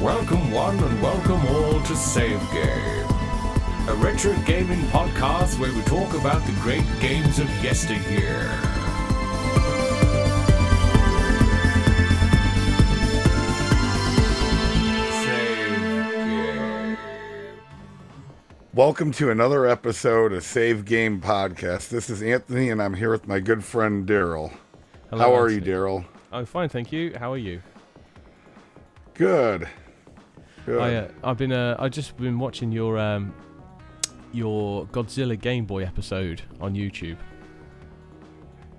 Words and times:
Welcome, 0.00 0.52
one, 0.52 0.78
and 0.78 1.02
welcome 1.02 1.44
all 1.48 1.80
to 1.82 1.96
Save 1.96 2.38
Game, 2.52 3.08
a 3.88 3.94
retro 3.96 4.32
gaming 4.46 4.78
podcast 4.90 5.58
where 5.58 5.72
we 5.72 5.82
talk 5.82 6.14
about 6.14 6.46
the 6.46 6.52
great 6.60 6.84
games 7.00 7.40
of 7.40 7.48
yesteryear. 7.64 8.48
Save 15.24 16.14
Game. 16.14 16.96
Welcome 18.72 19.10
to 19.14 19.30
another 19.30 19.66
episode 19.66 20.32
of 20.32 20.44
Save 20.44 20.84
Game 20.84 21.20
Podcast. 21.20 21.88
This 21.88 22.08
is 22.08 22.22
Anthony, 22.22 22.70
and 22.70 22.80
I'm 22.80 22.94
here 22.94 23.10
with 23.10 23.26
my 23.26 23.40
good 23.40 23.64
friend 23.64 24.06
Daryl. 24.06 24.52
How 25.10 25.34
are 25.34 25.50
you, 25.50 25.60
Daryl? 25.60 26.04
I'm 26.32 26.46
fine, 26.46 26.68
thank 26.68 26.92
you. 26.92 27.14
How 27.18 27.32
are 27.32 27.38
you? 27.38 27.60
Good. 29.14 29.68
Good. 30.64 30.80
I, 30.80 30.94
uh, 30.94 31.08
I've 31.24 31.36
been 31.36 31.52
uh, 31.52 31.76
I 31.78 31.88
just 31.88 32.16
been 32.16 32.38
watching 32.38 32.72
your 32.72 32.98
um, 32.98 33.34
your 34.32 34.86
Godzilla 34.86 35.38
Game 35.38 35.66
Boy 35.66 35.84
episode 35.84 36.42
on 36.60 36.74
YouTube. 36.74 37.18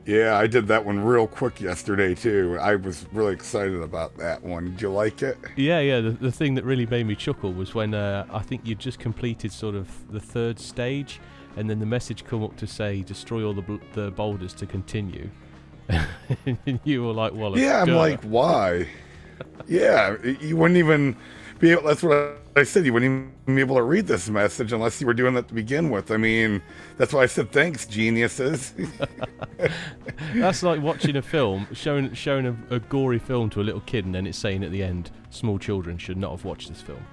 yeah, 0.06 0.36
I 0.38 0.48
did 0.48 0.68
that 0.68 0.84
one 0.84 1.00
real 1.04 1.28
quick 1.28 1.62
yesterday 1.62 2.16
too. 2.16 2.58
I 2.60 2.76
was 2.76 3.06
really 3.12 3.34
excited 3.34 3.82
about 3.82 4.18
that 4.18 4.42
one. 4.44 4.72
Did 4.72 4.82
you 4.82 4.90
like 4.92 5.22
it? 5.22 5.38
Yeah, 5.56 5.80
yeah. 5.82 6.00
The, 6.02 6.12
the 6.12 6.32
thing 6.32 6.56
that 6.56 6.64
really 6.64 6.86
made 6.88 7.06
me 7.06 7.16
chuckle 7.16 7.54
was 7.54 7.76
when 7.76 7.94
uh, 7.94 8.26
I 8.32 8.40
think 8.40 8.62
you 8.66 8.74
just 8.76 8.98
completed 9.00 9.52
sort 9.52 9.76
of 9.76 9.88
the 10.12 10.20
third 10.22 10.60
stage, 10.60 11.20
and 11.58 11.70
then 11.70 11.80
the 11.80 11.86
message 11.86 12.26
come 12.26 12.44
up 12.44 12.56
to 12.58 12.66
say 12.66 13.04
destroy 13.04 13.46
all 13.46 13.54
the 13.54 13.62
bl- 13.62 13.78
the 13.94 14.10
boulders 14.12 14.54
to 14.56 14.66
continue. 14.66 15.30
And 15.88 16.80
you 16.84 17.04
were 17.04 17.14
like, 17.14 17.34
"Well, 17.34 17.58
Yeah, 17.58 17.82
I'm 17.82 17.88
duh. 17.88 17.98
like, 17.98 18.22
why? 18.24 18.88
yeah, 19.68 20.16
you 20.42 20.56
wouldn't 20.58 20.78
even 20.78 21.16
be 21.60 21.72
able. 21.72 21.84
That's 21.84 22.04
what 22.04 22.38
I 22.56 22.64
said. 22.64 22.86
You 22.86 22.94
wouldn't 22.94 23.32
even 23.48 23.56
be 23.56 23.62
able 23.62 23.76
to 23.76 23.84
read 23.84 24.08
this 24.08 24.30
message 24.30 24.72
unless 24.74 25.00
you 25.02 25.08
were 25.08 25.14
doing 25.14 25.34
that 25.36 25.48
to 25.50 25.54
begin 25.54 25.90
with. 25.90 26.12
I 26.12 26.18
mean, 26.18 26.62
that's 26.98 27.14
why 27.14 27.24
I 27.24 27.26
said 27.26 27.52
thanks, 27.52 27.86
geniuses. 27.86 28.74
That's 30.36 30.64
like 30.64 30.82
watching 30.82 31.16
a 31.16 31.22
film, 31.22 31.68
showing 31.74 32.14
showing 32.14 32.46
a, 32.48 32.76
a 32.76 32.80
gory 32.80 33.20
film 33.20 33.50
to 33.52 33.62
a 33.62 33.64
little 33.64 33.82
kid, 33.82 34.06
and 34.06 34.14
then 34.16 34.28
it's 34.28 34.38
saying 34.38 34.64
at 34.64 34.72
the 34.72 34.84
end, 34.84 35.12
small 35.30 35.58
children 35.60 35.98
should 35.98 36.18
not 36.18 36.32
have 36.32 36.46
watched 36.46 36.70
this 36.70 36.82
film. 36.82 37.06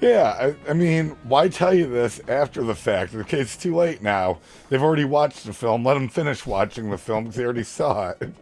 Yeah, 0.00 0.54
I, 0.66 0.70
I 0.70 0.74
mean, 0.74 1.16
why 1.24 1.48
tell 1.48 1.74
you 1.74 1.88
this 1.88 2.20
after 2.28 2.62
the 2.62 2.74
fact? 2.74 3.14
Okay, 3.14 3.40
it's 3.40 3.56
too 3.56 3.74
late 3.74 4.00
now. 4.00 4.38
They've 4.68 4.82
already 4.82 5.04
watched 5.04 5.44
the 5.44 5.52
film. 5.52 5.84
Let 5.84 5.94
them 5.94 6.08
finish 6.08 6.46
watching 6.46 6.90
the 6.90 6.98
film 6.98 7.24
because 7.24 7.36
they 7.36 7.44
already 7.44 7.64
saw 7.64 8.10
it. 8.10 8.32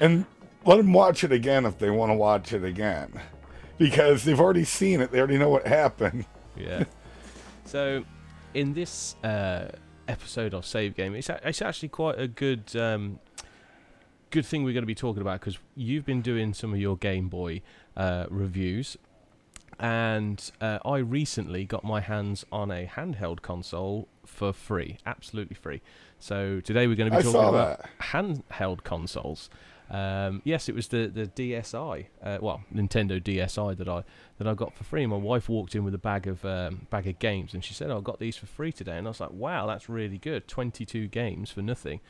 And 0.00 0.24
let 0.64 0.76
them 0.76 0.92
watch 0.92 1.24
it 1.24 1.32
again 1.32 1.66
if 1.66 1.78
they 1.78 1.90
want 1.90 2.10
to 2.10 2.14
watch 2.14 2.52
it 2.52 2.64
again. 2.64 3.20
Because 3.76 4.24
they've 4.24 4.40
already 4.40 4.64
seen 4.64 5.00
it. 5.00 5.10
They 5.10 5.18
already 5.18 5.38
know 5.38 5.50
what 5.50 5.66
happened. 5.66 6.24
Yeah. 6.56 6.84
so, 7.66 8.04
in 8.54 8.72
this 8.72 9.16
uh, 9.24 9.68
episode 10.08 10.54
of 10.54 10.64
Save 10.64 10.94
Game, 10.94 11.14
it's, 11.14 11.28
it's 11.28 11.60
actually 11.60 11.88
quite 11.88 12.18
a 12.18 12.28
good 12.28 12.74
um, 12.76 13.18
good 14.30 14.46
thing 14.46 14.64
we're 14.64 14.72
going 14.72 14.82
to 14.82 14.86
be 14.86 14.94
talking 14.94 15.20
about 15.20 15.40
because 15.40 15.58
you've 15.76 16.04
been 16.04 16.22
doing 16.22 16.54
some 16.54 16.72
of 16.72 16.80
your 16.80 16.96
Game 16.96 17.28
Boy 17.28 17.62
uh, 17.96 18.26
reviews, 18.30 18.96
and 19.82 20.52
uh, 20.60 20.78
I 20.84 20.98
recently 20.98 21.64
got 21.64 21.82
my 21.82 22.00
hands 22.00 22.46
on 22.52 22.70
a 22.70 22.86
handheld 22.86 23.42
console 23.42 24.06
for 24.24 24.52
free, 24.52 24.98
absolutely 25.04 25.56
free. 25.56 25.82
So 26.20 26.60
today 26.60 26.86
we're 26.86 26.94
going 26.94 27.10
to 27.10 27.16
be 27.16 27.20
I 27.20 27.22
talking 27.22 27.48
about 27.48 27.80
that. 27.80 27.90
handheld 28.00 28.84
consoles. 28.84 29.50
Um, 29.90 30.40
yes, 30.44 30.68
it 30.68 30.74
was 30.74 30.88
the 30.88 31.08
the 31.08 31.26
DSi, 31.26 32.06
uh, 32.22 32.38
well, 32.40 32.62
Nintendo 32.72 33.20
DSi 33.20 33.76
that 33.76 33.88
I 33.88 34.04
that 34.38 34.46
I 34.46 34.54
got 34.54 34.72
for 34.72 34.84
free. 34.84 35.04
My 35.04 35.16
wife 35.16 35.48
walked 35.48 35.74
in 35.74 35.84
with 35.84 35.94
a 35.94 35.98
bag 35.98 36.28
of 36.28 36.44
um, 36.44 36.86
bag 36.88 37.08
of 37.08 37.18
games, 37.18 37.52
and 37.52 37.62
she 37.64 37.74
said, 37.74 37.90
oh, 37.90 37.98
"I 37.98 38.00
got 38.00 38.20
these 38.20 38.36
for 38.36 38.46
free 38.46 38.72
today." 38.72 38.96
And 38.96 39.06
I 39.06 39.10
was 39.10 39.20
like, 39.20 39.32
"Wow, 39.32 39.66
that's 39.66 39.88
really 39.88 40.16
good! 40.16 40.46
Twenty-two 40.48 41.08
games 41.08 41.50
for 41.50 41.60
nothing." 41.60 42.00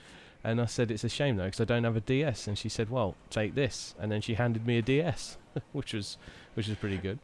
And 0.45 0.61
I 0.61 0.67
said, 0.67 0.91
"It's 0.93 1.03
a 1.05 1.09
shame 1.09 1.37
though, 1.39 1.47
because 1.47 1.61
I 1.61 1.65
don't 1.65 1.85
have 1.85 1.97
a 1.97 2.01
DS." 2.01 2.47
And 2.47 2.57
she 2.57 2.69
said, 2.69 2.91
"Well, 2.91 3.17
take 3.31 3.55
this." 3.57 3.95
And 3.99 4.13
then 4.13 4.21
she 4.21 4.35
handed 4.35 4.65
me 4.65 4.79
a 4.79 4.83
DS, 4.83 5.39
which 5.73 5.93
was 5.95 6.19
which 6.55 6.69
was 6.69 6.77
pretty 6.77 6.99
good. 6.99 7.19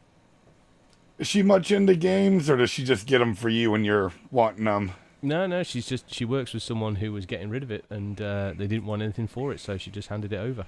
Is 1.19 1.27
she 1.27 1.43
much 1.43 1.69
into 1.69 1.95
games 1.95 2.49
or 2.49 2.55
does 2.55 2.69
she 2.69 2.85
just 2.85 3.05
get 3.05 3.19
them 3.19 3.35
for 3.35 3.49
you 3.49 3.71
when 3.71 3.83
you're 3.83 4.13
wanting 4.31 4.63
them? 4.63 4.93
No, 5.21 5.45
no, 5.45 5.63
she's 5.63 5.85
just 5.85 6.13
she 6.13 6.23
works 6.23 6.53
with 6.53 6.63
someone 6.63 6.95
who 6.95 7.11
was 7.11 7.25
getting 7.25 7.49
rid 7.49 7.61
of 7.61 7.71
it, 7.71 7.83
and 7.89 8.21
uh, 8.21 8.53
they 8.57 8.67
didn't 8.67 8.85
want 8.85 9.01
anything 9.01 9.27
for 9.27 9.51
it, 9.51 9.59
so 9.59 9.77
she 9.77 9.91
just 9.91 10.07
handed 10.07 10.31
it 10.31 10.37
over. 10.37 10.65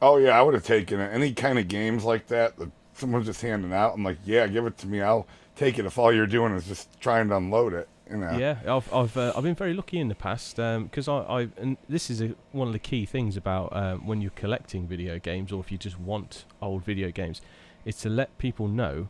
Oh, 0.00 0.16
yeah, 0.16 0.38
I 0.38 0.42
would 0.42 0.54
have 0.54 0.64
taken 0.64 1.00
it. 1.00 1.12
Any 1.12 1.34
kind 1.34 1.58
of 1.58 1.66
games 1.66 2.04
like 2.04 2.28
that 2.28 2.56
that 2.58 2.70
someone's 2.94 3.26
just 3.26 3.42
handing 3.42 3.72
out, 3.72 3.94
I'm 3.94 4.04
like, 4.04 4.18
yeah, 4.24 4.46
give 4.46 4.64
it 4.64 4.78
to 4.78 4.86
me. 4.86 5.00
I'll 5.00 5.26
take 5.56 5.78
it 5.78 5.86
if 5.86 5.98
all 5.98 6.12
you're 6.12 6.28
doing 6.28 6.54
is 6.54 6.68
just 6.68 7.00
trying 7.00 7.28
to 7.30 7.36
unload 7.36 7.74
it. 7.74 7.88
You 8.08 8.16
know? 8.16 8.38
Yeah, 8.38 8.58
I've 8.66 8.92
I've 8.92 9.16
uh, 9.16 9.32
I've 9.36 9.42
been 9.42 9.54
very 9.54 9.74
lucky 9.74 9.98
in 9.98 10.08
the 10.08 10.14
past 10.14 10.56
because 10.56 11.08
I 11.08 11.18
I 11.18 11.48
and 11.56 11.76
this 11.88 12.10
is 12.10 12.20
a, 12.20 12.34
one 12.52 12.68
of 12.68 12.72
the 12.72 12.78
key 12.78 13.06
things 13.06 13.36
about 13.36 13.74
um, 13.74 14.06
when 14.06 14.20
you're 14.20 14.32
collecting 14.32 14.86
video 14.86 15.18
games 15.18 15.52
or 15.52 15.60
if 15.60 15.70
you 15.70 15.78
just 15.78 15.98
want 15.98 16.44
old 16.62 16.84
video 16.84 17.10
games, 17.10 17.40
is 17.84 17.96
to 17.96 18.08
let 18.08 18.36
people 18.38 18.68
know 18.68 19.08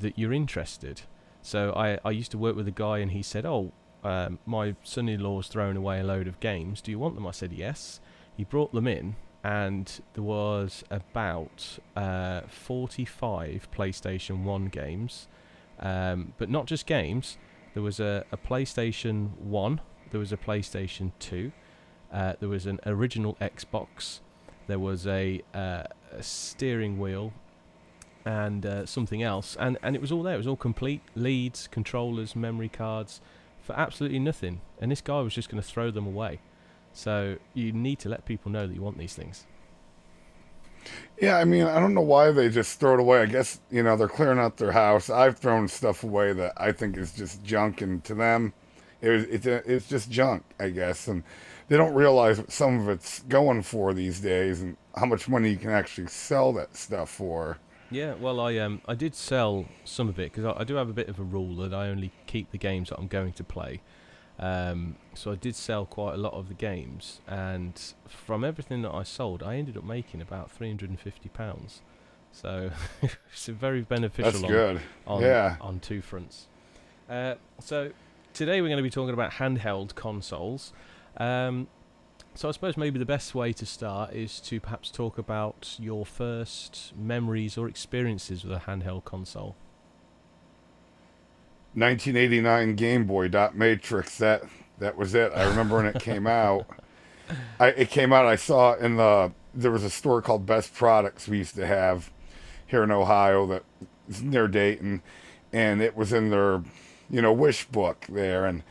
that 0.00 0.18
you're 0.18 0.32
interested. 0.32 1.02
So 1.42 1.72
I 1.72 1.98
I 2.04 2.10
used 2.10 2.30
to 2.32 2.38
work 2.38 2.56
with 2.56 2.68
a 2.68 2.72
guy 2.72 2.98
and 2.98 3.12
he 3.12 3.22
said, 3.22 3.46
oh. 3.46 3.72
Um, 4.04 4.38
my 4.46 4.76
son-in-law's 4.84 5.48
thrown 5.48 5.76
away 5.76 5.98
a 5.98 6.04
load 6.04 6.28
of 6.28 6.38
games. 6.38 6.80
Do 6.80 6.92
you 6.92 7.00
want 7.00 7.16
them? 7.16 7.26
I 7.26 7.32
said 7.32 7.52
yes. 7.52 8.00
He 8.36 8.44
brought 8.44 8.72
them 8.72 8.86
in, 8.86 9.16
and 9.42 10.00
there 10.14 10.22
was 10.22 10.84
about 10.90 11.78
uh, 11.96 12.42
45 12.48 13.68
PlayStation 13.76 14.44
One 14.44 14.66
games, 14.66 15.26
um, 15.80 16.34
but 16.38 16.50
not 16.50 16.66
just 16.66 16.86
games. 16.86 17.38
There 17.74 17.82
was 17.82 18.00
a, 18.00 18.24
a 18.32 18.36
PlayStation 18.36 19.36
1, 19.38 19.80
there 20.10 20.20
was 20.20 20.32
a 20.32 20.36
PlayStation 20.36 21.12
2, 21.18 21.52
uh, 22.12 22.32
there 22.40 22.48
was 22.48 22.66
an 22.66 22.80
original 22.86 23.36
Xbox, 23.40 24.20
there 24.66 24.78
was 24.78 25.06
a, 25.06 25.42
uh, 25.54 25.84
a 26.12 26.22
steering 26.22 26.98
wheel, 26.98 27.32
and 28.28 28.66
uh, 28.66 28.84
something 28.84 29.22
else. 29.22 29.56
And, 29.58 29.78
and 29.82 29.96
it 29.96 30.02
was 30.02 30.12
all 30.12 30.22
there. 30.22 30.34
It 30.34 30.36
was 30.38 30.46
all 30.46 30.56
complete 30.56 31.00
leads, 31.14 31.66
controllers, 31.66 32.36
memory 32.36 32.68
cards 32.68 33.22
for 33.62 33.72
absolutely 33.72 34.18
nothing. 34.18 34.60
And 34.78 34.92
this 34.92 35.00
guy 35.00 35.20
was 35.22 35.32
just 35.34 35.48
going 35.48 35.62
to 35.62 35.66
throw 35.66 35.90
them 35.90 36.06
away. 36.06 36.40
So 36.92 37.38
you 37.54 37.72
need 37.72 37.98
to 38.00 38.10
let 38.10 38.26
people 38.26 38.52
know 38.52 38.66
that 38.66 38.74
you 38.74 38.82
want 38.82 38.98
these 38.98 39.14
things. 39.14 39.46
Yeah, 41.18 41.38
I 41.38 41.44
mean, 41.44 41.64
I 41.64 41.80
don't 41.80 41.94
know 41.94 42.02
why 42.02 42.30
they 42.30 42.50
just 42.50 42.78
throw 42.78 42.94
it 42.94 43.00
away. 43.00 43.22
I 43.22 43.26
guess, 43.26 43.60
you 43.70 43.82
know, 43.82 43.96
they're 43.96 44.08
clearing 44.08 44.38
out 44.38 44.58
their 44.58 44.72
house. 44.72 45.08
I've 45.08 45.38
thrown 45.38 45.66
stuff 45.66 46.04
away 46.04 46.34
that 46.34 46.52
I 46.58 46.72
think 46.72 46.98
is 46.98 47.12
just 47.14 47.42
junk, 47.42 47.80
and 47.80 48.04
to 48.04 48.14
them, 48.14 48.52
it 49.00 49.08
was, 49.08 49.24
it's, 49.24 49.46
a, 49.46 49.62
it's 49.74 49.88
just 49.88 50.10
junk, 50.10 50.44
I 50.60 50.68
guess. 50.68 51.08
And 51.08 51.24
they 51.68 51.78
don't 51.78 51.94
realize 51.94 52.38
what 52.38 52.52
some 52.52 52.80
of 52.80 52.88
it's 52.90 53.20
going 53.20 53.62
for 53.62 53.94
these 53.94 54.20
days 54.20 54.60
and 54.60 54.76
how 54.96 55.06
much 55.06 55.28
money 55.28 55.48
you 55.50 55.56
can 55.56 55.70
actually 55.70 56.08
sell 56.08 56.52
that 56.54 56.76
stuff 56.76 57.08
for. 57.08 57.58
Yeah, 57.90 58.14
well, 58.14 58.38
I 58.40 58.56
um 58.58 58.82
I 58.86 58.94
did 58.94 59.14
sell 59.14 59.66
some 59.84 60.08
of 60.08 60.18
it 60.18 60.32
because 60.32 60.44
I, 60.44 60.60
I 60.60 60.64
do 60.64 60.74
have 60.74 60.88
a 60.88 60.92
bit 60.92 61.08
of 61.08 61.18
a 61.18 61.22
rule 61.22 61.56
that 61.56 61.72
I 61.72 61.88
only 61.88 62.12
keep 62.26 62.50
the 62.50 62.58
games 62.58 62.90
that 62.90 62.98
I'm 62.98 63.08
going 63.08 63.32
to 63.34 63.44
play. 63.44 63.80
Um, 64.38 64.96
so 65.14 65.32
I 65.32 65.34
did 65.34 65.56
sell 65.56 65.84
quite 65.84 66.14
a 66.14 66.16
lot 66.18 66.32
of 66.34 66.46
the 66.48 66.54
games, 66.54 67.20
and 67.26 67.80
from 68.06 68.44
everything 68.44 68.82
that 68.82 68.92
I 68.94 69.02
sold, 69.02 69.42
I 69.42 69.56
ended 69.56 69.76
up 69.76 69.84
making 69.84 70.20
about 70.22 70.50
three 70.50 70.68
hundred 70.68 70.90
and 70.90 71.00
fifty 71.00 71.28
pounds. 71.28 71.82
So 72.30 72.70
it's 73.32 73.46
very 73.46 73.82
beneficial. 73.82 74.32
That's 74.32 74.44
on, 74.44 74.50
good. 74.50 74.80
on 75.06 75.22
Yeah. 75.22 75.56
on 75.60 75.80
two 75.80 76.00
fronts. 76.02 76.46
Uh, 77.08 77.34
so 77.58 77.90
today 78.34 78.60
we're 78.60 78.68
going 78.68 78.76
to 78.76 78.82
be 78.82 78.90
talking 78.90 79.14
about 79.14 79.32
handheld 79.32 79.94
consoles. 79.94 80.72
Um, 81.16 81.66
so 82.38 82.48
I 82.48 82.52
suppose 82.52 82.76
maybe 82.76 83.00
the 83.00 83.04
best 83.04 83.34
way 83.34 83.52
to 83.52 83.66
start 83.66 84.12
is 84.12 84.38
to 84.42 84.60
perhaps 84.60 84.92
talk 84.92 85.18
about 85.18 85.74
your 85.76 86.06
first 86.06 86.92
memories 86.96 87.58
or 87.58 87.68
experiences 87.68 88.44
with 88.44 88.56
a 88.56 88.60
handheld 88.60 89.04
console. 89.04 89.56
1989 91.74 92.76
Game 92.76 93.06
Boy 93.06 93.26
dot 93.26 93.56
matrix. 93.56 94.18
That 94.18 94.44
that 94.78 94.96
was 94.96 95.16
it. 95.16 95.32
I 95.34 95.48
remember 95.48 95.78
when 95.78 95.86
it 95.86 96.00
came 96.00 96.26
out. 96.28 96.64
I 97.58 97.70
it 97.70 97.90
came 97.90 98.12
out. 98.12 98.24
I 98.24 98.36
saw 98.36 98.74
in 98.74 98.94
the 98.94 99.32
there 99.52 99.72
was 99.72 99.82
a 99.82 99.90
store 99.90 100.22
called 100.22 100.46
Best 100.46 100.72
Products 100.72 101.26
we 101.26 101.38
used 101.38 101.56
to 101.56 101.66
have 101.66 102.12
here 102.68 102.84
in 102.84 102.92
Ohio 102.92 103.46
that 103.46 103.64
is 104.08 104.22
near 104.22 104.46
Dayton, 104.46 105.02
and 105.52 105.82
it 105.82 105.96
was 105.96 106.12
in 106.12 106.30
their 106.30 106.62
you 107.10 107.20
know 107.20 107.32
wish 107.32 107.64
book 107.64 108.06
there, 108.08 108.46
and 108.46 108.62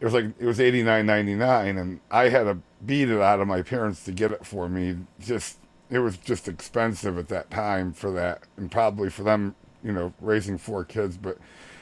it 0.00 0.04
was 0.04 0.12
like 0.12 0.24
it 0.40 0.44
was 0.44 0.58
89.99, 0.58 1.80
and 1.80 2.00
I 2.10 2.28
had 2.28 2.42
to 2.42 2.58
beat 2.84 3.08
it 3.08 3.20
out 3.20 3.40
of 3.40 3.48
my 3.48 3.62
parents 3.62 4.04
to 4.04 4.12
get 4.12 4.32
it 4.32 4.46
for 4.46 4.68
me. 4.68 4.96
Just 5.20 5.58
it 5.90 5.98
was 5.98 6.16
just 6.16 6.48
expensive 6.48 7.18
at 7.18 7.28
that 7.28 7.50
time 7.50 7.92
for 7.92 8.10
that, 8.12 8.42
and 8.56 8.70
probably 8.70 9.10
for 9.10 9.22
them, 9.22 9.54
you 9.84 9.92
know, 9.92 10.12
raising 10.20 10.56
four 10.58 10.84
kids, 10.84 11.16
but 11.16 11.38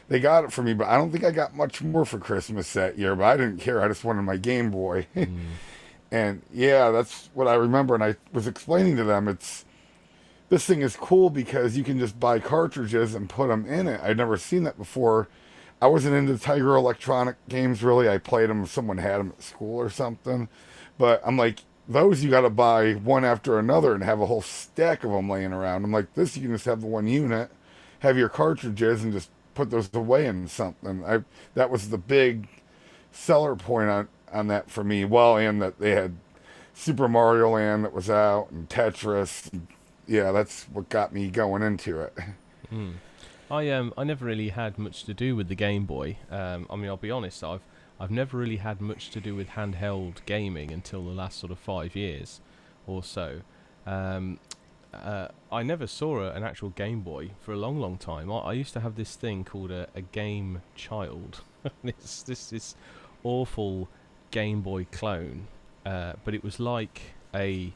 they 0.08 0.18
got 0.18 0.42
it 0.44 0.52
for 0.52 0.62
me, 0.62 0.74
but 0.74 0.88
I 0.88 0.96
don't 0.96 1.12
think 1.12 1.22
I 1.24 1.30
got 1.30 1.54
much 1.54 1.82
more 1.82 2.04
for 2.04 2.18
Christmas 2.18 2.72
that 2.72 2.98
year. 2.98 3.14
But 3.14 3.24
I 3.24 3.36
didn't 3.36 3.58
care. 3.58 3.80
I 3.80 3.88
just 3.88 4.04
wanted 4.04 4.22
my 4.22 4.36
Game 4.36 4.70
Boy. 4.70 5.06
And 6.10 6.42
yeah, 6.52 6.90
that's 6.90 7.30
what 7.34 7.46
I 7.46 7.54
remember. 7.54 7.94
And 7.94 8.02
I 8.02 8.16
was 8.32 8.46
explaining 8.46 8.96
to 8.96 9.04
them, 9.04 9.28
it's 9.28 9.64
this 10.48 10.66
thing 10.66 10.82
is 10.82 10.96
cool 10.96 11.30
because 11.30 11.76
you 11.76 11.84
can 11.84 11.98
just 11.98 12.18
buy 12.18 12.40
cartridges 12.40 13.14
and 13.14 13.28
put 13.28 13.48
them 13.48 13.64
in 13.66 13.86
it. 13.86 14.00
I'd 14.02 14.16
never 14.16 14.36
seen 14.36 14.64
that 14.64 14.76
before. 14.76 15.28
I 15.80 15.86
wasn't 15.86 16.16
into 16.16 16.36
Tiger 16.36 16.74
Electronic 16.74 17.36
games 17.48 17.82
really. 17.82 18.08
I 18.08 18.18
played 18.18 18.50
them 18.50 18.64
if 18.64 18.70
someone 18.70 18.98
had 18.98 19.18
them 19.18 19.32
at 19.36 19.42
school 19.42 19.78
or 19.78 19.88
something. 19.88 20.48
But 21.00 21.22
I'm 21.24 21.38
like, 21.38 21.60
those 21.88 22.22
you 22.22 22.28
got 22.28 22.42
to 22.42 22.50
buy 22.50 22.92
one 22.92 23.24
after 23.24 23.58
another 23.58 23.94
and 23.94 24.04
have 24.04 24.20
a 24.20 24.26
whole 24.26 24.42
stack 24.42 25.02
of 25.02 25.12
them 25.12 25.30
laying 25.30 25.54
around. 25.54 25.82
I'm 25.82 25.92
like, 25.92 26.12
this 26.12 26.36
you 26.36 26.42
can 26.42 26.52
just 26.52 26.66
have 26.66 26.82
the 26.82 26.86
one 26.86 27.08
unit, 27.08 27.50
have 28.00 28.18
your 28.18 28.28
cartridges, 28.28 29.02
and 29.02 29.10
just 29.10 29.30
put 29.54 29.70
those 29.70 29.88
away 29.94 30.26
in 30.26 30.46
something. 30.46 31.02
I 31.02 31.24
that 31.54 31.70
was 31.70 31.88
the 31.88 31.96
big 31.96 32.48
seller 33.12 33.56
point 33.56 33.88
on 33.88 34.08
on 34.30 34.48
that 34.48 34.70
for 34.70 34.84
me. 34.84 35.06
Well, 35.06 35.38
and 35.38 35.62
that 35.62 35.78
they 35.78 35.92
had 35.92 36.16
Super 36.74 37.08
Mario 37.08 37.48
Land 37.48 37.82
that 37.84 37.94
was 37.94 38.10
out 38.10 38.50
and 38.50 38.68
Tetris. 38.68 39.50
Yeah, 40.06 40.32
that's 40.32 40.64
what 40.64 40.90
got 40.90 41.14
me 41.14 41.30
going 41.30 41.62
into 41.62 41.98
it. 42.00 42.12
Mm. 42.70 42.96
I 43.50 43.70
um 43.70 43.94
I 43.96 44.04
never 44.04 44.26
really 44.26 44.50
had 44.50 44.76
much 44.76 45.04
to 45.04 45.14
do 45.14 45.34
with 45.34 45.48
the 45.48 45.54
Game 45.54 45.86
Boy. 45.86 46.18
Um, 46.30 46.66
I 46.68 46.76
mean, 46.76 46.88
I'll 46.88 46.98
be 46.98 47.10
honest, 47.10 47.42
I've 47.42 47.62
I've 48.00 48.10
never 48.10 48.38
really 48.38 48.56
had 48.56 48.80
much 48.80 49.10
to 49.10 49.20
do 49.20 49.36
with 49.36 49.50
handheld 49.50 50.24
gaming 50.24 50.72
until 50.72 51.04
the 51.04 51.10
last 51.10 51.38
sort 51.38 51.52
of 51.52 51.58
five 51.58 51.94
years 51.94 52.40
or 52.86 53.04
so. 53.04 53.42
Um, 53.86 54.40
uh, 54.94 55.28
I 55.52 55.62
never 55.62 55.86
saw 55.86 56.20
a, 56.20 56.30
an 56.32 56.42
actual 56.42 56.70
Game 56.70 57.02
Boy 57.02 57.32
for 57.40 57.52
a 57.52 57.56
long, 57.56 57.78
long 57.78 57.98
time. 57.98 58.32
I, 58.32 58.38
I 58.38 58.52
used 58.54 58.72
to 58.72 58.80
have 58.80 58.96
this 58.96 59.16
thing 59.16 59.44
called 59.44 59.70
a, 59.70 59.86
a 59.94 60.00
Game 60.00 60.62
Child. 60.74 61.42
it's 61.84 62.22
this 62.22 62.48
this 62.48 62.74
awful 63.22 63.88
Game 64.30 64.62
Boy 64.62 64.86
clone, 64.90 65.46
uh, 65.84 66.14
but 66.24 66.34
it 66.34 66.42
was 66.42 66.58
like 66.58 67.02
a. 67.34 67.72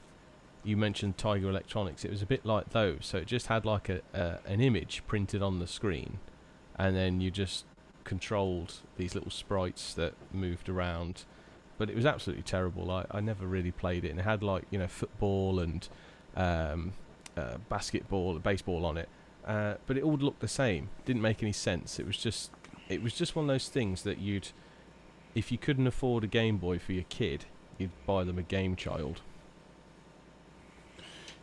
You 0.64 0.78
mentioned 0.78 1.18
Tiger 1.18 1.50
Electronics. 1.50 2.06
It 2.06 2.10
was 2.10 2.22
a 2.22 2.26
bit 2.26 2.46
like 2.46 2.70
those. 2.70 3.00
So 3.02 3.18
it 3.18 3.26
just 3.26 3.48
had 3.48 3.66
like 3.66 3.90
a, 3.90 4.00
a 4.14 4.38
an 4.46 4.62
image 4.62 5.02
printed 5.06 5.42
on 5.42 5.58
the 5.58 5.66
screen, 5.66 6.18
and 6.76 6.96
then 6.96 7.20
you 7.20 7.30
just 7.30 7.66
controlled 8.04 8.74
these 8.96 9.14
little 9.14 9.30
sprites 9.30 9.94
that 9.94 10.14
moved 10.32 10.68
around. 10.68 11.24
But 11.76 11.90
it 11.90 11.96
was 11.96 12.06
absolutely 12.06 12.44
terrible. 12.44 12.90
I, 12.90 13.04
I 13.10 13.20
never 13.20 13.46
really 13.46 13.72
played 13.72 14.04
it, 14.04 14.10
and 14.10 14.20
it 14.20 14.22
had 14.24 14.42
like 14.42 14.64
you 14.70 14.78
know 14.78 14.86
football 14.86 15.58
and 15.58 15.88
um, 16.36 16.92
uh, 17.36 17.56
basketball, 17.68 18.38
baseball 18.38 18.84
on 18.84 18.96
it. 18.96 19.08
Uh, 19.44 19.74
but 19.86 19.96
it 19.96 20.02
all 20.02 20.16
looked 20.16 20.40
the 20.40 20.48
same. 20.48 20.88
Didn't 21.04 21.22
make 21.22 21.42
any 21.42 21.52
sense. 21.52 21.98
It 21.98 22.06
was 22.06 22.16
just 22.16 22.50
it 22.88 23.02
was 23.02 23.14
just 23.14 23.34
one 23.34 23.46
of 23.46 23.48
those 23.48 23.68
things 23.68 24.02
that 24.02 24.18
you'd 24.18 24.48
if 25.34 25.50
you 25.50 25.58
couldn't 25.58 25.86
afford 25.86 26.24
a 26.24 26.28
Game 26.28 26.58
Boy 26.58 26.78
for 26.78 26.92
your 26.92 27.04
kid, 27.08 27.46
you'd 27.76 27.90
buy 28.06 28.24
them 28.24 28.38
a 28.38 28.42
Game 28.42 28.76
Child. 28.76 29.20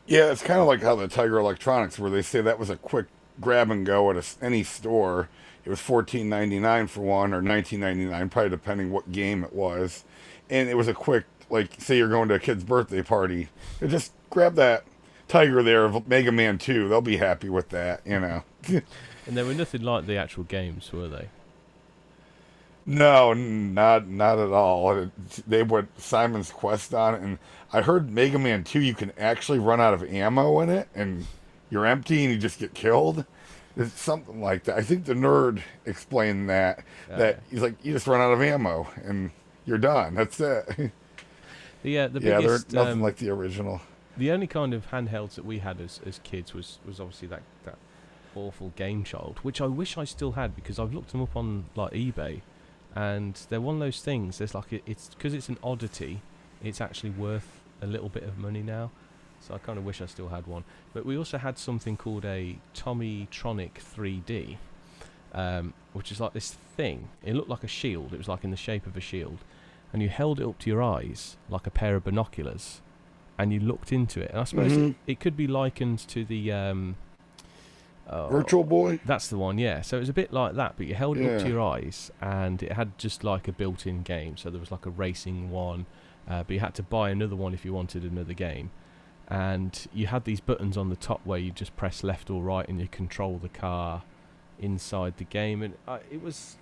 Yeah, 0.08 0.32
it's 0.32 0.42
kind 0.42 0.60
of 0.60 0.68
like 0.68 0.82
how 0.82 0.96
the 0.96 1.08
Tiger 1.08 1.38
Electronics, 1.38 2.00
where 2.00 2.10
they 2.10 2.22
say 2.22 2.42
that 2.42 2.58
was 2.58 2.70
a 2.70 2.78
quick 2.78 3.08
grab 3.40 3.70
and 3.70 3.86
go 3.86 4.10
at 4.10 4.18
a, 4.18 4.24
any 4.44 4.64
store. 4.64 5.30
It 5.64 5.70
was 5.70 5.80
fourteen 5.80 6.30
ninety 6.30 6.60
nine 6.60 6.88
for 6.88 7.02
one, 7.02 7.34
or 7.34 7.42
nineteen 7.42 7.80
ninety 7.80 8.06
nine, 8.06 8.30
probably 8.30 8.50
depending 8.50 8.92
what 8.92 9.12
game 9.12 9.44
it 9.44 9.54
was. 9.54 10.04
And 10.50 10.70
it 10.70 10.76
was 10.76 10.88
a 10.88 10.94
quick, 10.94 11.26
like, 11.50 11.80
say 11.80 11.98
you're 11.98 12.10
going 12.10 12.28
to 12.30 12.36
a 12.36 12.40
kid's 12.40 12.64
birthday 12.64 13.02
party, 13.02 13.50
just 13.80 14.12
grab 14.30 14.56
that 14.56 14.84
Tiger 15.28 15.64
there 15.64 15.86
of 15.86 16.08
Mega 16.08 16.32
Man 16.32 16.58
Two. 16.58 16.90
They'll 16.90 17.02
be 17.02 17.18
happy 17.18 17.50
with 17.50 17.70
that, 17.70 18.02
you 18.06 18.20
know. 18.20 18.44
and 18.68 19.38
they 19.38 19.44
were 19.44 19.54
nothing 19.54 19.82
like 19.82 20.06
the 20.06 20.18
actual 20.18 20.44
games, 20.44 20.92
were 20.92 21.08
they? 21.08 21.30
No, 22.86 23.34
not 23.34 24.08
not 24.08 24.40
at 24.40 24.52
all. 24.52 25.10
They 25.48 25.64
put 25.64 25.88
Simon's 26.00 26.52
Quest 26.52 26.94
on 26.94 27.16
it, 27.16 27.22
and 27.22 27.38
I 27.72 27.82
heard 27.82 28.12
Mega 28.12 28.40
Man 28.40 28.64
Two. 28.64 28.82
You 28.82 28.96
can 28.96 29.12
actually 29.18 29.60
run 29.60 29.80
out 29.80 29.94
of 29.94 30.04
ammo 30.04 30.60
in 30.62 30.70
it, 30.70 30.90
and 30.96 31.28
you're 31.70 31.86
empty, 31.86 32.26
and 32.26 32.34
you 32.34 32.40
just 32.40 32.60
get 32.60 32.74
killed. 32.74 33.26
It's 33.78 34.00
something 34.00 34.42
like 34.42 34.66
that. 34.66 34.78
I 34.78 34.82
think 34.82 35.06
the 35.06 35.14
nerd 35.14 35.62
explained 35.86 36.50
that. 36.50 36.84
that 37.10 37.40
he's 37.50 37.62
like, 37.62 37.76
you 37.84 37.94
just 37.94 38.08
run 38.08 38.20
out 38.20 38.34
of 38.34 38.42
ammo, 38.42 38.88
and 39.04 39.32
you're 39.66 39.78
done. 39.78 40.16
That's 40.16 40.40
it. 40.40 40.92
The 41.84 42.00
uh, 42.00 42.08
the 42.10 42.20
yeah, 42.20 42.38
biggest, 42.38 42.70
they're 42.70 42.84
nothing 42.84 43.00
um, 43.00 43.02
like 43.02 43.18
the 43.18 43.30
original. 43.30 43.82
The 44.18 44.32
only 44.32 44.48
kind 44.48 44.74
of 44.74 44.92
handhelds 44.92 45.36
that 45.36 45.46
we 45.46 45.60
had 45.60 45.82
as, 45.82 46.00
as 46.06 46.20
kids 46.24 46.54
was, 46.54 46.80
was 46.86 47.00
obviously 47.00 47.28
that, 47.30 47.42
that 47.66 47.78
awful 48.36 48.72
Game 48.76 49.04
Child, 49.04 49.40
which 49.42 49.62
I 49.62 49.66
wish 49.66 49.98
I 49.98 50.04
still 50.04 50.34
had 50.34 50.56
because 50.56 50.78
I've 50.80 50.94
looked 50.94 51.12
them 51.12 51.22
up 51.22 51.36
on 51.36 51.66
like 51.76 51.94
eBay, 51.94 52.42
and 52.94 53.40
they're 53.50 53.62
one 53.62 53.76
of 53.76 53.82
those 53.82 54.02
things. 54.02 54.38
There's 54.38 54.54
like 54.54 54.72
it, 54.74 54.84
it's 54.86 55.10
because 55.10 55.34
it's 55.34 55.50
an 55.50 55.58
oddity, 55.64 56.22
it's 56.64 56.82
actually 56.82 57.12
worth 57.12 57.62
a 57.82 57.88
little 57.88 58.10
bit 58.10 58.24
of 58.24 58.38
money 58.38 58.62
now. 58.62 58.92
So 59.42 59.54
I 59.56 59.58
kind 59.58 59.78
of 59.78 59.86
wish 59.86 60.02
I 60.02 60.06
still 60.06 60.30
had 60.30 60.46
one. 60.48 60.64
But 60.94 61.06
we 61.06 61.18
also 61.18 61.38
had 61.38 61.58
something 61.58 61.98
called 61.98 62.26
a 62.26 62.58
Tomytronic 62.76 63.72
3D, 63.74 64.58
um, 65.34 65.74
which 65.94 66.12
is 66.12 66.20
like 66.20 66.34
this 66.34 66.52
thing. 66.52 67.10
It 67.24 67.34
looked 67.36 67.50
like 67.50 67.64
a 67.64 67.68
shield. 67.68 68.14
It 68.14 68.18
was 68.18 68.28
like 68.28 68.44
in 68.44 68.52
the 68.52 68.58
shape 68.58 68.86
of 68.86 68.96
a 68.96 69.02
shield, 69.02 69.40
and 69.92 70.02
you 70.02 70.10
held 70.10 70.40
it 70.40 70.46
up 70.48 70.60
to 70.60 70.70
your 70.70 70.82
eyes 70.84 71.38
like 71.50 71.66
a 71.68 71.72
pair 71.72 71.96
of 71.96 72.04
binoculars 72.04 72.82
and 73.38 73.52
you 73.52 73.60
looked 73.60 73.92
into 73.92 74.22
it. 74.22 74.30
And 74.30 74.40
I 74.40 74.44
suppose 74.44 74.72
Mhm. 74.74 74.90
it, 74.92 74.96
it 75.14 75.20
could 75.20 75.36
be 75.36 75.48
likened 75.48 76.00
to 76.10 76.24
the 76.24 76.52
um, 76.52 76.96
oh, 78.08 78.28
Virtual 78.28 78.64
Boy. 78.64 79.00
That's 79.06 79.28
the 79.30 79.38
one, 79.38 79.58
yeah. 79.58 79.82
So 79.82 79.98
it 79.98 80.02
was 80.02 80.10
a 80.10 80.14
bit 80.14 80.32
like 80.32 80.54
that, 80.56 80.74
but 80.78 80.86
you 80.86 80.94
held 80.94 81.18
it 81.18 81.26
up 81.26 81.42
to 81.42 81.48
your 81.50 81.62
eyes, 81.62 82.12
and 82.22 82.62
it 82.62 82.74
had 82.74 82.98
just 83.00 83.24
like 83.24 83.48
a 83.48 83.52
built-in 83.52 84.04
game. 84.04 84.38
So 84.38 84.52
there 84.52 84.60
was 84.60 84.72
like 84.72 84.86
a 84.86 84.92
racing 84.92 85.50
one, 85.50 85.88
uh, 86.30 86.44
but 86.44 86.54
you 86.54 86.60
had 86.60 86.76
to 86.76 86.84
buy 86.84 87.10
another 87.10 87.36
one 87.36 87.54
if 87.56 87.66
you 87.66 87.74
wanted 87.74 88.04
another 88.04 88.34
game. 88.34 88.70
And 89.32 89.88
you 89.94 90.08
had 90.08 90.26
these 90.26 90.42
buttons 90.42 90.76
on 90.76 90.90
the 90.90 90.98
top 90.98 91.22
where 91.24 91.40
you 91.40 91.52
just 91.52 91.74
press 91.78 92.04
left 92.04 92.30
or 92.30 92.44
right, 92.44 92.68
and 92.68 92.82
you 92.82 92.90
control 92.90 93.38
the 93.38 93.48
car 93.48 94.04
inside 94.60 95.16
the 95.16 95.24
game. 95.24 95.64
And 95.64 95.76
uh, 95.88 96.00
it 96.12 96.22
was, 96.22 96.58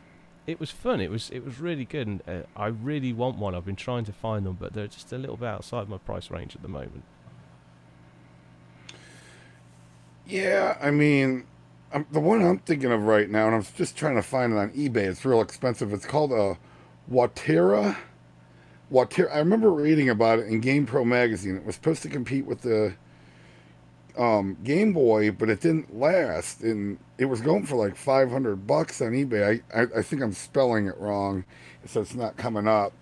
it 0.45 0.59
was 0.59 0.69
fun. 0.69 1.01
It 1.01 1.09
was, 1.09 1.31
it 1.31 1.43
was 1.43 1.59
really 1.59 1.85
good, 1.85 2.05
and 2.05 2.21
uh, 2.27 2.41
I 2.55 2.67
really 2.67 3.11
want 3.11 3.39
one. 3.39 3.55
I've 3.55 3.65
been 3.65 3.75
trying 3.75 4.05
to 4.05 4.13
find 4.13 4.45
them, 4.45 4.55
but 4.59 4.73
they're 4.73 4.85
just 4.85 5.11
a 5.11 5.17
little 5.17 5.35
bit 5.35 5.47
outside 5.47 5.89
my 5.89 5.97
price 5.97 6.29
range 6.29 6.55
at 6.55 6.61
the 6.61 6.67
moment. 6.67 7.05
Yeah, 10.27 10.77
I 10.79 10.91
mean, 10.91 11.47
I'm, 11.91 12.05
the 12.11 12.19
one 12.19 12.45
I'm 12.45 12.59
thinking 12.59 12.91
of 12.91 13.01
right 13.01 13.31
now, 13.31 13.47
and 13.47 13.55
I'm 13.55 13.65
just 13.77 13.97
trying 13.97 14.15
to 14.15 14.21
find 14.21 14.53
it 14.53 14.57
on 14.57 14.69
eBay. 14.73 15.07
It's 15.07 15.25
real 15.25 15.41
expensive. 15.41 15.91
It's 15.91 16.05
called 16.05 16.31
a 16.31 16.59
Watara. 17.11 17.97
Watara. 18.91 19.33
I 19.33 19.39
remember 19.39 19.71
reading 19.71 20.09
about 20.09 20.39
it 20.39 20.47
in 20.47 20.59
Game 20.59 20.85
Pro 20.85 21.05
magazine. 21.05 21.55
It 21.55 21.65
was 21.65 21.75
supposed 21.75 22.01
to 22.03 22.09
compete 22.09 22.45
with 22.45 22.61
the 22.61 22.95
um, 24.17 24.57
Game 24.63 24.93
Boy, 24.93 25.31
but 25.31 25.49
it 25.49 25.61
didn't 25.61 25.97
last, 25.97 26.61
and 26.61 26.97
it 27.17 27.25
was 27.25 27.41
going 27.41 27.65
for 27.65 27.75
like 27.75 27.95
500 27.95 28.67
bucks 28.67 29.01
on 29.01 29.11
eBay. 29.11 29.61
I, 29.73 29.81
I, 29.81 29.87
I 29.97 30.01
think 30.01 30.21
I'm 30.21 30.33
spelling 30.33 30.87
it 30.87 30.97
wrong, 30.97 31.45
so 31.85 32.01
it's 32.01 32.15
not 32.15 32.37
coming 32.37 32.67
up. 32.67 32.93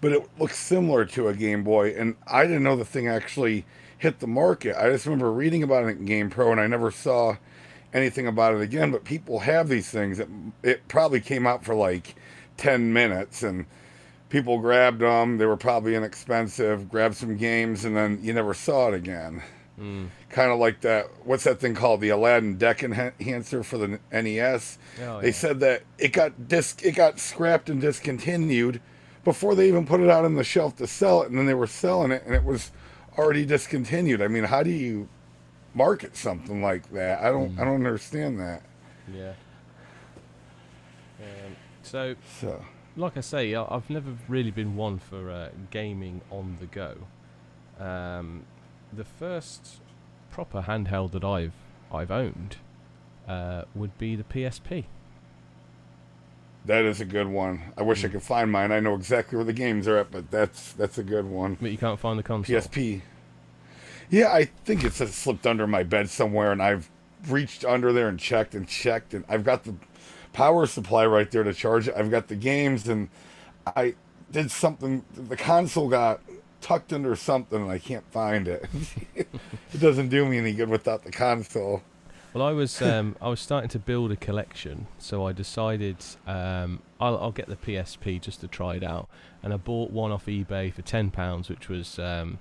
But 0.00 0.12
it 0.12 0.28
looks 0.38 0.56
similar 0.56 1.04
to 1.06 1.28
a 1.28 1.34
Game 1.34 1.64
Boy, 1.64 1.90
and 1.90 2.16
I 2.26 2.44
didn't 2.44 2.62
know 2.62 2.76
the 2.76 2.84
thing 2.84 3.08
actually 3.08 3.64
hit 3.98 4.20
the 4.20 4.26
market. 4.26 4.76
I 4.80 4.90
just 4.90 5.06
remember 5.06 5.32
reading 5.32 5.62
about 5.62 5.84
it 5.84 5.98
in 5.98 6.04
Game 6.04 6.30
Pro, 6.30 6.52
and 6.52 6.60
I 6.60 6.66
never 6.66 6.90
saw 6.90 7.36
anything 7.92 8.26
about 8.26 8.54
it 8.54 8.60
again. 8.60 8.90
But 8.90 9.04
people 9.04 9.40
have 9.40 9.68
these 9.68 9.88
things. 9.90 10.18
It, 10.18 10.28
it 10.62 10.88
probably 10.88 11.20
came 11.20 11.46
out 11.46 11.64
for 11.64 11.74
like 11.74 12.14
10 12.56 12.92
minutes, 12.92 13.42
and 13.42 13.66
people 14.28 14.58
grabbed 14.58 15.00
them. 15.00 15.38
They 15.38 15.46
were 15.46 15.56
probably 15.56 15.94
inexpensive, 15.94 16.88
grabbed 16.88 17.16
some 17.16 17.36
games, 17.36 17.84
and 17.84 17.96
then 17.96 18.18
you 18.22 18.32
never 18.32 18.54
saw 18.54 18.88
it 18.88 18.94
again. 18.94 19.42
Mm. 19.78 20.08
Kind 20.28 20.50
of 20.50 20.58
like 20.58 20.80
that. 20.80 21.06
What's 21.24 21.44
that 21.44 21.60
thing 21.60 21.74
called? 21.74 22.00
The 22.00 22.08
Aladdin 22.08 22.56
deck 22.58 22.82
enhancer 22.82 23.62
for 23.62 23.78
the 23.78 24.00
NES. 24.10 24.78
Oh, 25.02 25.20
They 25.20 25.28
yeah. 25.28 25.32
said 25.32 25.60
that 25.60 25.82
it 25.98 26.12
got 26.12 26.48
disc, 26.48 26.84
it 26.84 26.96
got 26.96 27.20
scrapped 27.20 27.70
and 27.70 27.80
discontinued 27.80 28.80
before 29.24 29.54
they 29.54 29.68
even 29.68 29.86
put 29.86 30.00
it 30.00 30.10
out 30.10 30.24
on 30.24 30.34
the 30.34 30.44
shelf 30.44 30.76
to 30.76 30.86
sell 30.86 31.22
it, 31.22 31.28
and 31.30 31.38
then 31.38 31.46
they 31.46 31.54
were 31.54 31.66
selling 31.66 32.10
it, 32.10 32.22
and 32.26 32.34
it 32.34 32.44
was 32.44 32.72
already 33.16 33.44
discontinued. 33.44 34.20
I 34.22 34.28
mean, 34.28 34.44
how 34.44 34.62
do 34.62 34.70
you 34.70 35.08
market 35.74 36.16
something 36.16 36.60
like 36.62 36.90
that? 36.92 37.20
I 37.22 37.30
don't, 37.30 37.58
I 37.58 37.64
don't 37.64 37.74
understand 37.74 38.40
that. 38.40 38.62
Yeah. 39.12 39.32
Um, 41.20 41.56
so 41.82 42.14
So, 42.40 42.64
like 42.98 43.16
I 43.16 43.20
say, 43.20 43.54
I- 43.54 43.66
I've 43.74 43.88
never 43.88 44.16
really 44.28 44.50
been 44.50 44.76
one 44.76 44.98
for 44.98 45.30
uh, 45.30 45.50
gaming 45.70 46.20
on 46.30 46.58
the 46.60 46.66
go. 46.66 46.96
Um, 47.78 48.44
the 48.92 49.04
first 49.04 49.80
proper 50.30 50.62
handheld 50.62 51.12
that 51.12 51.24
I've 51.24 51.52
I've 51.92 52.10
owned 52.10 52.56
uh, 53.26 53.62
would 53.74 53.96
be 53.98 54.16
the 54.16 54.24
PSP. 54.24 54.84
that 56.66 56.84
is 56.84 57.00
a 57.00 57.04
good 57.04 57.28
one. 57.28 57.72
I 57.78 57.82
wish 57.82 58.04
I 58.04 58.08
could 58.08 58.22
find 58.22 58.50
mine. 58.52 58.72
I 58.72 58.80
know 58.80 58.94
exactly 58.94 59.36
where 59.36 59.44
the 59.44 59.52
games 59.54 59.86
are 59.88 59.96
at, 59.98 60.10
but 60.10 60.30
that's 60.30 60.72
that's 60.72 60.98
a 60.98 61.02
good 61.04 61.24
one. 61.24 61.56
But 61.60 61.70
you 61.70 61.78
can't 61.78 61.98
find 62.00 62.18
the 62.18 62.22
console. 62.22 62.56
PSP. 62.56 63.02
Yeah, 64.10 64.32
I 64.32 64.44
think 64.64 64.84
it's 64.84 64.96
slipped 65.14 65.46
under 65.46 65.66
my 65.66 65.82
bed 65.82 66.10
somewhere, 66.10 66.50
and 66.50 66.62
I've 66.62 66.90
reached 67.28 67.64
under 67.64 67.92
there 67.92 68.08
and 68.08 68.18
checked 68.18 68.54
and 68.54 68.66
checked, 68.66 69.14
and 69.14 69.24
I've 69.28 69.44
got 69.44 69.64
the 69.64 69.74
power 70.32 70.66
supply 70.66 71.06
right 71.06 71.30
there 71.30 71.42
to 71.42 71.54
charge 71.54 71.88
it. 71.88 71.94
I've 71.96 72.10
got 72.10 72.28
the 72.28 72.36
games, 72.36 72.88
and 72.88 73.08
I 73.66 73.94
did 74.30 74.50
something. 74.50 75.04
The 75.14 75.36
console 75.36 75.88
got 75.88 76.20
tucked 76.60 76.92
under 76.92 77.14
something, 77.16 77.62
and 77.62 77.70
I 77.70 77.78
can't 77.78 78.10
find 78.12 78.48
it. 78.48 78.66
it 79.14 79.80
doesn't 79.80 80.08
do 80.08 80.26
me 80.26 80.38
any 80.38 80.52
good 80.52 80.68
without 80.68 81.04
the 81.04 81.12
console. 81.12 81.82
Well, 82.34 82.46
I 82.46 82.52
was 82.52 82.82
um, 82.82 83.16
I 83.22 83.28
was 83.28 83.40
starting 83.40 83.70
to 83.70 83.78
build 83.78 84.12
a 84.12 84.16
collection, 84.16 84.86
so 84.98 85.26
I 85.26 85.32
decided 85.32 85.96
um, 86.26 86.82
I'll, 87.00 87.18
I'll 87.18 87.32
get 87.32 87.46
the 87.46 87.56
PSP 87.56 88.20
just 88.20 88.40
to 88.40 88.48
try 88.48 88.76
it 88.76 88.84
out, 88.84 89.08
and 89.42 89.52
I 89.52 89.56
bought 89.56 89.90
one 89.90 90.12
off 90.12 90.26
eBay 90.26 90.72
for 90.72 90.82
ten 90.82 91.10
pounds, 91.10 91.48
which 91.48 91.68
was 91.68 91.98
um, 91.98 92.38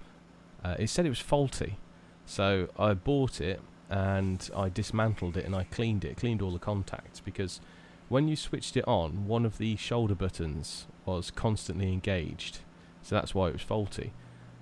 uh, 0.63 0.75
it 0.77 0.89
said 0.89 1.06
it 1.06 1.10
was 1.10 1.22
faulty, 1.22 1.77
so 2.25 2.67
I 2.77 2.94
bought 2.94 3.39
it 3.39 3.62
and 3.89 4.50
I 4.56 4.70
dismantled 4.70 5.38
it 5.38 5.46
and 5.46 5.56
I 5.56 5.63
cleaned 5.63 6.03
it, 6.03 6.17
cleaned 6.17 6.41
all 6.41 6.51
the 6.51 6.60
contacts 6.60 7.20
because 7.20 7.62
when 8.10 8.28
you 8.28 8.36
switched 8.36 8.78
it 8.78 8.88
on, 8.88 9.28
one 9.28 9.46
of 9.46 9.58
the 9.58 9.76
shoulder 9.76 10.16
buttons 10.16 10.88
was 11.06 11.32
constantly 11.32 11.92
engaged, 11.92 12.60
so 13.02 13.16
that's 13.16 13.34
why 13.36 13.48
it 13.50 13.54
was 13.54 13.62
faulty. 13.62 14.14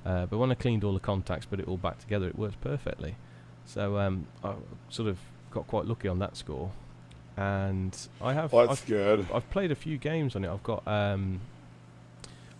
Uh, 0.05 0.25
but 0.25 0.37
when 0.37 0.51
I 0.51 0.55
cleaned 0.55 0.83
all 0.83 0.93
the 0.93 0.99
contacts, 0.99 1.45
put 1.45 1.59
it 1.59 1.67
all 1.67 1.77
back 1.77 1.99
together, 1.99 2.27
it 2.27 2.37
worked 2.37 2.61
perfectly. 2.61 3.15
So 3.65 3.97
um, 3.97 4.27
I 4.43 4.53
sort 4.89 5.09
of 5.09 5.17
got 5.51 5.67
quite 5.67 5.85
lucky 5.85 6.07
on 6.07 6.19
that 6.19 6.37
score, 6.37 6.71
and 7.37 7.95
I 8.21 8.33
have. 8.33 8.51
That's 8.51 8.71
I've, 8.71 8.85
good. 8.85 9.25
I've 9.33 9.49
played 9.49 9.71
a 9.71 9.75
few 9.75 9.97
games 9.97 10.35
on 10.35 10.45
it. 10.45 10.49
I've 10.49 10.63
got 10.63 10.87
um, 10.87 11.41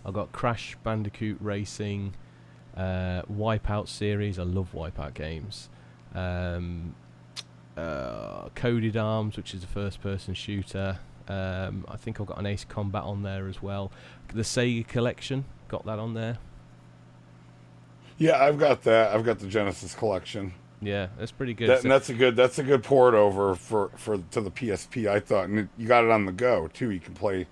I've 0.04 0.14
got 0.14 0.32
Crash 0.32 0.76
Bandicoot 0.82 1.38
Racing, 1.40 2.14
uh, 2.76 3.22
Wipeout 3.22 3.88
series. 3.88 4.38
I 4.38 4.42
love 4.42 4.72
Wipeout 4.72 5.14
games. 5.14 5.68
Um, 6.14 6.94
uh, 7.76 8.48
Coded 8.54 8.96
Arms, 8.96 9.36
which 9.36 9.54
is 9.54 9.64
a 9.64 9.66
first-person 9.66 10.34
shooter. 10.34 10.98
Um, 11.28 11.84
I 11.88 11.96
think 11.96 12.20
I've 12.20 12.26
got 12.26 12.38
an 12.38 12.46
Ace 12.46 12.64
Combat 12.64 13.02
on 13.02 13.22
there 13.22 13.48
as 13.48 13.60
well. 13.62 13.90
The 14.32 14.42
Sega 14.42 14.86
Collection, 14.86 15.44
got 15.68 15.84
that 15.86 15.98
on 15.98 16.14
there. 16.14 16.38
Yeah, 18.18 18.42
I've 18.42 18.58
got 18.58 18.82
that. 18.82 19.14
I've 19.14 19.24
got 19.24 19.38
the 19.40 19.46
Genesis 19.46 19.94
collection. 19.94 20.54
Yeah, 20.80 21.08
that's 21.18 21.32
pretty 21.32 21.54
good. 21.54 21.68
That, 21.68 21.78
So- 21.80 21.82
and 21.84 21.90
that's 21.92 22.08
a 22.08 22.14
good. 22.14 22.36
That's 22.36 22.58
a 22.58 22.62
good 22.62 22.82
port 22.82 23.14
over 23.14 23.54
for 23.54 23.90
for 23.96 24.18
to 24.18 24.40
the 24.40 24.50
PSP. 24.50 25.08
I 25.08 25.20
thought, 25.20 25.48
and 25.48 25.68
you 25.76 25.86
got 25.86 26.04
it 26.04 26.10
on 26.10 26.26
the 26.26 26.32
go 26.32 26.68
too. 26.68 26.90
You 26.90 27.00
can 27.00 27.14
play 27.14 27.46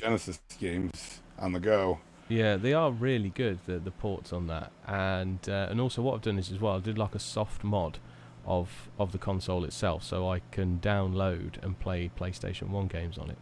Genesis 0.00 0.40
games 0.60 1.20
on 1.38 1.52
the 1.52 1.60
go. 1.60 2.00
Yeah, 2.28 2.56
they 2.56 2.72
are 2.72 2.90
really 2.90 3.30
good. 3.30 3.58
The 3.66 3.78
the 3.78 3.90
ports 3.90 4.32
on 4.32 4.46
that, 4.48 4.70
and 4.86 5.38
uh, 5.48 5.68
and 5.70 5.80
also 5.80 6.02
what 6.02 6.14
I've 6.14 6.22
done 6.22 6.38
is 6.38 6.50
as 6.52 6.60
well. 6.60 6.76
I 6.76 6.80
did 6.80 6.98
like 6.98 7.14
a 7.14 7.18
soft 7.20 7.62
mod 7.64 7.98
of 8.46 8.88
of 8.98 9.12
the 9.12 9.18
console 9.18 9.64
itself, 9.64 10.02
so 10.02 10.28
I 10.28 10.40
can 10.50 10.78
download 10.80 11.62
and 11.62 11.78
play 11.78 12.10
PlayStation 12.18 12.68
One 12.68 12.86
games 12.86 13.18
on 13.18 13.30
it. 13.30 13.38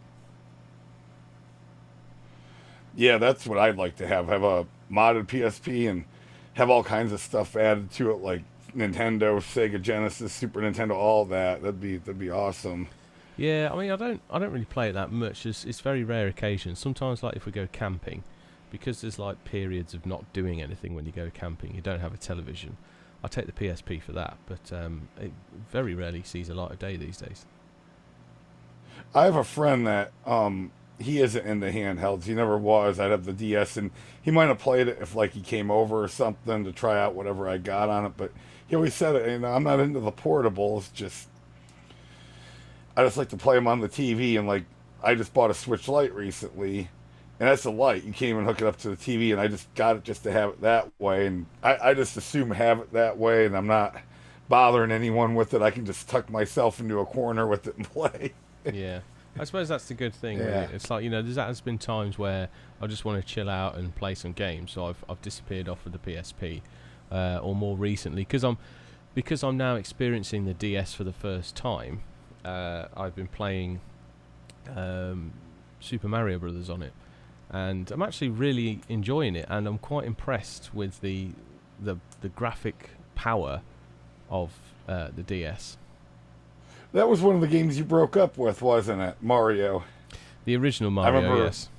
Yeah, 2.95 3.17
that's 3.17 3.45
what 3.47 3.57
I'd 3.57 3.77
like 3.77 3.95
to 3.97 4.07
have. 4.07 4.27
Have 4.27 4.43
a 4.43 4.67
modded 4.91 5.25
PSP 5.25 5.89
and 5.89 6.05
have 6.53 6.69
all 6.69 6.83
kinds 6.83 7.11
of 7.11 7.19
stuff 7.19 7.55
added 7.55 7.91
to 7.91 8.11
it, 8.11 8.17
like 8.17 8.43
Nintendo, 8.75 9.37
Sega 9.37 9.81
Genesis, 9.81 10.31
Super 10.33 10.61
Nintendo, 10.61 10.91
all 10.91 11.25
that. 11.25 11.61
That'd 11.61 11.81
be 11.81 11.97
that'd 11.97 12.19
be 12.19 12.29
awesome. 12.29 12.87
Yeah, 13.35 13.69
I 13.71 13.77
mean, 13.77 13.91
I 13.91 13.95
don't 13.95 14.21
I 14.29 14.39
don't 14.39 14.51
really 14.51 14.65
play 14.65 14.89
it 14.89 14.93
that 14.93 15.11
much. 15.11 15.45
It's 15.45 15.65
it's 15.65 15.79
very 15.79 16.03
rare 16.03 16.27
occasions. 16.27 16.79
Sometimes, 16.79 17.23
like 17.23 17.35
if 17.35 17.45
we 17.45 17.51
go 17.51 17.67
camping, 17.71 18.23
because 18.71 19.01
there's 19.01 19.19
like 19.19 19.43
periods 19.43 19.93
of 19.93 20.05
not 20.05 20.31
doing 20.33 20.61
anything 20.61 20.95
when 20.95 21.05
you 21.05 21.11
go 21.11 21.31
camping. 21.33 21.73
You 21.75 21.81
don't 21.81 21.99
have 21.99 22.13
a 22.13 22.17
television. 22.17 22.77
I 23.23 23.27
take 23.27 23.45
the 23.45 23.51
PSP 23.51 24.01
for 24.01 24.11
that, 24.13 24.37
but 24.45 24.73
um, 24.73 25.07
it 25.19 25.31
very 25.71 25.95
rarely 25.95 26.23
sees 26.23 26.49
a 26.49 26.53
light 26.53 26.71
of 26.71 26.79
day 26.79 26.97
these 26.97 27.17
days. 27.17 27.45
I 29.15 29.25
have 29.25 29.35
a 29.35 29.43
friend 29.43 29.87
that 29.87 30.11
um 30.25 30.71
he 30.99 31.21
isn't 31.21 31.45
into 31.45 31.67
handhelds. 31.67 32.23
He 32.23 32.33
never 32.33 32.57
was. 32.57 32.99
I'd 32.99 33.11
have 33.11 33.25
the 33.25 33.33
DS, 33.33 33.77
and 33.77 33.91
he 34.21 34.31
might 34.31 34.47
have 34.47 34.59
played 34.59 34.87
it 34.87 34.99
if 35.01 35.15
like 35.15 35.31
he 35.31 35.41
came 35.41 35.71
over 35.71 36.03
or 36.03 36.07
something 36.07 36.63
to 36.63 36.71
try 36.71 36.99
out 36.99 37.15
whatever 37.15 37.47
I 37.47 37.57
got 37.57 37.89
on 37.89 38.05
it. 38.05 38.13
But 38.15 38.31
he 38.67 38.75
always 38.75 38.93
said 38.93 39.15
it. 39.15 39.39
Know, 39.39 39.49
I'm 39.49 39.63
not 39.63 39.79
into 39.79 39.99
the 39.99 40.11
portables. 40.11 40.93
Just 40.93 41.27
I 42.95 43.03
just 43.03 43.17
like 43.17 43.29
to 43.29 43.37
play 43.37 43.55
them 43.55 43.67
on 43.67 43.79
the 43.79 43.89
TV. 43.89 44.37
And 44.37 44.47
like 44.47 44.65
I 45.03 45.15
just 45.15 45.33
bought 45.33 45.51
a 45.51 45.53
Switch 45.53 45.87
Lite 45.87 46.13
recently, 46.13 46.89
and 47.43 47.51
that's 47.51 47.65
a 47.65 47.71
light. 47.71 48.05
You 48.05 48.13
can't 48.13 48.29
even 48.29 48.45
hook 48.45 48.61
it 48.61 48.67
up 48.67 48.77
to 48.77 48.89
the 48.89 48.95
TV, 48.95 49.33
and 49.33 49.41
I 49.41 49.49
just 49.49 49.73
got 49.75 49.97
it 49.97 50.05
just 50.05 50.23
to 50.23 50.31
have 50.31 50.51
it 50.51 50.61
that 50.61 50.89
way. 50.97 51.27
And 51.27 51.45
I, 51.61 51.89
I 51.89 51.93
just 51.93 52.15
assume 52.15 52.51
have 52.51 52.79
it 52.79 52.93
that 52.93 53.17
way, 53.17 53.45
and 53.45 53.53
I'm 53.53 53.67
not 53.67 53.97
bothering 54.47 54.91
anyone 54.91 55.35
with 55.35 55.53
it. 55.53 55.61
I 55.61 55.69
can 55.69 55.85
just 55.85 56.07
tuck 56.07 56.29
myself 56.29 56.79
into 56.79 56.99
a 56.99 57.05
corner 57.05 57.45
with 57.45 57.67
it 57.67 57.75
and 57.75 57.85
play. 57.91 58.31
yeah. 58.71 59.01
I 59.37 59.43
suppose 59.43 59.67
that's 59.67 59.89
the 59.89 59.93
good 59.93 60.13
thing. 60.13 60.37
Yeah. 60.37 60.61
Really. 60.61 60.73
It's 60.75 60.89
like 60.89 61.03
you 61.03 61.09
know, 61.09 61.21
there's 61.21 61.35
has 61.35 61.59
been 61.59 61.77
times 61.77 62.17
where 62.17 62.47
I 62.79 62.87
just 62.87 63.03
want 63.03 63.21
to 63.21 63.27
chill 63.27 63.49
out 63.49 63.75
and 63.75 63.93
play 63.93 64.15
some 64.15 64.31
games, 64.31 64.71
so 64.71 64.85
I've 64.85 65.03
I've 65.09 65.21
disappeared 65.21 65.67
off 65.67 65.85
of 65.85 65.91
the 65.91 65.97
PSP, 65.97 66.61
uh, 67.11 67.39
or 67.43 67.53
more 67.55 67.75
recently 67.75 68.21
because 68.21 68.45
I'm 68.45 68.57
because 69.13 69.43
I'm 69.43 69.57
now 69.57 69.75
experiencing 69.75 70.45
the 70.45 70.53
DS 70.53 70.93
for 70.93 71.03
the 71.03 71.11
first 71.11 71.57
time. 71.57 72.03
Uh, 72.45 72.85
I've 72.95 73.15
been 73.15 73.27
playing 73.27 73.81
um, 74.73 75.33
Super 75.81 76.07
Mario 76.07 76.39
Brothers 76.39 76.69
on 76.69 76.81
it, 76.81 76.93
and 77.53 77.89
I'm 77.91 78.01
actually 78.01 78.29
really 78.29 78.81
enjoying 78.89 79.35
it, 79.35 79.45
and 79.47 79.67
I'm 79.67 79.77
quite 79.77 80.05
impressed 80.05 80.73
with 80.73 80.99
the 81.01 81.29
the 81.79 81.97
the 82.21 82.29
graphic 82.29 82.89
power 83.15 83.61
of 84.29 84.51
uh, 84.89 85.09
the 85.15 85.21
DS. 85.23 85.77
That 86.91 87.07
was 87.07 87.21
one 87.21 87.35
of 87.35 87.41
the 87.41 87.47
games 87.47 87.77
you 87.77 87.85
broke 87.85 88.17
up 88.17 88.37
with, 88.37 88.61
wasn't 88.61 89.01
it, 89.01 89.15
Mario? 89.21 89.83
The 90.45 90.55
original 90.57 90.91
Mario, 90.91 91.21
remember- 91.21 91.43
yes. 91.45 91.69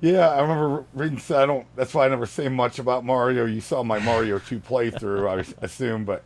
Yeah, 0.00 0.30
I 0.30 0.40
remember 0.40 0.84
reading. 0.94 1.20
I 1.36 1.44
don't. 1.44 1.66
That's 1.76 1.92
why 1.92 2.06
I 2.06 2.08
never 2.08 2.24
say 2.24 2.48
much 2.48 2.78
about 2.78 3.04
Mario. 3.04 3.44
You 3.44 3.60
saw 3.60 3.82
my 3.82 3.98
Mario 3.98 4.38
Two 4.38 4.58
playthrough, 4.58 5.28
I 5.28 5.44
assume, 5.64 6.06
but 6.06 6.24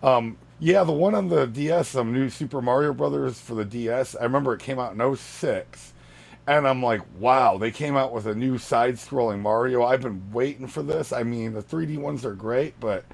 um, 0.00 0.36
yeah, 0.60 0.84
the 0.84 0.92
one 0.92 1.14
on 1.14 1.28
the 1.28 1.46
DS, 1.46 1.88
some 1.88 2.12
new 2.12 2.30
Super 2.30 2.62
Mario 2.62 2.92
Brothers 2.92 3.40
for 3.40 3.54
the 3.54 3.64
DS. 3.64 4.14
I 4.14 4.22
remember 4.22 4.54
it 4.54 4.60
came 4.60 4.78
out 4.78 4.92
in 4.94 5.16
06. 5.16 5.92
And 6.46 6.66
I'm 6.66 6.82
like, 6.82 7.02
wow, 7.18 7.58
they 7.58 7.70
came 7.70 7.96
out 7.96 8.12
with 8.12 8.26
a 8.26 8.34
new 8.34 8.58
side-scrolling 8.58 9.40
Mario. 9.40 9.82
I've 9.84 10.02
been 10.02 10.30
waiting 10.32 10.66
for 10.68 10.82
this. 10.82 11.12
I 11.12 11.22
mean, 11.22 11.52
the 11.54 11.62
3D 11.62 11.98
ones 11.98 12.24
are 12.24 12.34
great, 12.34 12.78
but 12.80 13.04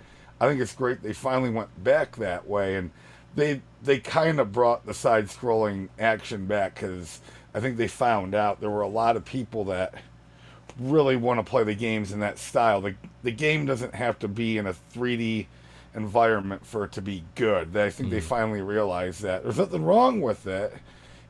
I 0.40 0.48
think 0.48 0.60
it's 0.60 0.74
great 0.74 1.02
they 1.02 1.12
finally 1.14 1.50
went 1.50 1.82
back 1.82 2.16
that 2.16 2.46
way, 2.48 2.76
and 2.76 2.90
they 3.34 3.62
they 3.82 3.98
kind 3.98 4.38
of 4.40 4.52
brought 4.52 4.86
the 4.86 4.94
side-scrolling 4.94 5.88
action 5.98 6.46
back 6.46 6.74
because 6.74 7.20
I 7.54 7.60
think 7.60 7.76
they 7.76 7.88
found 7.88 8.34
out 8.34 8.60
there 8.60 8.70
were 8.70 8.82
a 8.82 8.88
lot 8.88 9.16
of 9.16 9.24
people 9.24 9.64
that 9.66 9.94
really 10.78 11.16
want 11.16 11.38
to 11.38 11.48
play 11.48 11.64
the 11.64 11.74
games 11.74 12.12
in 12.12 12.20
that 12.20 12.38
style. 12.38 12.80
The 12.80 12.94
the 13.22 13.30
game 13.32 13.66
doesn't 13.66 13.94
have 13.94 14.18
to 14.20 14.28
be 14.28 14.58
in 14.58 14.66
a 14.66 14.74
3D 14.92 15.46
environment 15.94 16.64
for 16.66 16.84
it 16.84 16.92
to 16.92 17.02
be 17.02 17.24
good. 17.34 17.76
I 17.76 17.90
think 17.90 18.10
they 18.10 18.20
Mm. 18.20 18.22
finally 18.22 18.62
realized 18.62 19.22
that 19.22 19.42
there's 19.42 19.58
nothing 19.58 19.84
wrong 19.84 20.20
with 20.20 20.46
it. 20.46 20.74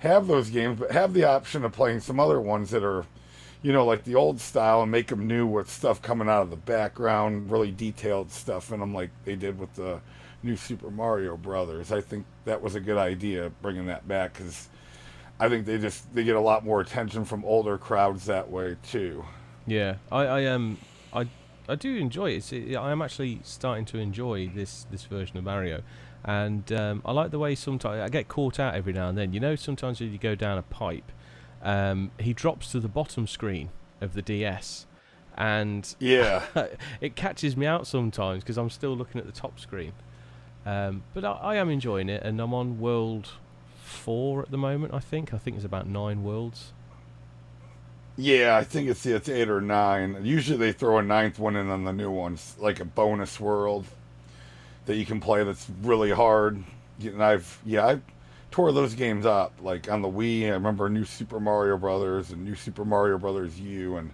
Have 0.02 0.26
those 0.26 0.50
games, 0.50 0.78
but 0.78 0.92
have 0.92 1.14
the 1.14 1.24
option 1.24 1.64
of 1.64 1.72
playing 1.72 2.00
some 2.00 2.20
other 2.20 2.40
ones 2.40 2.70
that 2.70 2.84
are, 2.84 3.06
you 3.62 3.72
know, 3.72 3.84
like 3.84 4.04
the 4.04 4.14
old 4.14 4.40
style 4.40 4.82
and 4.82 4.90
make 4.90 5.06
them 5.08 5.26
new 5.26 5.46
with 5.46 5.70
stuff 5.70 6.02
coming 6.02 6.28
out 6.28 6.42
of 6.42 6.50
the 6.50 6.56
background, 6.56 7.50
really 7.50 7.70
detailed 7.70 8.30
stuff. 8.30 8.70
And 8.72 8.82
I'm 8.82 8.94
like 8.94 9.10
they 9.24 9.36
did 9.36 9.58
with 9.58 9.74
the 9.74 10.00
new 10.42 10.56
Super 10.56 10.90
Mario 10.90 11.36
Brothers. 11.36 11.92
I 11.92 12.00
think 12.00 12.26
that 12.44 12.60
was 12.60 12.74
a 12.74 12.80
good 12.80 12.98
idea 12.98 13.50
bringing 13.62 13.86
that 13.86 14.06
back 14.06 14.34
because 14.34 14.68
I 15.38 15.48
think 15.48 15.66
they 15.66 15.78
just 15.78 16.12
they 16.14 16.24
get 16.24 16.36
a 16.36 16.40
lot 16.40 16.64
more 16.64 16.80
attention 16.80 17.24
from 17.24 17.44
older 17.44 17.78
crowds 17.78 18.26
that 18.26 18.50
way 18.50 18.76
too. 18.82 19.24
Yeah, 19.66 19.96
I, 20.10 20.24
I 20.24 20.46
um, 20.46 20.78
I, 21.12 21.26
I 21.68 21.74
do 21.76 21.96
enjoy 21.96 22.30
it. 22.30 22.36
It's, 22.36 22.52
it. 22.52 22.76
I 22.76 22.90
am 22.90 23.02
actually 23.02 23.40
starting 23.42 23.84
to 23.86 23.98
enjoy 23.98 24.48
this 24.48 24.86
this 24.90 25.04
version 25.04 25.36
of 25.36 25.44
Mario, 25.44 25.82
and 26.24 26.70
um, 26.72 27.02
I 27.04 27.12
like 27.12 27.30
the 27.30 27.38
way 27.38 27.54
sometimes 27.54 28.00
I 28.00 28.08
get 28.08 28.28
caught 28.28 28.60
out 28.60 28.74
every 28.74 28.92
now 28.92 29.08
and 29.08 29.18
then. 29.18 29.32
You 29.32 29.40
know, 29.40 29.56
sometimes 29.56 30.00
when 30.00 30.12
you 30.12 30.18
go 30.18 30.34
down 30.34 30.58
a 30.58 30.62
pipe, 30.62 31.10
um, 31.62 32.10
he 32.18 32.32
drops 32.32 32.70
to 32.72 32.80
the 32.80 32.88
bottom 32.88 33.26
screen 33.26 33.70
of 34.00 34.14
the 34.14 34.22
DS, 34.22 34.86
and 35.36 35.94
Yeah. 35.98 36.44
it 37.00 37.16
catches 37.16 37.56
me 37.56 37.66
out 37.66 37.86
sometimes 37.86 38.42
because 38.42 38.58
I'm 38.58 38.70
still 38.70 38.96
looking 38.96 39.20
at 39.20 39.26
the 39.26 39.32
top 39.32 39.58
screen. 39.58 39.92
Um, 40.64 41.02
but 41.12 41.24
I, 41.24 41.32
I 41.32 41.56
am 41.56 41.70
enjoying 41.70 42.08
it, 42.08 42.22
and 42.22 42.40
I'm 42.40 42.54
on 42.54 42.78
world 42.78 43.30
four 43.82 44.42
at 44.42 44.50
the 44.50 44.58
moment. 44.58 44.94
I 44.94 45.00
think. 45.00 45.34
I 45.34 45.38
think 45.38 45.56
there's 45.56 45.64
about 45.64 45.88
nine 45.88 46.22
worlds. 46.22 46.72
Yeah, 48.16 48.56
I 48.56 48.64
think 48.64 48.88
it's 48.88 49.06
it's 49.06 49.28
eight 49.28 49.48
or 49.48 49.60
nine. 49.60 50.18
Usually 50.22 50.58
they 50.58 50.72
throw 50.72 50.98
a 50.98 51.02
ninth 51.02 51.38
one 51.38 51.56
in 51.56 51.68
on 51.70 51.84
the 51.84 51.92
new 51.92 52.10
ones, 52.10 52.54
like 52.58 52.78
a 52.78 52.84
bonus 52.84 53.40
world 53.40 53.86
that 54.86 54.96
you 54.96 55.06
can 55.06 55.20
play 55.20 55.44
that's 55.44 55.68
really 55.82 56.10
hard. 56.10 56.62
And 57.02 57.22
I've 57.22 57.58
yeah, 57.64 57.86
I 57.86 58.00
tore 58.50 58.72
those 58.72 58.94
games 58.94 59.26
up. 59.26 59.52
Like 59.60 59.90
on 59.90 60.02
the 60.02 60.08
Wii, 60.08 60.46
I 60.46 60.50
remember 60.50 60.88
New 60.88 61.04
Super 61.04 61.40
Mario 61.40 61.76
Brothers 61.76 62.30
and 62.30 62.44
New 62.44 62.54
Super 62.54 62.84
Mario 62.84 63.18
Brothers 63.18 63.58
U, 63.58 63.96
and 63.96 64.10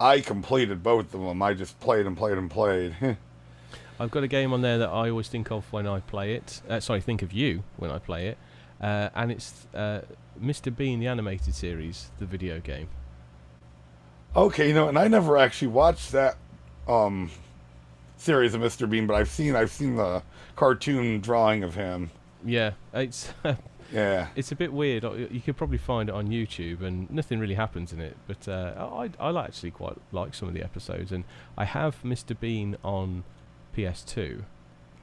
I 0.00 0.20
completed 0.20 0.82
both 0.82 1.12
of 1.14 1.20
them. 1.20 1.42
I 1.42 1.54
just 1.54 1.78
played 1.80 2.06
and 2.06 2.16
played 2.16 2.38
and 2.38 2.50
played. 2.50 2.96
I've 4.00 4.10
got 4.10 4.22
a 4.22 4.28
game 4.28 4.52
on 4.52 4.62
there 4.62 4.78
that 4.78 4.88
I 4.88 5.10
always 5.10 5.28
think 5.28 5.50
of 5.50 5.70
when 5.72 5.86
I 5.86 6.00
play 6.00 6.34
it. 6.34 6.62
Uh, 6.68 6.80
sorry, 6.80 7.00
think 7.00 7.22
of 7.22 7.32
you 7.32 7.62
when 7.76 7.90
I 7.90 7.98
play 7.98 8.28
it, 8.28 8.38
uh, 8.80 9.10
and 9.14 9.30
it's 9.30 9.66
uh, 9.74 10.00
Mr. 10.42 10.74
Bean 10.74 10.98
the 10.98 11.06
animated 11.06 11.54
series, 11.54 12.10
the 12.18 12.26
video 12.26 12.58
game. 12.58 12.88
Okay, 14.34 14.68
you 14.68 14.74
know, 14.74 14.88
and 14.88 14.98
I 14.98 15.08
never 15.08 15.36
actually 15.36 15.68
watched 15.68 16.12
that 16.12 16.36
um 16.88 17.30
series 18.22 18.54
of 18.54 18.60
Mr. 18.60 18.88
Bean, 18.88 19.06
but 19.06 19.14
I've 19.14 19.28
seen 19.28 19.56
I've 19.56 19.70
seen 19.70 19.96
the 19.96 20.22
cartoon 20.56 21.20
drawing 21.20 21.64
of 21.64 21.74
him. 21.74 22.10
Yeah, 22.44 22.72
it's 22.94 23.32
Yeah. 23.92 24.28
it's 24.36 24.50
a 24.52 24.56
bit 24.56 24.72
weird. 24.72 25.04
Uh, 25.04 25.12
You 25.12 25.40
could 25.40 25.56
probably 25.56 25.78
find 25.78 26.08
it 26.08 26.14
on 26.14 26.28
YouTube, 26.28 26.82
and 26.82 27.10
nothing 27.10 27.40
really 27.40 27.54
happens 27.54 27.92
in 27.92 28.00
it. 28.00 28.16
But 28.26 28.48
uh, 28.48 28.74
I 28.78 29.10
I 29.20 29.44
actually 29.44 29.72
quite 29.72 29.98
like 30.12 30.34
some 30.34 30.48
of 30.48 30.54
the 30.54 30.62
episodes, 30.62 31.12
and 31.12 31.24
I 31.58 31.64
have 31.64 32.02
Mr. 32.02 32.38
Bean 32.38 32.76
on 32.84 33.24
PS2, 33.76 34.44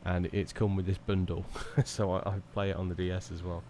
and 0.06 0.28
it's 0.32 0.54
come 0.54 0.76
with 0.76 0.86
this 0.86 0.98
bundle, 0.98 1.46
so 1.86 2.12
I, 2.14 2.20
I 2.30 2.34
play 2.54 2.70
it 2.72 2.76
on 2.78 2.90
the 2.90 2.96
DS 2.96 3.32
as 3.32 3.44
well. 3.44 3.64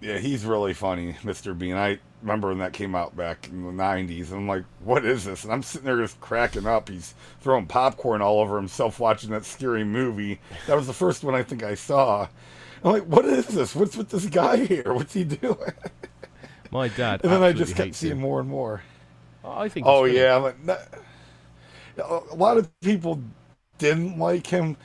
Yeah, 0.00 0.18
he's 0.18 0.44
really 0.44 0.74
funny, 0.74 1.14
Mr. 1.22 1.58
Bean. 1.58 1.74
I 1.74 1.98
remember 2.22 2.48
when 2.48 2.58
that 2.58 2.72
came 2.72 2.94
out 2.94 3.16
back 3.16 3.48
in 3.48 3.64
the 3.64 3.82
90s. 3.82 4.28
And 4.30 4.40
I'm 4.40 4.48
like, 4.48 4.64
what 4.84 5.04
is 5.04 5.24
this? 5.24 5.44
And 5.44 5.52
I'm 5.52 5.62
sitting 5.62 5.86
there 5.86 5.96
just 5.96 6.20
cracking 6.20 6.66
up. 6.66 6.88
He's 6.88 7.14
throwing 7.40 7.66
popcorn 7.66 8.22
all 8.22 8.40
over 8.40 8.56
himself 8.56 9.00
watching 9.00 9.30
that 9.30 9.44
scary 9.44 9.84
movie. 9.84 10.40
That 10.66 10.76
was 10.76 10.86
the 10.86 10.92
first 10.92 11.24
one 11.24 11.34
I 11.34 11.42
think 11.42 11.62
I 11.62 11.74
saw. 11.74 12.28
I'm 12.84 12.92
like, 12.92 13.04
what 13.04 13.24
is 13.24 13.46
this? 13.48 13.74
What's 13.74 13.96
with 13.96 14.10
this 14.10 14.26
guy 14.26 14.64
here? 14.64 14.94
What's 14.94 15.14
he 15.14 15.24
doing? 15.24 15.56
My 16.70 16.88
dad. 16.88 17.22
and 17.24 17.32
then 17.32 17.42
I 17.42 17.52
just 17.52 17.74
kept 17.74 17.94
seeing 17.94 18.12
him. 18.12 18.20
more 18.20 18.40
and 18.40 18.48
more. 18.48 18.82
I 19.44 19.68
think. 19.68 19.86
Oh, 19.88 20.04
yeah. 20.04 20.36
Like, 20.36 20.56
a 21.98 22.34
lot 22.34 22.58
of 22.58 22.70
people 22.80 23.20
didn't 23.78 24.18
like 24.18 24.46
him. 24.46 24.76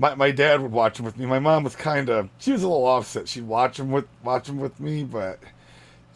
My, 0.00 0.14
my 0.14 0.30
dad 0.30 0.62
would 0.62 0.72
watch 0.72 0.98
him 0.98 1.04
with 1.04 1.18
me. 1.18 1.26
My 1.26 1.40
mom 1.40 1.62
was 1.62 1.76
kind 1.76 2.08
of 2.08 2.30
she 2.38 2.52
was 2.52 2.62
a 2.62 2.68
little 2.68 2.86
offset. 2.86 3.28
She'd 3.28 3.46
watch 3.46 3.78
him 3.78 3.90
with 3.90 4.06
watch 4.24 4.48
him 4.48 4.58
with 4.58 4.80
me, 4.80 5.04
but 5.04 5.40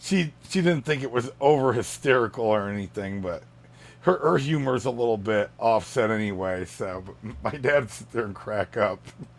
she 0.01 0.33
she 0.49 0.63
didn't 0.63 0.87
think 0.87 1.03
it 1.03 1.13
was 1.13 1.31
over 1.39 1.75
hysterical 1.75 2.47
or 2.47 2.71
anything. 2.71 3.21
But 3.21 3.43
her 4.01 4.19
her 4.21 4.39
humor's 4.39 4.87
a 4.87 4.91
little 4.91 5.19
bit 5.19 5.51
offset 5.59 6.11
anyway. 6.11 6.65
So 6.65 7.05
my 7.43 7.51
dad 7.51 7.91
sit 7.91 8.11
there 8.13 8.25
and 8.25 8.35
crack 8.35 8.79
up 8.79 9.07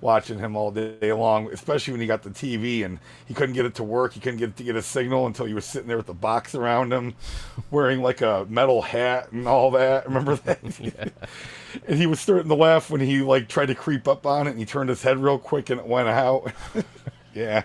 watching 0.00 0.38
him 0.38 0.56
all 0.56 0.70
day 0.70 1.12
long, 1.12 1.50
especially 1.52 1.92
when 1.92 2.00
he 2.00 2.06
got 2.06 2.22
the 2.22 2.30
TV 2.30 2.84
and 2.84 2.98
he 3.26 3.34
couldn't 3.34 3.54
get 3.54 3.66
it 3.66 3.74
to 3.76 3.82
work. 3.84 4.12
He 4.12 4.20
couldn't 4.20 4.38
get 4.38 4.50
it 4.50 4.56
to 4.58 4.64
get 4.64 4.76
a 4.76 4.82
signal 4.82 5.26
until 5.26 5.46
he 5.46 5.54
was 5.54 5.64
sitting 5.64 5.88
there 5.88 5.96
with 5.96 6.06
the 6.06 6.14
box 6.14 6.54
around 6.54 6.92
him, 6.92 7.14
wearing 7.70 8.02
like 8.02 8.20
a 8.20 8.46
metal 8.48 8.82
hat 8.82 9.32
and 9.32 9.46
all 9.48 9.70
that. 9.72 10.06
Remember 10.06 10.36
that? 10.36 10.60
and 11.86 11.98
he 11.98 12.06
was 12.06 12.20
starting 12.20 12.48
to 12.48 12.54
laugh 12.54 12.90
when 12.90 13.00
he 13.00 13.22
like 13.22 13.48
tried 13.48 13.66
to 13.66 13.74
creep 13.74 14.06
up 14.06 14.24
on 14.26 14.46
it 14.46 14.50
and 14.50 14.58
he 14.58 14.64
turned 14.64 14.88
his 14.88 15.02
head 15.02 15.18
real 15.18 15.38
quick 15.38 15.70
and 15.70 15.80
it 15.80 15.86
went 15.86 16.08
out. 16.08 16.52
yeah. 17.34 17.64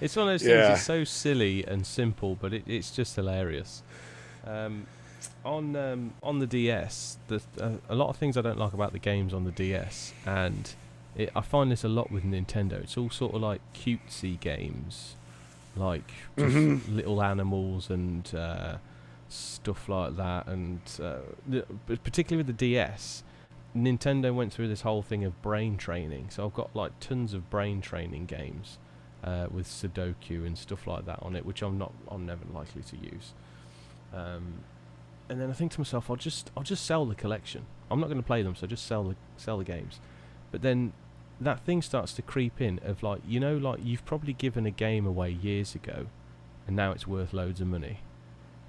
It's 0.00 0.16
one 0.16 0.28
of 0.28 0.32
those 0.32 0.46
Yeah. 0.46 0.66
things. 0.68 0.78
It's 0.78 0.86
so 0.86 1.04
silly 1.04 1.64
and 1.66 1.86
simple, 1.86 2.34
but 2.40 2.54
it, 2.54 2.64
it's 2.66 2.90
just 2.90 3.16
hilarious. 3.16 3.82
Um, 4.46 4.86
on 5.44 5.76
um, 5.76 6.12
on 6.22 6.38
the 6.38 6.46
DS, 6.46 7.18
the, 7.28 7.42
uh, 7.60 7.72
a 7.88 7.94
lot 7.94 8.08
of 8.08 8.16
things 8.16 8.36
I 8.36 8.40
don't 8.42 8.58
like 8.58 8.72
about 8.72 8.92
the 8.92 8.98
games 8.98 9.34
on 9.34 9.44
the 9.44 9.50
DS, 9.50 10.12
and 10.24 10.72
it, 11.16 11.30
I 11.34 11.40
find 11.40 11.70
this 11.70 11.84
a 11.84 11.88
lot 11.88 12.10
with 12.10 12.24
Nintendo. 12.24 12.74
It's 12.74 12.96
all 12.96 13.10
sort 13.10 13.34
of 13.34 13.40
like 13.42 13.60
cutesy 13.74 14.38
games, 14.38 15.16
like 15.76 16.10
just 16.38 16.54
Mhm. 16.56 16.94
little 16.94 17.22
animals 17.22 17.90
and 17.90 18.32
uh, 18.34 18.76
stuff 19.28 19.88
like 19.88 20.16
that. 20.16 20.46
And 20.46 20.80
uh, 21.02 21.18
the, 21.46 21.64
particularly 22.02 22.38
with 22.44 22.46
the 22.46 22.52
DS, 22.66 23.22
Nintendo 23.76 24.34
went 24.34 24.52
through 24.52 24.68
this 24.68 24.80
whole 24.82 25.02
thing 25.02 25.24
of 25.24 25.40
brain 25.42 25.76
training. 25.76 26.26
So 26.30 26.44
I've 26.46 26.54
got 26.54 26.74
like 26.74 26.98
tons 27.00 27.34
of 27.34 27.48
brain 27.50 27.80
training 27.80 28.26
games 28.26 28.78
uh, 29.22 29.46
with 29.50 29.66
Sudoku 29.66 30.46
and 30.46 30.56
stuff 30.58 30.86
like 30.86 31.06
that 31.06 31.20
on 31.22 31.36
it, 31.36 31.44
which 31.46 31.62
I'm 31.62 31.78
not, 31.78 31.92
I'm 32.08 32.26
never 32.26 32.44
likely 32.52 32.82
to 32.82 32.96
use. 32.96 33.32
Um, 34.12 34.64
and 35.28 35.40
then 35.40 35.50
I 35.50 35.52
think 35.52 35.70
to 35.72 35.80
myself, 35.80 36.10
I'll 36.10 36.16
just, 36.16 36.50
I'll 36.56 36.64
just 36.64 36.84
sell 36.84 37.06
the 37.06 37.14
collection. 37.14 37.62
I'm 37.90 38.00
not 38.00 38.06
going 38.06 38.18
to 38.20 38.26
play 38.26 38.42
them, 38.42 38.56
so 38.56 38.66
just 38.66 38.86
sell 38.86 39.04
the, 39.04 39.16
sell 39.36 39.58
the 39.58 39.64
games. 39.64 40.00
But 40.50 40.62
then 40.62 40.92
that 41.40 41.60
thing 41.64 41.82
starts 41.82 42.12
to 42.14 42.22
creep 42.22 42.60
in 42.60 42.80
of 42.84 43.02
like, 43.02 43.20
you 43.26 43.40
know, 43.40 43.56
like 43.56 43.80
you've 43.82 44.04
probably 44.04 44.32
given 44.32 44.66
a 44.66 44.70
game 44.70 45.06
away 45.06 45.30
years 45.30 45.74
ago, 45.74 46.06
and 46.66 46.76
now 46.76 46.92
it's 46.92 47.06
worth 47.06 47.32
loads 47.32 47.60
of 47.60 47.66
money. 47.68 48.00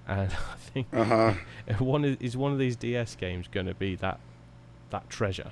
And 0.07 0.31
I 0.53 0.55
think 0.57 0.87
Uh 0.93 1.03
huh. 1.03 1.33
one 1.79 2.05
is, 2.05 2.17
is 2.19 2.37
one 2.37 2.51
of 2.51 2.59
these 2.59 2.75
DS 2.75 3.15
games 3.15 3.47
going 3.47 3.67
to 3.67 3.73
be 3.75 3.95
that 3.95 4.19
that 4.91 5.09
treasure. 5.09 5.51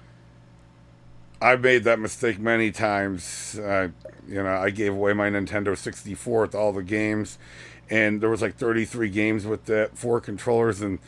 I've 1.41 1.61
made 1.61 1.85
that 1.85 1.99
mistake 1.99 2.37
many 2.39 2.71
times. 2.71 3.57
Uh, 3.57 3.89
you 4.27 4.43
know, 4.43 4.57
I 4.57 4.69
gave 4.71 4.93
away 4.93 5.13
my 5.13 5.29
Nintendo 5.29 5.77
64 5.77 6.41
with 6.41 6.55
all 6.55 6.73
the 6.73 6.83
games, 6.83 7.37
and 7.89 8.19
there 8.21 8.29
was 8.29 8.41
like 8.41 8.55
33 8.55 9.09
games 9.09 9.45
with 9.45 9.65
that 9.65 9.97
four 9.97 10.19
controllers, 10.19 10.81
and 10.81 10.99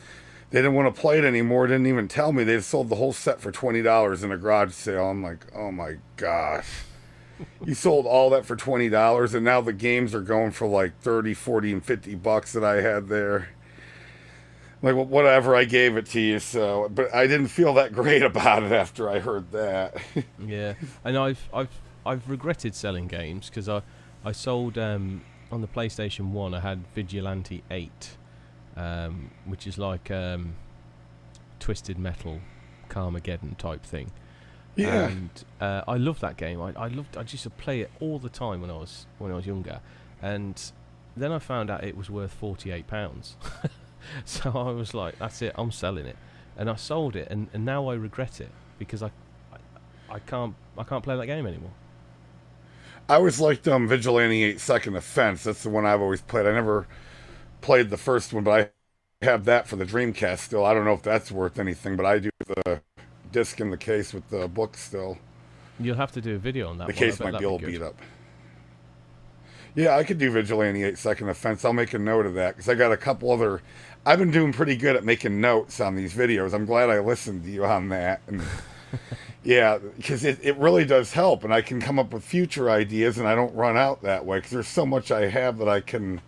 they 0.52 0.58
didn't 0.58 0.74
want 0.74 0.94
to 0.94 1.00
play 1.00 1.18
it 1.18 1.24
anymore. 1.24 1.66
Didn't 1.66 1.86
even 1.86 2.08
tell 2.08 2.32
me 2.32 2.44
they 2.44 2.60
sold 2.60 2.88
the 2.90 2.96
whole 2.96 3.12
set 3.12 3.40
for 3.40 3.50
twenty 3.50 3.82
dollars 3.82 4.22
in 4.22 4.30
a 4.30 4.36
garage 4.36 4.72
sale. 4.72 5.08
I'm 5.10 5.22
like, 5.22 5.46
oh 5.54 5.72
my 5.72 5.96
gosh, 6.16 6.68
you 7.64 7.74
sold 7.74 8.06
all 8.06 8.30
that 8.30 8.44
for 8.44 8.54
twenty 8.54 8.88
dollars, 8.88 9.34
and 9.34 9.44
now 9.44 9.60
the 9.60 9.72
games 9.72 10.14
are 10.14 10.20
going 10.20 10.50
for 10.52 10.68
like 10.68 11.00
30, 11.00 11.34
40, 11.34 11.72
and 11.72 11.84
50 11.84 12.14
bucks 12.16 12.52
that 12.52 12.62
I 12.62 12.82
had 12.82 13.08
there. 13.08 13.48
Like 14.82 14.94
wh- 14.94 15.10
whatever, 15.10 15.54
I 15.56 15.64
gave 15.64 15.96
it 15.96 16.06
to 16.06 16.20
you. 16.20 16.38
So, 16.38 16.88
but 16.94 17.14
I 17.14 17.26
didn't 17.26 17.48
feel 17.48 17.72
that 17.74 17.92
great 17.92 18.22
about 18.32 18.62
it 18.62 18.72
after 18.72 19.08
I 19.08 19.20
heard 19.20 19.50
that. 19.52 19.96
Yeah, 20.38 20.74
and 21.04 21.16
I've 21.16 21.48
I've 21.52 21.80
I've 22.04 22.28
regretted 22.28 22.74
selling 22.74 23.06
games 23.06 23.48
because 23.48 23.68
I 23.68 23.82
I 24.24 24.32
sold 24.32 24.76
um, 24.76 25.22
on 25.50 25.62
the 25.62 25.68
PlayStation 25.68 26.30
One. 26.32 26.52
I 26.52 26.60
had 26.60 26.84
Vigilante 26.94 27.62
Eight, 27.70 28.16
um, 28.76 29.30
which 29.44 29.66
is 29.66 29.78
like 29.78 30.10
um, 30.10 30.54
Twisted 31.60 31.98
Metal, 31.98 32.40
Carmageddon 32.88 33.56
type 33.56 33.84
thing. 33.84 34.10
Yeah. 34.76 35.08
And 35.08 35.30
uh, 35.60 35.82
I 35.86 35.96
love 35.96 36.20
that 36.20 36.36
game. 36.36 36.60
I 36.60 36.72
I 36.76 36.88
loved. 36.88 37.16
I 37.16 37.22
used 37.22 37.42
to 37.42 37.50
play 37.50 37.80
it 37.80 37.90
all 38.00 38.18
the 38.18 38.28
time 38.28 38.60
when 38.60 38.70
I 38.70 38.74
was 38.74 39.06
when 39.18 39.30
I 39.30 39.34
was 39.34 39.46
younger, 39.46 39.80
and 40.22 40.60
then 41.16 41.30
I 41.30 41.38
found 41.38 41.70
out 41.70 41.84
it 41.84 41.96
was 41.96 42.08
worth 42.08 42.32
forty 42.32 42.70
eight 42.70 42.86
pounds. 42.86 43.36
so 44.24 44.50
I 44.54 44.70
was 44.70 44.94
like, 44.94 45.18
"That's 45.18 45.42
it. 45.42 45.52
I'm 45.56 45.70
selling 45.70 46.06
it," 46.06 46.16
and 46.56 46.70
I 46.70 46.76
sold 46.76 47.16
it, 47.16 47.28
and, 47.30 47.48
and 47.52 47.64
now 47.64 47.88
I 47.88 47.94
regret 47.94 48.40
it 48.40 48.50
because 48.78 49.02
I, 49.02 49.10
I 49.52 50.14
I 50.14 50.18
can't 50.20 50.54
I 50.78 50.84
can't 50.84 51.04
play 51.04 51.16
that 51.16 51.26
game 51.26 51.46
anymore. 51.46 51.72
I 53.08 53.16
always 53.16 53.40
liked 53.40 53.66
um, 53.68 53.88
Vigilante 53.88 54.44
8 54.44 54.60
Second 54.60 54.96
Offense. 54.96 55.44
That's 55.44 55.64
the 55.64 55.68
one 55.68 55.84
I've 55.84 56.00
always 56.00 56.22
played. 56.22 56.46
I 56.46 56.52
never 56.52 56.86
played 57.62 57.90
the 57.90 57.96
first 57.96 58.32
one, 58.32 58.44
but 58.44 58.72
I 59.22 59.24
have 59.24 59.44
that 59.46 59.66
for 59.66 59.76
the 59.76 59.86
Dreamcast 59.86 60.38
still. 60.38 60.64
I 60.64 60.74
don't 60.74 60.84
know 60.84 60.92
if 60.92 61.02
that's 61.02 61.32
worth 61.32 61.58
anything, 61.58 61.96
but 61.96 62.04
I 62.04 62.18
do 62.18 62.30
the 62.46 62.82
disc 63.30 63.60
in 63.60 63.70
the 63.70 63.78
case 63.78 64.12
with 64.12 64.28
the 64.28 64.48
book 64.48 64.76
still. 64.76 65.18
You'll 65.80 65.96
have 65.96 66.12
to 66.12 66.20
do 66.20 66.34
a 66.34 66.38
video 66.38 66.68
on 66.68 66.78
that. 66.78 66.88
The 66.88 66.92
one. 66.92 66.98
Case 66.98 67.20
might 67.20 67.38
be 67.38 67.44
a 67.44 67.50
little 67.50 67.58
beat 67.58 67.82
up. 67.82 67.96
Yeah, 69.74 69.96
I 69.96 70.04
could 70.04 70.18
do 70.18 70.30
Vigilante 70.30 70.84
8 70.84 70.98
Second 70.98 71.30
Offense. 71.30 71.64
I'll 71.64 71.72
make 71.72 71.94
a 71.94 71.98
note 71.98 72.26
of 72.26 72.34
that 72.34 72.54
because 72.54 72.68
I 72.68 72.74
got 72.74 72.92
a 72.92 72.96
couple 72.96 73.30
other. 73.32 73.62
I've 74.04 74.18
been 74.18 74.30
doing 74.30 74.52
pretty 74.52 74.76
good 74.76 74.96
at 74.96 75.04
making 75.04 75.40
notes 75.40 75.80
on 75.80 75.94
these 75.94 76.14
videos. 76.14 76.52
I'm 76.52 76.66
glad 76.66 76.90
I 76.90 76.98
listened 76.98 77.44
to 77.44 77.50
you 77.50 77.64
on 77.64 77.88
that. 77.88 78.20
And 78.26 78.42
yeah, 79.44 79.78
because 79.96 80.24
it, 80.24 80.38
it 80.42 80.56
really 80.58 80.84
does 80.84 81.12
help. 81.12 81.42
And 81.42 81.54
I 81.54 81.62
can 81.62 81.80
come 81.80 81.98
up 81.98 82.12
with 82.12 82.22
future 82.22 82.68
ideas 82.68 83.16
and 83.16 83.26
I 83.26 83.34
don't 83.34 83.54
run 83.54 83.78
out 83.78 84.02
that 84.02 84.26
way 84.26 84.38
because 84.38 84.50
there's 84.50 84.68
so 84.68 84.84
much 84.84 85.10
I 85.10 85.28
have 85.28 85.56
that 85.58 85.68
I 85.68 85.80
can 85.80 86.20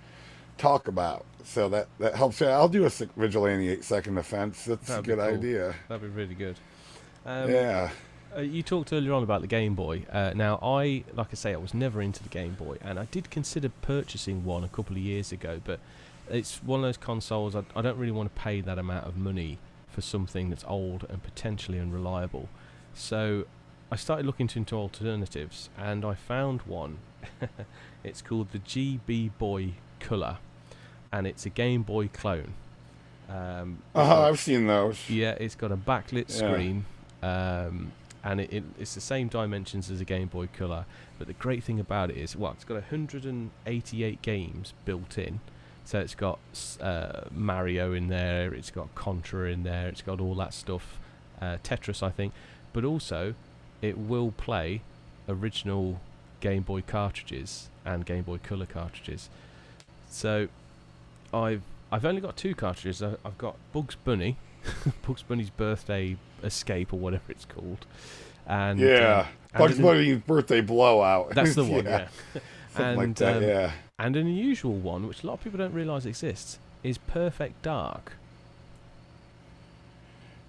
talk 0.58 0.88
about. 0.88 1.24
So 1.44 1.68
that, 1.68 1.88
that 1.98 2.14
helps. 2.14 2.40
Yeah, 2.40 2.50
I'll 2.50 2.68
do 2.68 2.84
a 2.84 2.88
Vigilante 2.88 3.68
8 3.68 3.84
Second 3.84 4.18
Offense. 4.18 4.64
That's 4.64 4.88
That'd 4.88 5.04
a 5.04 5.08
good 5.08 5.18
cool. 5.18 5.34
idea. 5.34 5.74
That'd 5.88 6.02
be 6.02 6.08
really 6.08 6.34
good. 6.34 6.56
Um, 7.26 7.50
yeah. 7.50 7.90
Uh, 8.36 8.40
you 8.40 8.62
talked 8.62 8.92
earlier 8.92 9.12
on 9.12 9.22
about 9.22 9.42
the 9.42 9.46
Game 9.46 9.74
Boy. 9.74 10.04
Uh, 10.10 10.32
now, 10.34 10.58
I, 10.62 11.04
like 11.14 11.28
I 11.30 11.34
say, 11.34 11.52
I 11.52 11.56
was 11.56 11.72
never 11.72 12.02
into 12.02 12.22
the 12.22 12.28
Game 12.28 12.54
Boy, 12.54 12.78
and 12.80 12.98
I 12.98 13.04
did 13.06 13.30
consider 13.30 13.68
purchasing 13.68 14.44
one 14.44 14.64
a 14.64 14.68
couple 14.68 14.96
of 14.96 15.02
years 15.02 15.30
ago, 15.30 15.60
but 15.64 15.78
it's 16.28 16.62
one 16.62 16.80
of 16.80 16.84
those 16.84 16.96
consoles 16.96 17.54
I, 17.54 17.62
I 17.76 17.82
don't 17.82 17.98
really 17.98 18.12
want 18.12 18.34
to 18.34 18.40
pay 18.40 18.60
that 18.62 18.78
amount 18.78 19.06
of 19.06 19.16
money 19.16 19.58
for 19.88 20.00
something 20.00 20.50
that's 20.50 20.64
old 20.66 21.06
and 21.08 21.22
potentially 21.22 21.78
unreliable. 21.78 22.48
So 22.92 23.44
I 23.92 23.96
started 23.96 24.26
looking 24.26 24.50
into 24.54 24.74
alternatives, 24.74 25.70
and 25.78 26.04
I 26.04 26.14
found 26.14 26.62
one. 26.62 26.98
it's 28.04 28.20
called 28.20 28.50
the 28.50 28.58
GB 28.58 29.30
Boy 29.38 29.74
Color, 30.08 30.36
and 31.12 31.26
it's 31.26 31.46
a 31.46 31.50
Game 31.50 31.82
Boy 31.82 32.08
clone. 32.08 32.52
Um, 33.28 33.78
uh-huh, 33.94 34.14
got- 34.14 34.28
I've 34.28 34.38
seen 34.40 34.66
those. 34.66 35.08
yeah, 35.08 35.32
it's 35.40 35.54
got 35.54 35.72
a 35.72 35.76
backlit 35.76 36.28
Yeah. 36.28 36.50
screen, 36.52 36.84
um, 37.22 37.92
and 38.22 38.40
it, 38.40 38.52
it, 38.52 38.64
it's 38.78 38.94
the 38.94 39.00
same 39.00 39.28
dimensions 39.28 39.90
as 39.90 40.00
a 40.00 40.04
Game 40.04 40.28
Boy 40.28 40.46
Color. 40.48 40.84
But 41.18 41.26
the 41.28 41.32
great 41.34 41.62
thing 41.64 41.78
about 41.80 42.10
it 42.10 42.16
is, 42.16 42.36
well, 42.36 42.52
it's 42.52 42.64
got 42.64 42.74
188 42.74 44.22
games 44.22 44.72
built 44.84 45.16
in. 45.18 45.40
So 45.86 46.00
it's 46.00 46.14
got 46.14 46.38
uh, 46.80 47.22
Mario 47.30 47.92
in 47.92 48.08
there, 48.08 48.54
it's 48.54 48.70
got 48.70 48.94
Contra 48.94 49.50
in 49.50 49.62
there, 49.64 49.88
it's 49.88 50.00
got 50.02 50.18
all 50.20 50.34
that 50.36 50.54
stuff, 50.54 50.98
uh, 51.42 51.58
Tetris, 51.62 52.02
I 52.02 52.10
think. 52.10 52.32
But 52.72 52.84
also, 52.84 53.34
it 53.82 53.98
will 53.98 54.32
play 54.32 54.80
original 55.28 56.00
Game 56.40 56.62
Boy 56.62 56.80
cartridges 56.82 57.68
and 57.84 58.06
Game 58.06 58.22
Boy 58.22 58.38
Color 58.38 58.66
cartridges. 58.66 59.28
So 60.14 60.48
I've 61.32 61.62
I've 61.90 62.04
only 62.04 62.20
got 62.20 62.36
two 62.36 62.54
cartridges. 62.54 63.02
I've 63.02 63.36
got 63.38 63.56
Bugs 63.72 63.96
Bunny, 63.96 64.36
Bugs 65.06 65.22
Bunny's 65.22 65.50
birthday 65.50 66.16
escape 66.42 66.92
or 66.92 66.98
whatever 66.98 67.24
it's 67.28 67.44
called, 67.44 67.84
and 68.46 68.78
yeah, 68.78 69.26
um, 69.54 69.60
Bugs 69.60 69.78
Bunny's 69.78 70.18
birthday 70.18 70.60
blowout. 70.60 71.30
That's 71.30 71.54
the 71.56 71.64
one. 71.76 71.84
yeah. 71.84 72.08
like 72.78 72.98
And, 72.98 73.16
that. 73.16 73.36
um, 73.36 73.42
yeah. 73.42 73.72
And 73.98 74.16
an 74.16 74.26
unusual 74.26 74.74
one, 74.74 75.06
which 75.08 75.22
a 75.22 75.26
lot 75.26 75.34
of 75.34 75.44
people 75.44 75.58
don't 75.58 75.74
realise 75.74 76.04
exists, 76.06 76.58
is 76.82 76.96
Perfect 76.98 77.62
Dark. 77.62 78.12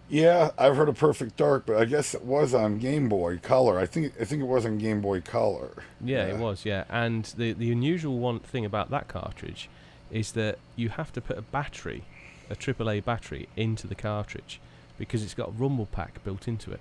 Yeah, 0.07 0.51
I've 0.57 0.75
heard 0.75 0.87
of 0.87 0.97
Perfect 0.97 1.35
Dark, 1.35 1.65
but 1.65 1.77
I 1.77 1.85
guess 1.85 2.13
it 2.13 2.23
was 2.23 2.53
on 2.53 2.77
Game 2.77 3.09
Boy 3.09 3.37
Color. 3.39 3.79
I 3.79 3.85
think 3.87 4.13
I 4.19 4.25
think 4.25 4.41
it 4.41 4.45
was 4.45 4.65
on 4.65 4.77
Game 4.77 5.01
Boy 5.01 5.19
Color. 5.21 5.71
Yeah, 5.99 6.25
it 6.25 6.37
was. 6.37 6.63
Yeah, 6.65 6.83
and 6.89 7.25
the 7.37 7.53
the 7.53 7.71
unusual 7.71 8.19
one 8.19 8.39
thing 8.39 8.65
about 8.65 8.91
that 8.91 9.07
cartridge 9.07 9.67
is 10.11 10.33
that 10.33 10.59
you 10.75 10.89
have 10.89 11.11
to 11.13 11.21
put 11.21 11.37
a 11.39 11.41
battery, 11.41 12.03
a 12.51 12.55
AAA 12.55 13.03
battery, 13.03 13.49
into 13.57 13.87
the 13.87 13.95
cartridge 13.95 14.59
because 14.99 15.23
it's 15.23 15.33
got 15.33 15.49
a 15.49 15.51
rumble 15.51 15.87
pack 15.87 16.23
built 16.23 16.47
into 16.47 16.71
it. 16.71 16.79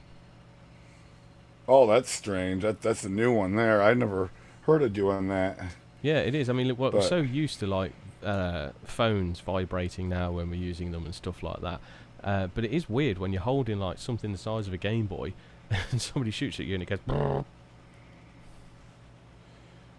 Oh, 1.66 1.87
that's 1.87 2.10
strange. 2.10 2.62
That 2.62 2.82
that's 2.82 3.04
a 3.04 3.08
new 3.08 3.32
one 3.32 3.56
there. 3.56 3.82
I 3.82 3.94
never 3.94 4.28
heard 4.62 4.82
of 4.82 4.92
doing 4.92 5.28
that. 5.28 5.58
Yeah, 6.02 6.18
it 6.18 6.34
is. 6.34 6.50
I 6.50 6.52
mean, 6.52 6.68
look, 6.68 6.78
we're 6.78 6.90
But- 6.90 7.04
so 7.04 7.16
used 7.16 7.58
to 7.60 7.66
like 7.66 7.92
uh, 8.22 8.70
phones 8.84 9.40
vibrating 9.40 10.10
now 10.10 10.32
when 10.32 10.50
we're 10.50 10.56
using 10.60 10.92
them 10.92 11.06
and 11.06 11.14
stuff 11.14 11.42
like 11.42 11.60
that. 11.62 11.80
Uh, 12.24 12.48
but 12.54 12.64
it 12.64 12.72
is 12.72 12.88
weird 12.88 13.18
when 13.18 13.32
you're 13.32 13.42
holding 13.42 13.78
like 13.78 13.98
something 13.98 14.32
the 14.32 14.38
size 14.38 14.66
of 14.66 14.72
a 14.72 14.78
Game 14.78 15.04
Boy, 15.04 15.34
and 15.90 16.00
somebody 16.00 16.30
shoots 16.30 16.58
at 16.58 16.66
you 16.66 16.74
and 16.74 16.82
it 16.82 17.06
goes. 17.06 17.44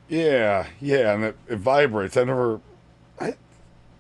Yeah, 0.09 0.67
yeah, 0.81 1.13
and 1.13 1.23
it, 1.23 1.37
it 1.47 1.57
vibrates. 1.57 2.17
I 2.17 2.23
never, 2.23 2.59
I, 3.19 3.35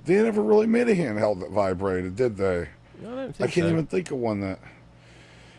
they 0.05 0.21
never 0.21 0.41
really 0.41 0.67
made 0.67 0.87
a 0.87 0.95
handheld 0.95 1.39
that 1.41 1.51
vibrated, 1.51 2.15
did 2.15 2.37
they? 2.37 2.69
I 3.05 3.23
I 3.25 3.47
can't 3.47 3.53
so. 3.53 3.69
even 3.69 3.85
think 3.85 4.11
of 4.11 4.17
one 4.17 4.41
that. 4.41 4.59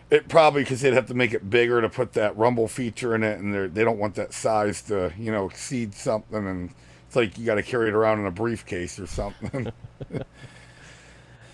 It 0.08 0.28
probably 0.28 0.62
because 0.62 0.82
they'd 0.82 0.92
have 0.92 1.06
to 1.06 1.14
make 1.14 1.34
it 1.34 1.50
bigger 1.50 1.80
to 1.80 1.88
put 1.88 2.12
that 2.12 2.36
rumble 2.36 2.68
feature 2.68 3.14
in 3.14 3.24
it, 3.24 3.40
and 3.40 3.52
they 3.52 3.66
they 3.66 3.84
don't 3.84 3.98
want 3.98 4.14
that 4.16 4.32
size 4.32 4.82
to 4.82 5.12
you 5.18 5.32
know 5.32 5.46
exceed 5.46 5.94
something, 5.94 6.46
and 6.46 6.70
it's 7.06 7.16
like 7.16 7.36
you 7.36 7.44
got 7.44 7.56
to 7.56 7.62
carry 7.62 7.88
it 7.88 7.94
around 7.94 8.20
in 8.20 8.26
a 8.26 8.30
briefcase 8.30 9.00
or 9.00 9.06
something. 9.06 9.72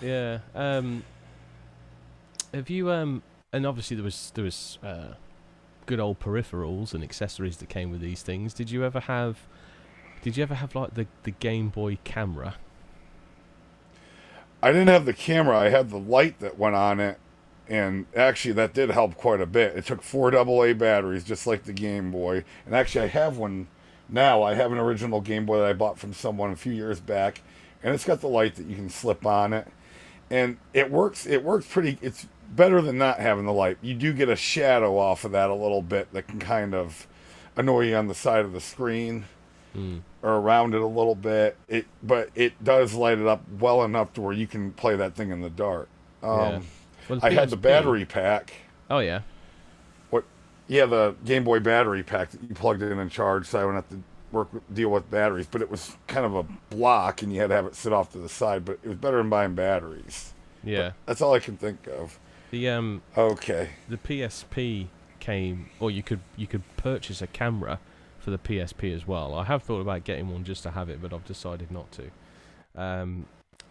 Yeah. 0.02 0.40
Um, 0.54 1.04
have 2.52 2.68
you 2.68 2.90
um 2.90 3.22
and 3.52 3.66
obviously 3.66 3.96
there 3.96 4.04
was 4.04 4.32
there 4.34 4.44
was 4.44 4.78
uh, 4.82 5.14
good 5.86 6.00
old 6.00 6.20
peripherals 6.20 6.94
and 6.94 7.04
accessories 7.04 7.58
that 7.58 7.68
came 7.68 7.90
with 7.90 8.00
these 8.00 8.22
things. 8.22 8.54
Did 8.54 8.70
you 8.70 8.84
ever 8.84 9.00
have 9.00 9.46
did 10.22 10.36
you 10.36 10.42
ever 10.42 10.54
have 10.54 10.74
like 10.74 10.94
the 10.94 11.06
the 11.24 11.32
Game 11.32 11.68
Boy 11.68 11.98
camera? 12.04 12.56
I 14.62 14.70
didn't 14.70 14.88
have 14.88 15.04
the 15.04 15.12
camera. 15.12 15.58
I 15.58 15.68
had 15.70 15.90
the 15.90 15.98
light 15.98 16.38
that 16.38 16.56
went 16.58 16.76
on 16.76 17.00
it, 17.00 17.18
and 17.68 18.06
actually 18.14 18.52
that 18.54 18.72
did 18.72 18.90
help 18.90 19.16
quite 19.16 19.40
a 19.40 19.46
bit. 19.46 19.76
It 19.76 19.86
took 19.86 20.02
four 20.02 20.34
AA 20.34 20.72
batteries, 20.72 21.24
just 21.24 21.46
like 21.46 21.64
the 21.64 21.72
Game 21.72 22.10
Boy. 22.12 22.44
And 22.64 22.74
actually, 22.74 23.04
I 23.04 23.08
have 23.08 23.36
one 23.36 23.66
now. 24.08 24.42
I 24.42 24.54
have 24.54 24.70
an 24.70 24.78
original 24.78 25.20
Game 25.20 25.46
Boy 25.46 25.58
that 25.58 25.66
I 25.66 25.72
bought 25.72 25.98
from 25.98 26.12
someone 26.12 26.52
a 26.52 26.56
few 26.56 26.72
years 26.72 27.00
back, 27.00 27.42
and 27.82 27.92
it's 27.92 28.04
got 28.04 28.20
the 28.20 28.28
light 28.28 28.54
that 28.54 28.66
you 28.66 28.76
can 28.76 28.88
slip 28.88 29.26
on 29.26 29.52
it, 29.52 29.66
and 30.32 30.56
it 30.74 30.90
works. 30.90 31.26
It 31.26 31.44
works 31.44 31.66
pretty. 31.70 31.98
It's 32.02 32.26
better 32.50 32.80
than 32.82 32.98
not 32.98 33.20
having 33.20 33.44
the 33.46 33.52
light. 33.52 33.78
You 33.82 33.94
do 33.94 34.12
get 34.12 34.28
a 34.28 34.36
shadow 34.36 34.98
off 34.98 35.24
of 35.24 35.32
that 35.32 35.48
a 35.50 35.54
little 35.54 35.82
bit 35.82 36.12
that 36.12 36.26
can 36.26 36.38
kind 36.40 36.74
of 36.74 37.06
annoy 37.56 37.82
you 37.88 37.94
on 37.96 38.08
the 38.08 38.14
side 38.14 38.44
of 38.44 38.52
the 38.52 38.60
screen 38.60 39.26
Hmm. 39.74 39.98
or 40.22 40.32
around 40.36 40.74
it 40.74 40.82
a 40.82 40.86
little 40.86 41.14
bit. 41.14 41.56
It 41.68 41.86
but 42.02 42.28
it 42.34 42.62
does 42.62 42.92
light 42.94 43.18
it 43.18 43.26
up 43.26 43.42
well 43.58 43.82
enough 43.84 44.12
to 44.14 44.20
where 44.20 44.34
you 44.34 44.46
can 44.46 44.72
play 44.72 44.96
that 44.96 45.14
thing 45.14 45.30
in 45.30 45.40
the 45.40 45.48
dark. 45.50 45.88
Um, 46.22 46.38
Yeah. 46.38 46.60
Well, 47.08 47.20
I 47.22 47.30
had 47.30 47.48
the 47.50 47.56
battery 47.56 48.04
pack. 48.04 48.52
Oh 48.90 48.98
yeah. 48.98 49.20
What? 50.10 50.24
Yeah, 50.68 50.84
the 50.86 51.14
Game 51.24 51.42
Boy 51.44 51.58
battery 51.60 52.02
pack 52.02 52.30
that 52.32 52.42
you 52.42 52.54
plugged 52.54 52.82
in 52.82 52.98
and 52.98 53.10
charged, 53.10 53.46
so 53.46 53.60
I 53.60 53.64
wouldn't 53.64 53.84
have 53.84 53.98
to 53.98 54.02
work 54.32 54.48
deal 54.72 54.90
with 54.90 55.10
batteries. 55.10 55.46
But 55.50 55.62
it 55.62 55.70
was 55.70 55.96
kind 56.06 56.26
of 56.26 56.34
a 56.34 56.42
block, 56.74 57.22
and 57.22 57.32
you 57.32 57.40
had 57.40 57.48
to 57.48 57.54
have 57.54 57.66
it 57.66 57.74
sit 57.74 57.92
off 57.92 58.12
to 58.12 58.18
the 58.18 58.28
side. 58.28 58.64
But 58.64 58.78
it 58.82 58.88
was 58.88 58.96
better 58.98 59.18
than 59.18 59.28
buying 59.30 59.54
batteries. 59.54 60.32
Yeah. 60.64 60.92
That's 61.06 61.20
all 61.20 61.34
I 61.34 61.38
can 61.40 61.56
think 61.56 61.86
of. 61.88 62.18
The 62.50 62.68
um 62.68 63.02
Okay. 63.16 63.70
the 63.88 63.96
PSP 63.96 64.88
came 65.20 65.70
or 65.80 65.90
you 65.90 66.02
could 66.02 66.20
you 66.36 66.46
could 66.46 66.62
purchase 66.76 67.22
a 67.22 67.26
camera 67.26 67.78
for 68.18 68.30
the 68.30 68.38
PSP 68.38 68.94
as 68.94 69.06
well. 69.06 69.34
I 69.34 69.44
have 69.44 69.62
thought 69.62 69.80
about 69.80 70.04
getting 70.04 70.30
one 70.30 70.44
just 70.44 70.62
to 70.64 70.70
have 70.70 70.88
it, 70.88 71.00
but 71.02 71.12
I've 71.12 71.24
decided 71.24 71.70
not 71.70 71.90
to. 71.92 72.10
Um, 72.80 73.26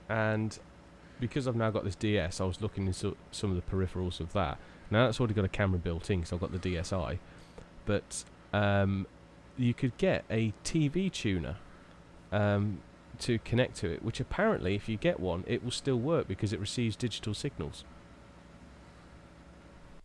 and 0.09 0.57
because 1.19 1.47
I've 1.47 1.55
now 1.55 1.69
got 1.69 1.85
this 1.85 1.95
DS, 1.95 2.41
I 2.41 2.45
was 2.45 2.61
looking 2.61 2.87
into 2.87 3.15
some 3.31 3.51
of 3.51 3.55
the 3.55 3.61
peripherals 3.61 4.19
of 4.19 4.33
that. 4.33 4.57
Now 4.89 5.05
that's 5.05 5.19
already 5.19 5.33
got 5.35 5.45
a 5.45 5.49
camera 5.49 5.79
built 5.79 6.09
in, 6.09 6.25
so 6.25 6.35
I've 6.35 6.41
got 6.41 6.51
the 6.51 6.59
DSi. 6.75 7.19
But 7.85 8.23
um, 8.51 9.07
you 9.63 9.73
could 9.73 9.97
get 9.97 10.23
a 10.29 10.53
TV 10.63 11.11
tuner 11.11 11.57
um, 12.31 12.79
to 13.19 13.39
connect 13.39 13.75
to 13.77 13.91
it, 13.91 14.03
which 14.03 14.19
apparently, 14.19 14.75
if 14.75 14.87
you 14.89 14.97
get 14.97 15.19
one, 15.19 15.43
it 15.47 15.63
will 15.63 15.71
still 15.71 15.97
work 15.99 16.27
because 16.27 16.53
it 16.53 16.59
receives 16.59 16.95
digital 16.95 17.33
signals. 17.33 17.83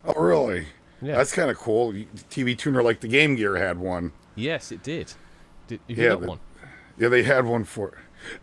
Oh, 0.05 0.13
really? 0.21 0.67
Yeah. 1.01 1.15
That's 1.17 1.33
kind 1.33 1.49
of 1.49 1.57
cool. 1.57 1.93
TV 2.29 2.57
tuner 2.57 2.81
like 2.83 3.01
the 3.01 3.07
Game 3.07 3.35
Gear 3.35 3.57
had 3.57 3.77
one. 3.79 4.11
Yes, 4.35 4.71
it 4.71 4.83
did. 4.83 5.13
Did 5.67 5.79
have 5.89 5.97
Yeah, 5.97 6.03
you 6.03 6.09
got 6.11 6.21
the- 6.21 6.27
one? 6.27 6.39
Yeah, 6.97 7.09
they 7.09 7.23
had 7.23 7.45
one 7.45 7.63
for. 7.63 7.93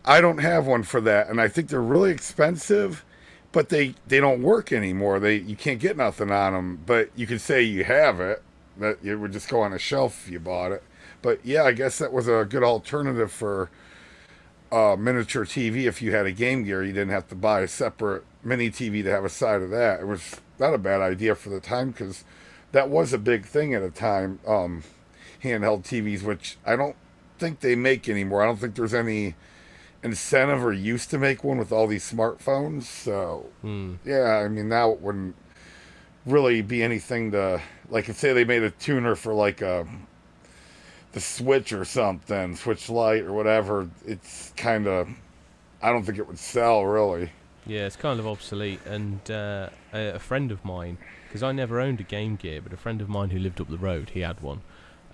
I 0.05 0.21
don't 0.21 0.37
have 0.37 0.65
one 0.65 0.83
for 0.83 1.01
that, 1.01 1.27
and 1.27 1.41
I 1.41 1.49
think 1.49 1.67
they're 1.67 1.81
really 1.81 2.11
expensive, 2.11 3.03
but 3.51 3.67
they 3.67 3.95
they 4.07 4.21
don't 4.21 4.41
work 4.41 4.71
anymore. 4.71 5.19
They 5.19 5.35
you 5.35 5.57
can't 5.57 5.79
get 5.79 5.97
nothing 5.97 6.31
on 6.31 6.53
them, 6.53 6.79
but 6.85 7.09
you 7.17 7.27
could 7.27 7.41
say 7.41 7.61
you 7.61 7.83
have 7.83 8.21
it. 8.21 8.41
That 8.77 8.99
it 9.03 9.15
would 9.17 9.33
just 9.33 9.49
go 9.49 9.59
on 9.61 9.73
a 9.73 9.79
shelf 9.79 10.25
if 10.25 10.31
you 10.31 10.39
bought 10.39 10.71
it. 10.71 10.83
But 11.25 11.43
yeah, 11.43 11.63
I 11.63 11.71
guess 11.71 11.97
that 11.97 12.13
was 12.13 12.27
a 12.27 12.45
good 12.47 12.61
alternative 12.61 13.31
for 13.31 13.71
uh, 14.71 14.95
miniature 14.95 15.43
TV. 15.43 15.85
If 15.85 15.99
you 15.99 16.11
had 16.11 16.27
a 16.27 16.31
Game 16.31 16.63
Gear, 16.63 16.83
you 16.83 16.93
didn't 16.93 17.09
have 17.09 17.27
to 17.29 17.35
buy 17.35 17.61
a 17.61 17.67
separate 17.67 18.23
mini 18.43 18.69
TV 18.69 19.01
to 19.03 19.09
have 19.09 19.25
a 19.25 19.29
side 19.29 19.63
of 19.63 19.71
that. 19.71 20.01
It 20.01 20.05
was 20.07 20.39
not 20.59 20.75
a 20.75 20.77
bad 20.77 21.01
idea 21.01 21.33
for 21.33 21.49
the 21.49 21.59
time 21.59 21.89
because 21.89 22.23
that 22.73 22.89
was 22.89 23.11
a 23.11 23.17
big 23.17 23.43
thing 23.43 23.73
at 23.73 23.81
a 23.81 23.89
time. 23.89 24.37
Um, 24.47 24.83
handheld 25.43 25.81
TVs, 25.81 26.21
which 26.21 26.57
I 26.63 26.75
don't 26.75 26.95
think 27.39 27.61
they 27.61 27.75
make 27.75 28.07
anymore. 28.07 28.43
I 28.43 28.45
don't 28.45 28.57
think 28.59 28.75
there's 28.75 28.93
any 28.93 29.33
incentive 30.03 30.63
or 30.63 30.73
use 30.73 31.07
to 31.07 31.17
make 31.17 31.43
one 31.43 31.57
with 31.57 31.71
all 31.71 31.87
these 31.87 32.07
smartphones. 32.07 32.83
So 32.83 33.47
Hmm. 33.61 33.95
yeah, 34.05 34.43
I 34.45 34.47
mean 34.47 34.69
now 34.69 34.91
it 34.91 35.01
wouldn't 35.01 35.35
really 36.23 36.61
be 36.61 36.83
anything 36.83 37.31
to 37.31 37.61
like. 37.89 38.09
If 38.09 38.17
say 38.17 38.31
they 38.31 38.45
made 38.45 38.61
a 38.61 38.69
tuner 38.69 39.15
for 39.15 39.33
like 39.33 39.63
a 39.63 39.87
the 41.15 41.21
Switch 41.21 41.71
or 41.71 41.85
something, 41.85 42.57
Switch 42.57 42.89
Lite 42.89 43.23
or 43.23 43.31
whatever. 43.31 43.89
It's 44.05 44.51
kind 44.57 44.85
of 44.85 45.09
I 45.81 45.91
don't 45.91 46.03
think 46.03 46.19
it 46.19 46.27
would 46.27 46.37
sell 46.37 46.85
really. 46.85 47.31
Yeah, 47.65 47.87
it's 47.87 47.95
kind 47.95 48.19
of 48.19 48.27
obsolete. 48.27 48.81
And 48.85 49.19
uh, 49.31 49.69
a, 49.93 50.09
a 50.15 50.19
friend 50.19 50.51
of 50.51 50.63
mine, 50.63 50.97
because 51.27 51.41
I 51.41 51.53
never 51.53 51.79
owned 51.79 51.99
a 52.01 52.03
Game 52.03 52.35
Gear, 52.35 52.61
but 52.61 52.73
a 52.73 52.77
friend 52.77 53.01
of 53.01 53.09
mine 53.09 53.29
who 53.29 53.39
lived 53.39 53.59
up 53.59 53.69
the 53.69 53.77
road, 53.77 54.11
he 54.11 54.19
had 54.19 54.41
one, 54.41 54.61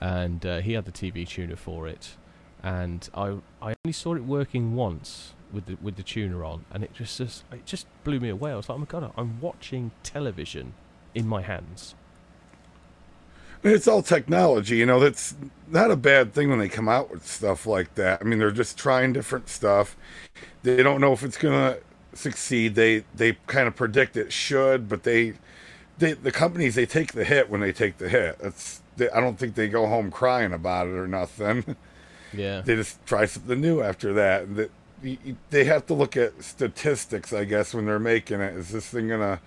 and 0.02 0.46
uh, 0.46 0.60
he 0.60 0.74
had 0.74 0.86
the 0.86 0.92
TV 0.92 1.26
tuner 1.26 1.56
for 1.56 1.88
it. 1.88 2.16
And 2.64 3.08
I 3.14 3.38
I 3.62 3.76
only 3.86 3.94
saw 3.94 4.16
it 4.16 4.24
working 4.24 4.76
once 4.76 5.34
with 5.54 5.68
the 5.68 5.78
with 5.82 5.98
the 5.98 6.04
tuner 6.04 6.44
on, 6.44 6.66
and 6.72 6.84
it 6.84 6.94
just 6.94 7.20
just 7.20 7.44
it 7.52 7.68
just 7.68 7.86
blew 8.04 8.20
me 8.20 8.30
away. 8.30 8.52
I 8.52 8.56
was 8.56 8.68
like, 8.68 8.76
oh 8.76 8.80
my 8.80 8.86
god, 8.86 9.14
I'm 9.16 9.40
watching 9.40 9.92
television 10.02 10.74
in 11.14 11.28
my 11.28 11.44
hands. 11.44 11.94
It's 13.63 13.88
all 13.88 14.02
technology, 14.02 14.78
you 14.78 14.86
know. 14.86 15.00
That's 15.00 15.36
not 15.67 15.91
a 15.91 15.95
bad 15.95 16.34
thing 16.34 16.50
when 16.50 16.60
they 16.60 16.69
come 16.69 16.89
out 16.89 17.12
with 17.12 17.28
stuff 17.28 17.65
like 17.67 17.95
that. 17.95 18.21
I 18.21 18.24
mean, 18.24 18.39
they're 18.39 18.52
just 18.52 18.78
trying 18.78 19.13
different 19.13 19.50
stuff. 19.50 19.95
They 20.63 20.82
don't 20.84 21.02
know 21.02 21.13
if 21.13 21.24
it's 21.24 21.38
gonna 21.38 21.78
succeed. 22.13 22.76
They 22.76 23.06
they 23.15 23.34
kind 23.47 23.67
of 23.67 23.76
predict 23.76 24.17
it 24.17 24.34
should, 24.34 24.89
but 24.89 25.04
they 25.04 25.36
they 25.97 26.13
the 26.13 26.32
companies 26.32 26.76
they 26.76 26.86
take 26.88 27.13
the 27.13 27.26
hit 27.26 27.50
when 27.50 27.62
they 27.62 27.74
take 27.74 27.97
the 27.97 28.10
hit. 28.10 28.39
That's 28.39 28.82
they, 28.97 29.10
I 29.12 29.21
don't 29.21 29.39
think 29.39 29.56
they 29.56 29.69
go 29.69 29.88
home 29.88 30.12
crying 30.12 30.54
about 30.54 30.88
it 30.88 30.91
or 30.93 31.08
nothing. 31.08 31.76
Yeah. 32.34 32.65
they 32.65 32.76
just 32.76 33.06
try 33.06 33.26
something 33.26 33.60
new 33.60 33.82
after 33.82 34.13
that. 34.13 34.43
And 34.43 34.56
that 34.58 34.71
they 35.50 35.63
have 35.65 35.86
to 35.88 35.93
look 35.93 36.15
at 36.15 36.43
statistics, 36.43 37.34
I 37.34 37.45
guess, 37.45 37.74
when 37.74 37.86
they're 37.86 38.00
making 38.00 38.39
it. 38.41 38.56
Is 38.56 38.69
this 38.69 38.88
thing 38.88 39.10
gonna 39.10 39.41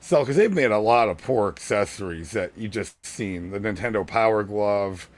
sell? 0.00 0.20
Because 0.20 0.36
they've 0.36 0.52
made 0.52 0.70
a 0.70 0.78
lot 0.78 1.08
of 1.08 1.18
poor 1.18 1.48
accessories 1.48 2.32
that 2.32 2.52
you 2.56 2.68
just 2.68 3.04
seen. 3.04 3.50
The 3.50 3.60
Nintendo 3.60 4.06
Power 4.06 4.42
Glove, 4.42 5.08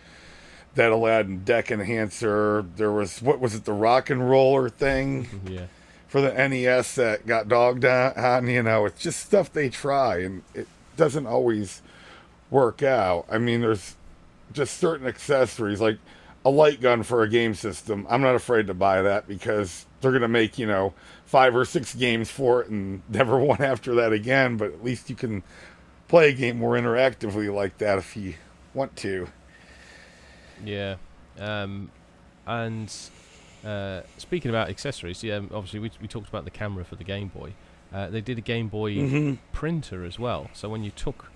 that 0.74 0.90
Aladdin 0.90 1.44
deck 1.44 1.70
enhancer. 1.70 2.64
There 2.76 2.92
was 2.92 3.22
what 3.22 3.40
was 3.40 3.54
it? 3.54 3.64
The 3.64 3.72
rock 3.72 4.10
and 4.10 4.28
roller 4.28 4.68
thing 4.68 5.24
mm-hmm, 5.24 5.48
yeah. 5.48 5.66
for 6.08 6.20
the 6.20 6.32
NES 6.32 6.94
that 6.96 7.26
got 7.26 7.48
dogged 7.48 7.84
on. 7.84 8.12
on, 8.14 8.46
You 8.48 8.62
know, 8.62 8.86
it's 8.86 9.02
just 9.02 9.20
stuff 9.20 9.52
they 9.52 9.68
try, 9.68 10.18
and 10.18 10.42
it 10.54 10.68
doesn't 10.96 11.26
always 11.26 11.82
work 12.50 12.82
out. 12.82 13.26
I 13.30 13.38
mean, 13.38 13.60
there's 13.62 13.96
just 14.52 14.76
certain 14.76 15.06
accessories 15.06 15.80
like 15.80 15.98
a 16.44 16.50
light 16.50 16.80
gun 16.80 17.02
for 17.02 17.22
a 17.22 17.28
game 17.28 17.54
system. 17.54 18.06
I'm 18.10 18.20
not 18.20 18.34
afraid 18.34 18.66
to 18.66 18.74
buy 18.74 19.02
that 19.02 19.26
because 19.26 19.86
they're 20.02 20.12
gonna 20.12 20.28
make 20.28 20.58
you 20.58 20.66
know 20.66 20.94
five 21.24 21.56
or 21.56 21.64
six 21.64 21.94
games 21.94 22.30
for 22.30 22.62
it 22.62 22.68
and 22.68 23.02
never 23.08 23.38
one 23.38 23.62
after 23.62 23.94
that 23.96 24.12
again. 24.12 24.56
But 24.58 24.72
at 24.72 24.84
least 24.84 25.10
you 25.10 25.16
can 25.16 25.42
play 26.08 26.30
a 26.30 26.32
game 26.32 26.58
more 26.58 26.74
interactively 26.74 27.52
like 27.54 27.78
that 27.78 27.98
if 27.98 28.16
you 28.16 28.34
want 28.74 28.96
to. 28.96 29.28
Yeah, 30.64 30.96
um, 31.38 31.90
and 32.46 32.92
uh, 33.64 34.02
speaking 34.18 34.50
about 34.50 34.68
accessories, 34.68 35.22
yeah, 35.22 35.38
obviously 35.52 35.80
we 35.80 35.90
we 36.00 36.08
talked 36.08 36.28
about 36.28 36.44
the 36.44 36.50
camera 36.50 36.84
for 36.84 36.96
the 36.96 37.04
Game 37.04 37.28
Boy. 37.28 37.54
Uh, 37.92 38.08
they 38.08 38.20
did 38.20 38.38
a 38.38 38.42
Game 38.42 38.68
Boy 38.68 38.92
Mhm. 38.94 39.38
printer 39.52 40.04
as 40.04 40.18
well, 40.18 40.50
so 40.52 40.68
when 40.68 40.82
you 40.82 40.90
took 40.90 41.30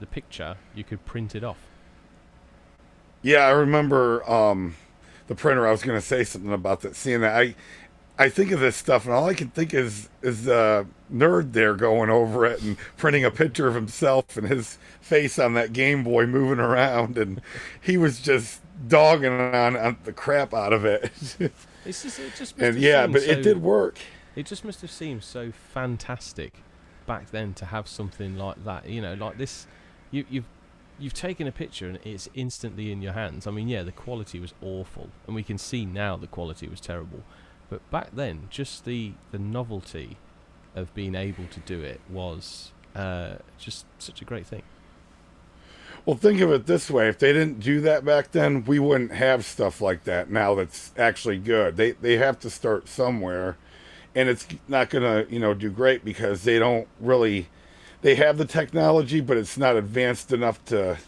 the 0.00 0.06
picture, 0.06 0.56
you 0.74 0.84
could 0.84 1.04
print 1.04 1.34
it 1.34 1.44
off. 1.44 1.58
Yeah, 3.22 3.40
I 3.46 3.50
remember 3.50 4.28
um, 4.30 4.76
the 5.26 5.34
printer. 5.34 5.66
I 5.66 5.70
was 5.70 5.82
going 5.82 5.98
to 5.98 6.04
say 6.06 6.24
something 6.24 6.52
about 6.52 6.80
that. 6.82 6.94
Seeing 6.96 7.20
that, 7.20 7.36
I 7.36 7.54
I 8.18 8.28
think 8.28 8.50
of 8.50 8.58
this 8.58 8.76
stuff, 8.76 9.04
and 9.04 9.14
all 9.14 9.28
I 9.28 9.34
can 9.34 9.48
think 9.48 9.72
is 9.72 10.08
is 10.22 10.44
the 10.44 10.86
nerd 11.12 11.52
there 11.52 11.74
going 11.74 12.10
over 12.10 12.44
it 12.44 12.60
and 12.62 12.76
printing 12.96 13.24
a 13.24 13.30
picture 13.30 13.68
of 13.68 13.74
himself 13.74 14.36
and 14.36 14.48
his 14.48 14.76
face 15.00 15.38
on 15.38 15.54
that 15.54 15.72
Game 15.72 16.02
Boy 16.02 16.26
moving 16.26 16.58
around, 16.58 17.16
and 17.16 17.40
he 17.80 17.96
was 17.96 18.18
just 18.20 18.60
dogging 18.88 19.32
on, 19.32 19.76
on 19.76 19.96
the 20.04 20.12
crap 20.12 20.52
out 20.52 20.72
of 20.72 20.84
it. 20.84 21.12
It's 21.84 22.02
just, 22.02 22.18
it 22.18 22.34
just 22.36 22.58
and 22.58 22.76
yeah, 22.76 23.06
but 23.06 23.22
so, 23.22 23.30
it 23.30 23.42
did 23.42 23.62
work. 23.62 23.98
It 24.36 24.44
just 24.44 24.62
must 24.62 24.82
have 24.82 24.90
seemed 24.90 25.24
so 25.24 25.50
fantastic 25.72 26.52
back 27.06 27.30
then 27.30 27.54
to 27.54 27.64
have 27.64 27.88
something 27.88 28.36
like 28.36 28.62
that. 28.64 28.86
You 28.86 29.00
know, 29.00 29.14
like 29.14 29.38
this. 29.38 29.66
You, 30.10 30.26
you've 30.28 30.44
you've 30.98 31.14
taken 31.14 31.46
a 31.46 31.52
picture 31.52 31.88
and 31.88 31.98
it's 32.04 32.28
instantly 32.34 32.92
in 32.92 33.00
your 33.00 33.14
hands. 33.14 33.46
I 33.46 33.52
mean, 33.52 33.68
yeah, 33.68 33.84
the 33.84 33.92
quality 33.92 34.38
was 34.38 34.52
awful, 34.60 35.08
and 35.26 35.34
we 35.34 35.42
can 35.42 35.56
see 35.56 35.86
now 35.86 36.16
the 36.16 36.26
quality 36.26 36.68
was 36.68 36.80
terrible. 36.80 37.22
But 37.70 37.88
back 37.90 38.10
then, 38.14 38.48
just 38.50 38.84
the 38.84 39.12
the 39.30 39.38
novelty 39.38 40.16
of 40.74 40.94
being 40.94 41.14
able 41.14 41.46
to 41.46 41.60
do 41.60 41.82
it 41.82 42.00
was 42.08 42.72
uh, 42.94 43.36
just 43.58 43.86
such 43.98 44.22
a 44.22 44.24
great 44.24 44.46
thing. 44.46 44.62
Well, 46.06 46.16
think 46.16 46.40
of 46.40 46.50
it 46.50 46.66
this 46.66 46.90
way: 46.90 47.08
if 47.08 47.18
they 47.18 47.32
didn't 47.32 47.60
do 47.60 47.80
that 47.82 48.04
back 48.04 48.32
then, 48.32 48.64
we 48.64 48.78
wouldn't 48.78 49.12
have 49.12 49.44
stuff 49.44 49.80
like 49.80 50.04
that 50.04 50.30
now. 50.30 50.54
That's 50.54 50.92
actually 50.96 51.38
good. 51.38 51.76
They 51.76 51.92
they 51.92 52.16
have 52.16 52.38
to 52.40 52.50
start 52.50 52.88
somewhere, 52.88 53.58
and 54.14 54.28
it's 54.28 54.46
not 54.66 54.88
gonna 54.88 55.26
you 55.28 55.38
know 55.38 55.52
do 55.52 55.70
great 55.70 56.04
because 56.04 56.44
they 56.44 56.58
don't 56.58 56.88
really. 57.00 57.48
They 58.00 58.14
have 58.14 58.38
the 58.38 58.44
technology, 58.44 59.20
but 59.20 59.36
it's 59.36 59.58
not 59.58 59.74
advanced 59.74 60.32
enough 60.32 60.64
to, 60.66 60.98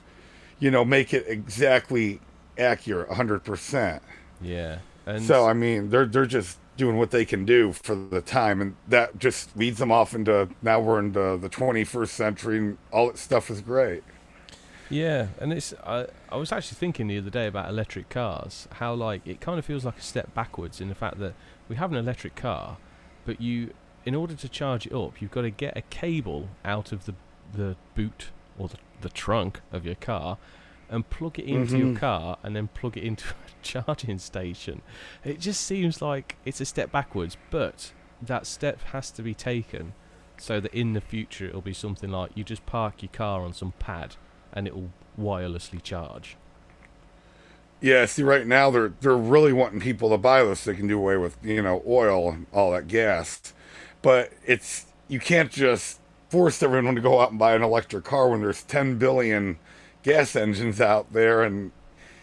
you 0.58 0.72
know, 0.72 0.84
make 0.84 1.14
it 1.14 1.24
exactly 1.28 2.20
accurate, 2.58 3.12
hundred 3.12 3.44
percent. 3.44 4.02
Yeah, 4.40 4.80
and 5.16 5.24
So 5.24 5.46
I 5.46 5.52
mean, 5.52 5.90
they're 5.90 6.06
they're 6.06 6.26
just 6.26 6.58
doing 6.76 6.96
what 6.96 7.10
they 7.10 7.24
can 7.24 7.44
do 7.44 7.72
for 7.72 7.94
the 7.94 8.20
time, 8.20 8.60
and 8.60 8.74
that 8.88 9.18
just 9.18 9.56
leads 9.56 9.78
them 9.78 9.92
off 9.92 10.14
into 10.14 10.48
now 10.62 10.80
we're 10.80 10.98
into 10.98 11.36
the 11.36 11.48
21st 11.48 12.08
century, 12.08 12.58
and 12.58 12.78
all 12.90 13.08
that 13.08 13.18
stuff 13.18 13.50
is 13.50 13.60
great. 13.60 14.02
Yeah, 14.88 15.28
and 15.38 15.52
it's 15.52 15.72
I 15.84 16.06
I 16.28 16.36
was 16.36 16.50
actually 16.52 16.76
thinking 16.76 17.06
the 17.06 17.18
other 17.18 17.30
day 17.30 17.46
about 17.46 17.68
electric 17.68 18.08
cars, 18.08 18.66
how 18.72 18.94
like 18.94 19.26
it 19.26 19.40
kind 19.40 19.58
of 19.58 19.64
feels 19.64 19.84
like 19.84 19.98
a 19.98 20.02
step 20.02 20.34
backwards 20.34 20.80
in 20.80 20.88
the 20.88 20.94
fact 20.94 21.18
that 21.20 21.34
we 21.68 21.76
have 21.76 21.92
an 21.92 21.98
electric 21.98 22.34
car, 22.34 22.78
but 23.24 23.40
you 23.40 23.72
in 24.04 24.14
order 24.14 24.34
to 24.34 24.48
charge 24.48 24.86
it 24.86 24.92
up, 24.92 25.20
you've 25.20 25.30
got 25.30 25.42
to 25.42 25.50
get 25.50 25.76
a 25.76 25.82
cable 25.82 26.48
out 26.64 26.92
of 26.92 27.06
the 27.06 27.14
the 27.52 27.76
boot 27.94 28.30
or 28.58 28.68
the, 28.68 28.76
the 29.00 29.08
trunk 29.08 29.60
of 29.72 29.84
your 29.84 29.94
car 29.96 30.38
and 30.90 31.08
plug 31.08 31.38
it 31.38 31.44
into 31.46 31.78
your 31.78 31.86
Mhm. 31.94 31.96
car 31.98 32.36
and 32.42 32.54
then 32.54 32.68
plug 32.68 32.96
it 32.98 33.04
into 33.04 33.24
a 33.30 33.62
charging 33.62 34.18
station. 34.18 34.82
It 35.24 35.40
just 35.40 35.62
seems 35.62 36.02
like 36.02 36.36
it's 36.44 36.60
a 36.60 36.64
step 36.66 36.90
backwards, 36.92 37.36
but 37.50 37.92
that 38.20 38.46
step 38.46 38.82
has 38.92 39.10
to 39.12 39.22
be 39.22 39.32
taken 39.32 39.94
so 40.36 40.58
that 40.60 40.74
in 40.74 40.92
the 40.94 41.00
future 41.00 41.46
it'll 41.46 41.60
be 41.62 41.72
something 41.72 42.10
like 42.10 42.32
you 42.34 42.44
just 42.44 42.66
park 42.66 43.02
your 43.02 43.10
car 43.12 43.42
on 43.42 43.52
some 43.54 43.72
pad 43.78 44.16
and 44.52 44.66
it 44.66 44.74
will 44.74 44.90
wirelessly 45.18 45.82
charge. 45.82 46.36
Yeah, 47.80 48.04
see, 48.06 48.22
right 48.22 48.46
now 48.46 48.70
they're 48.70 48.92
they're 49.00 49.16
really 49.16 49.52
wanting 49.54 49.80
people 49.80 50.10
to 50.10 50.18
buy 50.18 50.42
this. 50.44 50.64
They 50.64 50.74
can 50.74 50.86
do 50.86 50.98
away 50.98 51.16
with 51.16 51.38
you 51.42 51.62
know 51.62 51.82
oil 51.86 52.30
and 52.30 52.46
all 52.52 52.72
that 52.72 52.88
gas, 52.88 53.54
but 54.02 54.32
it's 54.44 54.86
you 55.08 55.18
can't 55.18 55.50
just 55.50 55.98
force 56.28 56.62
everyone 56.62 56.94
to 56.94 57.00
go 57.00 57.20
out 57.20 57.30
and 57.30 57.38
buy 57.38 57.54
an 57.54 57.62
electric 57.62 58.04
car 58.04 58.28
when 58.28 58.40
there's 58.40 58.62
10 58.64 58.98
billion 58.98 59.58
gas 60.02 60.36
engines 60.36 60.80
out 60.80 61.12
there, 61.12 61.42
and 61.42 61.72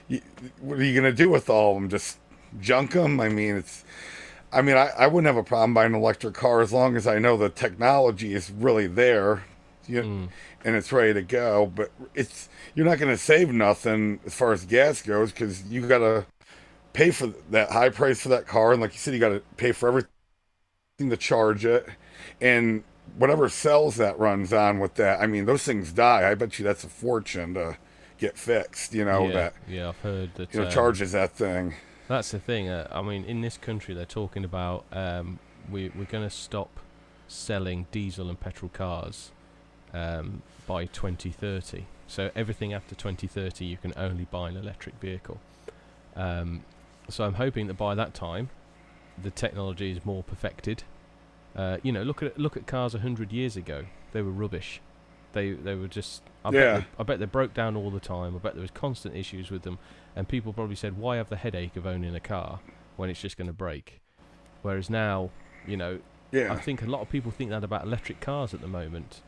you, 0.07 0.21
what 0.61 0.79
are 0.79 0.83
you 0.83 0.95
gonna 0.95 1.13
do 1.13 1.29
with 1.29 1.49
all 1.49 1.75
of 1.75 1.81
them? 1.81 1.89
Just 1.89 2.19
junk 2.59 2.91
them? 2.93 3.19
I 3.19 3.29
mean, 3.29 3.57
it's. 3.57 3.85
I 4.51 4.61
mean, 4.61 4.77
I, 4.77 4.89
I 4.97 5.07
wouldn't 5.07 5.27
have 5.27 5.37
a 5.37 5.43
problem 5.43 5.73
buying 5.73 5.93
an 5.93 5.99
electric 5.99 6.33
car 6.33 6.61
as 6.61 6.73
long 6.73 6.95
as 6.95 7.05
I 7.07 7.19
know 7.19 7.37
the 7.37 7.49
technology 7.49 8.33
is 8.33 8.51
really 8.51 8.87
there. 8.87 9.43
You, 9.87 10.03
Mm. 10.03 10.29
and 10.65 10.75
it's 10.75 10.91
ready 10.91 11.13
to 11.13 11.21
go. 11.21 11.67
But 11.73 11.91
it's 12.15 12.49
you're 12.75 12.85
not 12.85 12.99
going 12.99 13.11
to 13.11 13.17
save 13.17 13.51
nothing 13.53 14.19
as 14.25 14.33
far 14.35 14.53
as 14.53 14.65
gas 14.65 15.01
goes 15.01 15.31
because 15.31 15.63
you 15.65 15.87
got 15.87 15.99
to 15.99 16.25
pay 16.93 17.11
for 17.11 17.27
that 17.51 17.71
high 17.71 17.89
price 17.89 18.21
for 18.21 18.29
that 18.29 18.47
car, 18.47 18.73
and 18.73 18.81
like 18.81 18.93
you 18.93 18.99
said, 18.99 19.13
you 19.13 19.19
got 19.19 19.29
to 19.29 19.41
pay 19.57 19.71
for 19.71 19.87
everything 19.89 20.09
to 21.09 21.17
charge 21.17 21.65
it, 21.65 21.87
and 22.41 22.83
whatever 23.17 23.49
cells 23.49 23.95
that 23.97 24.17
runs 24.19 24.53
on 24.53 24.79
with 24.79 24.95
that. 24.95 25.19
I 25.19 25.27
mean, 25.27 25.45
those 25.45 25.63
things 25.63 25.91
die. 25.91 26.29
I 26.29 26.35
bet 26.35 26.59
you 26.59 26.65
that's 26.65 26.83
a 26.83 26.89
fortune 26.89 27.55
to 27.55 27.77
get 28.17 28.37
fixed. 28.37 28.93
You 28.93 29.05
know 29.05 29.27
yeah, 29.27 29.33
that 29.33 29.53
yeah, 29.67 29.89
I've 29.89 29.99
heard 29.99 30.35
that. 30.35 30.53
you 30.53 30.61
know 30.61 30.67
um, 30.67 30.71
charges 30.71 31.11
that 31.11 31.31
thing. 31.31 31.75
That's 32.07 32.31
the 32.31 32.39
thing. 32.39 32.69
Uh, 32.69 32.87
I 32.91 33.01
mean, 33.01 33.25
in 33.25 33.41
this 33.41 33.57
country, 33.57 33.93
they're 33.93 34.05
talking 34.05 34.43
about 34.43 34.85
um, 34.91 35.39
we 35.69 35.89
we're 35.89 36.05
going 36.05 36.23
to 36.23 36.35
stop 36.35 36.79
selling 37.27 37.87
diesel 37.91 38.29
and 38.29 38.39
petrol 38.39 38.69
cars 38.73 39.31
um, 39.93 40.41
by 40.65 40.85
2030. 40.85 41.85
So 42.07 42.31
everything 42.35 42.73
after 42.73 42.95
2030, 42.95 43.65
you 43.65 43.77
can 43.77 43.93
only 43.97 44.25
buy 44.25 44.49
an 44.49 44.55
electric 44.55 44.95
vehicle. 44.95 45.39
Um, 46.15 46.63
so 47.09 47.25
I'm 47.25 47.33
hoping 47.33 47.67
that 47.67 47.73
by 47.75 47.95
that 47.95 48.13
time, 48.13 48.49
the 49.21 49.29
technology 49.29 49.91
is 49.91 50.05
more 50.05 50.23
perfected. 50.23 50.83
Uh, 51.57 51.77
you 51.81 51.91
know, 51.91 52.03
look 52.03 52.21
at 52.21 52.37
look 52.37 52.55
at 52.55 52.67
cars 52.67 52.93
100 52.93 53.31
years 53.31 53.57
ago. 53.57 53.85
They 54.11 54.21
were 54.21 54.31
rubbish. 54.31 54.79
They 55.33 55.51
they 55.51 55.75
were 55.75 55.87
just. 55.87 56.21
I 56.45 56.51
Yeah. 56.51 56.73
Bet 56.73 56.81
they, 56.81 56.87
I 56.99 57.03
bet 57.03 57.19
they 57.19 57.25
broke 57.25 57.53
down 57.53 57.75
all 57.75 57.89
the 57.89 57.99
time. 57.99 58.35
I 58.35 58.39
bet 58.39 58.53
there 58.53 58.61
was 58.61 58.71
constant 58.71 59.15
issues 59.15 59.49
with 59.49 59.63
them, 59.63 59.79
and 60.15 60.27
people 60.27 60.53
probably 60.53 60.75
said, 60.75 60.97
"Why 60.97 61.17
have 61.17 61.29
the 61.29 61.35
headache 61.35 61.75
of 61.75 61.85
owning 61.85 62.15
a 62.15 62.19
car 62.19 62.59
when 62.95 63.09
it's 63.09 63.19
just 63.19 63.37
going 63.37 63.47
to 63.47 63.53
break?" 63.53 63.99
Whereas 64.61 64.89
now, 64.89 65.31
you 65.65 65.77
know, 65.77 65.99
I 66.51 66.55
think 66.57 66.81
a 66.81 66.87
lot 66.87 67.01
of 67.01 67.09
people 67.09 67.31
think 67.31 67.49
that 67.49 67.63
about 67.63 67.83
electric 67.83 68.19
cars 68.19 68.53
at 68.53 68.61
the 68.61 68.67
moment. 68.67 69.21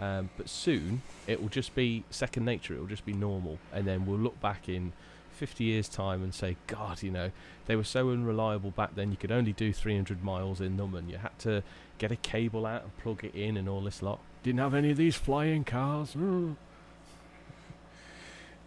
Um, 0.00 0.30
but 0.36 0.48
soon 0.48 1.02
it 1.28 1.40
will 1.40 1.48
just 1.48 1.74
be 1.74 2.04
second 2.10 2.44
nature. 2.44 2.74
It 2.74 2.80
will 2.80 2.86
just 2.86 3.06
be 3.06 3.12
normal, 3.12 3.58
and 3.72 3.86
then 3.86 4.06
we'll 4.06 4.18
look 4.18 4.40
back 4.40 4.68
in 4.68 4.92
50 5.34 5.64
years' 5.64 5.88
time 5.88 6.22
and 6.22 6.34
say, 6.34 6.56
"God, 6.66 7.02
you 7.02 7.10
know, 7.10 7.30
they 7.66 7.76
were 7.76 7.84
so 7.84 8.10
unreliable 8.10 8.70
back 8.70 8.94
then. 8.94 9.10
You 9.10 9.16
could 9.16 9.32
only 9.32 9.52
do 9.52 9.72
300 9.72 10.22
miles 10.22 10.60
in 10.60 10.76
them, 10.76 10.94
and 10.94 11.10
you 11.10 11.18
had 11.18 11.38
to 11.40 11.62
get 11.98 12.10
a 12.12 12.16
cable 12.16 12.66
out 12.66 12.82
and 12.82 12.96
plug 12.98 13.24
it 13.24 13.34
in, 13.34 13.56
and 13.56 13.68
all 13.68 13.82
this 13.82 14.02
lot. 14.02 14.20
Didn't 14.42 14.60
have 14.60 14.74
any 14.74 14.90
of 14.90 14.96
these 14.96 15.16
flying 15.16 15.64
cars." 15.64 16.14
Mm. 16.14 16.56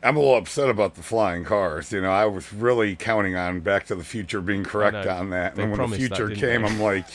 I'm 0.03 0.15
a 0.15 0.19
little 0.19 0.37
upset 0.37 0.69
about 0.69 0.95
the 0.95 1.01
flying 1.01 1.43
cars. 1.43 1.91
You 1.91 2.01
know, 2.01 2.11
I 2.11 2.25
was 2.25 2.53
really 2.53 2.95
counting 2.95 3.35
on 3.35 3.61
Back 3.61 3.87
to 3.87 3.95
the 3.95 4.03
Future 4.03 4.41
being 4.41 4.63
correct 4.63 5.05
know. 5.05 5.11
on 5.11 5.31
that. 5.31 5.55
They 5.55 5.63
and 5.63 5.71
when 5.71 5.79
the 5.79 5.83
promised 5.97 6.09
that, 6.09 6.15
future 6.17 6.35
came, 6.35 6.61
they? 6.61 6.67
I'm 6.67 6.79
like, 6.79 7.07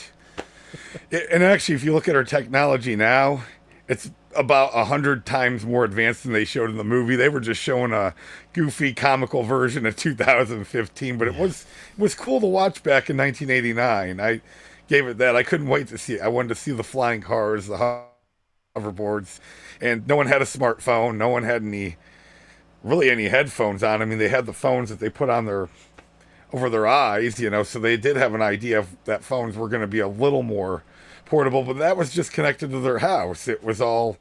It- 1.09 1.27
and 1.31 1.43
actually, 1.43 1.75
if 1.75 1.83
you 1.83 1.93
look 1.93 2.07
at 2.07 2.15
our 2.15 2.23
technology 2.25 2.95
now, 2.95 3.43
it's 3.87 4.11
about 4.35 4.71
a 4.73 4.85
hundred 4.85 5.25
times 5.25 5.65
more 5.65 5.83
advanced 5.83 6.23
than 6.23 6.33
they 6.33 6.45
showed 6.45 6.69
in 6.69 6.77
the 6.77 6.83
movie. 6.83 7.15
They 7.15 7.29
were 7.29 7.39
just 7.39 7.61
showing 7.61 7.91
a 7.91 8.13
goofy, 8.53 8.93
comical 8.93 9.43
version 9.43 9.85
of 9.85 9.95
2015, 9.95 11.17
but 11.17 11.27
it 11.27 11.35
was 11.35 11.65
it 11.97 12.01
was 12.01 12.15
cool 12.15 12.39
to 12.39 12.47
watch 12.47 12.83
back 12.83 13.09
in 13.09 13.17
1989. 13.17 14.19
I 14.19 14.41
gave 14.87 15.07
it 15.07 15.17
that. 15.17 15.35
I 15.35 15.43
couldn't 15.43 15.67
wait 15.67 15.87
to 15.89 15.97
see 15.97 16.15
it. 16.15 16.21
I 16.21 16.27
wanted 16.29 16.49
to 16.49 16.55
see 16.55 16.71
the 16.71 16.83
flying 16.83 17.21
cars, 17.21 17.67
the 17.67 18.05
hoverboards, 18.75 19.39
and 19.81 20.07
no 20.07 20.15
one 20.15 20.27
had 20.27 20.41
a 20.41 20.45
smartphone. 20.45 21.17
No 21.17 21.29
one 21.29 21.43
had 21.43 21.61
any 21.61 21.97
really 22.83 23.09
any 23.09 23.27
headphones 23.27 23.83
on. 23.83 24.01
I 24.01 24.05
mean, 24.05 24.19
they 24.19 24.29
had 24.29 24.45
the 24.45 24.53
phones 24.53 24.89
that 24.89 24.99
they 24.99 25.09
put 25.09 25.29
on 25.29 25.45
their 25.45 25.69
over 26.53 26.69
their 26.69 26.87
eyes, 26.87 27.39
you 27.39 27.49
know, 27.49 27.63
so 27.63 27.79
they 27.79 27.97
did 27.97 28.15
have 28.15 28.35
an 28.35 28.41
idea 28.41 28.77
of 28.79 28.95
that 29.05 29.23
phones 29.23 29.57
were 29.57 29.67
going 29.67 29.81
to 29.81 29.87
be 29.87 29.99
a 29.99 30.07
little 30.07 30.43
more 30.43 30.83
portable, 31.33 31.63
but 31.63 31.79
that 31.79 31.97
was 31.97 32.13
just 32.13 32.31
connected 32.31 32.69
to 32.69 32.79
their 32.79 32.99
house. 32.99 33.47
It 33.47 33.63
was 33.63 33.81
all 33.81 34.19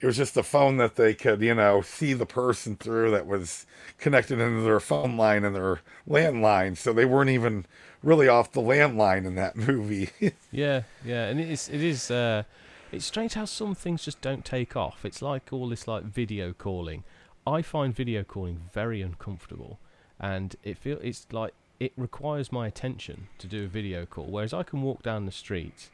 it 0.00 0.06
was 0.06 0.16
just 0.16 0.36
a 0.36 0.44
phone 0.44 0.76
that 0.76 0.94
they 0.94 1.12
could, 1.12 1.42
you 1.42 1.52
know, 1.52 1.82
see 1.82 2.12
the 2.12 2.26
person 2.26 2.76
through 2.76 3.10
that 3.10 3.26
was 3.26 3.66
connected 3.98 4.38
into 4.38 4.60
their 4.60 4.78
phone 4.78 5.16
line 5.16 5.42
and 5.42 5.56
their 5.56 5.80
landline. 6.08 6.76
So 6.76 6.92
they 6.92 7.04
weren't 7.04 7.30
even 7.30 7.66
really 8.04 8.28
off 8.28 8.52
the 8.52 8.60
landline 8.60 9.26
in 9.26 9.34
that 9.34 9.56
movie. 9.68 10.10
Yeah, 10.52 10.82
yeah, 11.04 11.24
and 11.24 11.40
it 11.40 11.50
is 11.50 11.68
it 11.68 11.82
is 11.82 12.08
uh, 12.08 12.44
it's 12.92 13.04
strange 13.04 13.34
how 13.34 13.44
some 13.44 13.74
things 13.74 14.04
just 14.04 14.20
don't 14.20 14.44
take 14.44 14.76
off. 14.76 15.04
It's 15.04 15.20
like 15.20 15.52
all 15.52 15.68
this 15.68 15.88
like 15.88 16.04
video 16.04 16.52
calling. 16.52 17.02
I 17.48 17.62
find 17.62 17.92
video 17.92 18.22
calling 18.22 18.70
very 18.72 19.02
uncomfortable, 19.02 19.80
and 20.20 20.54
it 20.62 20.78
feel 20.78 21.00
it's 21.02 21.26
like 21.32 21.54
it 21.80 21.92
requires 21.96 22.52
my 22.52 22.68
attention 22.68 23.26
to 23.38 23.48
do 23.48 23.64
a 23.64 23.66
video 23.66 24.06
call. 24.06 24.26
Whereas 24.26 24.54
I 24.54 24.62
can 24.62 24.82
walk 24.82 25.02
down 25.02 25.26
the 25.26 25.32
street 25.32 25.88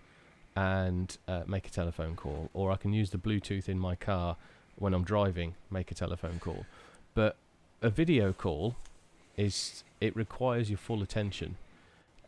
and 0.56 1.16
uh, 1.26 1.42
make 1.46 1.66
a 1.66 1.70
telephone 1.70 2.16
call, 2.16 2.50
or 2.54 2.70
I 2.70 2.76
can 2.76 2.92
use 2.92 3.10
the 3.10 3.18
Bluetooth 3.18 3.68
in 3.68 3.78
my 3.78 3.94
car 3.96 4.36
when 4.76 4.94
I'm 4.94 5.04
driving, 5.04 5.54
make 5.70 5.90
a 5.90 5.94
telephone 5.94 6.38
call. 6.38 6.66
But 7.14 7.36
a 7.82 7.90
video 7.90 8.32
call 8.32 8.76
is 9.36 9.84
it 10.00 10.14
requires 10.14 10.70
your 10.70 10.78
full 10.78 11.02
attention, 11.02 11.56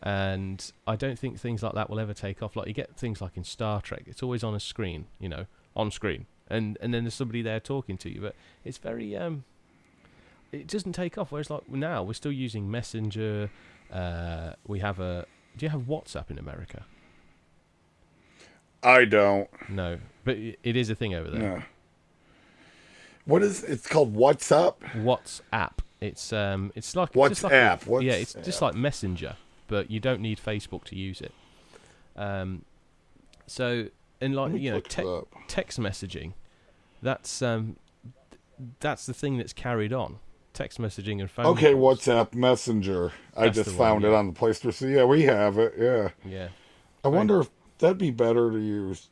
and 0.03 0.73
I 0.87 0.97
don't 0.97 1.19
think 1.19 1.39
things 1.39 1.63
like 1.63 1.75
that 1.75 1.89
will 1.89 2.01
ever 2.01 2.15
take 2.15 2.43
off. 2.43 2.57
Like 2.57 2.67
you 2.67 2.75
get 2.75 2.97
things 2.97 3.21
like 3.21 3.37
in 3.37 3.45
Star 3.45 3.81
Trek, 3.81 4.03
it's 4.07 4.23
always 4.23 4.43
on 4.43 4.55
a 4.55 4.61
screen, 4.61 5.07
you 5.21 5.29
know, 5.29 5.47
on 5.75 5.91
screen, 5.91 6.27
and 6.49 6.79
and 6.81 6.93
then 6.93 7.05
there's 7.05 7.15
somebody 7.15 7.43
there 7.43 7.61
talking 7.61 7.97
to 7.99 8.11
you, 8.13 8.21
but 8.21 8.35
it's 8.65 8.79
very 8.79 9.17
um 9.17 9.45
it 10.53 10.67
doesn't 10.67 10.93
take 10.93 11.19
off. 11.19 11.33
Whereas 11.33 11.51
like 11.51 11.69
now 11.69 12.03
we're 12.03 12.15
still 12.15 12.33
using 12.33 12.71
Messenger. 12.71 13.51
Uh, 13.93 14.53
we 14.67 14.81
have 14.81 14.99
a. 15.01 15.27
Do 15.57 15.67
you 15.67 15.71
have 15.71 15.83
WhatsApp 15.83 16.31
in 16.31 16.39
America? 16.39 16.85
I 18.87 19.05
don't. 19.05 19.49
No, 19.69 19.99
but 20.25 20.37
it 20.37 20.77
is 20.77 20.91
a 20.91 20.95
thing 20.95 21.13
over 21.13 21.29
there. 21.29 21.41
No. 21.41 21.63
What 23.25 23.43
is 23.43 23.65
it's 23.65 23.89
called? 23.89 24.15
What's 24.15 24.53
up? 24.53 24.81
WhatsApp. 24.95 25.79
It's 26.01 26.33
um, 26.33 26.71
it's 26.77 26.95
like 26.95 27.13
just 27.13 27.43
like 27.43 27.53
a- 27.53 27.57
WhatsApp. 27.57 27.87
What's 27.87 28.05
yeah, 28.05 28.13
it's 28.13 28.35
just 28.35 28.63
like 28.63 28.77
Messenger, 28.77 29.37
but 29.67 29.91
you 29.91 29.99
don't 29.99 30.21
need 30.21 30.39
Facebook 30.39 30.85
to 30.85 30.97
use 30.97 31.21
it. 31.21 31.33
Um, 32.15 32.65
so 33.49 33.89
and 34.21 34.37
like 34.37 34.55
you 34.55 34.71
know, 34.71 34.81
te- 34.81 35.23
text 35.49 35.81
messaging, 35.81 36.35
that's 37.03 37.43
um, 37.43 37.77
that's 38.79 39.05
the 39.05 39.15
thing 39.15 39.37
that's 39.37 39.53
carried 39.53 39.93
on. 39.93 40.21
Text 40.53 40.81
messaging 40.81 41.21
and 41.21 41.29
phone. 41.29 41.47
Okay, 41.47 41.73
calls. 41.73 42.01
WhatsApp 42.03 42.35
Messenger. 42.35 43.13
I 43.37 43.49
just 43.49 43.71
the 43.71 43.77
one, 43.77 43.79
found 43.79 44.05
it 44.05 44.13
on 44.13 44.29
the 44.29 44.33
Play 44.33 44.53
Store. 44.53 44.71
So 44.71 44.87
yeah, 44.87 45.05
we 45.05 45.23
have 45.25 45.59
it. 45.59 45.75
Yeah. 45.77 46.11
Yeah. 46.25 46.49
I 47.05 47.09
wonder 47.09 47.41
if 47.41 47.51
that'd 47.79 47.99
be 47.99 48.11
better 48.11 48.51
to 48.51 48.59
use. 48.59 49.09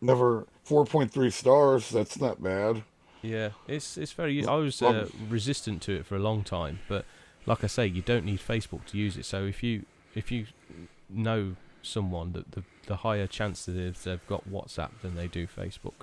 Never 0.00 0.46
4.3 0.68 1.32
stars. 1.32 1.90
That's 1.90 2.20
not 2.20 2.42
bad. 2.42 2.82
Yeah, 3.22 3.50
it's 3.66 3.96
it's 3.96 4.12
very. 4.12 4.46
I 4.46 4.54
was 4.54 4.80
uh, 4.82 5.08
resistant 5.28 5.82
to 5.82 5.92
it 5.96 6.06
for 6.06 6.14
a 6.16 6.20
long 6.20 6.44
time, 6.44 6.80
but 6.88 7.04
like 7.44 7.64
I 7.64 7.66
say, 7.66 7.86
you 7.86 8.02
don't 8.02 8.24
need 8.24 8.40
Facebook 8.40 8.84
to 8.86 8.98
use 8.98 9.16
it. 9.16 9.24
So 9.24 9.44
if 9.44 9.62
you 9.62 9.84
if 10.14 10.30
you 10.30 10.46
know 11.08 11.56
someone, 11.82 12.32
that 12.32 12.52
the 12.52 12.62
the 12.86 12.96
higher 12.96 13.26
chance 13.26 13.64
that 13.64 13.74
is 13.76 14.04
they've 14.04 14.24
got 14.28 14.48
WhatsApp 14.48 14.90
than 15.02 15.16
they 15.16 15.26
do 15.26 15.46
Facebook. 15.46 15.94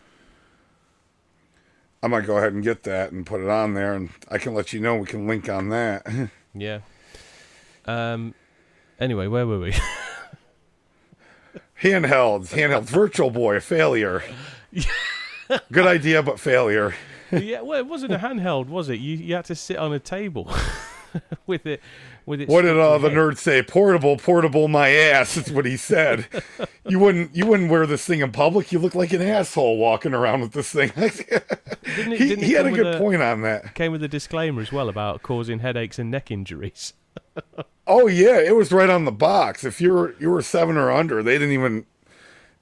I 2.01 2.07
might 2.07 2.25
go 2.25 2.37
ahead 2.37 2.51
and 2.51 2.61
get 2.61 2.83
that 2.83 3.13
and 3.13 3.25
put 3.25 3.39
it 3.39 3.49
on 3.49 3.73
there, 3.73 3.93
and 3.93 4.09
I 4.29 4.37
can 4.37 4.53
let 4.53 4.73
you 4.73 4.81
know. 4.81 4.97
We 4.97 5.05
can 5.05 5.27
link 5.27 5.49
on 5.49 5.69
that. 5.69 6.05
Yeah. 6.55 6.81
Um. 7.85 8.35
Anyway, 8.99 9.25
where 9.25 9.47
were 9.47 9.57
we? 9.59 9.73
Handhelds, 11.83 12.49
handhelds, 12.49 12.85
Virtual 12.85 13.29
Boy, 13.29 13.57
a 13.57 13.59
failure. 13.59 14.23
Good 15.71 15.85
idea, 15.85 16.23
but 16.23 16.39
failure. 16.39 16.95
yeah. 17.31 17.61
Well, 17.61 17.77
it 17.77 17.87
wasn't 17.87 18.13
a 18.13 18.19
handheld, 18.19 18.67
was 18.67 18.89
it? 18.89 18.99
You 18.99 19.17
you 19.17 19.35
had 19.35 19.45
to 19.45 19.55
sit 19.55 19.77
on 19.77 19.93
a 19.93 19.99
table 19.99 20.49
with 21.45 21.65
it 21.65 21.81
with 22.25 22.41
it. 22.41 22.47
What 22.49 22.61
did 22.61 22.75
your 22.75 22.99
the 22.99 23.09
nerds 23.09 23.39
say? 23.39 23.61
Portable, 23.61 24.17
portable, 24.17 24.67
my 24.67 24.89
ass. 24.89 25.35
That's 25.35 25.51
what 25.51 25.65
he 25.65 25.77
said. 25.77 26.27
you 26.87 26.99
wouldn't, 26.99 27.35
you 27.35 27.45
wouldn't 27.45 27.69
wear 27.69 27.85
this 27.85 28.05
thing 28.05 28.21
in 28.21 28.31
public. 28.31 28.71
You 28.71 28.79
look 28.79 28.95
like 28.95 29.13
an 29.13 29.21
asshole 29.21 29.77
walking 29.77 30.13
around 30.13 30.41
with 30.41 30.53
this 30.53 30.71
thing. 30.71 30.91
Didn't 30.95 32.13
it, 32.13 32.19
he 32.19 32.29
didn't 32.29 32.43
he 32.45 32.53
had 32.53 32.65
a 32.65 32.71
good 32.71 32.97
point 32.97 33.21
on 33.21 33.41
that. 33.41 33.75
Came 33.75 33.91
with 33.91 34.03
a 34.03 34.07
disclaimer 34.07 34.61
as 34.61 34.71
well 34.71 34.89
about 34.89 35.21
causing 35.21 35.59
headaches 35.59 35.99
and 35.99 36.09
neck 36.09 36.31
injuries. 36.31 36.93
Oh 37.85 38.07
yeah, 38.07 38.39
it 38.39 38.55
was 38.55 38.71
right 38.71 38.89
on 38.89 39.05
the 39.05 39.11
box. 39.11 39.63
If 39.63 39.81
you 39.81 39.91
were 39.93 40.15
you 40.19 40.29
were 40.29 40.41
seven 40.41 40.77
or 40.77 40.91
under, 40.91 41.21
they 41.21 41.33
didn't 41.33 41.51
even 41.53 41.85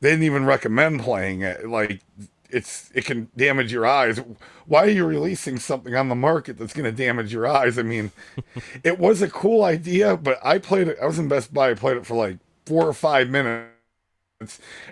they 0.01 0.11
didn't 0.11 0.25
even 0.25 0.45
recommend 0.45 1.01
playing 1.01 1.41
it. 1.41 1.67
Like 1.69 2.01
it's 2.49 2.91
it 2.95 3.05
can 3.05 3.29
damage 3.37 3.71
your 3.73 3.85
eyes. 3.87 4.19
Why 4.67 4.81
are 4.85 4.89
you 4.89 5.05
releasing 5.05 5.59
something 5.59 5.95
on 5.95 6.09
the 6.09 6.15
market 6.15 6.57
that's 6.59 6.73
going 6.73 6.85
to 6.85 6.91
damage 7.05 7.33
your 7.33 7.47
eyes? 7.47 7.79
I 7.79 7.83
mean, 7.83 8.11
it 8.83 8.99
was 8.99 9.21
a 9.21 9.29
cool 9.29 9.63
idea, 9.63 10.17
but 10.17 10.39
I 10.43 10.59
played 10.59 10.87
it. 10.89 10.97
I 11.01 11.07
was 11.07 11.19
in 11.19 11.27
Best 11.29 11.53
Buy. 11.53 11.71
I 11.71 11.75
played 11.75 11.97
it 11.97 12.05
for 12.07 12.15
like 12.15 12.39
four 12.65 12.87
or 12.87 12.93
five 12.93 13.29
minutes. 13.29 13.69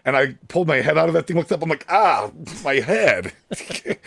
And 0.05 0.15
I 0.15 0.35
pulled 0.47 0.67
my 0.67 0.77
head 0.77 0.97
out 0.97 1.07
of 1.09 1.13
that 1.15 1.27
thing, 1.27 1.37
looked 1.37 1.51
up, 1.51 1.63
I'm 1.63 1.69
like, 1.69 1.85
ah, 1.89 2.31
my 2.63 2.75
head. 2.75 3.33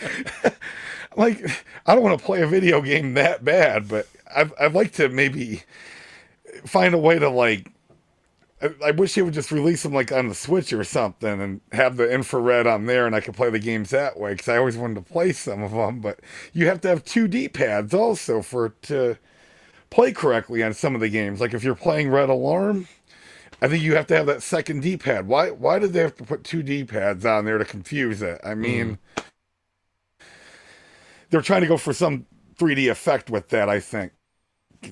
Like, 1.15 1.41
I 1.85 1.93
don't 1.93 2.03
want 2.03 2.19
to 2.19 2.25
play 2.25 2.41
a 2.41 2.47
video 2.47 2.81
game 2.81 3.13
that 3.13 3.45
bad, 3.45 3.87
but 3.87 4.07
I'd, 4.35 4.51
I'd 4.59 4.73
like 4.73 4.93
to 4.93 5.09
maybe 5.09 5.63
find 6.65 6.93
a 6.93 6.97
way 6.97 7.19
to 7.19 7.29
like 7.29 7.71
I, 8.61 8.69
I 8.85 8.91
wish 8.91 9.15
they 9.15 9.21
would 9.21 9.33
just 9.33 9.51
release 9.51 9.83
them 9.83 9.93
like 9.93 10.11
on 10.11 10.29
the 10.29 10.35
Switch 10.35 10.71
or 10.71 10.83
something 10.83 11.41
and 11.41 11.61
have 11.71 11.97
the 11.97 12.11
infrared 12.11 12.65
on 12.65 12.85
there 12.85 13.05
and 13.05 13.15
I 13.15 13.19
could 13.19 13.35
play 13.35 13.49
the 13.49 13.59
games 13.59 13.89
that 13.89 14.19
way 14.19 14.31
because 14.31 14.47
I 14.47 14.57
always 14.57 14.77
wanted 14.77 14.95
to 14.95 15.13
play 15.13 15.33
some 15.33 15.61
of 15.61 15.71
them. 15.71 15.99
But 15.99 16.19
you 16.53 16.67
have 16.67 16.81
to 16.81 16.87
have 16.87 17.03
two 17.03 17.27
D 17.27 17.49
pads 17.49 17.93
also 17.93 18.41
for 18.41 18.67
it 18.67 18.81
to 18.83 19.17
play 19.89 20.11
correctly 20.11 20.63
on 20.63 20.73
some 20.73 20.95
of 20.95 21.01
the 21.01 21.09
games. 21.09 21.41
Like 21.41 21.53
if 21.53 21.63
you're 21.63 21.75
playing 21.75 22.09
Red 22.09 22.29
Alarm, 22.29 22.87
I 23.61 23.67
think 23.67 23.83
you 23.83 23.95
have 23.95 24.07
to 24.07 24.15
have 24.15 24.25
that 24.27 24.41
second 24.41 24.81
D 24.81 24.97
pad. 24.97 25.27
Why? 25.27 25.51
Why 25.51 25.79
did 25.79 25.93
they 25.93 26.01
have 26.01 26.15
to 26.17 26.23
put 26.23 26.43
two 26.43 26.63
D 26.63 26.83
pads 26.83 27.25
on 27.25 27.45
there 27.45 27.57
to 27.57 27.65
confuse 27.65 28.21
it? 28.21 28.39
I 28.43 28.53
hmm. 28.53 28.61
mean, 28.61 28.99
they're 31.29 31.41
trying 31.41 31.61
to 31.61 31.67
go 31.67 31.77
for 31.77 31.93
some 31.93 32.27
3D 32.57 32.91
effect 32.91 33.29
with 33.29 33.49
that. 33.49 33.67
I 33.67 33.79
think 33.79 34.13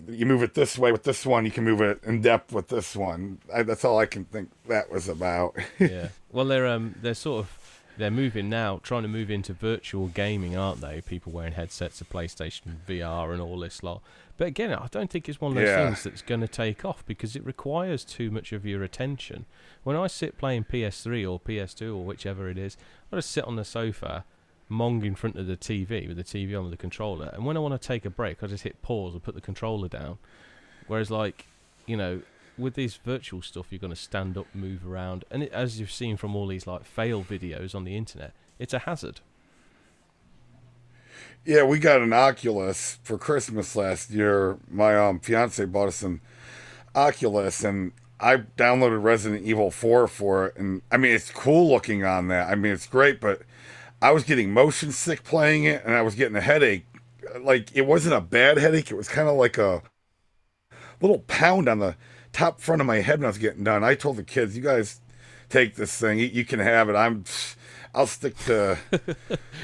you 0.08 0.26
move 0.26 0.44
it 0.44 0.54
this 0.54 0.78
way 0.78 0.92
with 0.92 1.04
this 1.04 1.26
one, 1.26 1.46
you 1.46 1.52
can 1.52 1.64
move 1.64 1.82
it 1.82 2.00
in 2.04 2.22
depth 2.22 2.52
with 2.52 2.68
this 2.70 2.96
one. 2.96 3.40
I, 3.54 3.64
that's 3.64 3.84
all 3.86 3.98
I 4.00 4.06
can 4.06 4.26
think 4.26 4.50
that 4.68 4.92
was 4.92 5.08
about. 5.10 5.56
yeah. 5.80 6.10
Well, 6.32 6.46
they're 6.46 6.68
um 6.68 6.96
they're 7.02 7.14
sort 7.14 7.46
of 7.46 7.58
they're 7.98 8.10
moving 8.12 8.50
now, 8.50 8.80
trying 8.84 9.02
to 9.04 9.08
move 9.10 9.30
into 9.30 9.54
virtual 9.54 10.08
gaming, 10.08 10.58
aren't 10.58 10.82
they? 10.82 11.02
People 11.02 11.32
wearing 11.34 11.54
headsets 11.54 12.00
of 12.02 12.10
PlayStation 12.10 12.78
VR 12.88 13.32
and 13.34 13.42
all 13.42 13.60
this 13.60 13.84
lot. 13.84 14.02
But 14.38 14.48
again, 14.48 14.74
I 14.74 14.88
don't 14.90 15.12
think 15.12 15.28
it's 15.30 15.42
one 15.42 15.52
of 15.52 15.56
those 15.56 15.68
Yeah. 15.68 15.86
things 15.88 16.04
that's 16.04 16.22
going 16.22 16.42
to 16.42 16.48
take 16.48 16.84
off 16.86 17.06
because 17.06 17.36
it 17.36 17.46
requires 17.46 18.04
too 18.06 18.32
much 18.32 18.54
of 18.54 18.66
your 18.66 18.82
attention. 18.82 19.46
When 19.84 19.96
I 19.98 20.08
sit 20.08 20.38
playing 20.38 20.64
PS3 20.64 21.30
or 21.30 21.40
PS2 21.40 21.96
or 21.96 22.04
whichever 22.06 22.50
it 22.50 22.58
is, 22.58 22.76
I 23.12 23.18
just 23.18 23.30
sit 23.30 23.44
on 23.44 23.56
the 23.58 23.66
sofa, 23.66 24.24
mong 24.72 25.06
in 25.06 25.16
front 25.16 25.36
of 25.36 25.48
the 25.48 25.58
TV 25.58 26.08
with 26.08 26.18
the 26.18 26.24
TV 26.24 26.58
on 26.58 26.64
with 26.64 26.72
the 26.72 26.78
controller. 26.78 27.30
And 27.34 27.46
when 27.46 27.58
I 27.58 27.60
want 27.60 27.80
to 27.80 27.88
take 27.88 28.06
a 28.06 28.10
break, 28.10 28.42
I 28.42 28.48
just 28.48 28.64
hit 28.64 28.82
pause 28.82 29.16
or 29.16 29.20
put 29.20 29.36
the 29.36 29.42
controller 29.42 29.88
down. 29.88 30.18
Whereas, 30.88 31.12
like, 31.12 31.46
you 31.86 31.98
know, 31.98 32.22
with 32.58 32.76
this 32.76 32.96
virtual 32.96 33.42
stuff, 33.42 33.68
you're 33.70 33.80
going 33.80 33.94
to 33.94 34.00
stand 34.00 34.38
up, 34.38 34.48
move 34.54 34.88
around, 34.88 35.26
and 35.30 35.44
it, 35.44 35.52
as 35.52 35.80
you've 35.80 35.92
seen 35.92 36.18
from 36.18 36.36
all 36.36 36.48
these 36.48 36.68
like 36.68 36.86
fail 36.86 37.24
videos 37.24 37.76
on 37.76 37.84
the 37.84 37.96
internet, 37.96 38.34
it's 38.60 38.74
a 38.74 38.80
hazard. 38.80 39.20
Yeah, 41.46 41.64
we 41.64 41.80
got 41.80 42.02
an 42.02 42.14
Oculus 42.14 43.00
for 43.04 43.18
Christmas 43.18 43.76
last 43.76 44.12
year. 44.12 44.58
My 44.70 44.96
um 44.96 45.20
fiance 45.20 45.64
bought 45.66 45.88
us 45.88 46.04
an 46.04 46.22
Oculus, 46.94 47.64
and 47.64 47.94
I 48.20 48.38
downloaded 48.38 49.02
Resident 49.02 49.44
Evil 49.44 49.72
4 49.72 50.08
for 50.08 50.48
it. 50.48 50.58
And 50.58 50.82
I 50.92 50.98
mean, 50.98 51.14
it's 51.14 51.32
cool 51.32 51.70
looking 51.70 52.06
on 52.06 52.28
that. 52.28 52.50
I 52.50 52.56
mean, 52.56 52.72
it's 52.72 52.86
great, 52.86 53.20
but 53.20 53.42
I 54.02 54.12
was 54.12 54.24
getting 54.24 54.52
motion 54.52 54.92
sick 54.92 55.24
playing 55.24 55.66
it, 55.66 55.84
and 55.86 55.94
I 55.94 56.02
was 56.02 56.16
getting 56.16 56.36
a 56.36 56.42
headache. 56.42 56.86
Like 57.40 57.76
it 57.76 57.86
wasn't 57.86 58.16
a 58.16 58.22
bad 58.22 58.58
headache; 58.58 58.92
it 58.92 58.96
was 58.96 59.08
kind 59.08 59.30
of 59.30 59.36
like 59.36 59.58
a 59.58 59.84
little 61.02 61.20
pound 61.20 61.70
on 61.70 61.80
the 61.80 61.96
top 62.34 62.60
front 62.60 62.82
of 62.82 62.88
my 62.88 62.98
head 62.98 63.20
when 63.20 63.26
I 63.26 63.30
was 63.30 63.38
getting 63.38 63.64
done. 63.64 63.84
I 63.84 63.96
told 63.96 64.18
the 64.18 64.24
kids, 64.24 64.58
"You 64.58 64.64
guys 64.64 65.02
take 65.50 65.76
this 65.76 65.96
thing. 65.98 66.20
You, 66.20 66.46
can 66.46 66.60
have 66.60 66.90
it. 66.90 66.96
I'm." 66.96 67.24
I'll 67.94 68.08
stick 68.08 68.38
to 68.46 68.78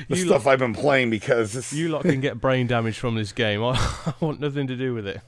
the 0.10 0.16
stuff 0.18 0.48
I've 0.48 0.60
been 0.60 0.74
playing 0.74 1.10
because 1.10 1.54
this, 1.54 1.72
You 1.72 1.88
lot 1.88 2.02
can 2.02 2.20
get 2.20 2.42
brain 2.42 2.68
damage 2.68 3.00
from 3.00 3.16
this 3.16 3.32
game. 3.32 3.64
I, 3.64 3.70
I 4.06 4.14
want 4.20 4.42
nothing 4.42 4.68
to 4.68 4.76
do 4.76 4.94
with 4.94 5.08
it. 5.08 5.22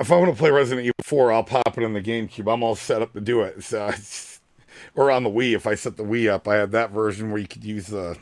if 0.00 0.10
I 0.10 0.16
want 0.16 0.32
to 0.32 0.38
play 0.38 0.50
Resident 0.50 0.86
Evil 0.86 0.94
4, 1.02 1.32
I'll 1.32 1.44
pop 1.44 1.76
it 1.76 1.82
in 1.82 1.92
the 1.92 2.00
GameCube. 2.00 2.50
I'm 2.50 2.62
all 2.62 2.74
set 2.74 3.02
up 3.02 3.12
to 3.12 3.20
do 3.20 3.42
it. 3.42 3.62
So, 3.62 3.88
it's, 3.94 4.37
or 4.98 5.12
on 5.12 5.22
the 5.22 5.30
Wii, 5.30 5.54
if 5.54 5.64
I 5.64 5.76
set 5.76 5.96
the 5.96 6.02
Wii 6.02 6.28
up, 6.28 6.48
I 6.48 6.56
had 6.56 6.72
that 6.72 6.90
version 6.90 7.30
where 7.30 7.40
you 7.40 7.46
could 7.46 7.62
use 7.62 7.86
the 7.86 8.18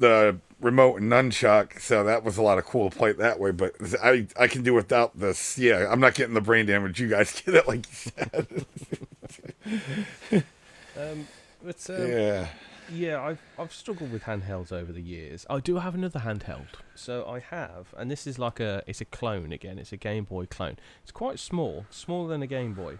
the 0.00 0.36
remote 0.60 1.00
and 1.00 1.12
nunchuck. 1.12 1.78
So 1.78 2.02
that 2.02 2.24
was 2.24 2.38
a 2.38 2.42
lot 2.42 2.58
of 2.58 2.64
cool 2.64 2.90
to 2.90 2.96
play 2.98 3.10
it 3.10 3.18
that 3.18 3.38
way. 3.38 3.52
But 3.52 3.76
I 4.02 4.26
I 4.36 4.48
can 4.48 4.64
do 4.64 4.74
without 4.74 5.16
this. 5.16 5.56
Yeah, 5.56 5.86
I'm 5.88 6.00
not 6.00 6.14
getting 6.14 6.34
the 6.34 6.40
brain 6.40 6.66
damage. 6.66 6.98
You 7.00 7.06
guys 7.06 7.40
get 7.46 7.54
it, 7.54 7.68
like 7.68 7.86
you 7.86 7.94
said. 7.94 8.66
Um, 10.96 11.28
but 11.62 11.88
um, 11.88 12.08
yeah. 12.08 12.48
Yeah, 12.92 13.22
I've 13.22 13.40
I've 13.56 13.72
struggled 13.72 14.10
with 14.10 14.24
handhelds 14.24 14.72
over 14.72 14.90
the 14.90 15.00
years. 15.00 15.46
I 15.48 15.60
do 15.60 15.76
have 15.76 15.94
another 15.94 16.18
handheld. 16.18 16.66
So 16.96 17.24
I 17.28 17.38
have, 17.38 17.94
and 17.96 18.10
this 18.10 18.26
is 18.26 18.40
like 18.40 18.58
a 18.58 18.82
it's 18.88 19.00
a 19.00 19.04
clone 19.04 19.52
again. 19.52 19.78
It's 19.78 19.92
a 19.92 19.96
Game 19.96 20.24
Boy 20.24 20.46
clone. 20.46 20.78
It's 21.04 21.12
quite 21.12 21.38
small, 21.38 21.86
smaller 21.90 22.28
than 22.28 22.42
a 22.42 22.48
Game 22.48 22.74
Boy. 22.74 22.98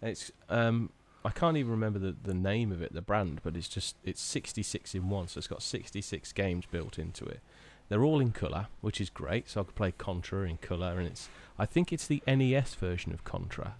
It's 0.00 0.32
um 0.48 0.88
I 1.24 1.30
can't 1.30 1.56
even 1.56 1.70
remember 1.70 1.98
the, 1.98 2.14
the 2.22 2.34
name 2.34 2.70
of 2.70 2.82
it, 2.82 2.92
the 2.92 3.00
brand, 3.00 3.40
but 3.42 3.56
it's 3.56 3.68
just 3.68 3.96
it's 4.04 4.20
66 4.20 4.94
in 4.94 5.08
one, 5.08 5.28
so 5.28 5.38
it's 5.38 5.46
got 5.46 5.62
66 5.62 6.32
games 6.32 6.66
built 6.70 6.98
into 6.98 7.24
it. 7.24 7.40
They're 7.88 8.04
all 8.04 8.20
in 8.20 8.32
color, 8.32 8.68
which 8.80 9.00
is 9.00 9.10
great. 9.10 9.48
So 9.48 9.60
I 9.60 9.64
could 9.64 9.74
play 9.74 9.92
Contra 9.92 10.42
in 10.48 10.58
color, 10.58 10.98
and 10.98 11.06
it's 11.06 11.28
I 11.58 11.66
think 11.66 11.92
it's 11.92 12.06
the 12.06 12.22
NES 12.26 12.74
version 12.74 13.12
of 13.12 13.24
Contra. 13.24 13.74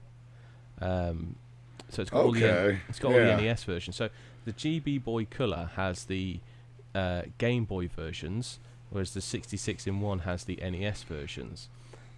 Um, 0.80 1.36
so 1.90 2.02
it's 2.02 2.10
got 2.10 2.24
all 2.24 2.32
the 2.32 2.78
it's 2.88 2.98
got 2.98 3.12
all 3.12 3.18
the 3.18 3.36
NES 3.36 3.64
version. 3.64 3.92
So 3.92 4.08
the 4.44 4.52
GB 4.52 5.04
Boy 5.04 5.26
Color 5.26 5.70
has 5.76 6.04
the 6.04 6.40
uh, 6.94 7.22
Game 7.38 7.64
Boy 7.64 7.88
versions, 7.88 8.58
whereas 8.90 9.12
the 9.12 9.20
66 9.20 9.86
in 9.86 10.00
one 10.00 10.20
has 10.20 10.44
the 10.44 10.56
NES 10.56 11.02
versions, 11.02 11.68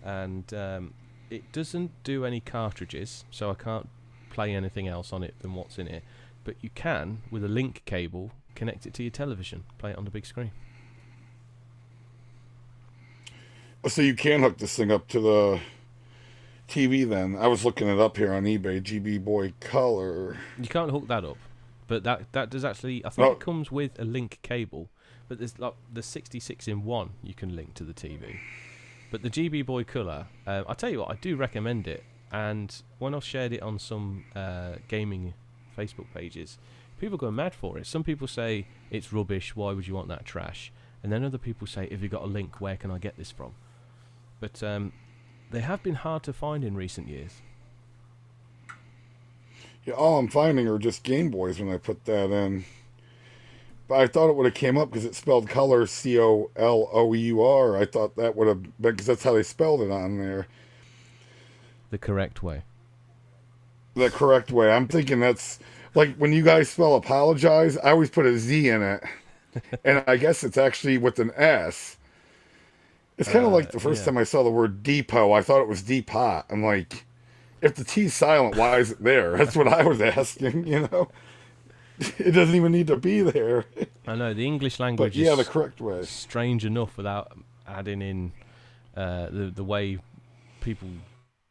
and 0.05 0.53
um, 0.55 0.95
it 1.31 1.51
doesn't 1.53 1.91
do 2.05 2.25
any 2.25 2.41
cartridges, 2.41 3.25
so 3.31 3.51
I 3.51 3.55
can't 3.55 3.89
play 4.37 4.55
anything 4.55 4.87
else 4.87 5.15
on 5.15 5.23
it 5.23 5.35
than 5.41 5.55
what's 5.55 5.79
in 5.79 5.89
it. 5.89 6.05
But 6.45 6.57
you 6.61 6.69
can, 6.75 7.23
with 7.31 7.43
a 7.43 7.49
link 7.49 7.81
cable, 7.87 8.33
connect 8.55 8.85
it 8.87 8.93
to 8.95 9.03
your 9.03 9.11
television, 9.11 9.65
play 9.79 9.93
it 9.93 9.97
on 9.99 10.05
the 10.05 10.11
big 10.11 10.27
screen. 10.27 10.51
So 13.89 14.03
you 14.03 14.15
can 14.15 14.41
hook 14.43 14.59
this 14.59 14.77
thing 14.77 14.93
up 14.93 15.09
to 15.09 15.21
the 15.21 15.61
TV 16.69 17.09
then. 17.09 17.35
I 17.35 17.47
was 17.47 17.65
looking 17.65 17.89
it 17.89 17.99
up 17.99 18.19
here 18.19 18.33
on 18.35 18.45
eBay, 18.45 18.83
GB 18.83 19.25
Boy 19.25 19.55
Color. 19.61 20.37
You 20.61 20.69
can't 20.69 20.91
hook 20.91 21.09
that 21.09 21.25
up, 21.25 21.39
but 21.87 22.03
that 22.05 22.31
that 22.33 22.51
does 22.51 22.65
actually. 22.65 23.05
I 23.07 23.09
think 23.09 23.29
Oh. 23.29 23.33
it 23.33 23.41
comes 23.41 23.73
with 23.73 23.99
a 23.99 24.05
link 24.05 24.41
cable, 24.43 24.91
but 25.29 25.39
there's 25.39 25.59
like 25.59 25.75
the 25.91 26.03
66 26.03 26.69
in 26.69 26.85
one 26.85 27.11
you 27.23 27.33
can 27.33 27.57
link 27.57 27.73
to 27.75 27.85
the 27.85 27.95
TV. 27.95 28.37
But 29.11 29.23
the 29.23 29.31
GB 29.31 29.65
Boy 29.65 29.85
Color, 29.85 30.27
uh, 30.47 30.65
I 30.69 30.75
tell 30.75 30.91
you 30.91 30.99
what, 30.99 31.11
I 31.11 31.15
do 31.15 31.37
recommend 31.37 31.87
it. 31.87 32.03
And 32.37 32.83
when 32.99 33.15
I've 33.15 33.25
shared 33.25 33.55
it 33.55 33.63
on 33.63 33.79
some 33.79 34.25
uh, 34.35 34.73
gaming 34.89 35.33
Facebook 35.75 36.05
pages, 36.13 36.59
people 37.01 37.17
go 37.17 37.31
mad 37.31 37.55
for 37.55 37.79
it. 37.79 37.87
Some 37.87 38.05
people 38.05 38.27
say 38.27 38.67
it's 38.91 39.11
rubbish. 39.11 39.57
Why 39.57 39.73
would 39.73 39.89
you 39.89 39.95
want 39.95 40.09
that 40.09 40.27
trash? 40.27 40.71
And 41.03 41.11
then 41.11 41.25
other 41.25 41.39
people 41.39 41.67
say, 41.67 41.89
if 41.91 42.03
you 42.03 42.11
got 42.11 42.25
a 42.25 42.27
link, 42.27 42.61
where 42.61 42.77
can 42.77 42.91
I 42.91 42.99
get 42.99 43.17
this 43.17 43.31
from? 43.31 43.55
But 44.39 44.63
um, 44.63 44.93
they 45.51 45.61
have 45.61 45.83
been 45.83 45.95
hard 45.95 46.25
to 46.25 46.35
find 46.35 46.63
in 46.63 46.77
recent 46.77 47.09
years. 47.09 47.41
Yeah, 49.87 49.95
all 49.95 50.19
I'm 50.19 50.29
finding 50.29 50.69
are 50.69 50.79
just 50.79 51.05
Game 51.05 51.31
Boys 51.31 51.59
when 51.59 51.73
I 51.73 51.79
put 51.79 52.05
that 52.05 52.31
in. 52.31 52.67
But 53.89 54.01
I 54.01 54.09
thought 54.09 54.29
it 54.29 54.37
would 54.37 54.45
have 54.45 54.55
came 54.55 54.77
up 54.77 54.91
because 54.91 55.07
it 55.07 55.15
spelled 55.15 55.49
color 55.49 55.87
C 55.87 56.21
O 56.21 56.51
L 56.55 56.91
O 56.93 57.15
U 57.15 57.43
R. 57.43 57.79
I 57.79 57.87
thought 57.87 58.15
that 58.17 58.37
would 58.37 58.47
have 58.47 58.63
been 58.63 58.93
because 58.93 59.07
that's 59.07 59.23
how 59.23 59.33
they 59.33 59.43
spelled 59.43 59.81
it 59.81 59.91
on 59.91 60.19
there. 60.19 60.49
The 61.97 62.07
correct 62.07 62.43
way. 62.43 62.63
The 63.95 64.11
correct 64.11 64.53
way. 64.53 64.71
I'm 64.71 64.87
thinking 64.87 65.19
that's 65.19 65.59
like 65.95 66.15
when 66.17 66.31
you 66.35 66.43
guys 66.43 66.69
spell 66.69 66.95
apologize. 66.95 67.79
I 67.79 67.93
always 67.93 68.11
put 68.11 68.27
a 68.27 68.37
Z 68.39 68.69
in 68.69 68.83
it, 68.83 69.03
and 69.85 70.05
I 70.07 70.19
guess 70.19 70.45
it's 70.45 70.59
actually 70.59 70.99
with 70.99 71.19
an 71.19 71.31
S. 71.37 71.97
It's 73.17 73.31
kind 73.31 73.47
of 73.47 73.53
Uh, 73.53 73.55
like 73.55 73.71
the 73.71 73.81
first 73.81 74.03
yeah. 74.03 74.05
time 74.05 74.19
I 74.19 74.25
saw 74.25 74.43
the 74.45 74.51
word 74.51 74.83
depot. 74.83 75.33
I 75.33 75.41
thought 75.41 75.63
it 75.63 75.69
was 75.69 75.81
depot. 75.83 76.45
I'm 76.51 76.63
like, 76.63 77.07
if 77.63 77.75
the 77.75 77.85
T's 77.85 78.13
silent, 78.13 78.57
why 78.57 78.79
is 78.79 78.91
it 78.93 79.03
there? 79.03 79.39
That's 79.39 79.57
what 79.57 79.69
I 79.69 79.85
was 79.85 80.03
asking. 80.03 80.67
You 80.67 80.81
know, 80.93 81.11
it 82.19 82.33
doesn't 82.33 82.55
even 82.55 82.73
need 82.73 82.89
to 82.89 82.97
be 82.97 83.23
there. 83.23 83.65
I 84.07 84.17
know 84.17 84.35
the 84.35 84.47
English 84.47 84.79
But 84.97 85.15
language 85.15 85.17
yeah, 85.17 85.33
is 85.33 85.37
the 85.37 85.45
correct 85.45 85.81
way. 85.81 86.05
strange 86.05 86.67
enough 86.67 86.99
without 86.99 87.33
adding 87.67 88.03
in 88.03 88.33
uh, 88.97 89.27
the 89.31 89.51
the 89.55 89.65
way 89.65 89.99
people 90.61 90.89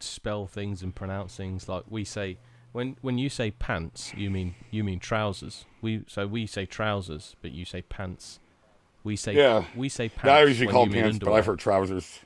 spell 0.05 0.47
things 0.47 0.81
and 0.81 0.93
pronounce 0.95 1.35
things. 1.35 1.67
Like 1.69 1.83
we 1.89 2.03
say 2.03 2.37
when 2.71 2.97
when 3.01 3.17
you 3.17 3.29
say 3.29 3.51
pants, 3.51 4.13
you 4.15 4.29
mean 4.29 4.55
you 4.71 4.83
mean 4.83 4.99
trousers. 4.99 5.65
We 5.81 6.03
so 6.07 6.27
we 6.27 6.45
say 6.47 6.65
trousers, 6.65 7.35
but 7.41 7.51
you 7.51 7.65
say 7.65 7.81
pants. 7.83 8.39
We 9.03 9.15
say 9.15 9.35
Yeah. 9.35 9.65
we 9.75 9.89
say 9.89 10.09
pants. 10.09 10.29
I 10.29 10.43
usually 10.43 10.71
call 10.71 10.87
pants, 10.87 11.19
but. 11.19 11.31
I've 11.33 11.45
heard 11.45 11.59
trousers. 11.59 12.19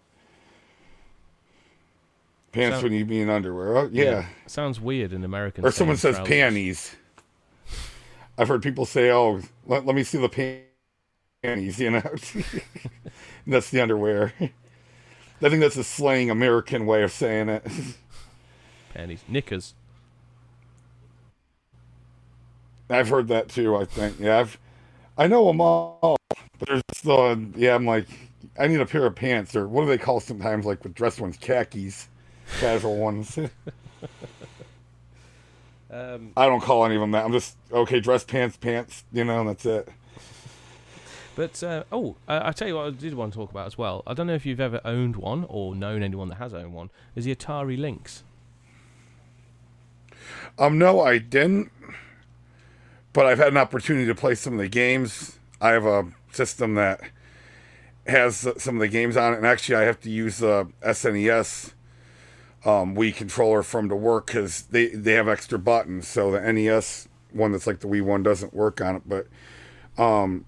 Pants 2.51 2.77
So- 2.77 2.83
when 2.83 2.93
you 2.93 3.05
mean 3.05 3.29
underwear. 3.29 3.77
Oh, 3.77 3.89
yeah. 3.91 4.25
sounds 4.47 4.79
weird 4.79 5.13
in 5.13 5.23
American. 5.23 5.63
Or 5.65 5.71
someone 5.71 5.97
says 5.97 6.15
trousers. 6.15 6.27
panties. 6.35 6.95
I've 8.37 8.47
heard 8.47 8.63
people 8.63 8.85
say, 8.85 9.11
"Oh, 9.11 9.41
let, 9.67 9.85
let 9.85 9.95
me 9.95 10.03
see 10.03 10.17
the 10.17 10.29
panties," 11.43 11.79
you 11.79 11.91
know. 11.91 12.01
that's 13.47 13.69
the 13.69 13.81
underwear. 13.81 14.33
I 15.41 15.49
think 15.49 15.61
that's 15.61 15.77
a 15.77 15.83
slang 15.83 16.29
American 16.29 16.85
way 16.85 17.03
of 17.03 17.11
saying 17.11 17.49
it. 17.49 17.65
Panties, 18.93 19.23
knickers. 19.27 19.73
I've 22.89 23.09
heard 23.09 23.27
that 23.27 23.49
too. 23.49 23.75
I 23.75 23.85
think, 23.85 24.19
yeah, 24.19 24.39
I've, 24.39 24.57
I 25.17 25.27
know 25.27 25.45
them 25.47 25.61
all, 25.61 26.17
but 26.57 26.67
there's 26.67 26.81
still, 26.93 27.37
yeah. 27.55 27.75
I'm 27.75 27.85
like, 27.85 28.07
I 28.57 28.67
need 28.67 28.81
a 28.81 28.85
pair 28.85 29.05
of 29.05 29.15
pants, 29.15 29.55
or 29.55 29.67
what 29.67 29.81
do 29.83 29.87
they 29.87 29.97
call 29.97 30.19
sometimes, 30.19 30.65
like 30.65 30.83
with 30.83 30.95
dress 30.95 31.19
ones, 31.19 31.37
khakis, 31.37 32.07
casual 32.59 32.97
ones. 32.97 33.37
Um, 35.91 36.33
I 36.37 36.45
don't 36.45 36.61
call 36.61 36.85
any 36.85 36.95
of 36.95 37.01
them 37.01 37.11
that. 37.11 37.25
I'm 37.25 37.31
just 37.31 37.57
okay, 37.71 37.99
dress 37.99 38.23
pants, 38.23 38.57
pants, 38.57 39.03
you 39.11 39.23
know, 39.23 39.39
and 39.39 39.49
that's 39.49 39.65
it. 39.65 39.89
But 41.39 41.63
uh, 41.63 41.85
oh, 41.89 42.17
uh, 42.27 42.41
I 42.43 42.51
tell 42.51 42.67
you 42.67 42.75
what, 42.75 42.87
I 42.87 42.89
did 42.89 43.13
want 43.13 43.31
to 43.31 43.39
talk 43.39 43.49
about 43.49 43.65
as 43.65 43.77
well. 43.77 44.03
I 44.05 44.13
don't 44.13 44.27
know 44.27 44.33
if 44.33 44.45
you've 44.45 44.59
ever 44.59 44.81
owned 44.83 45.15
one 45.15 45.45
or 45.47 45.73
known 45.73 46.03
anyone 46.03 46.27
that 46.27 46.35
has 46.35 46.53
owned 46.53 46.73
one. 46.73 46.89
Is 47.15 47.23
the 47.23 47.33
Atari 47.33 47.79
Lynx? 47.79 48.25
Um, 50.57 50.77
no, 50.77 50.99
I 50.99 51.17
didn't. 51.17 51.71
But 53.13 53.25
I've 53.25 53.37
had 53.37 53.47
an 53.47 53.55
opportunity 53.55 54.05
to 54.05 54.13
play 54.13 54.35
some 54.35 54.55
of 54.55 54.59
the 54.59 54.67
games. 54.67 55.39
I 55.61 55.69
have 55.69 55.85
a 55.85 56.07
system 56.33 56.75
that 56.75 56.99
has 58.05 58.45
some 58.57 58.75
of 58.75 58.81
the 58.81 58.89
games 58.89 59.15
on 59.15 59.31
it, 59.31 59.37
and 59.37 59.47
actually, 59.47 59.75
I 59.75 59.83
have 59.83 60.01
to 60.01 60.09
use 60.09 60.39
the 60.39 60.67
SNES 60.81 61.71
um, 62.65 62.97
Wii 62.97 63.15
controller 63.15 63.63
from 63.63 63.87
to 63.87 63.95
work 63.95 64.25
because 64.25 64.63
they 64.63 64.87
they 64.87 65.13
have 65.13 65.29
extra 65.29 65.57
buttons. 65.57 66.05
So 66.05 66.31
the 66.31 66.51
NES 66.51 67.07
one 67.31 67.53
that's 67.53 67.65
like 67.65 67.79
the 67.79 67.87
Wii 67.87 68.01
one 68.01 68.23
doesn't 68.23 68.53
work 68.53 68.81
on 68.81 68.97
it. 68.97 69.03
But 69.05 69.27
um, 69.97 70.43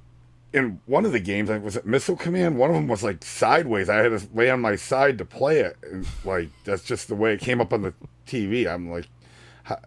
in 0.54 0.80
one 0.86 1.06
of 1.06 1.12
the 1.12 1.20
games, 1.20 1.49
I 1.49 1.58
was 1.58 1.76
it 1.76 1.86
Missile 1.86 2.16
Command. 2.16 2.58
One 2.58 2.70
of 2.70 2.76
them 2.76 2.88
was 2.88 3.04
like 3.04 3.24
sideways. 3.24 3.89
I 3.89 3.97
had 3.97 4.18
to 4.18 4.28
lay 4.34 4.49
on 4.49 4.62
my 4.62 4.76
side 4.76 5.18
to 5.18 5.26
play 5.26 5.60
it, 5.60 5.78
and 5.84 6.06
like 6.26 6.49
that's 6.64 6.84
just 6.84 7.08
the 7.08 7.16
way 7.16 7.34
it 7.34 7.39
came 7.39 7.62
up 7.62 7.74
on 7.74 7.82
the 7.82 7.93
TV. 8.26 8.68
I'm 8.68 8.89
like. 8.91 9.08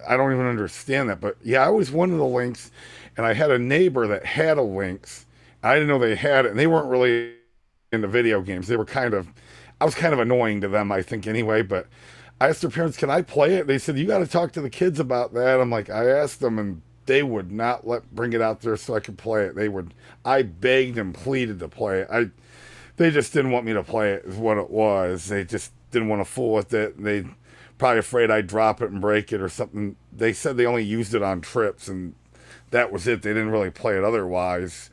I 0.09 0.17
don't 0.17 0.33
even 0.33 0.47
understand 0.47 1.09
that. 1.11 1.21
But 1.21 1.37
yeah, 1.43 1.67
I 1.67 1.69
was 1.69 1.91
one 1.91 2.13
of 2.13 2.19
the 2.19 2.25
Lynx, 2.25 2.71
and 3.17 3.27
I 3.27 3.35
had 3.35 3.51
a 3.51 3.59
neighbor 3.59 4.07
that 4.07 4.25
had 4.25 4.57
a 4.57 4.63
Lynx. 4.63 5.27
I 5.63 5.75
didn't 5.75 5.89
know 5.89 5.99
they 5.99 6.15
had 6.15 6.47
it, 6.47 6.51
and 6.51 6.59
they 6.59 6.67
weren't 6.67 6.89
really 6.89 7.35
into 7.93 8.09
video 8.09 8.41
games. 8.41 8.69
They 8.69 8.77
were 8.77 8.85
kind 8.85 9.15
of, 9.15 9.29
I 9.81 9.85
was 9.85 9.95
kind 9.95 10.13
of 10.13 10.21
annoying 10.21 10.61
to 10.61 10.69
them, 10.69 10.93
I 10.93 11.03
think, 11.03 11.27
anyway. 11.27 11.63
But 11.63 11.89
I 12.41 12.49
asked 12.49 12.61
their 12.61 12.71
parents, 12.71 12.97
"Can 12.97 13.11
I 13.11 13.23
play 13.23 13.55
it?" 13.55 13.67
They 13.67 13.79
said, 13.79 13.99
"You 13.99 14.07
got 14.07 14.19
to 14.19 14.27
talk 14.27 14.53
to 14.53 14.61
the 14.61 14.71
kids 14.71 15.01
about 15.01 15.35
that." 15.35 15.61
I'm 15.61 15.71
like, 15.71 15.91
I 15.91 16.09
asked 16.09 16.41
them, 16.41 16.59
and 16.59 16.83
they 17.07 17.23
would 17.23 17.53
not 17.53 17.87
let 17.87 18.15
bring 18.15 18.33
it 18.33 18.41
out 18.41 18.61
there 18.61 18.77
so 18.77 18.95
I 18.95 19.01
could 19.01 19.19
play 19.19 19.45
it. 19.45 19.55
They 19.55 19.69
would. 19.69 19.95
I 20.25 20.43
begged 20.43 20.99
and 20.99 21.15
pleaded 21.15 21.59
to 21.61 21.69
play 21.69 22.01
it. 22.01 22.09
I, 22.11 22.31
they 22.97 23.11
just 23.11 23.33
didn't 23.33 23.51
want 23.51 23.67
me 23.67 23.73
to 23.73 23.83
play 23.83 24.13
it. 24.13 24.25
Is 24.25 24.37
what 24.37 24.59
it 24.59 24.71
was. 24.71 25.29
They 25.29 25.45
just 25.45 25.73
didn't 25.91 26.09
want 26.09 26.21
to 26.21 26.31
fool 26.31 26.55
with 26.55 26.73
it. 26.73 27.03
They 27.03 27.27
probably 27.79 27.99
afraid 27.99 28.31
I'd 28.31 28.47
drop 28.47 28.81
it 28.81 28.91
and 28.91 29.01
break 29.01 29.33
it 29.33 29.41
or 29.41 29.49
something. 29.49 29.97
They 30.13 30.33
said 30.33 30.57
they 30.57 30.67
only 30.67 30.85
used 30.85 31.15
it 31.15 31.23
on 31.23 31.41
trips 31.41 31.89
and 31.89 32.15
that 32.71 32.91
was 32.93 33.07
it. 33.07 33.23
They 33.23 33.31
didn't 33.31 33.51
really 33.51 33.71
play 33.71 33.97
it 33.97 34.05
otherwise. 34.05 34.91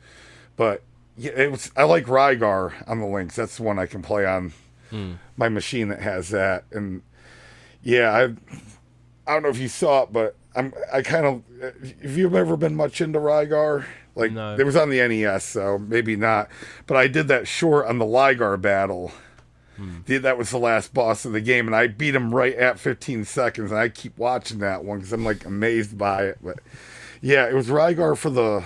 But 0.56 0.82
yeah, 1.16 1.32
it 1.32 1.50
was. 1.50 1.70
I 1.76 1.84
like 1.84 2.06
Rygar 2.06 2.72
on 2.86 3.00
the 3.00 3.06
Lynx. 3.06 3.36
That's 3.36 3.56
the 3.56 3.62
one 3.62 3.78
I 3.78 3.86
can 3.86 4.02
play 4.02 4.24
on 4.24 4.52
hmm. 4.90 5.14
my 5.36 5.48
machine 5.48 5.88
that 5.88 6.00
has 6.00 6.30
that. 6.30 6.64
And 6.70 7.02
yeah, 7.82 8.12
I 8.12 8.22
I 9.26 9.34
don't 9.34 9.42
know 9.42 9.48
if 9.48 9.58
you 9.58 9.68
saw 9.68 10.04
it, 10.04 10.12
but 10.12 10.36
I'm 10.54 10.72
I 10.92 11.02
kind 11.02 11.26
of. 11.26 11.42
Have 12.02 12.16
you've 12.16 12.34
ever 12.34 12.56
been 12.56 12.74
much 12.76 13.00
into 13.00 13.18
Rygar? 13.18 13.84
Like 14.14 14.32
No. 14.32 14.56
it 14.56 14.64
was 14.66 14.76
on 14.76 14.90
the 14.90 14.98
NES, 15.06 15.44
so 15.44 15.78
maybe 15.78 16.16
not. 16.16 16.48
But 16.86 16.96
I 16.98 17.06
did 17.08 17.28
that 17.28 17.48
short 17.48 17.86
on 17.86 17.98
the 17.98 18.04
Ligar 18.04 18.60
battle. 18.60 19.12
Hmm. 19.76 20.00
The- 20.04 20.18
that 20.18 20.36
was 20.36 20.50
the 20.50 20.58
last 20.58 20.92
boss 20.92 21.24
of 21.24 21.32
the 21.32 21.40
game, 21.40 21.66
and 21.66 21.74
I 21.74 21.86
beat 21.86 22.14
him 22.14 22.34
right 22.34 22.54
at 22.54 22.78
15 22.78 23.24
seconds. 23.24 23.70
And 23.70 23.80
I 23.80 23.88
keep 23.88 24.18
watching 24.18 24.58
that 24.58 24.84
one 24.84 24.98
because 24.98 25.12
I'm 25.14 25.24
like 25.24 25.46
amazed 25.46 25.96
by 25.96 26.24
it. 26.26 26.38
But 26.42 26.58
yeah, 27.22 27.46
it 27.48 27.54
was 27.54 27.68
Rygar 27.68 28.16
for 28.18 28.28
the 28.28 28.64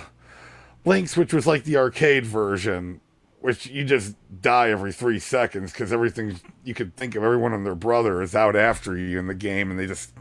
Lynx, 0.83 1.15
which 1.15 1.33
was 1.33 1.47
like 1.47 1.63
the 1.63 1.77
arcade 1.77 2.25
version, 2.25 2.99
which 3.39 3.67
you 3.67 3.85
just 3.85 4.15
die 4.41 4.69
every 4.69 4.91
three 4.91 5.19
seconds 5.19 5.71
because 5.71 5.93
everything 5.93 6.41
you 6.65 6.73
could 6.73 6.95
think 6.97 7.15
of, 7.15 7.23
everyone 7.23 7.53
and 7.53 7.65
their 7.65 7.75
brother 7.75 8.21
is 8.21 8.35
out 8.35 8.55
after 8.57 8.97
you 8.97 9.17
in 9.17 9.27
the 9.27 9.33
game, 9.33 9.71
and 9.71 9.79
they 9.79 9.85
just 9.87 10.11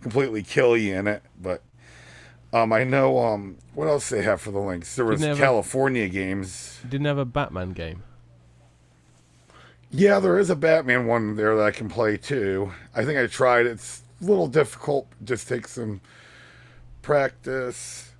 completely 0.00 0.42
kill 0.42 0.76
you 0.76 0.94
in 0.96 1.06
it. 1.06 1.22
But 1.40 1.62
um, 2.52 2.72
I 2.72 2.84
know 2.84 3.18
um, 3.18 3.58
what 3.74 3.88
else 3.88 4.08
they 4.08 4.22
have 4.22 4.40
for 4.40 4.50
the 4.50 4.58
Lynx. 4.58 4.96
There 4.96 5.04
was 5.04 5.22
have 5.22 5.38
a- 5.38 5.40
California 5.40 6.08
games. 6.08 6.80
Didn't 6.88 7.06
have 7.06 7.18
a 7.18 7.24
Batman 7.24 7.70
game. 7.70 8.02
Yeah, 9.92 10.20
there 10.20 10.38
is 10.38 10.50
a 10.50 10.56
Batman 10.56 11.06
one 11.06 11.34
there 11.34 11.56
that 11.56 11.64
I 11.64 11.72
can 11.72 11.88
play 11.88 12.16
too. 12.16 12.72
I 12.94 13.04
think 13.04 13.18
I 13.18 13.26
tried. 13.26 13.66
It's 13.66 14.02
a 14.20 14.24
little 14.24 14.46
difficult. 14.46 15.08
Just 15.24 15.48
takes 15.48 15.72
some 15.72 16.00
practice. 17.02 18.12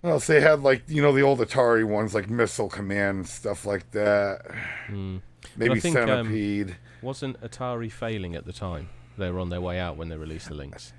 What 0.00 0.10
else? 0.10 0.26
They 0.28 0.40
had 0.40 0.60
like 0.62 0.84
you 0.86 1.02
know 1.02 1.12
the 1.12 1.22
old 1.22 1.40
Atari 1.40 1.84
ones 1.84 2.14
like 2.14 2.30
Missile 2.30 2.68
Command 2.68 3.18
and 3.18 3.28
stuff 3.28 3.66
like 3.66 3.90
that. 3.90 4.42
Mm. 4.88 5.20
Maybe 5.56 5.80
think, 5.80 5.96
um, 5.96 6.06
Centipede. 6.06 6.76
Wasn't 7.02 7.40
Atari 7.40 7.90
failing 7.90 8.36
at 8.36 8.44
the 8.44 8.52
time? 8.52 8.88
They 9.18 9.30
were 9.30 9.40
on 9.40 9.50
their 9.50 9.60
way 9.60 9.78
out 9.78 9.96
when 9.96 10.08
they 10.08 10.16
release 10.16 10.46
the 10.48 10.54
Lynx. 10.54 10.92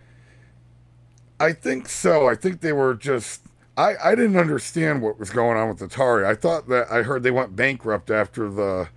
I 1.40 1.54
think 1.54 1.88
so. 1.88 2.28
I 2.28 2.36
think 2.36 2.62
they 2.62 2.74
were 2.74 2.94
just. 2.96 3.42
I, 3.78 3.96
I 4.04 4.16
didn't 4.16 4.36
understand 4.38 5.02
what 5.02 5.18
was 5.20 5.30
going 5.30 5.58
on 5.58 5.70
with 5.70 5.80
Atari. 5.80 6.26
I 6.26 6.36
thought 6.36 6.68
that 6.68 6.92
I 6.92 7.04
heard 7.04 7.24
they 7.24 7.32
went 7.32 7.56
bankrupt 7.56 8.12
after 8.12 8.50
the 8.50 8.90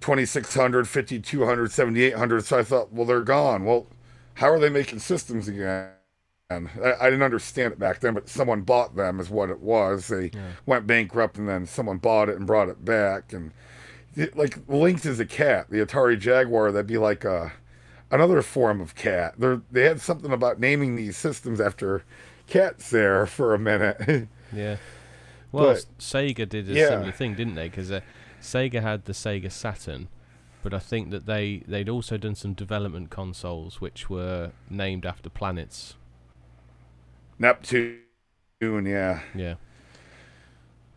2600, 0.00 0.86
5200, 0.88 1.72
7800. 1.72 2.44
So 2.44 2.58
I 2.58 2.62
thought, 2.62 2.92
well, 2.92 3.06
they're 3.06 3.22
gone. 3.22 3.64
Well, 3.64 3.86
how 4.34 4.48
are 4.50 4.58
they 4.58 4.68
making 4.68 4.98
systems 4.98 5.48
again? 5.48 5.90
I, 6.50 6.58
I 7.00 7.04
didn't 7.10 7.22
understand 7.22 7.72
it 7.72 7.78
back 7.78 8.00
then, 8.00 8.12
but 8.14 8.28
someone 8.28 8.60
bought 8.62 8.94
them, 8.96 9.18
is 9.20 9.30
what 9.30 9.48
it 9.50 9.60
was. 9.60 10.08
They 10.08 10.32
Yeah. 10.34 10.52
went 10.66 10.86
bankrupt 10.86 11.38
and 11.38 11.48
then 11.48 11.64
someone 11.66 11.98
bought 11.98 12.28
it 12.28 12.36
and 12.36 12.46
brought 12.46 12.68
it 12.68 12.84
back. 12.84 13.32
And 13.32 13.52
it, 14.16 14.36
like 14.36 14.58
Lynx 14.68 15.06
is 15.06 15.20
a 15.20 15.26
cat. 15.26 15.70
The 15.70 15.78
Atari 15.78 16.18
Jaguar, 16.18 16.72
that'd 16.72 16.86
be 16.86 16.98
like 16.98 17.24
a 17.24 17.52
another 18.10 18.42
form 18.42 18.80
of 18.80 18.94
cat. 18.94 19.34
They 19.38 19.56
they 19.70 19.84
had 19.84 20.00
something 20.00 20.32
about 20.32 20.60
naming 20.60 20.96
these 20.96 21.16
systems 21.16 21.60
after 21.60 22.04
cats 22.46 22.90
there 22.90 23.26
for 23.26 23.54
a 23.54 23.58
minute. 23.58 24.28
Yeah. 24.52 24.76
Well, 25.52 25.74
But- 25.74 25.86
Sega 25.98 26.48
did 26.48 26.70
a 26.70 26.74
yeah. 26.74 26.88
similar 26.88 27.12
thing, 27.12 27.34
didn't 27.34 27.54
they? 27.56 27.68
Because 27.68 27.90
uh, 27.90 28.00
Sega 28.40 28.82
had 28.82 29.04
the 29.06 29.12
Sega 29.12 29.50
Saturn, 29.50 30.08
but 30.62 30.72
I 30.74 30.78
think 30.78 31.10
that 31.10 31.26
they 31.26 31.64
they'd 31.66 31.88
also 31.88 32.16
done 32.18 32.34
some 32.36 32.54
development 32.54 33.10
consoles 33.10 33.80
which 33.80 34.08
were 34.10 34.52
named 34.70 35.06
after 35.06 35.30
planets. 35.30 35.96
Neptune, 37.38 38.00
yeah. 38.60 39.20
Yeah. 39.34 39.54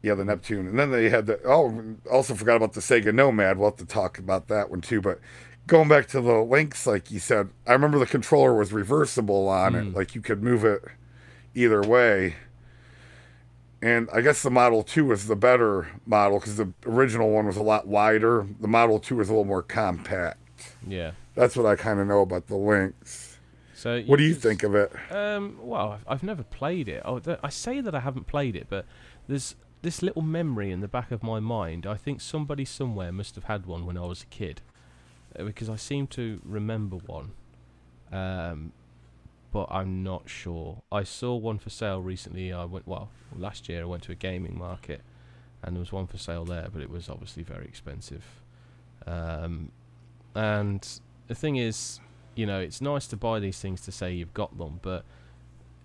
Yeah, 0.01 0.13
the 0.13 0.25
Neptune. 0.25 0.67
And 0.67 0.77
then 0.79 0.91
they 0.91 1.09
had 1.09 1.25
the 1.25 1.39
oh 1.45 1.95
also 2.11 2.35
forgot 2.35 2.55
about 2.55 2.73
the 2.73 2.81
Sega 2.81 3.13
Nomad. 3.13 3.57
We'll 3.57 3.69
have 3.71 3.77
to 3.77 3.85
talk 3.85 4.19
about 4.19 4.47
that 4.47 4.69
one 4.69 4.81
too. 4.81 5.01
But 5.01 5.19
going 5.67 5.87
back 5.89 6.07
to 6.07 6.21
the 6.21 6.41
Lynx, 6.41 6.87
like 6.87 7.11
you 7.11 7.19
said, 7.19 7.49
I 7.67 7.73
remember 7.73 7.99
the 7.99 8.05
controller 8.05 8.55
was 8.55 8.73
reversible 8.73 9.47
on 9.49 9.73
Mm. 9.73 9.87
it. 9.89 9.93
Like 9.95 10.15
you 10.15 10.21
could 10.21 10.41
move 10.41 10.63
it 10.65 10.83
either 11.53 11.81
way. 11.81 12.35
And 13.81 14.09
I 14.11 14.21
guess 14.21 14.41
the 14.41 14.49
Model 14.49 14.81
2 14.81 15.05
was 15.05 15.27
the 15.27 15.35
better 15.35 15.87
model 16.05 16.39
because 16.39 16.55
the 16.57 16.73
original 16.85 17.29
one 17.29 17.45
was 17.45 17.57
a 17.57 17.61
lot 17.63 17.87
wider. 17.87 18.47
The 18.59 18.67
Model 18.67 18.99
2 18.99 19.15
was 19.17 19.29
a 19.29 19.33
little 19.33 19.45
more 19.45 19.61
compact. 19.61 20.73
Yeah. 20.87 21.11
That's 21.35 21.55
what 21.55 21.67
I 21.67 21.75
kind 21.75 21.99
of 21.99 22.07
know 22.07 22.21
about 22.21 22.47
the 22.47 22.55
links. 22.55 23.37
So 23.75 24.01
What 24.01 24.17
do 24.17 24.23
you 24.23 24.31
just- 24.31 24.41
think 24.41 24.63
of 24.63 24.73
it? 24.73 24.91
Um, 25.11 25.59
well, 25.61 25.91
I've, 25.91 26.03
I've 26.07 26.23
never 26.23 26.41
played 26.41 26.89
it. 26.89 27.03
Oh, 27.05 27.19
th- 27.19 27.37
I 27.43 27.49
say 27.49 27.79
that 27.81 27.93
I 27.93 27.99
haven't 27.99 28.25
played 28.25 28.55
it, 28.55 28.65
but 28.67 28.85
there's 29.27 29.55
this 29.83 30.01
little 30.01 30.23
memory 30.23 30.71
in 30.71 30.81
the 30.81 30.87
back 30.87 31.11
of 31.11 31.21
my 31.21 31.39
mind. 31.39 31.85
I 31.85 31.95
think 31.95 32.19
somebody 32.19 32.65
somewhere 32.65 33.11
must 33.11 33.35
have 33.35 33.43
had 33.43 33.67
one 33.67 33.85
when 33.85 33.95
I 33.95 34.01
was 34.07 34.23
a 34.23 34.25
kid, 34.25 34.61
because 35.37 35.69
I 35.69 35.75
seem 35.75 36.07
to 36.07 36.41
remember 36.43 36.97
one. 36.97 37.31
Um, 38.11 38.71
but 39.51 39.67
I'm 39.71 40.03
not 40.03 40.29
sure. 40.29 40.81
I 40.91 41.03
saw 41.03 41.35
one 41.35 41.57
for 41.57 41.69
sale 41.69 42.01
recently. 42.01 42.51
I 42.51 42.65
went 42.65 42.87
well 42.87 43.09
last 43.35 43.69
year. 43.69 43.81
I 43.81 43.85
went 43.85 44.03
to 44.03 44.11
a 44.11 44.15
gaming 44.15 44.57
market, 44.57 45.01
and 45.63 45.75
there 45.75 45.79
was 45.79 45.91
one 45.91 46.07
for 46.07 46.17
sale 46.17 46.45
there, 46.45 46.67
but 46.71 46.81
it 46.81 46.89
was 46.89 47.09
obviously 47.09 47.43
very 47.43 47.65
expensive. 47.65 48.23
Um, 49.05 49.71
and 50.35 50.87
the 51.27 51.35
thing 51.35 51.55
is, 51.55 51.99
you 52.35 52.45
know, 52.45 52.59
it's 52.59 52.81
nice 52.81 53.07
to 53.07 53.17
buy 53.17 53.39
these 53.39 53.59
things 53.59 53.81
to 53.81 53.91
say 53.91 54.13
you've 54.13 54.33
got 54.33 54.57
them, 54.57 54.79
but 54.81 55.05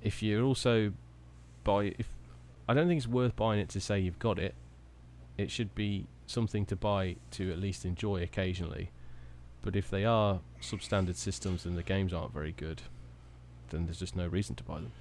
if 0.03 0.22
you're 0.22 0.42
also 0.42 0.92
buy, 1.64 1.94
if 1.98 2.09
I 2.68 2.74
don't 2.74 2.88
think 2.88 2.98
it's 2.98 3.09
worth 3.09 3.36
buying 3.36 3.61
it 3.61 3.68
to 3.70 3.80
say 3.80 4.00
you've 4.00 4.18
got 4.18 4.38
it. 4.38 4.55
It 5.36 5.50
should 5.50 5.74
be 5.74 6.07
something 6.26 6.66
to 6.66 6.76
buy 6.76 7.16
to 7.32 7.50
at 7.50 7.59
least 7.59 7.84
enjoy 7.84 8.22
occasionally. 8.22 8.90
But 9.62 9.76
if 9.76 9.88
they 9.88 10.04
are 10.04 10.40
substandard 10.60 11.16
systems 11.16 11.64
and 11.64 11.78
the 11.78 11.82
games 11.82 12.12
aren't 12.12 12.34
very 12.34 12.52
good, 12.52 12.82
then 13.70 13.86
there's 13.86 14.00
just 14.00 14.16
no 14.16 14.26
reason 14.26 14.56
to 14.56 14.64
buy 14.64 14.76
them. 14.76 14.92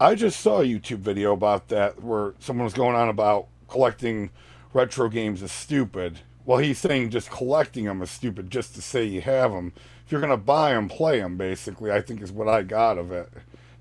I 0.00 0.14
just 0.14 0.40
saw 0.40 0.60
a 0.60 0.64
YouTube 0.64 0.98
video 0.98 1.32
about 1.32 1.68
that 1.68 2.02
where 2.02 2.34
someone 2.38 2.64
was 2.64 2.74
going 2.74 2.94
on 2.94 3.08
about 3.08 3.46
collecting 3.68 4.30
retro 4.72 5.08
games 5.08 5.42
is 5.42 5.50
stupid. 5.50 6.20
Well, 6.44 6.58
he's 6.58 6.78
saying 6.78 7.10
just 7.10 7.30
collecting 7.30 7.84
them 7.84 8.00
is 8.02 8.10
stupid 8.10 8.50
just 8.50 8.74
to 8.74 8.82
say 8.82 9.04
you 9.04 9.20
have 9.20 9.50
them. 9.52 9.72
If 10.06 10.12
you're 10.12 10.20
going 10.20 10.30
to 10.30 10.36
buy 10.36 10.72
them, 10.72 10.88
play 10.88 11.18
them, 11.18 11.36
basically, 11.36 11.90
I 11.90 12.00
think 12.00 12.22
is 12.22 12.32
what 12.32 12.48
I 12.48 12.62
got 12.62 12.96
of 12.96 13.12
it. 13.12 13.28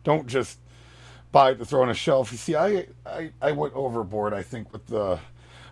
Don't 0.03 0.28
just 0.28 0.59
buy 1.32 1.51
it 1.51 1.59
to 1.59 1.65
throw 1.65 1.84
on 1.84 1.89
a 1.89 1.93
shelf. 1.93 2.32
You 2.32 2.38
see, 2.38 2.55
I, 2.55 2.88
I, 3.05 3.32
I 3.41 3.51
went 3.51 3.75
overboard, 3.75 4.34
I 4.34 4.41
think, 4.41 4.73
with 4.73 4.88
the 4.88 5.19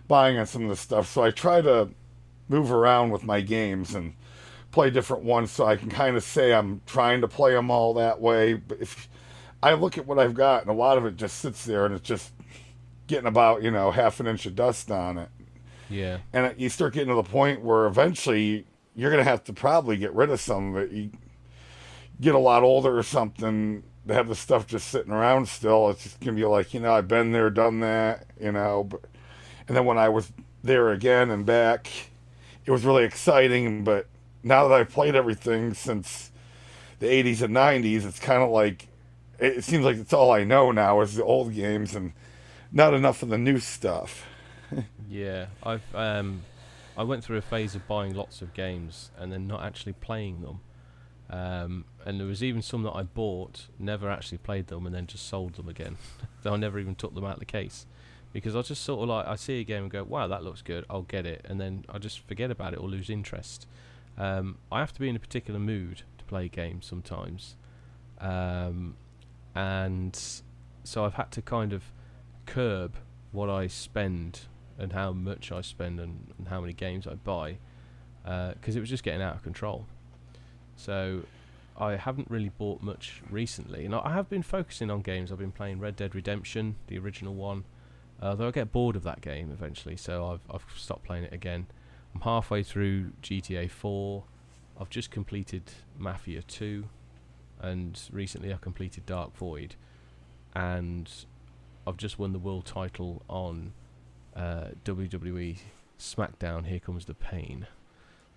buying 0.08 0.38
on 0.38 0.46
some 0.46 0.62
of 0.62 0.68
the 0.68 0.76
stuff. 0.76 1.12
So 1.12 1.22
I 1.22 1.30
try 1.30 1.60
to 1.60 1.90
move 2.48 2.72
around 2.72 3.10
with 3.10 3.24
my 3.24 3.40
games 3.40 3.94
and 3.94 4.14
play 4.70 4.90
different 4.90 5.24
ones 5.24 5.50
so 5.50 5.66
I 5.66 5.76
can 5.76 5.88
kind 5.88 6.16
of 6.16 6.22
say 6.22 6.52
I'm 6.52 6.80
trying 6.86 7.20
to 7.22 7.28
play 7.28 7.52
them 7.52 7.70
all 7.70 7.94
that 7.94 8.20
way. 8.20 8.54
But 8.54 8.80
if 8.80 9.08
I 9.62 9.72
look 9.72 9.98
at 9.98 10.06
what 10.06 10.18
I've 10.18 10.34
got, 10.34 10.62
and 10.62 10.70
a 10.70 10.74
lot 10.74 10.98
of 10.98 11.06
it 11.06 11.16
just 11.16 11.38
sits 11.38 11.64
there 11.64 11.86
and 11.86 11.94
it's 11.94 12.06
just 12.06 12.32
getting 13.06 13.26
about, 13.26 13.62
you 13.62 13.70
know, 13.70 13.90
half 13.90 14.20
an 14.20 14.26
inch 14.26 14.46
of 14.46 14.54
dust 14.54 14.90
on 14.90 15.18
it. 15.18 15.28
Yeah, 15.88 16.18
And 16.32 16.52
you 16.58 16.68
start 16.68 16.94
getting 16.94 17.10
to 17.10 17.14
the 17.14 17.22
point 17.22 17.62
where 17.62 17.86
eventually 17.86 18.66
you're 18.96 19.10
going 19.10 19.24
to 19.24 19.30
have 19.30 19.44
to 19.44 19.52
probably 19.52 19.96
get 19.96 20.12
rid 20.14 20.30
of 20.30 20.40
some 20.40 20.74
of 20.74 20.82
it. 20.82 20.90
You 20.90 21.10
get 22.20 22.34
a 22.34 22.38
lot 22.38 22.64
older 22.64 22.98
or 22.98 23.04
something 23.04 23.84
to 24.08 24.14
have 24.14 24.28
the 24.28 24.34
stuff 24.34 24.66
just 24.66 24.88
sitting 24.88 25.12
around 25.12 25.48
still. 25.48 25.90
It's 25.90 26.02
just 26.02 26.20
going 26.20 26.34
to 26.36 26.40
be 26.40 26.46
like, 26.46 26.74
you 26.74 26.80
know, 26.80 26.92
I've 26.92 27.08
been 27.08 27.32
there, 27.32 27.50
done 27.50 27.80
that, 27.80 28.26
you 28.40 28.52
know. 28.52 28.84
But, 28.84 29.04
and 29.68 29.76
then 29.76 29.84
when 29.84 29.98
I 29.98 30.08
was 30.08 30.32
there 30.62 30.90
again 30.90 31.30
and 31.30 31.46
back, 31.46 31.88
it 32.66 32.70
was 32.70 32.84
really 32.84 33.04
exciting. 33.04 33.84
But 33.84 34.06
now 34.42 34.68
that 34.68 34.74
I've 34.74 34.90
played 34.90 35.14
everything 35.14 35.74
since 35.74 36.30
the 36.98 37.06
80s 37.06 37.42
and 37.42 37.54
90s, 37.54 38.04
it's 38.04 38.18
kind 38.18 38.42
of 38.42 38.50
like, 38.50 38.88
it, 39.38 39.64
seems 39.64 39.84
like 39.84 39.96
it's 39.96 40.12
all 40.12 40.32
I 40.32 40.44
know 40.44 40.72
now 40.72 41.00
is 41.00 41.14
the 41.14 41.24
old 41.24 41.54
games 41.54 41.94
and 41.94 42.12
not 42.72 42.94
enough 42.94 43.22
of 43.22 43.28
the 43.28 43.38
new 43.38 43.58
stuff. 43.58 44.26
yeah. 45.08 45.46
I've 45.62 45.94
um, 45.94 46.42
I 46.96 47.02
went 47.02 47.22
through 47.22 47.36
a 47.36 47.42
phase 47.42 47.74
of 47.74 47.86
buying 47.86 48.14
lots 48.14 48.40
of 48.40 48.54
games 48.54 49.10
and 49.18 49.30
then 49.30 49.46
not 49.46 49.62
actually 49.62 49.92
playing 49.92 50.40
them. 50.40 50.60
Um, 51.28 51.84
and 52.04 52.20
there 52.20 52.26
was 52.26 52.42
even 52.42 52.62
some 52.62 52.82
that 52.84 52.92
I 52.92 53.02
bought, 53.02 53.66
never 53.78 54.08
actually 54.08 54.38
played 54.38 54.68
them, 54.68 54.86
and 54.86 54.94
then 54.94 55.06
just 55.06 55.26
sold 55.26 55.54
them 55.54 55.68
again. 55.68 55.96
Though 56.42 56.54
I 56.54 56.56
never 56.56 56.78
even 56.78 56.94
took 56.94 57.14
them 57.14 57.24
out 57.24 57.34
of 57.34 57.38
the 57.40 57.44
case, 57.44 57.86
because 58.32 58.54
I 58.54 58.62
just 58.62 58.82
sort 58.82 59.02
of 59.02 59.08
like 59.08 59.26
I 59.26 59.36
see 59.36 59.60
a 59.60 59.64
game 59.64 59.84
and 59.84 59.90
go, 59.90 60.04
"Wow, 60.04 60.26
that 60.26 60.42
looks 60.42 60.62
good. 60.62 60.84
I'll 60.90 61.02
get 61.02 61.26
it," 61.26 61.44
and 61.48 61.60
then 61.60 61.84
I 61.88 61.98
just 61.98 62.20
forget 62.20 62.50
about 62.50 62.72
it 62.74 62.80
or 62.80 62.88
lose 62.88 63.10
interest. 63.10 63.66
Um, 64.18 64.58
I 64.70 64.80
have 64.80 64.92
to 64.94 65.00
be 65.00 65.08
in 65.08 65.16
a 65.16 65.18
particular 65.20 65.60
mood 65.60 66.02
to 66.18 66.24
play 66.24 66.48
games 66.48 66.86
sometimes, 66.86 67.56
um, 68.20 68.96
and 69.54 70.18
so 70.84 71.04
I've 71.04 71.14
had 71.14 71.30
to 71.32 71.42
kind 71.42 71.72
of 71.72 71.84
curb 72.46 72.96
what 73.32 73.50
I 73.50 73.66
spend 73.66 74.40
and 74.78 74.92
how 74.92 75.12
much 75.12 75.50
I 75.50 75.60
spend 75.60 75.98
and, 76.00 76.32
and 76.38 76.48
how 76.48 76.60
many 76.60 76.72
games 76.72 77.06
I 77.06 77.14
buy, 77.14 77.58
because 78.22 78.76
it 78.76 78.80
was 78.80 78.88
just 78.88 79.02
getting 79.02 79.22
out 79.22 79.34
of 79.34 79.42
control. 79.42 79.86
So 80.76 81.22
I 81.78 81.96
haven't 81.96 82.30
really 82.30 82.50
bought 82.50 82.82
much 82.82 83.22
recently, 83.30 83.84
and 83.84 83.94
I 83.94 84.12
have 84.12 84.28
been 84.28 84.42
focusing 84.42 84.90
on 84.90 85.02
games. 85.02 85.32
I've 85.32 85.38
been 85.38 85.52
playing 85.52 85.80
Red 85.80 85.96
Dead 85.96 86.14
Redemption, 86.14 86.76
the 86.86 86.98
original 86.98 87.34
one, 87.34 87.64
uh, 88.20 88.34
though 88.34 88.48
I 88.48 88.50
get 88.50 88.72
bored 88.72 88.96
of 88.96 89.02
that 89.04 89.20
game 89.20 89.50
eventually, 89.52 89.96
so 89.96 90.26
I've 90.26 90.40
I've 90.54 90.64
stopped 90.76 91.04
playing 91.04 91.24
it 91.24 91.32
again. 91.32 91.66
I'm 92.14 92.22
halfway 92.22 92.62
through 92.62 93.12
GTA 93.22 93.70
4. 93.70 94.24
I've 94.80 94.90
just 94.90 95.10
completed 95.10 95.64
Mafia 95.98 96.42
2, 96.42 96.84
and 97.60 98.00
recently 98.10 98.52
I 98.52 98.56
completed 98.56 99.06
Dark 99.06 99.36
Void, 99.36 99.74
and 100.54 101.10
I've 101.86 101.96
just 101.96 102.18
won 102.18 102.32
the 102.32 102.38
world 102.38 102.66
title 102.66 103.22
on 103.28 103.72
uh, 104.34 104.68
WWE 104.84 105.58
SmackDown. 105.98 106.66
Here 106.66 106.80
comes 106.80 107.04
the 107.06 107.14
pain. 107.14 107.66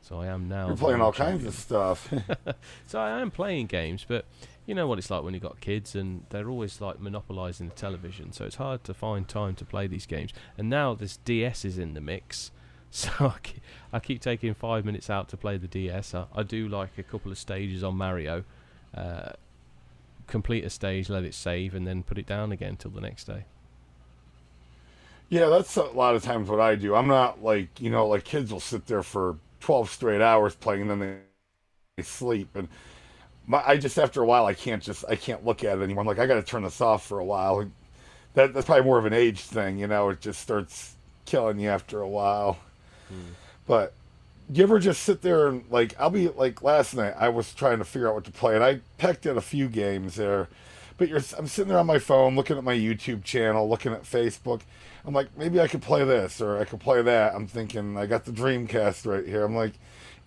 So 0.02 0.20
I 0.20 0.28
am 0.28 0.48
now. 0.48 0.68
You're 0.68 0.78
playing 0.78 1.02
all 1.02 1.08
world 1.08 1.16
kinds 1.16 1.46
of 1.46 1.54
stuff. 1.54 2.14
So 2.88 3.00
I 3.00 3.22
am 3.22 3.30
playing 3.32 3.68
games, 3.68 4.06
but 4.08 4.26
you 4.70 4.76
know 4.76 4.86
what 4.86 5.00
it's 5.00 5.10
like 5.10 5.24
when 5.24 5.34
you've 5.34 5.42
got 5.42 5.60
kids 5.60 5.96
and 5.96 6.26
they're 6.30 6.48
always 6.48 6.80
like 6.80 7.00
monopolising 7.00 7.70
the 7.70 7.76
television. 7.76 8.32
So 8.32 8.46
it's 8.46 8.58
hard 8.58 8.84
to 8.84 8.94
find 8.94 9.28
time 9.28 9.56
to 9.56 9.66
play 9.66 9.88
these 9.88 10.06
games. 10.06 10.32
And 10.60 10.70
now 10.70 10.94
this 10.94 11.18
DS 11.18 11.66
is 11.66 11.80
in 11.80 11.96
the 11.96 12.02
mix. 12.02 12.52
So 12.92 13.12
I 13.20 13.36
keep, 13.44 13.62
I 13.94 14.00
keep 14.00 14.20
taking 14.20 14.56
five 14.56 14.84
minutes 14.84 15.12
out 15.12 15.30
to 15.30 15.38
play 15.38 15.58
the 15.58 15.68
DS. 15.68 16.16
I, 16.16 16.26
I 16.36 16.42
do 16.42 16.68
like 16.68 16.98
a 16.98 17.04
couple 17.04 17.32
of 17.32 17.38
stages 17.38 17.84
on 17.84 17.96
Mario. 17.96 18.46
Uh, 18.98 19.34
complete 20.26 20.66
a 20.66 20.72
stage, 20.72 21.08
let 21.08 21.24
it 21.24 21.36
save, 21.36 21.76
and 21.76 21.86
then 21.86 22.02
put 22.02 22.18
it 22.18 22.26
down 22.26 22.52
again 22.52 22.78
till 22.78 22.90
the 22.90 23.00
next 23.00 23.26
day. 23.26 23.46
Yeah, 25.30 25.50
that's 25.50 25.76
a 25.76 25.84
lot 25.84 26.16
of 26.16 26.24
times 26.24 26.50
what 26.50 26.60
I 26.60 26.74
do. 26.74 26.96
I'm 26.96 27.08
not 27.08 27.44
like, 27.44 27.80
you 27.80 27.92
know, 27.92 28.08
like 28.08 28.24
kids 28.24 28.52
will 28.52 28.60
sit 28.60 28.88
there 28.88 29.04
for 29.04 29.38
12 29.60 29.92
straight 29.92 30.22
hours 30.22 30.56
playing, 30.56 30.90
and 30.90 30.90
then 30.90 31.22
they 31.96 32.02
sleep. 32.04 32.56
And 32.56 32.70
my, 33.50 33.64
I 33.66 33.78
just 33.78 33.98
after 33.98 34.22
a 34.22 34.26
while 34.26 34.46
I 34.46 34.54
can't 34.54 34.82
just 34.82 35.04
I 35.10 35.16
can't 35.16 35.44
look 35.44 35.64
at 35.64 35.80
it 35.80 35.82
anymore. 35.82 36.02
I'm 36.02 36.08
like 36.08 36.20
I 36.20 36.28
got 36.28 36.36
to 36.36 36.44
turn 36.44 36.64
this 36.64 36.80
off 36.80 37.06
for 37.06 37.20
a 37.20 37.26
while. 37.26 37.70
That 38.36 38.54
that's 38.54 38.68
probably 38.68 38.86
more 38.86 39.00
of 39.00 39.06
an 39.06 39.14
age 39.14 39.42
thing, 39.42 39.80
you 39.80 39.88
know. 39.88 40.10
It 40.10 40.22
just 40.22 40.40
starts 40.40 40.96
killing 41.26 41.60
you 41.60 41.68
after 41.68 42.00
a 42.00 42.08
while. 42.08 42.60
Hmm. 43.10 43.34
But 43.66 43.94
you 44.54 44.64
ever 44.64 44.78
just 44.78 45.02
sit 45.02 45.24
there 45.24 45.48
and 45.48 45.64
like 45.72 46.00
I'll 46.00 46.12
be 46.12 46.30
like 46.30 46.62
last 46.62 46.96
night 46.96 47.16
I 47.18 47.30
was 47.30 47.54
trying 47.56 47.80
to 47.80 47.86
figure 47.86 48.08
out 48.08 48.14
what 48.14 48.24
to 48.26 48.32
play 48.32 48.54
and 48.54 48.64
I 48.64 48.82
pecked 49.00 49.26
at 49.26 49.36
a 49.36 49.42
few 49.42 49.68
games 49.68 50.16
there, 50.16 50.48
but 50.98 51.10
you're 51.10 51.22
I'm 51.36 51.48
sitting 51.48 51.70
there 51.70 51.80
on 51.80 51.88
my 51.88 52.00
phone 52.00 52.36
looking 52.36 52.58
at 52.58 52.64
my 52.64 52.76
YouTube 52.76 53.24
channel, 53.24 53.68
looking 53.68 53.94
at 53.94 54.04
Facebook. 54.04 54.62
I'm 55.06 55.14
like 55.16 55.36
maybe 55.36 55.60
I 55.60 55.68
could 55.68 55.82
play 55.82 56.06
this 56.06 56.40
or 56.40 56.60
I 56.60 56.66
could 56.66 56.82
play 56.82 57.02
that. 57.02 57.34
I'm 57.34 57.48
thinking 57.48 57.98
I 57.98 58.06
got 58.06 58.26
the 58.26 58.32
Dreamcast 58.32 59.08
right 59.08 59.26
here. 59.26 59.44
I'm 59.44 59.56
like, 59.56 59.74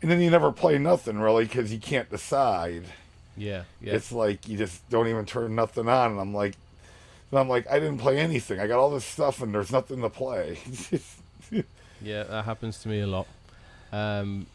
and 0.02 0.10
then 0.10 0.20
you 0.20 0.28
never 0.28 0.50
play 0.50 0.76
nothing 0.76 1.20
really 1.20 1.44
because 1.44 1.72
you 1.72 1.78
can't 1.78 2.10
decide. 2.10 2.82
Yeah, 3.36 3.64
yeah. 3.80 3.94
It's 3.94 4.12
like 4.12 4.48
you 4.48 4.58
just 4.58 4.88
don't 4.90 5.08
even 5.08 5.24
turn 5.24 5.54
nothing 5.54 5.88
on, 5.88 6.12
and 6.12 6.20
I'm 6.20 6.34
like, 6.34 6.54
and 7.30 7.40
I'm 7.40 7.48
like 7.48 7.68
I 7.70 7.78
didn't 7.78 7.98
play 7.98 8.18
anything. 8.18 8.60
I 8.60 8.66
got 8.66 8.78
all 8.78 8.90
this 8.90 9.04
stuff 9.04 9.42
and 9.42 9.54
there's 9.54 9.72
nothing 9.72 10.02
to 10.02 10.10
play. 10.10 10.58
yeah, 12.02 12.24
that 12.24 12.44
happens 12.44 12.78
to 12.82 12.88
me 12.88 13.00
a 13.00 13.06
lot. 13.06 13.26
Um, 13.92 14.46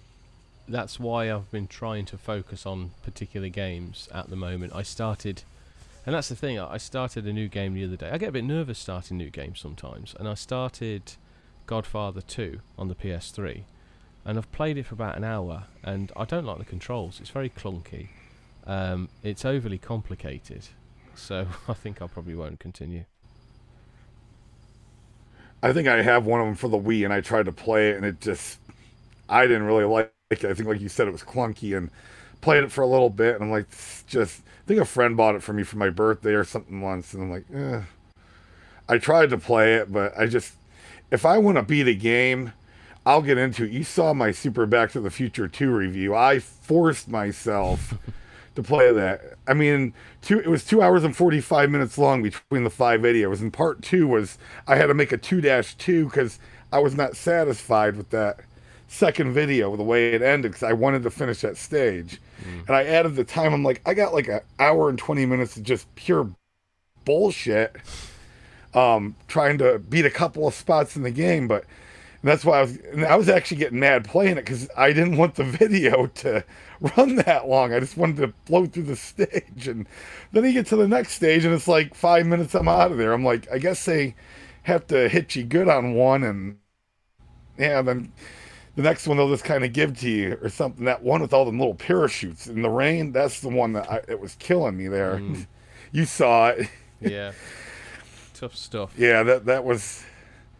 that's 0.68 1.00
why 1.00 1.32
I've 1.32 1.50
been 1.52 1.68
trying 1.68 2.06
to 2.06 2.18
focus 2.18 2.66
on 2.66 2.92
particular 3.04 3.50
games 3.50 4.10
at 4.14 4.30
the 4.30 4.36
moment. 4.36 4.74
I 4.76 4.84
started, 4.84 5.44
and 6.06 6.14
that's 6.14 6.30
the 6.30 6.36
thing. 6.36 6.60
I 6.60 6.78
started 6.78 7.26
a 7.26 7.34
new 7.34 7.48
game 7.48 7.74
the 7.74 7.86
other 7.86 7.96
day. 7.96 8.10
I 8.12 8.18
get 8.18 8.30
a 8.30 8.34
bit 8.34 8.44
nervous 8.44 8.80
starting 8.80 9.18
new 9.18 9.30
games 9.30 9.60
sometimes, 9.60 10.16
and 10.20 10.28
I 10.28 10.34
started 10.34 11.14
Godfather 11.66 12.22
2 12.22 12.60
on 12.78 12.90
the 12.90 12.96
PS3, 12.96 13.62
and 14.26 14.38
I've 14.38 14.52
played 14.52 14.78
it 14.78 14.86
for 14.86 14.96
about 14.96 15.18
an 15.18 15.24
hour, 15.24 15.64
and 15.84 16.12
I 16.16 16.26
don't 16.26 16.46
like 16.46 16.58
the 16.58 16.66
controls. 16.66 17.20
It's 17.22 17.30
very 17.30 17.50
clunky. 17.50 18.10
Um, 18.68 19.10
it's 19.24 19.46
overly 19.46 19.80
complicated, 19.80 20.68
so 21.16 21.48
I 21.70 21.74
think 21.74 22.02
I 22.02 22.08
probably 22.08 22.36
won't 22.36 22.60
continue. 22.60 23.06
I 25.64 25.74
think 25.74 25.88
I 25.88 26.02
have 26.04 26.26
one 26.26 26.40
of 26.40 26.46
them 26.46 26.56
for 26.56 26.68
the 26.68 26.78
Wii, 26.78 27.04
and 27.04 27.14
I 27.14 27.22
tried 27.22 27.46
to 27.46 27.52
play 27.52 27.90
it, 27.92 27.98
and 27.98 28.06
it 28.06 28.22
just 28.22 28.60
I 29.30 29.48
didn't 29.48 29.64
really 29.64 29.86
like 29.86 30.12
it. 30.32 30.46
I 30.46 30.54
think, 30.54 30.68
like 30.70 30.82
you 30.82 30.90
said, 30.90 31.08
it 31.08 31.12
was 31.12 31.24
clunky 31.24 31.78
and 31.78 31.90
played 32.42 32.64
it 32.64 32.72
for 32.72 32.82
a 32.82 32.88
little 32.88 33.10
bit. 33.10 33.36
And 33.36 33.46
I'm 33.46 33.52
like, 33.52 33.70
just, 34.08 34.42
I 34.42 34.68
think 34.68 34.80
a 34.82 34.86
friend 34.86 35.18
bought 35.18 35.36
it 35.36 35.44
for 35.44 35.54
me 35.54 35.64
for 35.64 35.78
my 35.78 35.90
birthday 35.90 36.34
or 36.34 36.44
something 36.44 36.82
once. 36.82 37.14
And 37.14 37.24
I'm 37.24 37.32
like, 37.32 37.46
eh. 37.54 37.82
I 38.90 38.98
tried 38.98 39.30
to 39.32 39.38
play 39.38 39.76
it, 39.76 39.92
but 39.92 40.18
I 40.18 40.28
just, 40.28 40.54
if 41.12 41.26
I 41.26 41.38
want 41.38 41.58
to 41.58 41.64
beat 41.64 41.88
a 41.88 41.94
game, 41.96 42.54
I'll 43.06 43.22
get 43.22 43.38
into 43.38 43.66
it. 43.66 43.72
You 43.72 43.84
saw 43.84 44.14
my 44.14 44.32
Super 44.32 44.66
Back 44.66 44.92
to 44.92 45.02
the 45.02 45.10
Future 45.12 45.48
2 45.48 45.72
review. 45.72 46.16
I 46.16 46.40
forced 46.40 47.08
myself 47.10 47.96
to 48.58 48.64
play 48.64 48.92
that. 48.92 49.22
I 49.48 49.54
mean, 49.54 49.94
two, 50.24 50.40
it 50.40 50.48
was 50.48 50.66
two 50.66 50.82
hours 50.82 51.04
and 51.04 51.16
45 51.16 51.70
minutes 51.70 51.96
long 51.96 52.24
between 52.24 52.64
the 52.64 52.72
five 52.72 53.02
videos. 53.02 53.40
And 53.40 53.54
part 53.54 53.84
two 53.84 54.08
was 54.08 54.40
I 54.68 54.76
had 54.76 54.88
to 54.88 54.96
make 54.96 55.12
a 55.12 55.18
2 55.18 55.42
dash 55.42 55.76
2 55.76 56.06
because 56.06 56.40
I 56.74 56.80
was 56.80 56.96
not 56.96 57.16
satisfied 57.16 57.96
with 57.96 58.10
that 58.10 58.40
second 58.88 59.32
video 59.32 59.76
the 59.76 59.84
way 59.84 60.12
it 60.12 60.24
ended 60.24 60.52
because 60.52 60.64
I 60.64 60.74
wanted 60.74 61.04
to 61.04 61.12
finish 61.12 61.42
that 61.42 61.56
stage. 61.56 62.20
Mm. 62.42 62.68
And 62.68 62.76
I 62.76 62.84
added 62.84 63.16
the 63.16 63.24
time. 63.24 63.54
I'm 63.54 63.64
like, 63.64 63.80
I 63.86 63.94
got 63.94 64.16
like 64.16 64.28
an 64.28 64.42
hour 64.58 64.90
and 64.90 64.98
20 64.98 65.28
minutes 65.28 65.56
of 65.56 65.62
just 65.62 65.94
pure 65.94 66.28
bullshit 67.06 67.76
um, 68.74 69.16
trying 69.28 69.60
to 69.60 69.78
beat 69.78 70.06
a 70.06 70.10
couple 70.10 70.48
of 70.48 70.56
spots 70.56 70.96
in 70.96 71.04
the 71.04 71.12
game. 71.12 71.48
But 71.48 71.66
that's 72.24 72.44
why 72.44 72.60
I 72.60 72.62
was, 72.62 72.80
I 73.08 73.16
was 73.16 73.30
actually 73.30 73.58
getting 73.58 73.80
mad 73.80 74.06
playing 74.06 74.38
it 74.38 74.46
because 74.46 74.68
I 74.76 74.92
didn't 74.92 75.18
want 75.18 75.36
the 75.36 75.44
video 75.44 76.08
to 76.08 76.44
run 76.80 77.16
that 77.18 77.48
long. 77.48 77.74
I 77.74 77.80
just 77.80 77.98
wanted 77.98 78.18
to 78.18 78.34
flow 78.46 78.66
through 78.66 78.84
the 78.84 78.96
stage. 78.96 79.68
And 79.68 79.88
then 80.32 80.44
you 80.46 80.54
get 80.54 80.66
to 80.68 80.76
the 80.76 80.88
next 80.88 81.14
stage 81.14 81.46
and 81.46 81.54
it's 81.54 81.68
like 81.68 81.94
five 81.94 82.26
minutes, 82.26 82.56
I'm 82.56 82.68
out 82.68 82.92
of 82.92 82.98
there. 82.98 83.14
I'm 83.14 83.24
like, 83.24 83.50
I 83.52 83.60
guess 83.60 83.86
they 83.86 84.16
have 84.64 84.88
to 84.88 85.08
hit 85.10 85.36
you 85.36 85.44
good 85.44 85.70
on 85.70 85.94
one 85.94 86.24
and 86.24 86.58
yeah, 87.58 87.82
then 87.82 88.12
the 88.76 88.84
next 88.84 89.08
one 89.08 89.18
they'll 89.18 89.30
just 89.30 89.44
kind 89.44 89.64
of 89.64 89.74
give 89.74 89.98
to 90.00 90.10
you 90.10 90.38
or 90.42 90.50
something. 90.50 90.86
That 90.86 91.04
one 91.04 91.22
with 91.22 91.34
all 91.34 91.46
the 91.46 91.52
little 91.52 91.76
parachutes 91.76 92.48
in 92.48 92.62
the 92.62 92.70
rain, 92.70 93.12
that's 93.12 93.42
the 93.42 93.50
one 93.50 93.74
that 93.74 93.92
I, 93.92 94.02
it 94.08 94.20
was 94.20 94.36
killing 94.36 94.78
me 94.78 94.88
there. 94.88 95.18
Mm. 95.18 95.48
you 95.92 96.06
saw 96.06 96.50
it. 96.50 96.70
yeah. 97.02 97.32
Tough 98.36 98.56
stuff. 98.56 98.94
Yeah, 98.96 99.24
that 99.24 99.46
that 99.46 99.66
was 99.66 100.06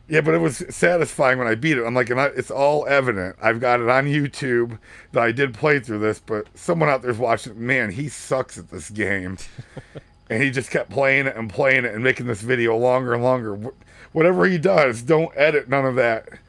yeah, 0.08 0.22
but 0.22 0.34
it 0.34 0.40
was 0.40 0.64
satisfying 0.70 1.38
when 1.38 1.48
I 1.48 1.56
beat 1.56 1.78
it. 1.78 1.86
I'm 1.86 1.94
like, 1.94 2.10
and 2.10 2.20
I, 2.20 2.28
it's 2.28 2.52
all 2.52 2.86
evident. 2.88 3.36
I've 3.42 3.60
got 3.60 3.82
it 3.82 3.90
on 3.90 4.06
YouTube 4.06 4.80
that 5.12 5.24
I 5.24 5.32
did 5.32 5.54
play 5.54 5.80
through 5.80 6.00
this, 6.00 6.20
but 6.20 6.48
someone 6.56 6.90
out 6.90 7.02
there's 7.02 7.18
watching. 7.18 7.66
Man, 7.66 7.92
he 7.92 8.10
sucks 8.10 8.58
at 8.58 8.70
this 8.70 8.90
game, 8.90 9.38
and 10.30 10.42
he 10.42 10.50
just 10.50 10.72
kept 10.72 10.90
playing 10.90 11.28
it 11.28 11.36
and 11.36 11.50
playing 11.50 11.86
it 11.86 11.94
and 11.94 12.04
making 12.04 12.28
this 12.28 12.42
video 12.42 12.78
longer 12.78 13.14
and 13.14 13.24
longer. 13.24 13.74
Whatever 14.14 14.46
he 14.46 14.58
does, 14.58 15.02
don't 15.02 15.32
edit 15.36 15.70
none 15.70 15.86
of 15.86 15.96
that 15.96 16.40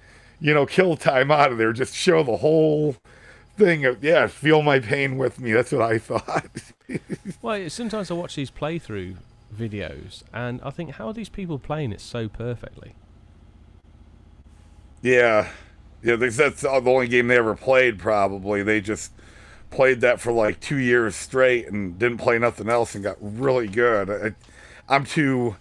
you 0.41 0.55
know, 0.55 0.67
kill 0.67 0.97
time 0.97 1.31
out 1.31 1.53
of 1.53 1.59
there. 1.59 1.73
Just 1.73 1.95
show 1.95 2.23
the 2.23 2.39
whole 2.39 2.97
thing 3.57 3.85
of, 3.85 4.03
yeah, 4.03 4.27
feel 4.27 4.63
my 4.63 4.79
pain 4.79 5.19
with 5.19 5.41
me. 5.41 5.53
That's 5.53 5.73
what 5.73 5.83
I 5.83 5.99
thought. 5.99 6.73
well, 7.43 7.69
sometimes 7.71 8.11
I 8.11 8.15
watch 8.15 8.35
these 8.35 8.51
playthrough 8.51 9.17
videos 9.57 10.23
and 10.33 10.61
I 10.63 10.71
think, 10.71 10.93
how 10.93 11.09
are 11.09 11.13
these 11.13 11.29
people 11.29 11.59
playing 11.59 11.93
it 11.93 12.01
so 12.01 12.29
perfectly? 12.29 12.95
Yeah. 15.03 15.49
Yeah, 16.03 16.17
that's 16.17 16.61
the 16.61 16.71
only 16.71 17.09
game 17.09 17.27
they 17.27 17.37
ever 17.37 17.57
played, 17.57 17.99
probably. 17.99 18.63
They 18.63 18.81
just 18.81 19.13
played 19.71 20.01
that 20.01 20.21
for 20.21 20.33
like 20.33 20.61
two 20.61 20.77
years 20.77 21.17
straight 21.17 21.69
and 21.69 21.99
didn't 21.99 22.19
play 22.19 22.39
nothing 22.39 22.69
else 22.69 22.95
and 22.95 23.03
got 23.03 23.17
really 23.21 23.69
good. 23.69 24.11
I, 24.89 24.95
I'm 24.95 25.05
too. 25.05 25.57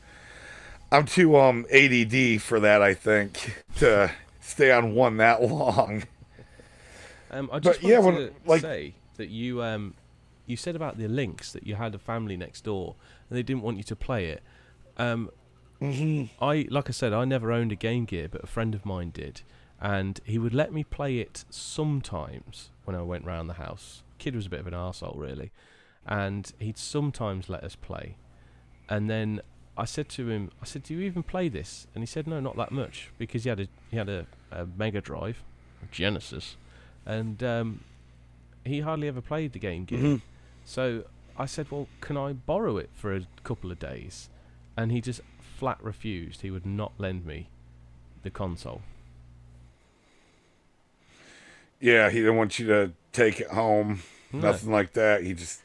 I'm 0.91 1.05
too 1.05 1.35
um 1.37 1.65
ADD 1.73 2.41
for 2.41 2.59
that. 2.59 2.81
I 2.81 2.93
think 2.93 3.63
to 3.77 4.11
stay 4.39 4.71
on 4.71 4.95
one 4.95 5.17
that 5.17 5.41
long. 5.43 6.03
Um, 7.29 7.49
I 7.51 7.59
just 7.59 7.81
but, 7.81 7.89
yeah, 7.89 7.99
to 7.99 8.31
like, 8.45 8.61
say 8.61 8.93
that 9.17 9.29
you 9.29 9.61
um, 9.61 9.95
you 10.45 10.55
said 10.55 10.75
about 10.75 10.97
the 10.97 11.07
Lynx 11.07 11.51
that 11.51 11.67
you 11.67 11.75
had 11.75 11.93
a 11.93 11.99
family 11.99 12.37
next 12.37 12.63
door 12.63 12.95
and 13.29 13.37
they 13.37 13.43
didn't 13.43 13.63
want 13.63 13.77
you 13.77 13.83
to 13.83 13.95
play 13.95 14.27
it. 14.27 14.43
Um, 14.97 15.29
mm-hmm. 15.81 16.43
I 16.43 16.67
like 16.69 16.89
I 16.89 16.91
said, 16.91 17.13
I 17.13 17.25
never 17.25 17.51
owned 17.51 17.71
a 17.71 17.75
Game 17.75 18.05
Gear, 18.05 18.27
but 18.29 18.43
a 18.43 18.47
friend 18.47 18.73
of 18.75 18.85
mine 18.85 19.11
did, 19.11 19.41
and 19.79 20.19
he 20.23 20.37
would 20.37 20.53
let 20.53 20.73
me 20.73 20.83
play 20.83 21.19
it 21.19 21.45
sometimes 21.49 22.71
when 22.85 22.95
I 22.95 23.01
went 23.01 23.25
round 23.25 23.49
the 23.49 23.55
house. 23.55 24.03
Kid 24.17 24.35
was 24.35 24.47
a 24.47 24.49
bit 24.49 24.59
of 24.59 24.67
an 24.67 24.73
arsehole, 24.73 25.17
really, 25.17 25.51
and 26.05 26.51
he'd 26.59 26.77
sometimes 26.77 27.49
let 27.49 27.63
us 27.63 27.75
play, 27.75 28.17
and 28.89 29.09
then 29.09 29.41
I 29.77 29.85
said 29.85 30.09
to 30.09 30.29
him, 30.29 30.49
I 30.61 30.65
said, 30.65 30.83
"Do 30.83 30.95
you 30.95 31.01
even 31.01 31.21
play 31.23 31.49
this?" 31.49 31.87
And 31.93 32.01
he 32.01 32.07
said, 32.07 32.27
"No, 32.27 32.39
not 32.39 32.57
that 32.57 32.71
much," 32.71 33.11
because 33.17 33.43
he 33.43 33.49
had 33.49 33.59
a 33.59 33.67
he 33.91 33.97
had 33.97 34.09
a, 34.09 34.25
a 34.51 34.65
Mega 34.65 35.01
Drive, 35.01 35.43
a 35.83 35.85
Genesis, 35.93 36.57
and 37.05 37.41
um, 37.43 37.83
he 38.65 38.79
hardly 38.79 39.07
ever 39.07 39.21
played 39.21 39.53
the 39.53 39.59
game 39.59 39.85
Gear. 39.85 39.99
Mm-hmm. 39.99 40.15
So 40.65 41.03
I 41.37 41.45
said, 41.45 41.69
"Well, 41.69 41.87
can 42.01 42.17
I 42.17 42.33
borrow 42.33 42.77
it 42.77 42.89
for 42.93 43.13
a 43.15 43.21
couple 43.43 43.71
of 43.71 43.77
days?" 43.77 44.29
And 44.75 44.91
he 44.91 44.99
just 44.99 45.21
flat 45.57 45.83
refused. 45.83 46.41
He 46.41 46.51
would 46.51 46.65
not 46.65 46.93
lend 46.97 47.25
me 47.25 47.49
the 48.23 48.29
console. 48.29 48.81
Yeah, 51.79 52.09
he 52.09 52.19
didn't 52.19 52.37
want 52.37 52.59
you 52.59 52.67
to 52.67 52.91
take 53.11 53.39
it 53.39 53.49
home. 53.49 54.01
No. 54.31 54.51
Nothing 54.51 54.71
like 54.71 54.93
that. 54.93 55.23
He 55.23 55.33
just 55.33 55.61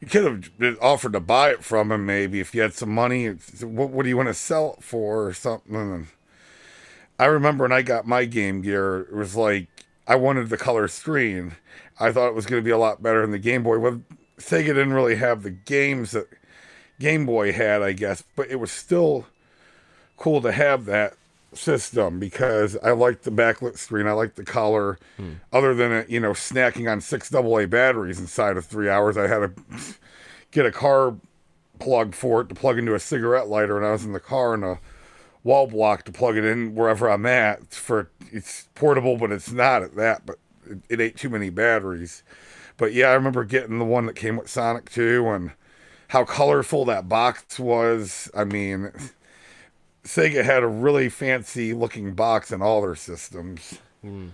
you 0.00 0.08
could 0.08 0.50
have 0.60 0.78
offered 0.80 1.12
to 1.12 1.20
buy 1.20 1.50
it 1.50 1.62
from 1.62 1.92
him 1.92 2.06
maybe 2.06 2.40
if 2.40 2.54
you 2.54 2.62
had 2.62 2.72
some 2.72 2.90
money. 2.90 3.28
What, 3.28 3.90
what 3.90 4.02
do 4.02 4.08
you 4.08 4.16
want 4.16 4.28
to 4.28 4.34
sell 4.34 4.74
it 4.78 4.82
for 4.82 5.26
or 5.26 5.32
something? 5.34 6.08
I 7.18 7.26
remember 7.26 7.64
when 7.64 7.72
I 7.72 7.82
got 7.82 8.06
my 8.06 8.24
Game 8.24 8.62
Gear, 8.62 9.00
it 9.00 9.14
was 9.14 9.36
like 9.36 9.68
I 10.06 10.16
wanted 10.16 10.48
the 10.48 10.56
color 10.56 10.88
screen. 10.88 11.52
I 11.98 12.12
thought 12.12 12.28
it 12.28 12.34
was 12.34 12.46
going 12.46 12.62
to 12.62 12.64
be 12.64 12.70
a 12.70 12.78
lot 12.78 13.02
better 13.02 13.20
than 13.20 13.30
the 13.30 13.38
Game 13.38 13.62
Boy. 13.62 13.78
Well, 13.78 14.00
Sega 14.38 14.68
didn't 14.68 14.94
really 14.94 15.16
have 15.16 15.42
the 15.42 15.50
games 15.50 16.12
that 16.12 16.28
Game 17.00 17.26
Boy 17.26 17.52
had, 17.52 17.82
I 17.82 17.92
guess, 17.92 18.22
but 18.36 18.48
it 18.48 18.60
was 18.60 18.70
still 18.70 19.26
cool 20.16 20.40
to 20.42 20.52
have 20.52 20.84
that 20.84 21.14
system 21.52 22.20
because 22.20 22.76
I 22.82 22.92
liked 22.92 23.24
the 23.24 23.30
backlit 23.32 23.78
screen. 23.78 24.06
I 24.06 24.12
liked 24.12 24.36
the 24.36 24.44
color. 24.44 24.98
Hmm. 25.16 25.32
Other 25.52 25.74
than 25.74 25.90
it, 25.92 26.10
you 26.10 26.20
know, 26.20 26.32
snacking 26.32 26.90
on 26.90 27.00
six 27.00 27.34
AA 27.34 27.66
batteries 27.66 28.20
inside 28.20 28.56
of 28.56 28.66
three 28.66 28.88
hours, 28.88 29.16
I 29.16 29.26
had 29.26 29.38
to 29.38 29.52
get 30.52 30.66
a 30.66 30.70
car 30.70 31.16
plug 31.78 32.14
for 32.14 32.42
it 32.42 32.50
to 32.50 32.54
plug 32.54 32.78
into 32.78 32.94
a 32.94 33.00
cigarette 33.00 33.48
lighter, 33.48 33.76
and 33.76 33.86
I 33.86 33.92
was 33.92 34.04
in 34.04 34.12
the 34.12 34.20
car 34.20 34.54
and 34.54 34.62
a 34.62 34.78
wall 35.42 35.66
block 35.66 36.04
to 36.04 36.12
plug 36.12 36.36
it 36.36 36.44
in 36.44 36.74
wherever 36.74 37.08
I'm 37.10 37.26
at. 37.26 37.72
for 37.72 38.10
it's 38.30 38.68
portable, 38.74 39.16
but 39.16 39.32
it's 39.32 39.50
not 39.50 39.82
at 39.82 39.96
that. 39.96 40.26
But 40.26 40.36
it, 40.70 40.78
it 40.90 41.00
ate 41.00 41.16
too 41.16 41.30
many 41.30 41.48
batteries. 41.50 42.22
But 42.76 42.92
yeah, 42.92 43.08
I 43.08 43.14
remember 43.14 43.44
getting 43.44 43.78
the 43.78 43.84
one 43.84 44.06
that 44.06 44.16
came 44.16 44.36
with 44.36 44.48
Sonic 44.48 44.90
2 44.90 45.28
and 45.28 45.50
how 46.10 46.24
colorful 46.24 46.84
that 46.84 47.08
box 47.08 47.58
was. 47.58 48.30
I 48.34 48.44
mean 48.44 48.92
Sega 50.04 50.44
had 50.44 50.62
a 50.62 50.66
really 50.68 51.08
fancy 51.08 51.72
looking 51.74 52.14
box 52.14 52.50
in 52.52 52.62
all 52.62 52.82
their 52.82 52.94
systems. 52.94 53.78
Mm. 54.04 54.30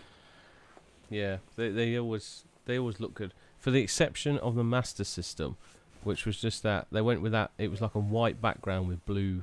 Yeah, 1.10 1.38
they 1.56 1.70
they 1.70 1.96
always 1.98 2.44
they 2.66 2.78
always 2.78 3.00
look 3.00 3.14
good. 3.14 3.32
for 3.58 3.70
the 3.70 3.80
exception 3.80 4.38
of 4.38 4.54
the 4.54 4.62
Master 4.64 5.02
System, 5.04 5.56
which 6.04 6.24
was 6.26 6.40
just 6.40 6.62
that 6.62 6.86
they 6.92 7.00
went 7.00 7.20
with 7.20 7.32
that. 7.32 7.50
It 7.58 7.70
was 7.70 7.80
like 7.80 7.94
a 7.94 7.98
white 8.00 8.40
background 8.40 8.88
with 8.88 9.04
blue 9.06 9.42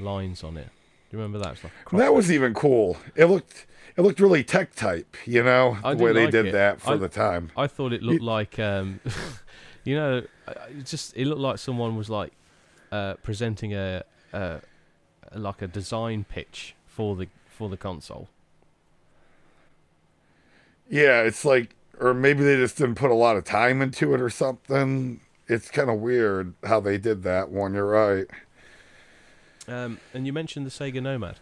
lines 0.00 0.42
on 0.42 0.56
it. 0.56 0.66
Do 1.10 1.16
you 1.16 1.22
remember 1.22 1.38
that? 1.44 1.50
Was 1.52 1.64
like 1.64 1.72
That 2.00 2.14
was 2.14 2.32
even 2.32 2.54
cool. 2.54 2.96
It 3.14 3.26
looked 3.26 3.66
it 3.96 4.00
looked 4.02 4.18
really 4.20 4.42
tech 4.42 4.74
type, 4.74 5.16
you 5.26 5.42
know, 5.44 5.76
I 5.84 5.94
the 5.94 6.02
way 6.02 6.12
they 6.12 6.24
like 6.24 6.32
did 6.32 6.46
it. 6.46 6.52
that 6.52 6.80
for 6.80 6.92
I- 6.94 6.96
the 6.96 7.08
time. 7.08 7.50
I 7.56 7.66
thought 7.66 7.92
it 7.92 8.02
looked 8.02 8.22
like, 8.22 8.58
um, 8.58 9.00
you 9.84 9.96
know, 9.96 10.22
it 10.48 10.86
just 10.86 11.16
it 11.16 11.26
looked 11.26 11.40
like 11.40 11.58
someone 11.58 11.96
was 11.96 12.08
like 12.10 12.32
uh, 12.90 13.14
presenting 13.22 13.74
a, 13.74 14.02
a 14.32 14.60
a- 15.32 15.38
like 15.38 15.62
a 15.62 15.66
design 15.66 16.24
pitch 16.28 16.74
for 16.86 17.16
the 17.16 17.28
for 17.48 17.68
the 17.68 17.76
console. 17.76 18.28
Yeah, 20.88 21.22
it's 21.22 21.44
like 21.44 21.74
or 22.00 22.14
maybe 22.14 22.42
they 22.42 22.56
just 22.56 22.76
didn't 22.78 22.96
put 22.96 23.10
a 23.10 23.14
lot 23.14 23.36
of 23.36 23.44
time 23.44 23.80
into 23.82 24.14
it 24.14 24.20
or 24.20 24.30
something. 24.30 25.20
It's 25.48 25.70
kind 25.70 25.90
of 25.90 25.98
weird 26.00 26.54
how 26.64 26.80
they 26.80 26.98
did 26.98 27.22
that 27.24 27.50
one. 27.50 27.74
You're 27.74 27.86
right. 27.86 28.26
Um, 29.68 29.98
and 30.12 30.26
you 30.26 30.32
mentioned 30.32 30.66
the 30.66 30.70
Sega 30.70 31.02
Nomad. 31.02 31.36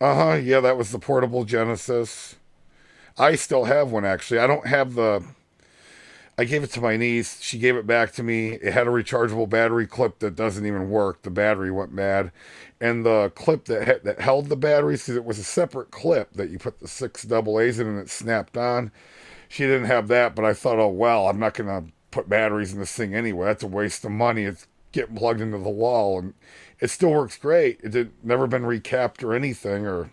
Uh 0.00 0.14
huh. 0.14 0.32
Yeah, 0.34 0.60
that 0.60 0.76
was 0.76 0.92
the 0.92 0.98
portable 0.98 1.44
Genesis. 1.44 2.36
I 3.16 3.34
still 3.34 3.64
have 3.64 3.90
one 3.90 4.04
actually. 4.04 4.38
I 4.38 4.46
don't 4.46 4.66
have 4.66 4.94
the. 4.94 5.24
I 6.38 6.44
gave 6.44 6.62
it 6.62 6.70
to 6.72 6.80
my 6.80 6.96
niece. 6.96 7.40
She 7.42 7.58
gave 7.58 7.74
it 7.74 7.86
back 7.86 8.12
to 8.12 8.22
me. 8.22 8.50
It 8.50 8.72
had 8.72 8.86
a 8.86 8.90
rechargeable 8.90 9.48
battery 9.48 9.88
clip 9.88 10.20
that 10.20 10.36
doesn't 10.36 10.64
even 10.64 10.88
work. 10.88 11.22
The 11.22 11.30
battery 11.30 11.72
went 11.72 11.96
bad, 11.96 12.30
and 12.80 13.04
the 13.04 13.32
clip 13.34 13.64
that 13.64 13.88
ha- 13.88 14.00
that 14.04 14.20
held 14.20 14.48
the 14.48 14.56
batteries 14.56 15.02
because 15.02 15.16
it 15.16 15.24
was 15.24 15.40
a 15.40 15.44
separate 15.44 15.90
clip 15.90 16.32
that 16.34 16.50
you 16.50 16.58
put 16.58 16.78
the 16.78 16.86
six 16.86 17.24
double 17.24 17.58
A's 17.58 17.80
in 17.80 17.88
and 17.88 17.98
it 17.98 18.08
snapped 18.08 18.56
on. 18.56 18.92
She 19.48 19.64
didn't 19.64 19.86
have 19.86 20.06
that, 20.08 20.36
but 20.36 20.44
I 20.44 20.54
thought, 20.54 20.78
oh 20.78 20.88
well, 20.88 21.28
I'm 21.28 21.40
not 21.40 21.54
gonna 21.54 21.86
put 22.12 22.28
batteries 22.28 22.72
in 22.72 22.78
this 22.78 22.92
thing 22.92 23.14
anyway. 23.14 23.46
That's 23.46 23.64
a 23.64 23.68
waste 23.68 24.04
of 24.04 24.12
money. 24.12 24.44
It's 24.44 24.68
getting 24.92 25.16
plugged 25.16 25.40
into 25.40 25.58
the 25.58 25.70
wall, 25.70 26.20
and 26.20 26.34
it 26.78 26.90
still 26.90 27.10
works 27.10 27.36
great. 27.36 27.80
It 27.82 27.90
did 27.90 28.12
never 28.22 28.46
been 28.46 28.62
recapped 28.62 29.24
or 29.24 29.34
anything 29.34 29.86
or 29.86 30.12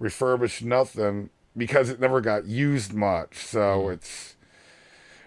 refurbished, 0.00 0.64
nothing 0.64 1.30
because 1.56 1.88
it 1.88 2.00
never 2.00 2.20
got 2.20 2.46
used 2.46 2.92
much. 2.92 3.36
So 3.36 3.58
mm-hmm. 3.58 3.92
it's 3.92 4.35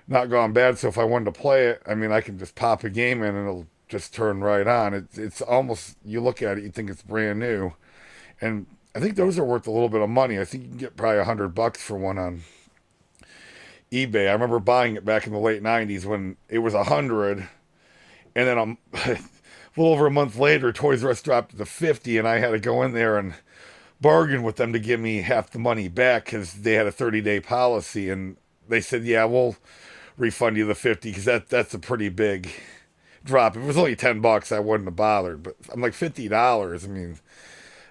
not 0.09 0.29
gone 0.29 0.51
bad. 0.51 0.77
So 0.77 0.87
if 0.87 0.97
I 0.97 1.03
wanted 1.03 1.25
to 1.25 1.39
play 1.39 1.67
it, 1.67 1.81
I 1.85 1.93
mean, 1.93 2.11
I 2.11 2.21
can 2.21 2.37
just 2.37 2.55
pop 2.55 2.83
a 2.83 2.89
game 2.89 3.21
in 3.21 3.35
and 3.35 3.47
it'll 3.47 3.67
just 3.87 4.13
turn 4.13 4.41
right 4.41 4.67
on. 4.67 4.93
It's 4.93 5.17
it's 5.17 5.41
almost 5.41 5.97
you 6.03 6.19
look 6.19 6.41
at 6.41 6.57
it, 6.57 6.63
you 6.63 6.71
think 6.71 6.89
it's 6.89 7.01
brand 7.01 7.39
new, 7.39 7.73
and 8.41 8.65
I 8.95 8.99
think 8.99 9.15
those 9.15 9.37
are 9.37 9.45
worth 9.45 9.67
a 9.67 9.71
little 9.71 9.89
bit 9.89 10.01
of 10.01 10.09
money. 10.09 10.39
I 10.39 10.45
think 10.45 10.63
you 10.63 10.69
can 10.69 10.77
get 10.77 10.97
probably 10.97 11.19
a 11.19 11.23
hundred 11.23 11.49
bucks 11.49 11.81
for 11.81 11.97
one 11.97 12.17
on 12.17 12.41
eBay. 13.91 14.29
I 14.29 14.33
remember 14.33 14.59
buying 14.59 14.95
it 14.95 15.05
back 15.05 15.27
in 15.27 15.33
the 15.33 15.39
late 15.39 15.63
'90s 15.63 16.05
when 16.05 16.37
it 16.49 16.59
was 16.59 16.73
a 16.73 16.85
hundred, 16.85 17.47
and 18.35 18.47
then 18.47 18.57
a 18.93 19.17
little 19.77 19.93
over 19.93 20.07
a 20.07 20.11
month 20.11 20.37
later, 20.37 20.71
Toys 20.71 21.03
R 21.03 21.11
Us 21.11 21.21
dropped 21.21 21.57
to 21.57 21.65
fifty, 21.65 22.17
and 22.17 22.27
I 22.27 22.39
had 22.39 22.51
to 22.51 22.59
go 22.59 22.81
in 22.83 22.93
there 22.93 23.17
and 23.17 23.35
bargain 24.01 24.43
with 24.43 24.55
them 24.55 24.71
to 24.73 24.79
give 24.79 24.99
me 24.99 25.21
half 25.21 25.49
the 25.51 25.59
money 25.59 25.87
back 25.87 26.25
because 26.25 26.53
they 26.53 26.73
had 26.73 26.87
a 26.87 26.91
30 26.91 27.21
day 27.21 27.39
policy, 27.39 28.09
and 28.09 28.37
they 28.67 28.81
said, 28.81 29.03
"Yeah, 29.03 29.25
we'll 29.25 29.55
refund 30.19 30.57
you 30.57 30.65
the 30.65 30.75
50 30.75 31.09
because 31.09 31.25
that 31.25 31.49
that's 31.49 31.73
a 31.73 31.79
pretty 31.79 32.09
big 32.09 32.51
drop. 33.23 33.55
If 33.55 33.63
it 33.63 33.65
was 33.65 33.77
only 33.77 33.95
10 33.95 34.21
bucks, 34.21 34.51
I 34.51 34.59
wouldn't 34.59 34.87
have 34.87 34.95
bothered, 34.95 35.41
but 35.43 35.55
I'm 35.73 35.81
like 35.81 35.93
fifty 35.93 36.27
dollars. 36.27 36.85
I 36.85 36.89
mean, 36.89 37.19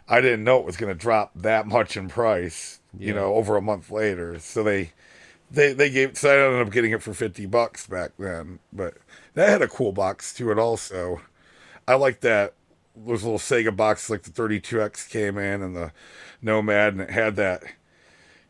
I 0.09 0.21
didn't 0.21 0.45
know 0.45 0.59
it 0.59 0.67
was 0.67 0.77
going 0.77 0.93
to 0.93 0.99
drop 0.99 1.33
that 1.35 1.67
much 1.67 1.97
in 1.97 2.09
price, 2.09 2.81
you 2.99 3.13
know, 3.15 3.35
over 3.35 3.57
a 3.57 3.63
month 3.63 3.91
later. 3.91 4.39
So 4.39 4.63
they 4.63 4.93
they 5.51 5.73
they 5.73 5.91
gave 5.91 6.17
so 6.17 6.31
I 6.31 6.47
ended 6.47 6.67
up 6.67 6.73
getting 6.73 6.93
it 6.93 7.03
for 7.03 7.15
50 7.15 7.47
bucks 7.47 7.87
back 7.87 8.13
then, 8.19 8.61
but 8.73 8.95
that 9.35 9.49
had 9.49 9.63
a 9.63 9.69
cool 9.69 9.93
box 9.93 10.35
to 10.35 10.51
it 10.51 10.59
also. 10.59 11.21
I 11.89 11.95
like 11.95 12.21
that 12.21 12.55
those 12.97 13.23
little 13.23 13.39
Sega 13.39 13.75
boxes 13.75 14.11
like 14.11 14.23
the 14.23 14.31
32X 14.31 15.09
came 15.09 15.39
in 15.39 15.63
and 15.63 15.77
the 15.77 15.93
Nomad 16.43 16.95
and 16.95 17.03
it 17.03 17.11
had 17.11 17.37
that 17.37 17.63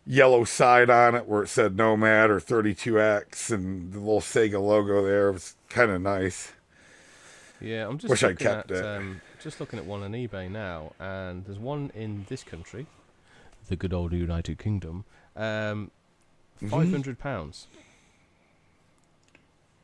yellow 0.08 0.42
side 0.42 0.88
on 0.88 1.14
it 1.14 1.26
where 1.26 1.42
it 1.42 1.48
said 1.48 1.76
Nomad 1.76 2.30
or 2.30 2.40
32X 2.40 3.50
and 3.52 3.92
the 3.92 3.98
little 3.98 4.20
Sega 4.22 4.60
logo 4.60 5.04
there 5.04 5.28
It 5.28 5.32
was 5.34 5.54
kind 5.68 5.90
of 5.90 6.00
nice. 6.00 6.52
Yeah, 7.60 7.86
I'm 7.86 7.98
just 7.98 8.10
Wish 8.10 8.22
looking 8.22 8.38
kept 8.38 8.70
at 8.70 8.78
it. 8.78 8.84
um, 8.84 9.20
just 9.42 9.60
looking 9.60 9.78
at 9.78 9.84
one 9.84 10.02
on 10.02 10.12
eBay 10.12 10.50
now, 10.50 10.92
and 10.98 11.44
there's 11.44 11.58
one 11.58 11.90
in 11.94 12.24
this 12.28 12.42
country, 12.42 12.86
the 13.68 13.76
good 13.76 13.92
old 13.92 14.12
United 14.12 14.58
Kingdom, 14.58 15.04
um, 15.36 15.90
Mhm. 16.62 16.70
five 16.70 16.90
hundred 16.90 17.18
pounds. 17.18 17.66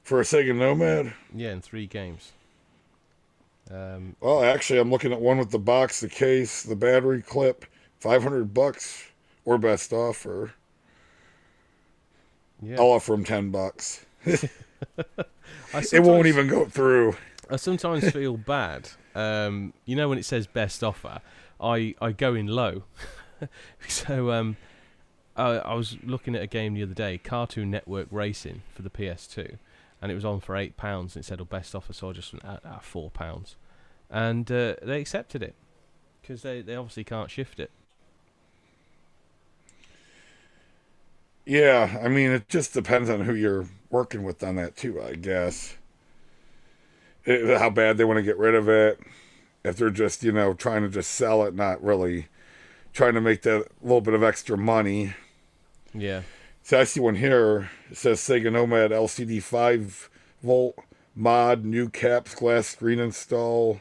For 0.02 0.20
a 0.20 0.22
Sega 0.24 0.54
Nomad? 0.54 1.14
Yeah, 1.34 1.52
in 1.52 1.60
three 1.62 1.86
games. 1.86 2.32
Um, 3.70 4.16
Well, 4.20 4.44
actually, 4.44 4.78
I'm 4.78 4.90
looking 4.90 5.12
at 5.12 5.20
one 5.20 5.38
with 5.38 5.50
the 5.50 5.58
box, 5.58 6.00
the 6.00 6.08
case, 6.08 6.62
the 6.62 6.76
battery 6.76 7.22
clip, 7.22 7.64
500 7.98 8.52
bucks 8.54 9.04
or 9.44 9.58
best 9.58 9.92
offer. 9.92 10.52
yeah, 12.62 12.76
I'll 12.78 12.92
offer 12.92 13.14
him 13.14 13.24
10 13.24 13.50
bucks. 13.50 14.04
It 15.92 16.02
won't 16.02 16.26
even 16.26 16.46
go 16.46 16.66
through. 16.66 17.16
I 17.50 17.56
sometimes 17.56 18.10
feel 18.12 18.36
bad. 18.36 18.90
Um, 19.14 19.72
you 19.84 19.96
know 19.96 20.08
when 20.08 20.18
it 20.18 20.24
says 20.24 20.46
best 20.46 20.82
offer, 20.82 21.20
I, 21.60 21.94
I 22.00 22.12
go 22.12 22.34
in 22.34 22.46
low. 22.46 22.84
so 23.88 24.30
um, 24.32 24.56
I, 25.36 25.58
I 25.58 25.74
was 25.74 25.96
looking 26.04 26.34
at 26.34 26.42
a 26.42 26.46
game 26.46 26.74
the 26.74 26.82
other 26.82 26.94
day, 26.94 27.18
Cartoon 27.18 27.70
Network 27.70 28.08
Racing 28.10 28.62
for 28.74 28.82
the 28.82 28.90
PS2, 28.90 29.58
and 30.00 30.12
it 30.12 30.14
was 30.14 30.24
on 30.24 30.40
for 30.40 30.56
eight 30.56 30.76
pounds. 30.76 31.16
And 31.16 31.24
it 31.24 31.26
said 31.26 31.40
oh, 31.40 31.44
best 31.44 31.74
offer, 31.74 31.92
so 31.92 32.10
I 32.10 32.12
just 32.12 32.32
went 32.32 32.44
at, 32.44 32.64
at 32.64 32.84
four 32.84 33.10
pounds, 33.10 33.56
and 34.10 34.50
uh, 34.50 34.76
they 34.82 35.00
accepted 35.00 35.42
it 35.42 35.54
because 36.22 36.42
they, 36.42 36.62
they 36.62 36.76
obviously 36.76 37.04
can't 37.04 37.30
shift 37.30 37.60
it. 37.60 37.70
Yeah, 41.44 41.98
I 42.02 42.08
mean, 42.08 42.30
it 42.30 42.48
just 42.48 42.72
depends 42.72 43.10
on 43.10 43.22
who 43.22 43.34
you're 43.34 43.66
working 43.90 44.22
with 44.22 44.42
on 44.42 44.56
that, 44.56 44.76
too, 44.76 45.00
I 45.02 45.14
guess. 45.14 45.76
It- 47.24 47.58
how 47.58 47.70
bad 47.70 47.96
they 47.96 48.04
want 48.04 48.18
to 48.18 48.22
get 48.22 48.38
rid 48.38 48.54
of 48.54 48.68
it. 48.68 49.00
If 49.64 49.76
they're 49.76 49.90
just, 49.90 50.22
you 50.22 50.32
know, 50.32 50.54
trying 50.54 50.82
to 50.82 50.88
just 50.88 51.10
sell 51.10 51.42
it, 51.44 51.54
not 51.54 51.82
really 51.82 52.28
trying 52.92 53.14
to 53.14 53.20
make 53.20 53.42
that 53.42 53.66
little 53.82 54.00
bit 54.00 54.14
of 54.14 54.22
extra 54.22 54.56
money. 54.56 55.14
Yeah, 55.92 56.22
So 56.62 56.80
I 56.80 56.84
see 56.84 57.00
one 57.00 57.14
here. 57.16 57.70
It 57.90 57.96
says 57.96 58.20
Sega 58.20 58.50
Nomad 58.52 58.90
LCD 58.90 59.40
5 59.40 60.10
volt 60.42 60.76
mod, 61.14 61.64
new 61.64 61.88
caps, 61.88 62.34
glass 62.34 62.66
screen 62.66 62.98
install. 62.98 63.80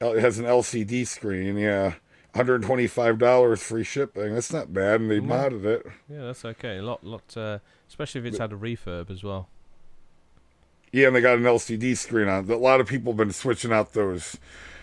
It 0.00 0.18
has 0.20 0.38
an 0.38 0.46
LCD 0.46 1.06
screen, 1.06 1.56
yeah. 1.56 1.94
$125 2.34 3.58
free 3.58 3.84
shipping. 3.84 4.34
That's 4.34 4.52
not 4.52 4.72
bad, 4.72 5.00
and 5.00 5.10
they 5.10 5.20
No. 5.20 5.34
modded 5.34 5.64
it. 5.64 5.86
yeah, 6.08 6.22
that's 6.26 6.44
okay. 6.44 6.78
A 6.78 6.82
lot, 6.82 7.04
lot, 7.04 7.36
uh, 7.36 7.58
especially 7.88 8.20
if 8.20 8.26
it's 8.26 8.38
had 8.38 8.52
a 8.52 8.56
refurb 8.56 9.10
as 9.10 9.22
well. 9.22 9.48
Yeah, 10.92 11.08
and 11.08 11.16
they 11.16 11.20
got 11.20 11.38
an 11.38 11.44
LCD 11.44 11.96
screen 11.96 12.28
on. 12.28 12.50
A 12.50 12.56
lot 12.56 12.80
of 12.80 12.86
people 12.88 13.12
have 13.12 13.16
been 13.18 13.32
switching 13.32 13.72
out 13.72 13.92
those 13.92 14.36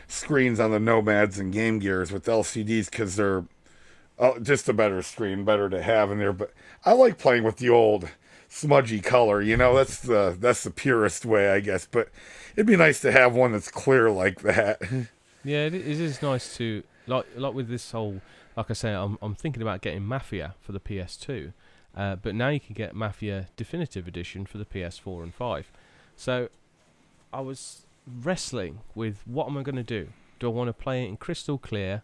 screens 0.08 0.60
on 0.60 0.72
the 0.72 0.80
Nomads 0.80 1.38
and 1.38 1.52
Game 1.52 1.80
Gears 1.80 2.12
with 2.12 2.26
LCDs 2.26 2.90
because 2.90 3.18
they're 3.18 3.44
uh, 4.18 4.40
just 4.40 4.70
a 4.70 4.74
better 4.74 5.02
screen, 5.02 5.44
better 5.44 5.70
to 5.70 5.82
have 5.82 6.10
in 6.12 6.18
there. 6.18 6.32
But 6.34 6.54
I 6.86 6.94
like 6.94 7.18
playing 7.18 7.44
with 7.44 7.58
the 7.58 7.70
old 7.70 8.10
smudgy 8.48 9.02
color. 9.02 9.42
You 9.42 9.58
know, 9.58 9.76
that's 9.76 10.00
the 10.00 10.38
that's 10.40 10.64
the 10.64 10.72
purest 10.72 11.26
way, 11.26 11.50
I 11.52 11.60
guess. 11.60 11.86
But 11.86 12.08
it'd 12.56 12.66
be 12.66 12.78
nice 12.78 13.02
to 13.02 13.12
have 13.12 13.36
one 13.36 13.52
that's 13.52 13.70
clear 13.70 14.10
like 14.10 14.42
that. 14.42 14.82
Yeah, 15.44 15.68
it 15.68 15.76
is 15.76 16.22
nice 16.22 16.58
to 16.58 16.84
like 17.08 17.26
like 17.36 17.54
with 17.54 17.70
this 17.70 17.92
whole. 17.92 18.22
Like 18.56 18.70
I 18.70 18.74
say, 18.74 18.94
I'm 18.94 19.18
I'm 19.22 19.36
thinking 19.36 19.62
about 19.62 19.82
getting 19.82 20.04
Mafia 20.04 20.56
for 20.62 20.72
the 20.72 20.80
PS2, 20.80 21.54
uh, 21.96 22.16
but 22.16 22.36
now 22.36 22.50
you 22.50 22.60
can 22.60 22.74
get 22.74 22.96
Mafia 22.96 23.48
Definitive 23.56 24.08
Edition 24.08 24.46
for 24.46 24.58
the 24.58 24.66
PS4 24.66 25.24
and 25.24 25.34
5. 25.34 25.72
So 26.16 26.50
I 27.32 27.42
was 27.42 27.86
wrestling 28.06 28.80
with 28.96 29.22
what 29.26 29.48
am 29.48 29.58
I 29.58 29.64
going 29.64 29.76
to 29.76 29.84
do? 29.84 30.10
Do 30.40 30.48
I 30.48 30.54
want 30.54 30.70
to 30.70 30.74
play 30.74 31.04
it 31.04 31.08
in 31.08 31.18
crystal 31.18 31.58
clear, 31.58 32.04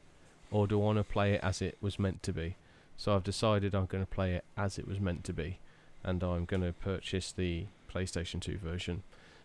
or 0.51 0.68
do 0.68 0.80
I 0.80 0.84
want 0.84 0.97
to 0.97 1.04
play 1.04 1.34
it 1.34 1.41
as 1.43 1.62
it 1.62 1.78
was 1.82 1.99
meant 1.99 2.24
to 2.24 2.34
be? 2.34 2.56
So 2.97 3.16
I've 3.16 3.24
decided 3.24 3.74
I'm 3.74 3.86
going 3.86 4.04
to 4.04 4.10
play 4.10 4.34
it 4.34 4.45
as 4.56 4.78
it 4.78 4.88
was 4.88 4.99
meant 4.99 5.24
to 5.26 5.34
be, 5.34 5.60
and 6.04 6.24
I'm 6.24 6.45
going 6.45 6.64
to 6.64 6.74
purchase 6.74 7.32
the 7.32 7.66
PlayStation 7.91 8.39
2 8.39 8.58
version. 8.58 9.04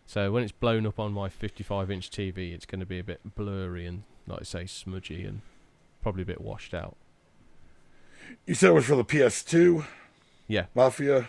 So 0.09 0.32
when 0.32 0.42
it's 0.42 0.52
blown 0.52 0.86
up 0.86 0.98
on 0.98 1.12
my 1.12 1.28
55 1.28 1.90
inch 1.90 2.11
TV, 2.11 2.54
it's 2.54 2.64
going 2.64 2.80
to 2.80 2.86
be 2.86 2.98
a 2.98 3.04
bit 3.04 3.20
blurry 3.34 3.84
and, 3.84 4.04
like 4.26 4.40
I 4.40 4.44
say, 4.44 4.64
smudgy 4.64 5.22
and 5.26 5.42
probably 6.02 6.22
a 6.22 6.24
bit 6.24 6.40
washed 6.40 6.72
out. 6.72 6.96
you 8.46 8.54
said 8.54 8.70
it 8.70 8.72
was 8.72 8.86
for 8.86 8.96
the 8.96 9.04
PS2 9.04 9.84
Yeah. 10.46 10.64
Mafia. 10.74 11.28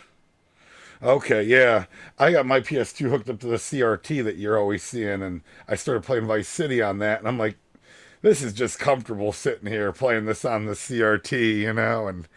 Okay, 1.03 1.43
yeah. 1.43 1.88
I 2.17 2.32
got 2.32 2.45
my 2.45 2.61
PS2 2.61 3.09
hooked 3.09 3.30
up 3.30 3.41
to 3.41 3.47
the 3.47 3.57
CRT 3.57 4.23
that 4.23 4.38
you're 4.38 4.57
always 4.57 4.82
seeing, 4.82 5.21
and 5.23 5.41
I 5.67 5.75
started 5.75 6.03
playing 6.03 6.25
Vice 6.27 6.47
City 6.47 6.82
on 6.82 6.99
that, 6.99 7.19
and 7.19 7.27
I'm 7.27 7.38
like, 7.38 7.57
this 8.21 8.41
is 8.41 8.53
just 8.53 8.80
comfortable 8.80 9.34
sitting 9.34 9.67
here 9.69 9.91
playing 9.91 10.23
this 10.25 10.45
on 10.45 10.65
the 10.67 10.73
CRT, 10.73 11.57
you 11.59 11.73
know? 11.73 12.07
And 12.07 12.30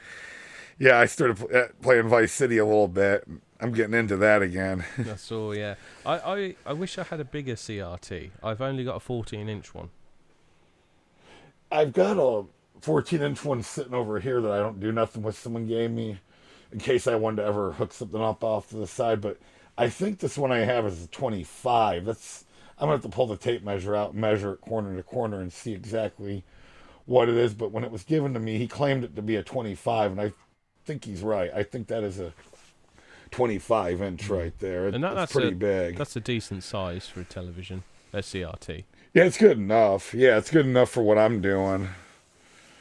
yeah, 0.76 0.99
I 0.99 1.07
started 1.07 1.36
pl- 1.36 1.57
uh, 1.57 1.66
playing 1.82 2.09
Vice 2.09 2.32
City 2.32 2.59
a 2.59 2.64
little 2.64 2.88
bit. 2.88 3.28
I'm 3.63 3.73
getting 3.73 3.95
into 3.95 4.17
that 4.17 4.43
again. 4.43 4.85
I 4.99 5.15
saw. 5.15 5.53
Yeah, 5.53 5.77
I, 6.05 6.19
I 6.19 6.57
I 6.67 6.73
wish 6.73 6.99
I 6.99 7.05
had 7.05 7.21
a 7.21 7.25
bigger 7.25 7.55
CRT. 7.55 8.31
I've 8.43 8.61
only 8.61 8.83
got 8.83 8.97
a 8.97 9.01
14 9.01 9.49
inch 9.49 9.73
one. 9.73 9.91
I've 11.71 11.93
got 11.93 12.19
a 12.19 12.45
14 12.81 13.23
inch 13.23 13.45
one 13.45 13.63
sitting 13.63 13.95
over 13.95 14.19
here 14.19 14.41
that 14.41 14.51
I 14.51 14.59
don't 14.59 14.81
do 14.81 14.91
nothing 14.91 15.23
with. 15.23 15.39
Someone 15.39 15.69
gave 15.69 15.93
me 15.93 16.19
in 16.73 16.81
case 16.81 17.07
I 17.07 17.15
wanted 17.15 17.43
to 17.43 17.49
ever 17.49 17.73
hook 17.73 17.93
something 17.93 18.21
up 18.21 18.43
off 18.43 18.69
to 18.71 18.77
the 18.77 18.87
side. 18.87 19.21
But 19.21 19.39
I 19.79 19.89
think 19.89 20.19
this 20.19 20.37
one 20.37 20.51
I 20.51 20.59
have 20.59 20.85
is 20.85 21.05
a 21.05 21.09
25. 21.09 22.05
That's 22.05 22.45
I'm 22.79 22.87
gonna 22.87 22.93
have 22.95 23.03
to 23.03 23.09
pull 23.09 23.29
the 23.29 23.37
tape 23.37 23.63
measure 23.63 23.95
out, 23.95 24.13
measure 24.13 24.55
it 24.55 24.61
corner 24.61 24.97
to 24.97 25.05
corner, 25.05 25.41
and 25.41 25.53
see 25.53 25.73
exactly 25.73 26.43
what 27.07 27.29
it 27.29 27.37
is. 27.37 27.55
But 27.55 27.71
when 27.71 27.85
it 27.85 27.93
was 27.93 28.03
given 28.03 28.35
to 28.35 28.41
me, 28.41 28.59
he 28.59 28.67
claimed 28.67 29.05
it 29.05 29.15
to 29.15 29.23
be 29.23 29.37
a 29.37 29.43
25, 29.45 30.11
and 30.11 30.21
I 30.21 30.33
think 30.85 31.05
he's 31.05 31.23
right. 31.23 31.53
I 31.55 31.63
think 31.63 31.87
that 31.87 32.03
is 32.03 32.19
a 32.19 32.33
25 33.33 34.01
inch 34.03 34.28
right 34.28 34.57
there. 34.61 34.87
It, 34.87 34.95
And 34.95 35.03
that, 35.03 35.14
that's 35.14 35.33
pretty 35.33 35.49
a, 35.49 35.53
big. 35.53 35.97
That's 35.97 36.14
a 36.14 36.20
decent 36.20 36.62
size 36.62 37.09
for 37.09 37.20
a 37.20 37.24
television, 37.24 37.83
a 38.12 38.18
CRT. 38.18 38.85
Yeah, 39.14 39.24
it's 39.24 39.37
good 39.39 39.59
enough. 39.59 40.14
Yeah, 40.14 40.39
it's 40.39 40.51
good 40.51 40.66
enough 40.66 40.91
for 40.91 41.03
what 41.03 41.18
I'm 41.18 41.41
doing. 41.41 41.89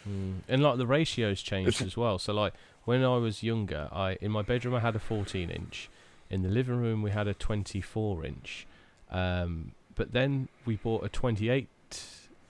Mm. 0.08 0.36
And 0.48 0.64
like 0.64 0.78
the 0.78 0.88
ratios 0.88 1.42
changed 1.42 1.70
It's- 1.70 1.88
as 1.88 1.98
well. 1.98 2.20
So 2.20 2.34
like 2.34 2.54
when 2.86 3.04
I 3.04 3.18
was 3.18 3.44
younger, 3.44 3.90
I 3.92 4.18
in 4.22 4.32
my 4.32 4.42
bedroom 4.42 4.76
I 4.76 4.80
had 4.80 4.96
a 4.96 5.00
14 5.00 5.50
inch. 5.50 5.90
In 6.30 6.44
the 6.44 6.50
living 6.50 6.78
room 6.80 7.02
we 7.02 7.12
had 7.12 7.28
a 7.28 7.34
24 7.34 8.26
inch. 8.26 8.66
Um, 9.10 9.74
but 9.96 10.14
then 10.14 10.48
we 10.66 10.78
bought 10.78 11.04
a 11.04 11.10
28 11.10 11.68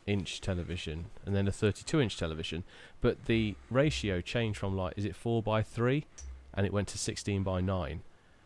inch 0.08 0.42
television 0.42 1.06
and 1.26 1.36
then 1.36 1.48
a 1.48 1.52
32 1.52 2.00
inch 2.00 2.18
television. 2.18 2.64
But 3.02 3.26
the 3.26 3.56
ratio 3.70 4.22
changed 4.22 4.60
from 4.60 4.78
like 4.78 4.94
is 4.98 5.06
it 5.06 5.16
four 5.16 5.42
by 5.42 5.64
three, 5.64 6.06
and 6.54 6.66
it 6.66 6.74
went 6.74 6.88
to 6.90 6.98
16 6.98 7.44
by 7.44 7.62
nine. 7.62 8.02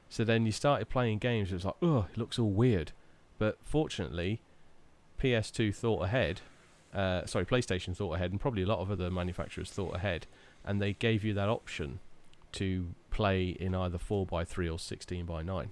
So 0.10 0.24
then 0.24 0.46
you 0.46 0.52
started 0.52 0.90
playing 0.90 1.18
games. 1.20 1.52
It 1.52 1.56
was 1.56 1.66
like 1.66 1.76
oh, 1.82 2.08
it 2.12 2.18
looks 2.18 2.40
all 2.40 2.52
weird. 2.52 2.92
But 3.38 3.58
fortunately, 3.62 4.42
PS2 5.20 5.76
thought 5.76 6.04
ahead 6.04 6.42
uh, 6.96 7.26
sorry, 7.26 7.46
PlayStation 7.46 7.96
thought 7.96 8.14
ahead, 8.14 8.32
and 8.32 8.40
probably 8.40 8.64
a 8.64 8.68
lot 8.68 8.80
of 8.80 8.90
other 8.90 9.12
manufacturers 9.12 9.70
thought 9.70 9.96
ahead, 9.96 10.28
and 10.64 10.82
they 10.82 10.94
gave 10.94 11.24
you 11.24 11.34
that 11.34 11.50
option 11.50 12.00
to 12.54 12.88
play 13.12 13.50
in 13.50 13.76
either 13.76 13.98
4x3 13.98 14.74
or 14.74 14.80
16 14.80 15.26
by 15.26 15.44
9 15.44 15.70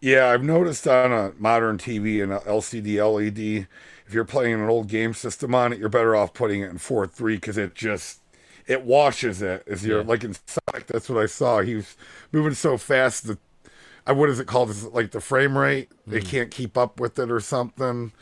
Yeah, 0.00 0.26
I've 0.26 0.42
noticed 0.42 0.88
on 0.88 1.12
a 1.12 1.32
modern 1.38 1.78
TV 1.78 2.20
and 2.20 2.32
LCD 2.32 2.96
LED, 2.96 3.68
if 4.06 4.12
you're 4.12 4.24
playing 4.24 4.54
an 4.54 4.68
old 4.68 4.88
game 4.88 5.14
system 5.14 5.54
on 5.54 5.72
it, 5.72 5.78
you're 5.78 5.88
better 5.88 6.16
off 6.16 6.34
putting 6.34 6.62
it 6.62 6.70
in 6.70 6.78
4.3 6.78 7.34
because 7.34 7.56
it 7.56 7.76
just 7.76 8.20
it 8.68 8.82
washes 8.84 9.42
it. 9.42 9.64
As 9.66 9.84
you're 9.84 10.02
Yeah. 10.02 10.06
like 10.06 10.22
in 10.22 10.34
Sonic, 10.46 10.86
that's 10.86 11.08
what 11.08 11.18
I 11.20 11.26
saw. 11.26 11.60
He 11.62 11.74
was 11.74 11.96
moving 12.30 12.54
so 12.54 12.76
fast 12.76 13.26
that 13.26 13.38
I 14.06 14.12
what 14.12 14.28
is 14.30 14.38
it 14.38 14.46
called? 14.46 14.70
Is 14.70 14.84
it 14.84 14.94
like 14.94 15.10
the 15.10 15.20
frame 15.20 15.58
rate? 15.58 15.90
They 16.06 16.20
can't 16.20 16.50
keep 16.50 16.78
up 16.78 17.00
with 17.00 17.18
it 17.18 17.30
or 17.30 17.40
something. 17.40 18.12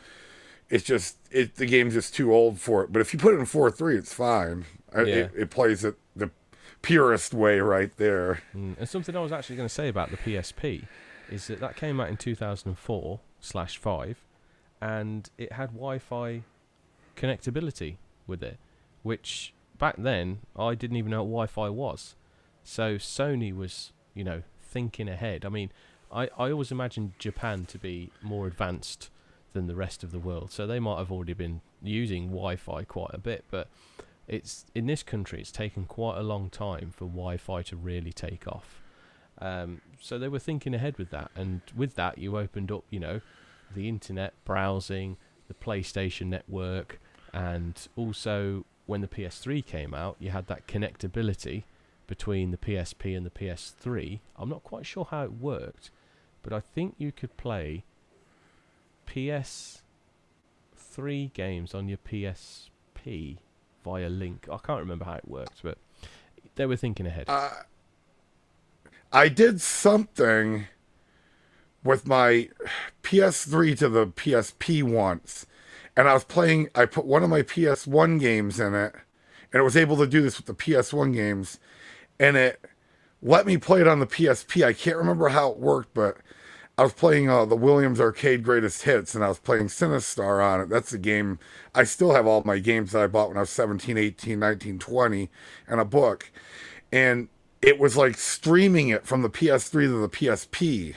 It's 0.69 0.83
just 0.83 1.17
it 1.31 1.55
the 1.55 1.65
game's 1.65 1.93
just 1.93 2.15
too 2.15 2.33
old 2.33 2.59
for 2.59 2.83
it. 2.83 2.91
But 2.91 3.01
if 3.01 3.13
you 3.13 3.19
put 3.19 3.33
it 3.35 3.39
in 3.39 3.45
four 3.45 3.69
three, 3.69 3.97
it's 3.97 4.13
fine. 4.13 4.65
Yeah. 4.95 5.03
It, 5.03 5.31
it 5.37 5.49
plays 5.49 5.83
it 5.85 5.95
the 6.15 6.31
purest 6.81 7.33
way 7.33 7.59
right 7.59 7.95
there. 7.97 8.41
Mm. 8.55 8.77
And 8.79 8.89
something 8.89 9.15
I 9.15 9.19
was 9.19 9.31
actually 9.31 9.57
going 9.57 9.67
to 9.69 9.73
say 9.73 9.87
about 9.89 10.09
the 10.11 10.17
PSP 10.17 10.85
is 11.29 11.47
that 11.47 11.59
that 11.59 11.75
came 11.75 11.99
out 11.99 12.07
in 12.09 12.15
2004 12.17 13.19
slash 13.41 13.77
5, 13.77 14.17
and 14.81 15.29
it 15.37 15.51
had 15.51 15.69
Wi-Fi 15.71 16.43
connectability 17.17 17.97
with 18.25 18.41
it, 18.43 18.57
which 19.03 19.53
back 19.77 19.95
then 19.97 20.39
I 20.55 20.75
didn't 20.75 20.97
even 20.97 21.11
know 21.11 21.23
what 21.23 21.51
Wi-Fi 21.53 21.69
was. 21.69 22.15
So 22.63 22.95
Sony 22.95 23.55
was, 23.55 23.91
you 24.13 24.23
know, 24.23 24.43
thinking 24.61 25.07
ahead. 25.07 25.45
I 25.45 25.49
mean, 25.49 25.71
I, 26.11 26.29
I 26.37 26.51
always 26.51 26.71
imagined 26.71 27.13
Japan 27.19 27.65
to 27.65 27.77
be 27.77 28.11
more 28.21 28.47
advanced 28.47 29.09
than 29.53 29.67
the 29.67 29.75
rest 29.75 30.03
of 30.03 30.11
the 30.11 30.19
world, 30.19 30.51
so 30.51 30.67
they 30.67 30.79
might 30.79 30.97
have 30.97 31.11
already 31.11 31.33
been 31.33 31.61
using 31.81 32.27
Wi-Fi 32.27 32.83
quite 32.83 33.11
a 33.13 33.17
bit, 33.17 33.45
but 33.49 33.69
it's 34.27 34.65
in 34.75 34.87
this 34.87 35.03
country 35.03 35.39
it's 35.39 35.51
taken 35.51 35.85
quite 35.85 36.17
a 36.17 36.23
long 36.23 36.49
time 36.49 36.91
for 36.95 37.05
Wi-Fi 37.05 37.61
to 37.63 37.75
really 37.75 38.11
take 38.11 38.47
off. 38.47 38.81
Um, 39.39 39.81
so 40.01 40.19
they 40.19 40.27
were 40.27 40.39
thinking 40.39 40.73
ahead 40.73 40.97
with 40.97 41.09
that, 41.11 41.31
and 41.35 41.61
with 41.75 41.95
that 41.95 42.17
you 42.17 42.37
opened 42.37 42.71
up, 42.71 42.83
you 42.89 42.99
know, 42.99 43.21
the 43.73 43.87
internet 43.87 44.33
browsing, 44.45 45.17
the 45.47 45.53
PlayStation 45.53 46.27
network, 46.27 46.99
and 47.33 47.87
also 47.95 48.65
when 48.87 49.01
the 49.01 49.07
PS3 49.07 49.63
came 49.65 49.93
out, 49.93 50.15
you 50.19 50.31
had 50.31 50.47
that 50.47 50.67
connectability 50.67 51.63
between 52.07 52.51
the 52.51 52.57
PSP 52.57 53.15
and 53.15 53.25
the 53.25 53.29
PS3. 53.29 54.19
I'm 54.37 54.49
not 54.49 54.63
quite 54.63 54.85
sure 54.85 55.05
how 55.05 55.23
it 55.25 55.33
worked, 55.33 55.91
but 56.41 56.53
I 56.53 56.61
think 56.61 56.95
you 56.97 57.11
could 57.11 57.37
play 57.37 57.83
PS3 59.05 59.81
games 61.33 61.75
on 61.75 61.87
your 61.87 61.99
PSP 61.99 63.37
via 63.83 64.09
link. 64.09 64.47
I 64.51 64.57
can't 64.57 64.79
remember 64.79 65.05
how 65.05 65.15
it 65.15 65.27
worked, 65.27 65.61
but 65.63 65.77
they 66.55 66.65
were 66.65 66.77
thinking 66.77 67.05
ahead. 67.05 67.25
Uh, 67.27 67.51
I 69.11 69.27
did 69.29 69.61
something 69.61 70.67
with 71.83 72.07
my 72.07 72.49
PS3 73.03 73.77
to 73.79 73.89
the 73.89 74.07
PSP 74.07 74.83
once, 74.83 75.45
and 75.97 76.07
I 76.07 76.13
was 76.13 76.23
playing. 76.23 76.69
I 76.75 76.85
put 76.85 77.05
one 77.05 77.23
of 77.23 77.29
my 77.29 77.41
PS1 77.41 78.19
games 78.19 78.59
in 78.59 78.73
it, 78.75 78.93
and 79.51 79.59
it 79.59 79.63
was 79.63 79.75
able 79.75 79.97
to 79.97 80.07
do 80.07 80.21
this 80.21 80.37
with 80.37 80.45
the 80.45 80.53
PS1 80.53 81.13
games, 81.13 81.59
and 82.19 82.37
it 82.37 82.63
let 83.21 83.47
me 83.47 83.57
play 83.57 83.81
it 83.81 83.87
on 83.87 83.99
the 83.99 84.07
PSP. 84.07 84.63
I 84.63 84.73
can't 84.73 84.95
remember 84.95 85.29
how 85.29 85.49
it 85.49 85.57
worked, 85.57 85.95
but 85.95 86.17
I 86.77 86.83
was 86.83 86.93
playing 86.93 87.29
uh, 87.29 87.45
the 87.45 87.55
Williams 87.55 87.99
Arcade 87.99 88.43
Greatest 88.43 88.83
Hits, 88.83 89.15
and 89.15 89.23
I 89.23 89.27
was 89.27 89.39
playing 89.39 89.67
Sinistar 89.67 90.45
on 90.45 90.61
it. 90.61 90.69
That's 90.69 90.91
the 90.91 90.99
game. 90.99 91.39
I 91.73 91.83
still 91.83 92.13
have 92.13 92.27
all 92.27 92.43
my 92.45 92.59
games 92.59 92.91
that 92.91 93.01
I 93.01 93.07
bought 93.07 93.29
when 93.29 93.37
I 93.37 93.41
was 93.41 93.49
17, 93.49 93.97
18, 93.97 94.37
19, 94.37 94.77
20, 94.77 95.29
and 95.67 95.81
a 95.81 95.85
book. 95.85 96.31
And 96.91 97.29
it 97.63 97.79
was 97.79 97.97
like 97.97 98.19
streaming 98.19 98.89
it 98.89 99.07
from 99.07 99.23
the 99.23 99.29
PS3 99.31 99.71
to 99.71 100.01
the 100.01 100.09
PSP. 100.09 100.93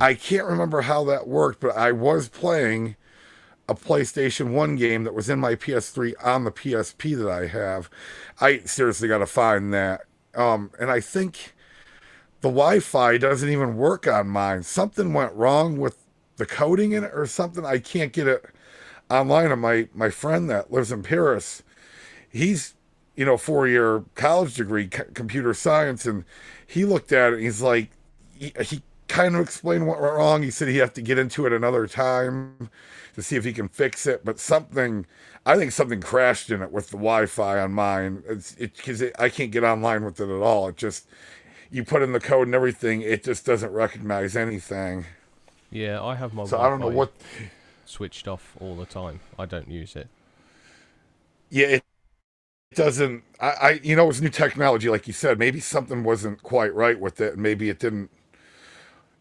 I 0.00 0.14
can't 0.14 0.46
remember 0.46 0.80
how 0.82 1.04
that 1.04 1.28
worked, 1.28 1.60
but 1.60 1.76
I 1.76 1.92
was 1.92 2.28
playing 2.30 2.96
a 3.70 3.74
PlayStation 3.74 4.50
1 4.50 4.74
game 4.74 5.04
that 5.04 5.14
was 5.14 5.30
in 5.30 5.38
my 5.38 5.54
PS3 5.54 6.12
on 6.24 6.42
the 6.42 6.50
PSP 6.50 7.16
that 7.16 7.30
I 7.30 7.46
have. 7.46 7.88
I 8.40 8.58
seriously 8.64 9.06
got 9.06 9.18
to 9.18 9.26
find 9.26 9.72
that. 9.72 10.02
Um, 10.34 10.72
and 10.80 10.90
I 10.90 10.98
think 10.98 11.54
the 12.40 12.48
Wi-Fi 12.48 13.18
doesn't 13.18 13.48
even 13.48 13.76
work 13.76 14.08
on 14.08 14.26
mine. 14.26 14.64
Something 14.64 15.12
went 15.12 15.32
wrong 15.34 15.78
with 15.78 15.98
the 16.36 16.46
coding 16.46 16.90
in 16.92 17.04
it 17.04 17.12
or 17.14 17.26
something. 17.26 17.64
I 17.64 17.78
can't 17.78 18.12
get 18.12 18.26
it 18.26 18.44
online. 19.08 19.52
And 19.52 19.60
my 19.60 19.88
my 19.94 20.10
friend 20.10 20.50
that 20.50 20.72
lives 20.72 20.90
in 20.90 21.04
Paris, 21.04 21.62
he's 22.28 22.74
you 23.14 23.24
know 23.24 23.36
four 23.36 23.68
year 23.68 24.04
college 24.16 24.54
degree 24.54 24.88
c- 24.92 25.02
computer 25.14 25.54
science, 25.54 26.06
and 26.06 26.24
he 26.66 26.84
looked 26.84 27.12
at 27.12 27.32
it. 27.32 27.36
And 27.36 27.44
he's 27.44 27.62
like, 27.62 27.90
he, 28.36 28.52
he 28.64 28.82
kind 29.06 29.36
of 29.36 29.42
explained 29.42 29.86
what 29.86 30.00
went 30.00 30.14
wrong. 30.14 30.42
He 30.42 30.50
said 30.50 30.68
he 30.68 30.78
have 30.78 30.94
to 30.94 31.02
get 31.02 31.18
into 31.18 31.46
it 31.46 31.52
another 31.52 31.86
time 31.86 32.70
to 33.20 33.26
see 33.26 33.36
if 33.36 33.44
he 33.44 33.52
can 33.52 33.68
fix 33.68 34.06
it, 34.06 34.24
but 34.24 34.38
something. 34.38 35.06
I 35.46 35.56
think 35.56 35.72
something 35.72 36.00
crashed 36.02 36.50
in 36.50 36.60
it 36.62 36.70
with 36.70 36.88
the 36.88 36.98
Wi-Fi 36.98 37.60
on 37.60 37.72
mine. 37.72 38.22
It's 38.28 38.54
because 38.54 39.00
it, 39.00 39.14
I 39.18 39.30
can't 39.30 39.50
get 39.50 39.64
online 39.64 40.04
with 40.04 40.20
it 40.20 40.28
at 40.28 40.42
all. 40.42 40.68
It 40.68 40.76
just 40.76 41.06
you 41.70 41.84
put 41.84 42.02
in 42.02 42.12
the 42.12 42.20
code 42.20 42.48
and 42.48 42.54
everything, 42.54 43.00
it 43.02 43.24
just 43.24 43.46
doesn't 43.46 43.72
recognize 43.72 44.36
anything. 44.36 45.06
yeah, 45.70 46.02
I 46.02 46.14
have 46.16 46.34
my 46.34 46.44
So 46.44 46.58
I 46.60 46.68
don't 46.68 46.80
know 46.80 46.88
what. 46.88 47.12
switched 47.84 48.26
off 48.28 48.56
all 48.60 48.76
the 48.76 48.86
time. 48.86 49.20
I 49.38 49.46
don't 49.46 49.68
use 49.68 49.96
it. 49.96 50.08
Yeah, 51.50 51.66
it 51.66 51.84
doesn't. 52.74 53.24
I, 53.40 53.48
I, 53.50 53.70
you 53.82 53.96
know, 53.96 54.08
it's 54.08 54.20
new 54.20 54.28
technology, 54.28 54.88
like 54.88 55.06
you 55.06 55.12
said. 55.12 55.38
Maybe 55.38 55.60
something 55.60 56.04
wasn't 56.04 56.42
quite 56.42 56.74
right 56.74 56.98
with 56.98 57.20
it, 57.20 57.34
and 57.34 57.42
maybe 57.42 57.68
it 57.70 57.78
didn't. 57.78 58.10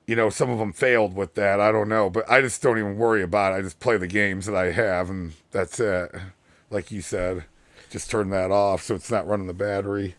You 0.09 0.15
know, 0.15 0.31
some 0.31 0.49
of 0.49 0.57
them 0.57 0.73
failed 0.73 1.15
with 1.15 1.35
that. 1.35 1.59
I 1.59 1.71
don't 1.71 1.87
know, 1.87 2.09
but 2.09 2.27
I 2.27 2.41
just 2.41 2.63
don't 2.63 2.79
even 2.79 2.97
worry 2.97 3.21
about 3.21 3.53
it. 3.53 3.57
I 3.57 3.61
just 3.61 3.79
play 3.79 3.95
the 3.95 4.07
games 4.07 4.47
that 4.47 4.55
I 4.55 4.71
have, 4.71 5.07
and 5.07 5.33
that's 5.51 5.79
it. 5.79 6.09
Like 6.71 6.89
you 6.89 7.01
said, 7.01 7.45
just 7.91 8.09
turn 8.09 8.31
that 8.31 8.49
off 8.49 8.81
so 8.81 8.95
it's 8.95 9.11
not 9.11 9.27
running 9.27 9.45
the 9.45 9.53
battery. 9.53 10.15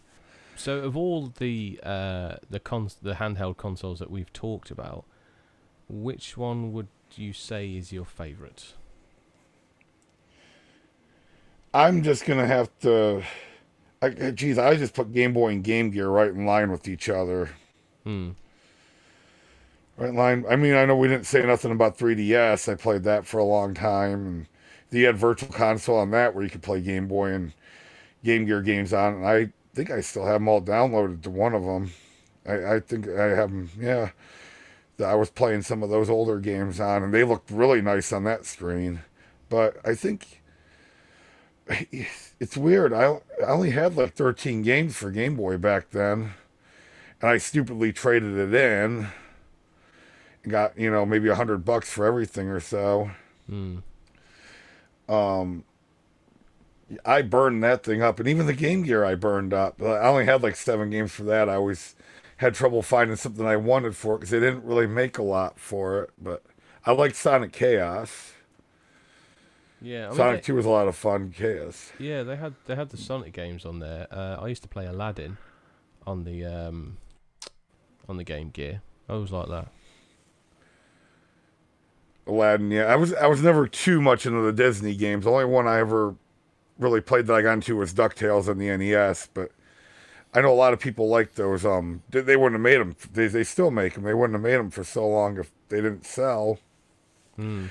So 0.55 0.77
of 0.77 0.97
all 0.97 1.33
the 1.37 1.81
uh, 1.83 2.37
the 2.49 2.61
cons- 2.61 2.99
the 3.03 3.15
handheld 3.15 3.57
consoles 3.57 3.99
that 3.99 4.13
we've 4.13 4.33
talked 4.33 4.71
about, 4.71 5.07
which 5.89 6.37
one 6.37 6.73
would 6.73 6.87
you 7.17 7.33
say 7.33 7.75
is 7.75 7.93
your 7.93 8.05
favourite? 8.05 8.75
I'm 11.75 12.05
just 12.05 12.27
gonna 12.27 12.47
have 12.47 12.71
to. 12.83 13.25
I, 14.01 14.11
geez, 14.11 14.57
I 14.57 14.77
just 14.77 14.95
put 14.95 15.13
Game 15.13 15.33
Boy 15.33 15.49
and 15.49 15.65
Game 15.65 15.91
Gear 15.91 16.11
right 16.11 16.31
in 16.31 16.47
line 16.47 16.71
with 16.71 16.87
each 16.87 17.09
other. 17.09 17.51
Hmm. 18.05 18.31
Right 20.01 20.15
line. 20.15 20.47
I 20.49 20.57
mean, 20.57 20.73
I 20.73 20.87
know 20.87 20.97
we 20.97 21.09
didn't 21.09 21.27
say 21.27 21.45
nothing 21.45 21.73
about 21.73 21.99
3DS. 21.99 22.73
I 22.73 22.75
played 22.75 23.03
that 23.03 23.27
for 23.27 23.37
a 23.37 23.45
long 23.45 23.75
time, 23.75 24.27
and 24.27 24.47
you 24.91 25.05
had 25.05 25.19
Virtual 25.19 25.53
Console 25.53 25.99
on 25.99 26.11
that 26.13 26.35
where 26.35 26.43
you 26.43 26.49
could 26.49 26.63
play 26.63 26.81
Game 26.81 27.07
Boy 27.07 27.33
and 27.33 27.53
Game 28.25 28.47
Gear 28.47 28.63
games 28.63 28.95
on. 28.95 29.17
And 29.17 29.27
I 29.27 29.53
think 29.75 29.91
I 29.91 30.01
still 30.01 30.25
have 30.25 30.37
them 30.37 30.49
all 30.49 30.63
downloaded 30.63 31.21
to 31.25 31.31
one 31.31 31.55
of 31.55 31.65
them. 31.65 31.93
I, 32.47 32.77
I 32.77 32.81
think 32.81 33.09
I 33.09 33.37
have 33.37 33.51
them. 33.51 33.69
Yeah, 33.79 34.13
I 35.05 35.15
was 35.17 35.29
playing 35.29 35.63
some 35.63 35.83
of 35.83 35.91
those 35.91 36.09
older 36.09 36.39
games 36.39 36.81
on, 36.81 37.03
and 37.03 37.13
they 37.13 37.23
looked 37.23 37.51
really 37.51 37.83
nice 37.83 38.11
on 38.11 38.25
that 38.25 38.47
screen. 38.47 39.03
But 39.51 39.77
I 39.85 39.95
think 39.95 40.41
it's 41.69 42.57
weird. 42.57 42.95
I 42.95 43.21
I 43.43 43.49
only 43.49 43.73
had 43.73 43.99
like 43.99 44.15
13 44.15 44.63
games 44.63 44.97
for 44.97 45.11
Game 45.11 45.37
Boy 45.37 45.59
back 45.59 45.91
then, 45.91 46.33
and 47.21 47.31
I 47.31 47.37
stupidly 47.37 47.93
traded 47.93 48.39
it 48.39 48.55
in. 48.55 49.09
Got 50.49 50.79
you 50.79 50.91
know 50.91 51.05
maybe 51.05 51.29
a 51.29 51.35
hundred 51.35 51.65
bucks 51.65 51.91
for 51.91 52.07
everything 52.07 52.49
or 52.49 52.61
so. 52.61 53.11
Mm. 53.51 53.83
Um, 55.09 55.65
I 57.05 57.23
burned 57.23 57.63
that 57.63 57.83
thing 57.85 58.03
up, 58.03 58.19
and 58.19 58.29
even 58.29 58.47
the 58.47 58.53
Game 58.55 58.83
Gear 58.83 59.05
I 59.05 59.15
burned 59.17 59.53
up. 59.53 59.83
I 59.83 60.01
only 60.09 60.25
had 60.25 60.43
like 60.43 60.57
seven 60.57 60.91
games 60.91 61.13
for 61.13 61.25
that. 61.25 61.49
I 61.49 61.55
always 61.57 61.95
had 62.39 62.55
trouble 62.55 62.81
finding 62.83 63.17
something 63.17 63.45
I 63.47 63.57
wanted 63.57 63.97
for 63.97 64.15
it 64.15 64.19
because 64.19 64.31
they 64.31 64.41
didn't 64.41 64.65
really 64.65 64.87
make 64.87 65.19
a 65.19 65.23
lot 65.23 65.59
for 65.59 66.05
it. 66.05 66.11
But 66.21 66.43
I 66.87 66.93
liked 66.93 67.17
Sonic 67.17 67.53
Chaos. 67.53 68.33
Yeah, 69.83 70.07
I 70.07 70.09
mean, 70.09 70.17
Sonic 70.17 70.41
they- 70.43 70.47
Two 70.47 70.55
was 70.55 70.67
a 70.67 70.71
lot 70.71 70.89
of 70.89 70.97
fun. 70.97 71.33
Chaos. 71.37 71.93
Yeah, 71.99 72.23
they 72.23 72.37
had 72.37 72.55
they 72.67 72.77
had 72.77 72.91
the 72.91 72.97
Sonic 72.97 73.33
games 73.35 73.65
on 73.67 73.79
there. 73.81 74.07
Uh, 74.11 74.37
I 74.41 74.49
used 74.49 74.63
to 74.63 74.69
play 74.69 74.87
Aladdin 74.87 75.37
on 76.07 76.25
the 76.25 76.45
um, 76.47 76.97
on 78.09 78.17
the 78.17 78.25
Game 78.25 78.49
Gear. 78.51 78.81
I 79.09 79.15
was 79.15 79.33
like 79.33 79.49
that. 79.49 79.69
Aladdin, 82.31 82.71
yeah. 82.71 82.85
I 82.85 82.97
was 82.97 83.13
I 83.15 83.27
was 83.27 83.43
never 83.43 83.67
too 83.67 84.01
much 84.01 84.25
into 84.25 84.41
the 84.41 84.53
Disney 84.53 84.95
games. 84.95 85.25
The 85.25 85.31
only 85.31 85.45
one 85.45 85.67
I 85.67 85.79
ever 85.79 86.15
really 86.79 87.01
played 87.01 87.27
that 87.27 87.35
I 87.35 87.43
got 87.43 87.55
into 87.55 87.77
was 87.77 87.93
DuckTales 87.93 88.49
on 88.49 88.59
the 88.59 88.75
NES, 88.77 89.29
but 89.35 89.51
I 90.33 90.41
know 90.41 90.53
a 90.53 90.55
lot 90.55 90.73
of 90.73 90.81
people 90.81 91.09
like 91.09 91.35
those. 91.35 91.67
Um, 91.67 92.03
they, 92.09 92.21
they 92.21 92.37
wouldn't 92.37 92.55
have 92.55 92.63
made 92.63 92.81
them. 92.81 92.97
They 93.13 93.27
they 93.27 93.45
still 93.45 93.71
make 93.71 93.95
them. 93.95 94.05
They 94.05 94.15
wouldn't 94.15 94.35
have 94.35 94.43
made 94.43 94.57
them 94.57 94.71
for 94.71 94.85
so 94.85 95.07
long 95.07 95.39
if 95.39 95.51
they 95.69 95.77
didn't 95.77 96.07
sell. 96.07 96.59
Hmm. 97.37 97.67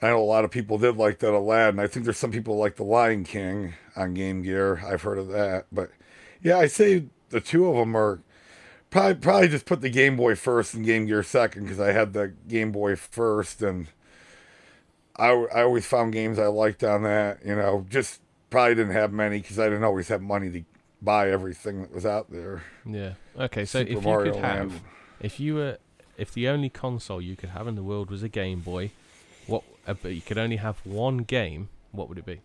I 0.00 0.08
know 0.08 0.20
a 0.20 0.24
lot 0.24 0.44
of 0.44 0.50
people 0.50 0.78
did 0.78 0.96
like 0.96 1.20
that 1.20 1.32
Aladdin. 1.32 1.78
I 1.78 1.86
think 1.86 2.04
there's 2.04 2.18
some 2.18 2.32
people 2.32 2.56
like 2.56 2.74
the 2.74 2.82
Lion 2.82 3.22
King 3.22 3.74
on 3.94 4.14
Game 4.14 4.42
Gear. 4.42 4.82
I've 4.84 5.02
heard 5.02 5.18
of 5.18 5.28
that, 5.28 5.66
but 5.70 5.90
yeah, 6.42 6.58
I 6.58 6.66
say 6.66 7.04
the 7.28 7.40
two 7.40 7.68
of 7.68 7.76
them 7.76 7.96
are 7.96 8.20
probably 8.92 9.14
probably 9.16 9.48
just 9.48 9.66
put 9.66 9.80
the 9.80 9.90
Game 9.90 10.16
Boy 10.16 10.36
first 10.36 10.74
and 10.74 10.84
Game 10.86 11.06
Gear 11.06 11.24
second 11.24 11.64
because 11.64 11.80
I 11.80 11.90
had 11.90 12.12
the 12.12 12.28
Game 12.46 12.70
Boy 12.70 12.94
first 12.94 13.60
and 13.62 13.88
I 15.16 15.30
I 15.30 15.62
always 15.62 15.86
found 15.86 16.12
games 16.12 16.38
I 16.38 16.46
liked 16.46 16.84
on 16.84 17.02
that. 17.02 17.44
You 17.44 17.56
know, 17.56 17.84
just 17.90 18.20
probably 18.50 18.76
didn't 18.76 18.92
have 18.92 19.12
many 19.12 19.40
because 19.40 19.58
I 19.58 19.64
didn't 19.64 19.82
always 19.84 20.06
have 20.08 20.22
money 20.22 20.50
to 20.50 20.62
buy 21.00 21.30
everything 21.30 21.82
that 21.82 21.92
was 21.92 22.06
out 22.06 22.30
there. 22.30 22.62
Yeah. 22.86 23.14
Okay, 23.36 23.64
so 23.64 23.80
Super 23.80 23.90
if 23.90 23.96
you 23.96 24.00
Mario 24.02 24.32
could 24.34 24.42
Land. 24.42 24.72
have, 24.72 24.82
if 25.20 25.40
you 25.40 25.54
were, 25.56 25.78
if 26.16 26.32
the 26.32 26.46
only 26.48 26.68
console 26.68 27.20
you 27.20 27.34
could 27.34 27.48
have 27.48 27.66
in 27.66 27.74
the 27.74 27.82
world 27.82 28.10
was 28.10 28.22
a 28.22 28.28
Game 28.28 28.60
Boy, 28.60 28.90
what? 29.46 29.64
Uh, 29.86 29.94
but 29.94 30.10
you 30.14 30.20
could 30.20 30.38
only 30.38 30.56
have 30.56 30.78
one 30.84 31.18
game. 31.18 31.68
What 31.90 32.08
would 32.08 32.18
it 32.18 32.26
be? 32.26 32.40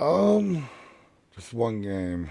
Um, 0.00 0.68
just 1.34 1.52
one 1.52 1.82
game. 1.82 2.30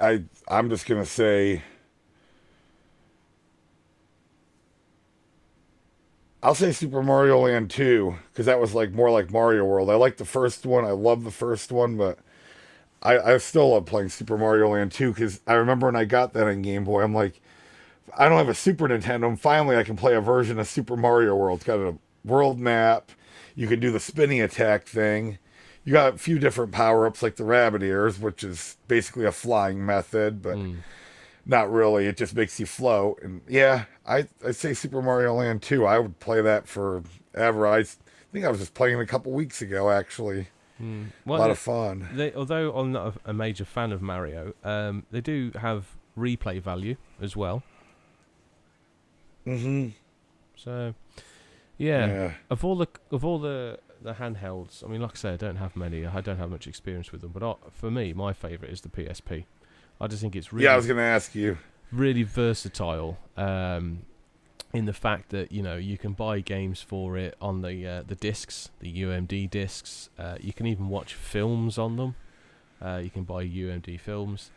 I 0.00 0.24
I'm 0.48 0.68
just 0.70 0.86
gonna 0.86 1.06
say. 1.06 1.62
I'll 6.42 6.54
say 6.56 6.72
Super 6.72 7.02
Mario 7.02 7.38
Land 7.40 7.70
2 7.70 8.16
because 8.32 8.46
that 8.46 8.60
was 8.60 8.74
like 8.74 8.92
more 8.92 9.10
like 9.10 9.30
Mario 9.30 9.64
World. 9.64 9.90
I 9.90 9.94
like 9.94 10.16
the 10.16 10.24
first 10.24 10.66
one. 10.66 10.84
I 10.84 10.90
love 10.90 11.22
the 11.24 11.30
first 11.30 11.70
one, 11.70 11.96
but 11.96 12.18
I 13.02 13.18
I 13.18 13.38
still 13.38 13.70
love 13.70 13.86
playing 13.86 14.10
Super 14.10 14.38
Mario 14.38 14.70
Land 14.70 14.92
2 14.92 15.12
because 15.12 15.40
I 15.46 15.54
remember 15.54 15.86
when 15.86 15.96
I 15.96 16.04
got 16.04 16.32
that 16.34 16.46
on 16.46 16.62
Game 16.62 16.84
Boy. 16.84 17.02
I'm 17.02 17.14
like, 17.14 17.40
I 18.16 18.28
don't 18.28 18.38
have 18.38 18.48
a 18.48 18.54
Super 18.54 18.88
Nintendo. 18.88 19.28
And 19.28 19.40
finally, 19.40 19.76
I 19.76 19.84
can 19.84 19.96
play 19.96 20.14
a 20.14 20.20
version 20.20 20.58
of 20.58 20.68
Super 20.68 20.96
Mario 20.96 21.36
World. 21.36 21.58
It's 21.60 21.66
got 21.66 21.78
a 21.80 21.96
world 22.24 22.58
map. 22.60 23.12
You 23.54 23.68
can 23.68 23.80
do 23.80 23.90
the 23.92 24.00
spinning 24.00 24.40
attack 24.40 24.86
thing. 24.86 25.38
You 25.84 25.92
got 25.92 26.14
a 26.14 26.18
few 26.18 26.38
different 26.38 26.72
power 26.72 27.06
ups 27.06 27.22
like 27.22 27.36
the 27.36 27.44
rabbit 27.44 27.82
ears, 27.82 28.18
which 28.20 28.44
is 28.44 28.76
basically 28.88 29.24
a 29.24 29.32
flying 29.32 29.84
method, 29.84 30.40
but 30.42 30.56
Mm. 30.56 30.76
not 31.44 31.70
really. 31.72 32.06
It 32.06 32.16
just 32.16 32.36
makes 32.36 32.60
you 32.60 32.66
float. 32.66 33.20
And 33.22 33.40
yeah, 33.48 33.86
I 34.06 34.28
I 34.46 34.52
say 34.52 34.74
Super 34.74 35.02
Mario 35.02 35.34
Land 35.34 35.62
2. 35.62 35.84
I 35.84 35.98
would 35.98 36.20
play 36.20 36.40
that 36.40 36.68
forever. 36.68 37.66
I 37.66 37.82
think 38.32 38.44
I 38.44 38.48
was 38.48 38.60
just 38.60 38.74
playing 38.74 38.98
it 38.98 39.02
a 39.02 39.06
couple 39.06 39.32
weeks 39.32 39.60
ago, 39.60 39.90
actually. 39.90 40.48
Mm. 40.80 41.08
a 41.26 41.30
lot 41.30 41.44
they- 41.46 41.50
of 41.52 41.58
fun. 41.58 42.08
They, 42.14 42.32
although 42.32 42.72
I'm 42.76 42.92
not 42.92 43.14
a, 43.24 43.32
major 43.32 43.64
fan 43.64 43.92
of 43.92 44.02
Mario, 44.02 44.54
um, 44.64 45.04
they 45.10 45.20
do 45.20 45.52
have 45.60 45.86
replay 46.18 46.60
value 46.62 46.96
as 47.20 47.36
well. 47.36 47.62
Mm-hmm. 49.46 49.88
So, 50.56 50.94
yeah, 51.78 52.34
of 52.50 52.64
all 52.64 52.76
the 52.76 52.86
of 53.10 53.24
all 53.24 53.38
the 53.38 53.78
the 54.02 54.14
handhelds, 54.14 54.84
I 54.84 54.88
mean, 54.88 55.00
like 55.00 55.12
I 55.12 55.16
say, 55.16 55.32
I 55.32 55.36
don't 55.36 55.56
have 55.56 55.76
many. 55.76 56.06
I 56.06 56.20
don't 56.20 56.38
have 56.38 56.50
much 56.50 56.66
experience 56.66 57.12
with 57.12 57.20
them, 57.20 57.30
but 57.32 57.42
I, 57.42 57.54
for 57.70 57.90
me, 57.90 58.12
my 58.12 58.32
favourite 58.32 58.72
is 58.72 58.80
the 58.80 58.88
PSP. 58.88 59.44
I 60.00 60.06
just 60.08 60.22
think 60.22 60.34
it's 60.36 60.52
really 60.52 60.64
Yeah, 60.64 60.72
I 60.74 60.76
was 60.76 60.86
gonna 60.86 61.02
ask 61.02 61.34
you. 61.34 61.58
really 61.90 62.22
versatile 62.22 63.18
um, 63.36 64.02
in 64.72 64.86
the 64.86 64.92
fact 64.92 65.28
that 65.30 65.52
you 65.52 65.62
know 65.62 65.76
you 65.76 65.98
can 65.98 66.12
buy 66.14 66.40
games 66.40 66.80
for 66.80 67.16
it 67.18 67.36
on 67.40 67.62
the 67.62 67.86
uh, 67.86 68.02
the 68.06 68.14
discs, 68.16 68.70
the 68.80 68.92
UMD 69.02 69.50
discs. 69.50 70.10
Uh, 70.18 70.36
you 70.40 70.52
can 70.52 70.66
even 70.66 70.88
watch 70.88 71.14
films 71.14 71.78
on 71.78 71.96
them. 71.96 72.14
Uh, 72.84 72.96
you 73.02 73.10
can 73.10 73.22
buy 73.24 73.44
UMD 73.44 74.00
films, 74.00 74.50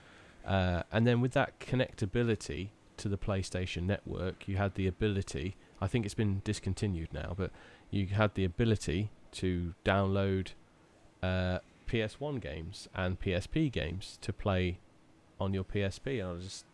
uh, 0.48 0.82
and 0.92 1.06
then 1.06 1.22
with 1.22 1.34
that 1.34 1.60
connectability 1.60 2.70
to 2.98 3.08
the 3.10 3.18
PlayStation 3.18 3.84
Network, 3.84 4.48
you 4.48 4.58
had 4.58 4.74
the 4.76 4.88
ability. 4.88 5.56
I 5.82 5.88
think 5.88 6.06
it's 6.06 6.16
been 6.16 6.42
discontinued 6.46 7.14
now, 7.14 7.34
but 7.38 7.52
you 7.92 8.08
had 8.08 8.34
the 8.34 8.46
ability 8.46 9.12
to 9.36 9.74
download 9.84 10.50
uh, 11.24 11.60
PS1 11.88 12.42
games 12.42 12.88
and 12.96 13.20
PSP 13.20 13.72
games 13.72 14.18
to 14.22 14.34
play 14.34 14.80
on 15.40 15.54
your 15.54 15.64
PSP, 15.64 16.22
and 16.22 16.40
I 16.40 16.44
just 16.44 16.66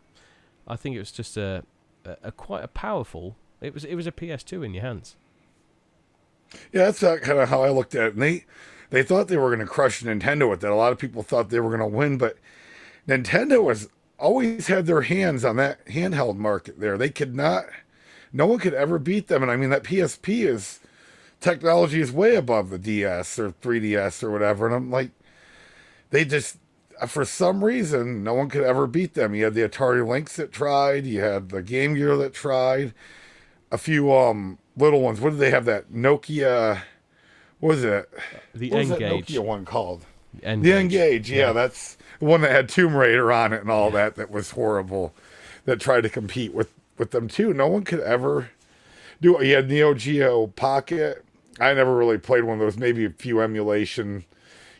I 0.66 0.76
think 0.76 0.96
it 0.96 1.00
was 1.00 1.12
just 1.12 1.36
a, 1.36 1.64
a, 2.04 2.16
a 2.24 2.32
quite 2.32 2.64
a 2.64 2.68
powerful. 2.68 3.36
It 3.60 3.74
was 3.74 3.84
it 3.84 3.94
was 3.94 4.06
a 4.06 4.12
PS2 4.12 4.64
in 4.64 4.74
your 4.74 4.82
hands. 4.82 5.16
Yeah, 6.72 6.90
that's 6.90 7.00
kind 7.00 7.38
of 7.38 7.48
how 7.48 7.62
I 7.62 7.70
looked 7.70 7.94
at 7.94 8.08
it. 8.08 8.12
And 8.14 8.22
they 8.22 8.44
they 8.90 9.02
thought 9.02 9.28
they 9.28 9.36
were 9.36 9.48
going 9.48 9.66
to 9.66 9.66
crush 9.66 10.02
Nintendo 10.02 10.48
with 10.48 10.60
that. 10.60 10.70
A 10.70 10.74
lot 10.74 10.92
of 10.92 10.98
people 10.98 11.22
thought 11.22 11.50
they 11.50 11.60
were 11.60 11.76
going 11.76 11.90
to 11.90 11.96
win, 11.96 12.18
but 12.18 12.36
Nintendo 13.08 13.62
was 13.62 13.88
always 14.18 14.66
had 14.66 14.86
their 14.86 15.02
hands 15.02 15.44
on 15.44 15.56
that 15.56 15.84
handheld 15.86 16.36
market 16.36 16.78
there. 16.78 16.96
They 16.98 17.08
could 17.08 17.34
not, 17.34 17.64
no 18.32 18.46
one 18.46 18.58
could 18.58 18.74
ever 18.74 18.98
beat 18.98 19.28
them. 19.28 19.42
And 19.42 19.50
I 19.50 19.56
mean, 19.56 19.70
that 19.70 19.82
PSP 19.82 20.46
is 20.46 20.78
technology 21.42 22.00
is 22.00 22.10
way 22.12 22.34
above 22.36 22.70
the 22.70 22.78
DS 22.78 23.38
or 23.38 23.50
3DS 23.52 24.22
or 24.22 24.30
whatever. 24.30 24.66
And 24.66 24.74
I'm 24.74 24.90
like, 24.90 25.10
they 26.10 26.24
just, 26.24 26.58
for 27.08 27.24
some 27.24 27.62
reason, 27.64 28.22
no 28.24 28.34
one 28.34 28.48
could 28.48 28.62
ever 28.64 28.86
beat 28.86 29.14
them. 29.14 29.34
You 29.34 29.44
had 29.44 29.54
the 29.54 29.68
Atari 29.68 30.06
Lynx 30.06 30.36
that 30.36 30.52
tried, 30.52 31.04
you 31.06 31.20
had 31.20 31.50
the 31.50 31.62
Game 31.62 31.94
Gear 31.94 32.16
that 32.16 32.32
tried, 32.32 32.94
a 33.70 33.78
few 33.78 34.12
um 34.12 34.58
little 34.76 35.00
ones. 35.02 35.20
What 35.20 35.30
did 35.30 35.38
they 35.40 35.50
have? 35.50 35.64
That 35.66 35.92
Nokia, 35.92 36.82
what 37.60 37.68
was 37.70 37.84
it? 37.84 38.08
The 38.54 38.70
What 38.70 38.78
was 38.78 38.88
that 38.90 39.02
N-Gage. 39.02 39.26
Nokia 39.28 39.44
one 39.44 39.64
called? 39.64 40.04
N-Gage. 40.42 40.64
The 40.64 40.78
N-Gage, 40.78 41.30
yeah, 41.30 41.38
Yeah. 41.48 41.52
that's 41.52 41.96
the 42.20 42.24
one 42.26 42.40
that 42.42 42.50
had 42.52 42.68
Tomb 42.68 42.94
Raider 42.96 43.32
on 43.32 43.52
it 43.52 43.60
and 43.62 43.70
all 43.70 43.90
that. 43.90 44.14
That 44.16 44.30
was 44.30 44.50
horrible. 44.52 45.12
That 45.64 45.80
tried 45.80 46.02
to 46.02 46.08
compete 46.08 46.54
with 46.54 46.72
with 46.98 47.10
them 47.12 47.26
too. 47.28 47.52
No 47.54 47.66
one 47.68 47.84
could 47.84 48.00
ever 48.00 48.50
do. 49.20 49.38
it. 49.38 49.46
You 49.46 49.54
had 49.56 49.68
Neo 49.68 49.94
Geo 49.94 50.46
Pocket. 50.48 51.24
I 51.60 51.74
never 51.74 51.94
really 51.94 52.18
played 52.18 52.44
one 52.44 52.54
of 52.54 52.60
those. 52.60 52.76
Maybe 52.76 53.04
a 53.04 53.10
few 53.10 53.40
emulation 53.40 54.24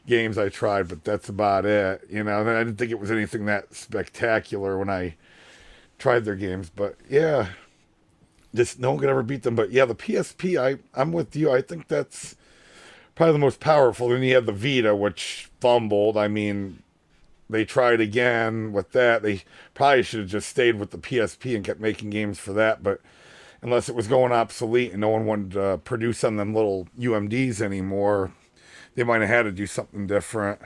games 0.06 0.38
I 0.38 0.48
tried, 0.48 0.88
but 0.88 1.04
that's 1.04 1.28
about 1.28 1.64
it. 1.66 2.02
You 2.08 2.24
know, 2.24 2.40
and 2.40 2.50
I 2.50 2.64
didn't 2.64 2.78
think 2.78 2.90
it 2.90 3.00
was 3.00 3.10
anything 3.10 3.46
that 3.46 3.74
spectacular 3.74 4.78
when 4.78 4.90
I 4.90 5.16
tried 5.98 6.24
their 6.24 6.36
games. 6.36 6.70
But 6.74 6.96
yeah, 7.08 7.48
just 8.54 8.78
no 8.78 8.90
one 8.90 9.00
could 9.00 9.08
ever 9.08 9.22
beat 9.22 9.42
them. 9.42 9.54
But 9.54 9.70
yeah, 9.70 9.84
the 9.84 9.94
PSP, 9.94 10.60
I 10.60 10.78
I'm 10.98 11.12
with 11.12 11.36
you. 11.36 11.50
I 11.50 11.62
think 11.62 11.88
that's 11.88 12.36
probably 13.14 13.34
the 13.34 13.38
most 13.38 13.60
powerful. 13.60 14.08
Then 14.08 14.22
you 14.22 14.34
had 14.34 14.46
the 14.46 14.52
Vita, 14.52 14.96
which 14.96 15.50
fumbled. 15.60 16.16
I 16.16 16.28
mean, 16.28 16.82
they 17.48 17.64
tried 17.64 18.00
again 18.00 18.72
with 18.72 18.92
that. 18.92 19.22
They 19.22 19.42
probably 19.74 20.02
should 20.02 20.20
have 20.20 20.28
just 20.28 20.48
stayed 20.48 20.78
with 20.78 20.90
the 20.90 20.98
PSP 20.98 21.54
and 21.54 21.64
kept 21.64 21.80
making 21.80 22.10
games 22.10 22.38
for 22.38 22.52
that. 22.54 22.82
But 22.82 23.00
unless 23.62 23.88
it 23.88 23.94
was 23.94 24.06
going 24.08 24.32
obsolete 24.32 24.92
and 24.92 25.00
no 25.00 25.08
one 25.08 25.24
wanted 25.24 25.52
to 25.52 25.80
produce 25.84 26.24
on 26.24 26.36
them 26.36 26.54
little 26.54 26.88
UMDs 26.98 27.60
anymore, 27.60 28.32
they 28.94 29.04
might 29.04 29.20
have 29.20 29.30
had 29.30 29.42
to 29.44 29.52
do 29.52 29.66
something 29.66 30.06
different. 30.06 30.60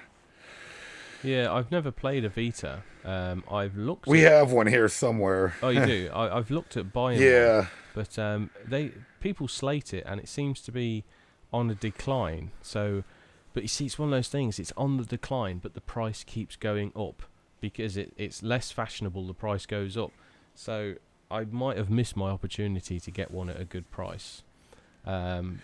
Yeah, 1.23 1.53
I've 1.53 1.71
never 1.71 1.91
played 1.91 2.25
a 2.25 2.29
Vita. 2.29 2.83
Um, 3.05 3.43
I've 3.51 3.77
looked. 3.77 4.07
We 4.07 4.25
at, 4.27 4.33
have 4.33 4.53
one 4.53 4.67
here 4.67 4.89
somewhere. 4.89 5.55
Oh, 5.63 5.69
you 5.69 5.85
do. 5.85 6.11
I, 6.15 6.37
I've 6.39 6.51
looked 6.51 6.77
at 6.77 6.93
buying. 6.93 7.19
one, 7.19 7.27
Yeah. 7.27 7.67
but 7.95 8.19
um, 8.19 8.51
they 8.67 8.93
people 9.21 9.49
slate 9.49 9.93
it, 9.95 10.05
and 10.07 10.21
it 10.21 10.29
seems 10.29 10.61
to 10.63 10.73
be 10.73 11.05
on 11.53 11.71
a 11.71 11.75
decline. 11.75 12.51
So 12.63 13.03
But 13.55 13.63
you 13.65 13.69
see, 13.69 13.87
it's 13.87 13.99
one 13.99 14.09
of 14.09 14.13
those 14.13 14.29
things. 14.29 14.59
It's 14.59 14.73
on 14.77 14.99
the 14.99 15.05
decline, 15.05 15.59
but 15.59 15.75
the 15.75 15.81
price 15.81 16.23
keeps 16.25 16.55
going 16.57 16.93
up 16.95 17.23
because 17.61 17.97
it, 17.97 18.13
it's 18.17 18.43
less 18.43 18.71
fashionable. 18.71 19.27
The 19.27 19.35
price 19.35 19.67
goes 19.67 19.97
up, 19.97 20.13
so 20.55 20.95
I 21.31 21.45
might 21.45 21.77
have 21.77 21.91
missed 21.91 22.17
my 22.17 22.31
opportunity 22.31 23.01
to 23.01 23.11
get 23.11 23.31
one 23.31 23.51
at 23.51 23.61
a 23.61 23.65
good 23.65 23.91
price. 23.91 24.43
Um, 25.05 25.61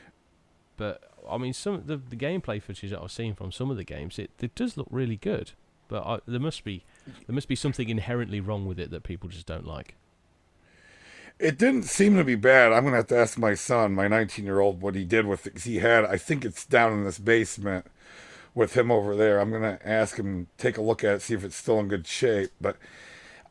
but 0.77 1.03
I 1.29 1.39
mean, 1.39 1.53
some 1.53 1.75
of 1.75 1.87
the, 1.87 1.97
the 1.97 2.17
gameplay 2.17 2.63
footage 2.63 2.91
that 2.91 3.01
I've 3.01 3.13
seen 3.13 3.35
from 3.35 3.53
some 3.53 3.71
of 3.71 3.77
the 3.77 3.85
games, 3.85 4.19
it, 4.19 4.31
it 4.41 4.55
does 4.55 4.77
look 4.77 4.89
really 4.91 5.17
good. 5.17 5.53
But 5.89 6.05
I, 6.05 6.19
there 6.27 6.41
must 6.41 6.65
be 6.65 6.85
there 7.27 7.35
must 7.35 7.49
be 7.49 7.55
something 7.57 7.89
inherently 7.89 8.41
wrong 8.41 8.67
with 8.67 8.81
it 8.81 8.91
that 8.91 9.03
people 9.03 9.29
just 9.29 9.47
don't 9.47 9.67
like. 9.67 9.95
It 11.39 11.59
didn't 11.59 11.85
seem 11.85 12.17
to 12.17 12.25
be 12.25 12.35
bad. 12.35 12.73
I'm 12.73 12.85
gonna 12.85 12.97
have 12.97 13.09
to 13.09 13.19
ask 13.19 13.37
my 13.37 13.55
son, 13.55 13.95
my 13.95 14.09
19 14.09 14.45
year 14.45 14.61
old, 14.61 14.81
what 14.81 14.95
he 14.95 15.05
did 15.05 15.27
with 15.27 15.47
it. 15.47 15.59
he 15.63 15.79
had, 15.79 16.05
I 16.05 16.17
think 16.17 16.45
it's 16.45 16.65
down 16.65 16.93
in 16.93 17.05
this 17.05 17.19
basement 17.19 17.87
with 18.55 18.77
him 18.77 18.91
over 18.91 19.17
there. 19.17 19.39
I'm 19.39 19.51
gonna 19.51 19.79
ask 19.85 20.17
him, 20.17 20.49
take 20.57 20.79
a 20.79 20.83
look 20.83 21.05
at 21.05 21.17
it, 21.17 21.23
see 21.23 21.35
if 21.35 21.45
it's 21.45 21.57
still 21.57 21.79
in 21.81 21.89
good 21.89 22.07
shape. 22.07 22.53
But 22.61 22.77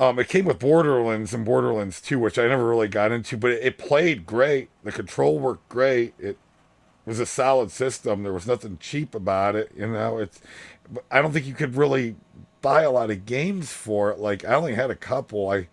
um, 0.02 0.18
it 0.20 0.28
came 0.28 0.46
with 0.46 0.58
Borderlands 0.60 1.34
and 1.34 1.46
Borderlands 1.46 2.02
2, 2.02 2.18
which 2.18 2.40
I 2.40 2.48
never 2.48 2.68
really 2.68 2.88
got 2.88 3.12
into, 3.12 3.38
but 3.38 3.52
it, 3.52 3.64
it 3.64 3.78
played 3.78 4.26
great. 4.26 4.70
The 4.84 4.92
control 4.92 5.38
worked 5.40 5.70
great. 5.70 6.16
It 6.18 6.38
was 7.06 7.20
a 7.20 7.26
solid 7.26 7.70
system. 7.72 8.24
There 8.24 8.34
was 8.34 8.48
nothing 8.48 8.78
cheap 8.80 9.14
about 9.14 9.56
it. 9.56 9.72
You 9.78 9.88
know, 9.88 10.18
it's. 10.18 10.42
I 11.10 11.22
don't 11.22 11.32
think 11.32 11.46
you 11.46 11.54
could 11.54 11.76
really 11.76 12.16
buy 12.62 12.82
a 12.82 12.92
lot 12.92 13.12
of 13.12 13.26
games 13.26 13.72
for 13.72 14.12
it. 14.12 14.20
Like 14.20 14.44
I 14.44 14.56
only 14.56 14.74
had 14.74 14.90
a 14.90 14.96
couple. 14.96 15.50
I 15.50 15.68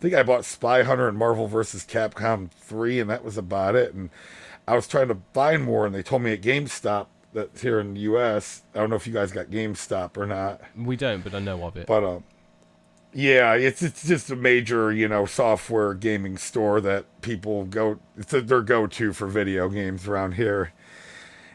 think 0.00 0.14
I 0.14 0.22
bought 0.22 0.44
Spy 0.44 0.82
Hunter 0.82 1.08
and 1.08 1.16
Marvel 1.16 1.46
vs. 1.46 1.84
Capcom 1.84 2.50
3, 2.50 3.00
and 3.00 3.08
that 3.10 3.24
was 3.24 3.38
about 3.38 3.74
it. 3.74 3.94
And 3.94 4.10
I 4.68 4.74
was 4.74 4.86
trying 4.86 5.08
to 5.08 5.18
find 5.32 5.64
more, 5.64 5.86
and 5.86 5.94
they 5.94 6.02
told 6.02 6.22
me 6.22 6.32
at 6.32 6.42
GameStop 6.42 7.06
that's 7.32 7.62
here 7.62 7.80
in 7.80 7.94
the 7.94 8.00
U.S. 8.00 8.62
I 8.74 8.78
don't 8.78 8.90
know 8.90 8.96
if 8.96 9.06
you 9.06 9.12
guys 9.12 9.32
got 9.32 9.46
GameStop 9.46 10.16
or 10.16 10.26
not, 10.26 10.60
We 10.76 10.96
don't, 10.96 11.24
but 11.24 11.34
I 11.34 11.38
know 11.38 11.64
of 11.64 11.76
it. 11.76 11.86
but 11.86 12.04
um, 12.04 12.24
yeah, 13.14 13.54
it's 13.54 13.82
it's 13.82 14.06
just 14.06 14.30
a 14.30 14.36
major 14.36 14.90
you 14.90 15.08
know 15.08 15.26
software 15.26 15.94
gaming 15.94 16.38
store 16.38 16.80
that 16.80 17.04
people 17.20 17.64
go. 17.64 17.98
It's 18.16 18.30
their 18.30 18.62
go-to 18.62 19.12
for 19.12 19.26
video 19.26 19.68
games 19.68 20.08
around 20.08 20.32
here. 20.32 20.72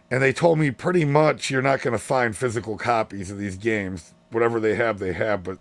And 0.09 0.21
they 0.23 0.31
told 0.31 0.59
me 0.59 0.71
pretty 0.71 1.03
much 1.03 1.51
you're 1.51 1.61
not 1.61 1.81
going 1.81 1.91
to 1.91 2.03
find 2.03 2.35
physical 2.35 2.77
copies 2.77 3.29
of 3.29 3.37
these 3.37 3.57
games. 3.57 4.13
Whatever 4.31 4.59
they 4.59 4.75
have, 4.75 4.99
they 4.99 5.13
have. 5.13 5.43
But 5.43 5.57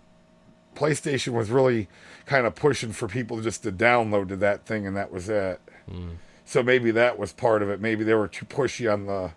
PlayStation 0.75 1.33
was 1.33 1.49
really 1.49 1.89
kind 2.25 2.45
of 2.45 2.55
pushing 2.55 2.93
for 2.93 3.07
people 3.07 3.41
just 3.41 3.63
to 3.63 3.71
download 3.71 4.29
to 4.29 4.37
that 4.37 4.65
thing, 4.65 4.87
and 4.87 4.95
that 4.95 5.11
was 5.11 5.27
it. 5.27 5.59
Mm. 5.91 6.17
So 6.45 6.63
maybe 6.63 6.91
that 6.91 7.19
was 7.19 7.33
part 7.33 7.61
of 7.61 7.69
it. 7.69 7.81
Maybe 7.81 8.05
they 8.05 8.13
were 8.13 8.27
too 8.29 8.45
pushy 8.45 8.91
on 8.91 9.05
the 9.05 9.31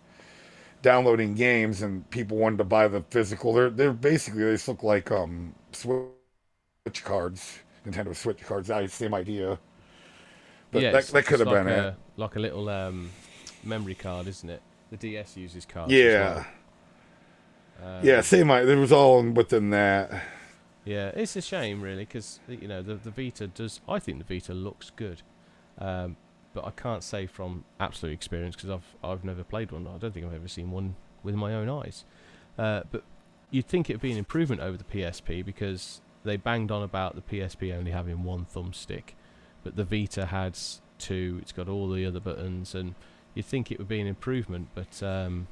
downloading 0.82 1.34
games, 1.34 1.82
and 1.82 2.08
people 2.10 2.36
wanted 2.36 2.58
to 2.58 2.64
buy 2.64 2.86
the 2.86 3.02
physical. 3.10 3.52
They're 3.52 3.70
they're 3.70 3.92
basically 3.92 4.44
they 4.44 4.52
just 4.52 4.68
look 4.68 4.82
like 4.82 5.10
um 5.10 5.54
Switch 5.72 6.19
cards, 7.02 7.58
Nintendo 7.86 8.16
Switch 8.16 8.40
cards. 8.40 8.70
I 8.70 8.86
same 8.86 9.14
idea. 9.14 9.58
But 10.70 10.82
yeah, 10.82 10.92
that, 10.92 11.06
that 11.06 11.26
could 11.26 11.40
have 11.40 11.48
like 11.48 11.64
been 11.64 11.72
a, 11.72 11.88
it. 11.88 11.94
Like 12.16 12.36
a 12.36 12.38
little 12.38 12.68
um, 12.68 13.10
memory 13.62 13.94
card, 13.94 14.26
isn't 14.28 14.48
it? 14.48 14.62
The 14.90 14.96
DS 14.96 15.36
uses 15.36 15.66
cards. 15.66 15.92
as 15.92 15.98
Yeah, 15.98 16.44
well. 17.80 17.98
Um, 17.98 18.04
yeah, 18.04 18.20
same. 18.20 18.50
It 18.50 18.78
was 18.78 18.92
all 18.92 19.22
within 19.22 19.70
that. 19.70 20.22
Yeah, 20.84 21.08
it's 21.08 21.36
a 21.36 21.42
shame, 21.42 21.82
really, 21.82 22.04
because 22.04 22.40
you 22.48 22.68
know 22.68 22.82
the 22.82 22.94
the 22.94 23.10
Vita 23.10 23.46
does. 23.46 23.80
I 23.88 23.98
think 23.98 24.26
the 24.26 24.34
Vita 24.34 24.54
looks 24.54 24.90
good, 24.90 25.22
um, 25.78 26.16
but 26.54 26.64
I 26.64 26.70
can't 26.70 27.02
say 27.02 27.26
from 27.26 27.64
absolute 27.78 28.12
experience 28.12 28.56
because 28.56 28.70
I've 28.70 28.96
I've 29.04 29.24
never 29.24 29.44
played 29.44 29.72
one. 29.72 29.86
I 29.86 29.98
don't 29.98 30.12
think 30.14 30.24
I've 30.26 30.34
ever 30.34 30.48
seen 30.48 30.70
one 30.70 30.96
with 31.22 31.34
my 31.34 31.52
own 31.52 31.68
eyes. 31.68 32.04
Uh, 32.58 32.82
but 32.90 33.04
you'd 33.50 33.66
think 33.66 33.90
it'd 33.90 34.02
be 34.02 34.12
an 34.12 34.18
improvement 34.18 34.60
over 34.60 34.76
the 34.76 34.84
PSP 34.84 35.44
because 35.44 36.00
they 36.24 36.36
banged 36.36 36.70
on 36.70 36.82
about 36.82 37.14
the 37.14 37.22
PSP 37.22 37.74
only 37.74 37.90
having 37.90 38.24
one 38.24 38.44
thumbstick, 38.44 39.14
but 39.64 39.76
the 39.76 39.84
Vita 39.84 40.26
had 40.26 40.58
two. 40.98 41.38
It's 41.42 41.52
got 41.52 41.68
all 41.68 41.88
the 41.90 42.04
other 42.06 42.20
buttons, 42.20 42.74
and 42.74 42.94
you'd 43.34 43.46
think 43.46 43.70
it 43.70 43.78
would 43.78 43.88
be 43.88 44.00
an 44.00 44.06
improvement, 44.06 44.68
but 44.74 45.02
um, 45.02 45.48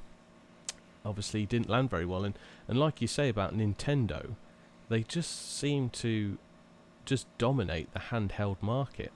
obviously 1.04 1.46
didn't 1.46 1.70
land 1.70 1.90
very 1.90 2.04
well. 2.04 2.24
And 2.24 2.38
and 2.66 2.78
like 2.78 3.00
you 3.00 3.06
say 3.08 3.28
about 3.28 3.56
Nintendo 3.56 4.34
they 4.88 5.02
just 5.02 5.58
seem 5.58 5.90
to 5.90 6.38
just 7.04 7.26
dominate 7.38 7.92
the 7.92 8.00
handheld 8.00 8.56
market. 8.60 9.12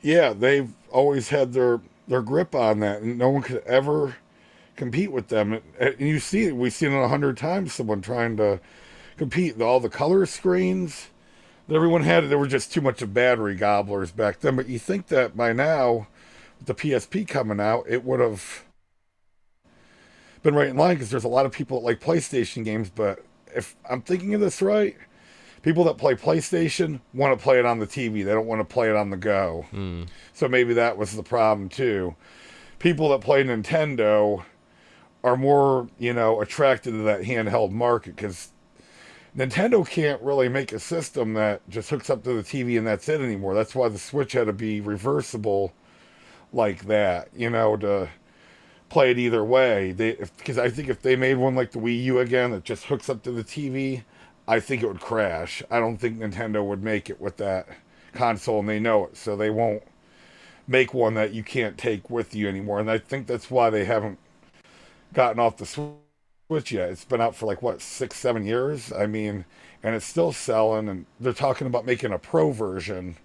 Yeah, 0.00 0.32
they've 0.32 0.72
always 0.90 1.28
had 1.28 1.52
their 1.52 1.80
their 2.08 2.22
grip 2.22 2.54
on 2.54 2.80
that, 2.80 3.02
and 3.02 3.18
no 3.18 3.28
one 3.30 3.42
could 3.42 3.62
ever 3.66 4.16
compete 4.80 5.12
with 5.12 5.28
them. 5.28 5.60
And, 5.78 5.94
you 6.00 6.18
see 6.18 6.44
it; 6.44 6.56
we've 6.56 6.72
seen 6.72 6.92
it 6.92 7.00
a 7.00 7.08
hundred 7.08 7.36
times. 7.36 7.74
Someone 7.74 8.00
trying 8.00 8.36
to 8.38 8.60
compete. 9.18 9.60
All 9.60 9.78
the 9.78 9.90
color 9.90 10.24
screens 10.24 11.08
that 11.68 11.74
everyone 11.76 12.02
had, 12.02 12.28
there 12.28 12.38
were 12.38 12.48
just 12.48 12.72
too 12.72 12.80
much 12.80 13.02
of 13.02 13.12
battery 13.12 13.54
gobblers 13.54 14.10
back 14.10 14.40
then. 14.40 14.56
But 14.56 14.68
you 14.68 14.78
think 14.78 15.08
that 15.08 15.36
by 15.36 15.52
now, 15.52 16.08
with 16.58 16.66
the 16.66 16.74
PSP 16.74 17.28
coming 17.28 17.60
out, 17.60 17.84
it 17.88 18.04
would 18.04 18.20
have 18.20 18.64
been 20.42 20.54
right 20.54 20.68
in 20.68 20.76
line 20.76 20.94
because 20.94 21.10
there's 21.10 21.24
a 21.24 21.28
lot 21.28 21.44
of 21.44 21.52
people 21.52 21.78
that 21.78 21.84
like 21.84 22.00
PlayStation 22.00 22.64
games. 22.64 22.90
But 22.90 23.22
if 23.54 23.76
I'm 23.88 24.00
thinking 24.00 24.32
of 24.32 24.40
this 24.40 24.62
right, 24.62 24.96
people 25.60 25.84
that 25.84 25.98
play 25.98 26.14
PlayStation 26.14 27.00
want 27.12 27.38
to 27.38 27.42
play 27.42 27.58
it 27.58 27.66
on 27.66 27.80
the 27.80 27.86
TV. 27.86 28.24
They 28.24 28.32
don't 28.32 28.46
want 28.46 28.60
to 28.60 28.64
play 28.64 28.88
it 28.88 28.96
on 28.96 29.10
the 29.10 29.18
go. 29.18 29.66
Mm. 29.74 30.08
So 30.32 30.48
maybe 30.48 30.72
that 30.72 30.96
was 30.96 31.14
the 31.14 31.22
problem 31.22 31.68
too. 31.68 32.16
People 32.78 33.10
that 33.10 33.20
play 33.20 33.44
Nintendo 33.44 34.42
are 35.22 35.36
more, 35.36 35.88
you 35.98 36.12
know, 36.12 36.40
attracted 36.40 36.92
to 36.92 37.02
that 37.02 37.22
handheld 37.22 37.70
market 37.70 38.16
because 38.16 38.50
Nintendo 39.36 39.86
can't 39.86 40.20
really 40.22 40.48
make 40.48 40.72
a 40.72 40.80
system 40.80 41.34
that 41.34 41.68
just 41.68 41.90
hooks 41.90 42.10
up 42.10 42.24
to 42.24 42.32
the 42.32 42.42
TV 42.42 42.76
and 42.78 42.86
that's 42.86 43.08
it 43.08 43.20
anymore. 43.20 43.54
That's 43.54 43.74
why 43.74 43.88
the 43.88 43.98
Switch 43.98 44.32
had 44.32 44.46
to 44.46 44.52
be 44.52 44.80
reversible 44.80 45.72
like 46.52 46.86
that, 46.86 47.28
you 47.34 47.50
know, 47.50 47.76
to 47.76 48.08
play 48.88 49.12
it 49.12 49.18
either 49.18 49.44
way. 49.44 49.92
They 49.92 50.14
because 50.38 50.58
I 50.58 50.68
think 50.68 50.88
if 50.88 51.02
they 51.02 51.16
made 51.16 51.36
one 51.36 51.54
like 51.54 51.70
the 51.70 51.78
Wii 51.78 52.02
U 52.04 52.18
again 52.18 52.50
that 52.50 52.64
just 52.64 52.84
hooks 52.86 53.08
up 53.08 53.22
to 53.22 53.30
the 53.30 53.44
TV, 53.44 54.02
I 54.48 54.58
think 54.58 54.82
it 54.82 54.88
would 54.88 55.00
crash. 55.00 55.62
I 55.70 55.78
don't 55.78 55.98
think 55.98 56.18
Nintendo 56.18 56.66
would 56.66 56.82
make 56.82 57.08
it 57.08 57.20
with 57.20 57.36
that 57.36 57.68
console 58.12 58.60
and 58.60 58.68
they 58.68 58.80
know 58.80 59.04
it, 59.04 59.16
so 59.16 59.36
they 59.36 59.50
won't 59.50 59.84
make 60.66 60.92
one 60.92 61.14
that 61.14 61.32
you 61.32 61.42
can't 61.42 61.78
take 61.78 62.10
with 62.10 62.34
you 62.34 62.48
anymore. 62.48 62.80
And 62.80 62.90
I 62.90 62.98
think 62.98 63.26
that's 63.26 63.50
why 63.50 63.70
they 63.70 63.84
haven't 63.84 64.18
gotten 65.12 65.40
off 65.40 65.56
the 65.56 65.66
Switch 65.66 66.72
yet. 66.72 66.90
It's 66.90 67.04
been 67.04 67.20
out 67.20 67.34
for 67.34 67.46
like 67.46 67.62
what 67.62 67.80
six, 67.80 68.16
seven 68.16 68.44
years. 68.44 68.92
I 68.92 69.06
mean, 69.06 69.44
and 69.82 69.94
it's 69.94 70.06
still 70.06 70.32
selling. 70.32 70.88
And 70.88 71.06
they're 71.18 71.32
talking 71.32 71.66
about 71.66 71.86
making 71.86 72.12
a 72.12 72.18
pro 72.18 72.50
version 72.50 73.16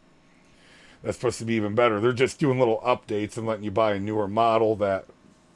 that's 1.03 1.17
supposed 1.17 1.39
to 1.39 1.45
be 1.45 1.53
even 1.53 1.75
better. 1.75 1.99
They're 1.99 2.13
just 2.13 2.39
doing 2.39 2.59
little 2.59 2.81
updates 2.85 3.37
and 3.37 3.45
letting 3.45 3.63
you 3.63 3.71
buy 3.71 3.93
a 3.93 3.99
newer 3.99 4.27
model 4.27 4.75
that 4.77 5.05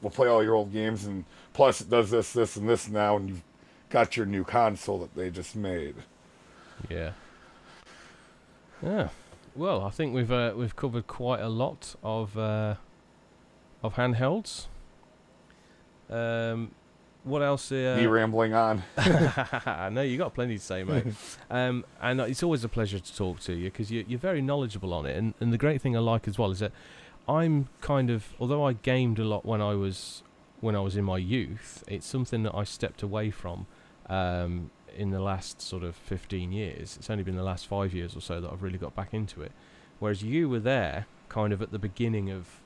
will 0.02 0.10
play 0.10 0.28
all 0.28 0.42
your 0.42 0.54
old 0.54 0.72
games. 0.72 1.04
And 1.04 1.24
plus, 1.52 1.80
it 1.80 1.90
does 1.90 2.10
this, 2.10 2.32
this, 2.32 2.56
and 2.56 2.68
this 2.68 2.88
now, 2.88 3.16
and 3.16 3.28
you've 3.28 3.42
got 3.88 4.16
your 4.16 4.26
new 4.26 4.44
console 4.44 4.98
that 4.98 5.14
they 5.14 5.30
just 5.30 5.56
made. 5.56 5.96
Yeah. 6.88 7.12
Yeah. 8.82 9.08
Well, 9.54 9.82
I 9.82 9.90
think 9.90 10.14
we've 10.14 10.30
uh, 10.30 10.52
we've 10.56 10.74
covered 10.76 11.06
quite 11.06 11.40
a 11.40 11.48
lot 11.48 11.94
of 12.02 12.38
uh, 12.38 12.76
of 13.82 13.94
handhelds. 13.94 14.66
Um, 16.10 16.72
what 17.24 17.42
else? 17.42 17.70
Uh, 17.70 17.96
Me 17.98 18.06
rambling 18.06 18.54
on. 18.54 18.82
no, 19.92 20.02
you 20.02 20.16
got 20.16 20.34
plenty 20.34 20.56
to 20.56 20.62
say, 20.64 20.84
mate. 20.84 21.06
um, 21.50 21.84
and 22.00 22.20
it's 22.20 22.42
always 22.42 22.64
a 22.64 22.68
pleasure 22.68 22.98
to 22.98 23.16
talk 23.16 23.40
to 23.40 23.52
you 23.52 23.64
because 23.70 23.90
you, 23.90 24.04
you're 24.08 24.18
very 24.18 24.40
knowledgeable 24.40 24.94
on 24.94 25.06
it. 25.06 25.16
And, 25.16 25.34
and 25.38 25.52
the 25.52 25.58
great 25.58 25.82
thing 25.82 25.96
I 25.96 26.00
like 26.00 26.26
as 26.26 26.38
well 26.38 26.50
is 26.50 26.60
that 26.60 26.72
I'm 27.28 27.68
kind 27.80 28.10
of, 28.10 28.24
although 28.40 28.64
I 28.64 28.72
gamed 28.72 29.18
a 29.18 29.24
lot 29.24 29.44
when 29.44 29.60
I 29.60 29.74
was 29.74 30.22
when 30.60 30.76
I 30.76 30.80
was 30.80 30.96
in 30.96 31.04
my 31.04 31.16
youth, 31.16 31.82
it's 31.88 32.06
something 32.06 32.42
that 32.42 32.54
I 32.54 32.64
stepped 32.64 33.02
away 33.02 33.30
from 33.30 33.66
um, 34.08 34.70
in 34.94 35.10
the 35.10 35.20
last 35.20 35.62
sort 35.62 35.82
of 35.82 35.96
15 35.96 36.52
years. 36.52 36.96
It's 36.98 37.08
only 37.08 37.24
been 37.24 37.36
the 37.36 37.42
last 37.42 37.66
five 37.66 37.94
years 37.94 38.14
or 38.14 38.20
so 38.20 38.40
that 38.40 38.50
I've 38.50 38.62
really 38.62 38.78
got 38.78 38.94
back 38.94 39.14
into 39.14 39.40
it. 39.40 39.52
Whereas 40.00 40.22
you 40.22 40.48
were 40.48 40.58
there, 40.60 41.06
kind 41.28 41.52
of 41.52 41.62
at 41.62 41.72
the 41.72 41.78
beginning 41.78 42.30
of, 42.30 42.59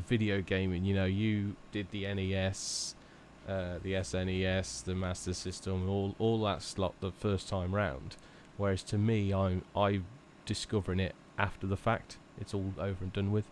video 0.00 0.40
gaming. 0.40 0.84
You 0.84 0.94
know, 0.94 1.04
you 1.04 1.56
did 1.72 1.90
the 1.90 2.12
NES 2.14 2.94
uh, 3.48 3.78
the 3.82 3.94
SNES, 3.94 4.84
the 4.84 4.94
Master 4.94 5.34
System, 5.34 5.88
all 5.88 6.14
all 6.18 6.42
that 6.44 6.62
slot 6.62 6.94
the 7.00 7.10
first 7.10 7.48
time 7.48 7.74
round. 7.74 8.16
Whereas 8.56 8.82
to 8.84 8.98
me, 8.98 9.32
I'm 9.32 9.62
I 9.74 10.00
discovering 10.46 11.00
it 11.00 11.14
after 11.38 11.66
the 11.66 11.76
fact. 11.76 12.18
It's 12.40 12.54
all 12.54 12.72
over 12.78 13.04
and 13.04 13.12
done 13.12 13.32
with. 13.32 13.46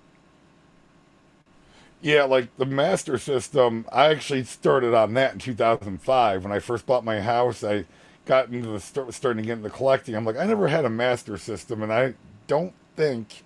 Yeah, 2.03 2.25
like 2.25 2.57
the 2.57 2.65
Master 2.65 3.19
System, 3.19 3.85
I 3.93 4.07
actually 4.07 4.45
started 4.45 4.95
on 4.95 5.12
that 5.15 5.35
in 5.35 5.39
2005. 5.39 6.45
When 6.45 6.53
I 6.53 6.59
first 6.59 6.87
bought 6.87 7.05
my 7.05 7.21
house, 7.21 7.62
I 7.62 7.85
got 8.25 8.49
into 8.49 8.71
the 8.71 8.81
start, 8.81 9.12
starting 9.12 9.43
to 9.43 9.47
get 9.47 9.59
into 9.59 9.69
collecting. 9.69 10.15
I'm 10.15 10.25
like, 10.25 10.39
I 10.39 10.47
never 10.47 10.69
had 10.69 10.87
a 10.87 10.91
Master 10.91 11.37
System, 11.37 11.83
and 11.83 11.93
I 11.93 12.15
don't 12.47 12.73
think 12.97 13.43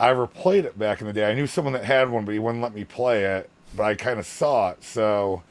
I 0.00 0.10
ever 0.10 0.26
played 0.26 0.64
it 0.64 0.78
back 0.78 1.00
in 1.00 1.06
the 1.06 1.12
day. 1.12 1.30
I 1.30 1.34
knew 1.34 1.46
someone 1.46 1.72
that 1.74 1.84
had 1.84 2.10
one, 2.10 2.24
but 2.24 2.32
he 2.32 2.38
wouldn't 2.38 2.62
let 2.62 2.74
me 2.74 2.84
play 2.84 3.24
it. 3.24 3.50
but 3.76 3.84
I 3.84 3.94
kind 3.94 4.18
of 4.18 4.26
saw 4.26 4.70
it, 4.70 4.82
so 4.84 5.42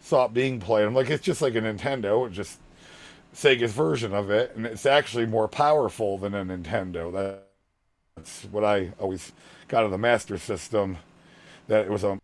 saw 0.00 0.26
it 0.26 0.34
being 0.34 0.60
played. 0.60 0.84
I'm 0.86 0.94
like, 0.94 1.10
it's 1.10 1.24
just 1.24 1.42
like 1.42 1.54
a 1.54 1.60
Nintendo, 1.60 2.26
it's 2.26 2.36
just 2.36 2.58
Sega's 3.34 3.72
version 3.72 4.14
of 4.14 4.30
it, 4.30 4.54
and 4.56 4.66
it's 4.66 4.86
actually 4.86 5.26
more 5.26 5.48
powerful 5.48 6.18
than 6.18 6.34
a 6.34 6.44
Nintendo. 6.44 7.40
That's 8.16 8.44
what 8.50 8.64
I 8.64 8.92
always 8.98 9.32
got 9.68 9.84
of 9.84 9.90
the 9.90 9.98
Master 9.98 10.38
System. 10.38 10.98
That 11.68 11.86
it 11.86 11.90
was 11.90 12.04
a 12.04 12.20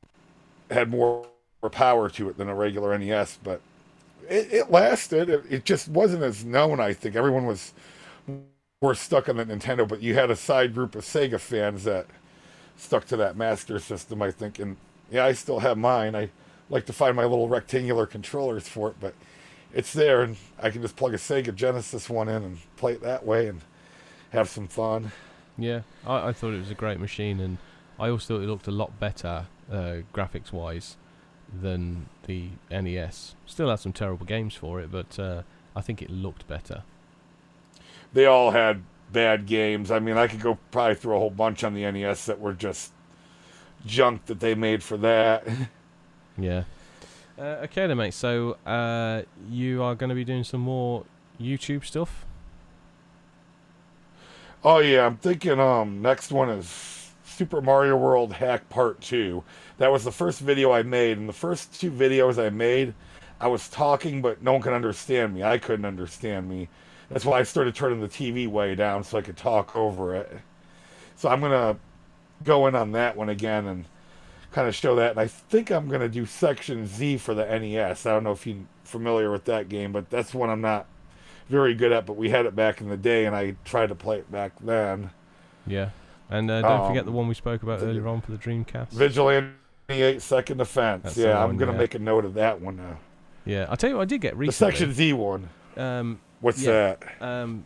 had 0.70 0.90
more 0.90 1.26
power 1.70 2.08
to 2.10 2.28
it 2.28 2.36
than 2.38 2.48
a 2.48 2.54
regular 2.54 2.96
NES, 2.98 3.38
but 3.42 3.60
it, 4.28 4.52
it 4.52 4.70
lasted. 4.70 5.30
It, 5.30 5.44
it 5.50 5.64
just 5.64 5.88
wasn't 5.88 6.22
as 6.22 6.44
known. 6.44 6.80
I 6.80 6.92
think 6.92 7.16
everyone 7.16 7.46
was 7.46 7.72
more 8.80 8.94
stuck 8.94 9.28
on 9.28 9.36
the 9.36 9.44
Nintendo, 9.44 9.86
but 9.88 10.02
you 10.02 10.14
had 10.14 10.30
a 10.30 10.36
side 10.36 10.72
group 10.72 10.94
of 10.94 11.02
Sega 11.02 11.40
fans 11.40 11.82
that 11.84 12.06
stuck 12.76 13.06
to 13.06 13.16
that 13.16 13.36
Master 13.36 13.80
System. 13.80 14.22
I 14.22 14.30
think, 14.30 14.60
and 14.60 14.76
yeah, 15.10 15.24
I 15.24 15.32
still 15.32 15.58
have 15.60 15.76
mine. 15.76 16.14
I 16.14 16.30
like 16.70 16.86
to 16.86 16.92
find 16.92 17.16
my 17.16 17.24
little 17.24 17.48
rectangular 17.48 18.06
controllers 18.06 18.68
for 18.68 18.90
it, 18.90 18.96
but 19.00 19.14
it's 19.74 19.92
there, 19.92 20.22
and 20.22 20.36
I 20.62 20.70
can 20.70 20.82
just 20.82 20.94
plug 20.94 21.12
a 21.12 21.16
Sega 21.16 21.52
Genesis 21.52 22.08
one 22.08 22.28
in 22.28 22.44
and 22.44 22.58
play 22.76 22.92
it 22.92 23.02
that 23.02 23.26
way 23.26 23.48
and 23.48 23.62
have 24.30 24.48
some 24.48 24.68
fun. 24.68 25.10
Yeah, 25.56 25.80
I, 26.06 26.28
I 26.28 26.32
thought 26.32 26.54
it 26.54 26.58
was 26.58 26.70
a 26.70 26.74
great 26.74 27.00
machine, 27.00 27.40
and 27.40 27.58
I 27.98 28.10
also 28.10 28.36
thought 28.36 28.44
it 28.44 28.48
looked 28.48 28.68
a 28.68 28.72
lot 28.72 29.00
better 29.00 29.46
uh, 29.72 29.96
graphics 30.14 30.52
wise 30.52 30.96
than 31.52 32.06
the 32.26 32.50
NES. 32.70 33.34
Still 33.44 33.70
had 33.70 33.80
some 33.80 33.92
terrible 33.92 34.24
games 34.24 34.54
for 34.54 34.80
it, 34.80 34.92
but 34.92 35.18
uh, 35.18 35.42
I 35.74 35.80
think 35.80 36.00
it 36.00 36.10
looked 36.10 36.46
better. 36.46 36.84
They 38.12 38.26
all 38.26 38.50
had 38.50 38.82
bad 39.12 39.46
games. 39.46 39.90
I 39.90 39.98
mean, 39.98 40.16
I 40.16 40.26
could 40.26 40.40
go 40.40 40.58
probably 40.70 40.94
through 40.94 41.16
a 41.16 41.18
whole 41.18 41.30
bunch 41.30 41.64
on 41.64 41.74
the 41.74 41.90
NES 41.90 42.26
that 42.26 42.40
were 42.40 42.52
just 42.52 42.92
junk 43.86 44.26
that 44.26 44.40
they 44.40 44.54
made 44.54 44.82
for 44.82 44.96
that. 44.98 45.46
yeah. 46.38 46.64
Uh, 47.38 47.62
okay 47.64 47.86
then, 47.86 47.96
mate. 47.96 48.14
So 48.14 48.56
uh, 48.66 49.22
you 49.48 49.82
are 49.82 49.94
going 49.94 50.08
to 50.08 50.14
be 50.14 50.24
doing 50.24 50.44
some 50.44 50.60
more 50.60 51.04
YouTube 51.40 51.84
stuff. 51.84 52.26
Oh 54.64 54.78
yeah, 54.78 55.06
I'm 55.06 55.16
thinking. 55.18 55.60
Um, 55.60 56.02
next 56.02 56.32
one 56.32 56.50
is 56.50 57.12
Super 57.24 57.60
Mario 57.60 57.96
World 57.96 58.32
Hack 58.32 58.68
Part 58.68 59.00
Two. 59.00 59.44
That 59.78 59.92
was 59.92 60.02
the 60.02 60.10
first 60.10 60.40
video 60.40 60.72
I 60.72 60.82
made, 60.82 61.16
and 61.16 61.28
the 61.28 61.32
first 61.32 61.80
two 61.80 61.92
videos 61.92 62.44
I 62.44 62.50
made, 62.50 62.94
I 63.40 63.46
was 63.46 63.68
talking, 63.68 64.20
but 64.20 64.42
no 64.42 64.54
one 64.54 64.60
could 64.62 64.72
understand 64.72 65.34
me. 65.34 65.44
I 65.44 65.58
couldn't 65.58 65.84
understand 65.84 66.48
me. 66.48 66.68
That's 67.10 67.24
why 67.24 67.38
I 67.38 67.42
started 67.42 67.74
turning 67.74 68.00
the 68.00 68.08
TV 68.08 68.46
way 68.46 68.74
down 68.74 69.02
so 69.02 69.18
I 69.18 69.22
could 69.22 69.36
talk 69.36 69.74
over 69.74 70.14
it. 70.14 70.30
So 71.16 71.28
I'm 71.28 71.40
gonna 71.40 71.78
go 72.44 72.66
in 72.66 72.74
on 72.74 72.92
that 72.92 73.16
one 73.16 73.28
again 73.28 73.66
and 73.66 73.84
kind 74.52 74.68
of 74.68 74.74
show 74.74 74.96
that. 74.96 75.12
And 75.12 75.20
I 75.20 75.26
think 75.26 75.70
I'm 75.70 75.88
going 75.88 76.00
to 76.00 76.08
do 76.08 76.26
Section 76.26 76.86
Z 76.86 77.18
for 77.18 77.34
the 77.34 77.44
NES. 77.44 78.06
I 78.06 78.12
don't 78.12 78.24
know 78.24 78.32
if 78.32 78.46
you're 78.46 78.56
familiar 78.84 79.30
with 79.30 79.44
that 79.44 79.68
game, 79.68 79.92
but 79.92 80.10
that's 80.10 80.34
one 80.34 80.50
I'm 80.50 80.60
not 80.60 80.86
very 81.48 81.74
good 81.74 81.92
at. 81.92 82.06
But 82.06 82.14
we 82.14 82.30
had 82.30 82.46
it 82.46 82.56
back 82.56 82.80
in 82.80 82.88
the 82.88 82.96
day, 82.96 83.26
and 83.26 83.34
I 83.34 83.56
tried 83.64 83.88
to 83.88 83.94
play 83.94 84.18
it 84.18 84.30
back 84.30 84.52
then. 84.60 85.10
Yeah. 85.66 85.90
And 86.30 86.50
uh, 86.50 86.62
don't 86.62 86.80
um, 86.80 86.88
forget 86.88 87.04
the 87.04 87.12
one 87.12 87.28
we 87.28 87.34
spoke 87.34 87.62
about 87.62 87.82
earlier 87.82 88.06
on 88.06 88.20
for 88.20 88.32
the 88.32 88.38
Dreamcast. 88.38 88.90
Vigilante 88.90 89.54
8 89.88 90.20
Second 90.20 90.60
Offense. 90.60 91.04
That's 91.04 91.16
yeah, 91.16 91.42
I'm 91.42 91.56
going 91.56 91.68
to 91.68 91.74
yeah. 91.74 91.78
make 91.78 91.94
a 91.94 91.98
note 91.98 92.24
of 92.26 92.34
that 92.34 92.60
one 92.60 92.76
now. 92.76 92.98
Yeah, 93.46 93.66
I'll 93.70 93.78
tell 93.78 93.88
you 93.88 93.96
what 93.96 94.02
I 94.02 94.06
did 94.06 94.20
get 94.20 94.36
recently. 94.36 94.70
The 94.70 94.76
Section 94.76 94.92
Z 94.92 95.12
one. 95.14 95.48
Um, 95.78 96.20
What's 96.40 96.62
yeah, 96.62 96.94
that? 96.94 97.22
Um, 97.22 97.64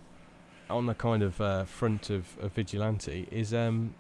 on 0.71 0.87
the 0.87 0.95
kind 0.95 1.23
of 1.23 1.41
uh, 1.41 1.65
front 1.65 2.11
of, 2.11 2.37
of 2.41 2.53
Vigilante 2.53 3.29
is 3.31 3.53
um, 3.53 3.95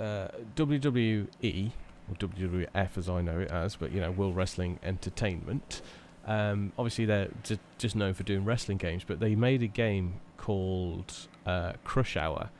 uh, 0.00 0.28
WWE 0.56 1.72
or 2.08 2.14
WWF 2.16 2.98
as 2.98 3.08
I 3.08 3.22
know 3.22 3.40
it 3.40 3.50
as, 3.50 3.76
but 3.76 3.92
you 3.92 4.00
know 4.00 4.10
World 4.10 4.36
Wrestling 4.36 4.78
Entertainment. 4.82 5.82
Um, 6.26 6.72
obviously, 6.78 7.04
they're 7.04 7.28
j- 7.42 7.58
just 7.78 7.96
known 7.96 8.14
for 8.14 8.22
doing 8.22 8.44
wrestling 8.44 8.78
games, 8.78 9.04
but 9.06 9.20
they 9.20 9.34
made 9.34 9.62
a 9.62 9.66
game 9.66 10.20
called 10.36 11.12
uh, 11.44 11.72
Crush 11.84 12.16
Hour. 12.16 12.50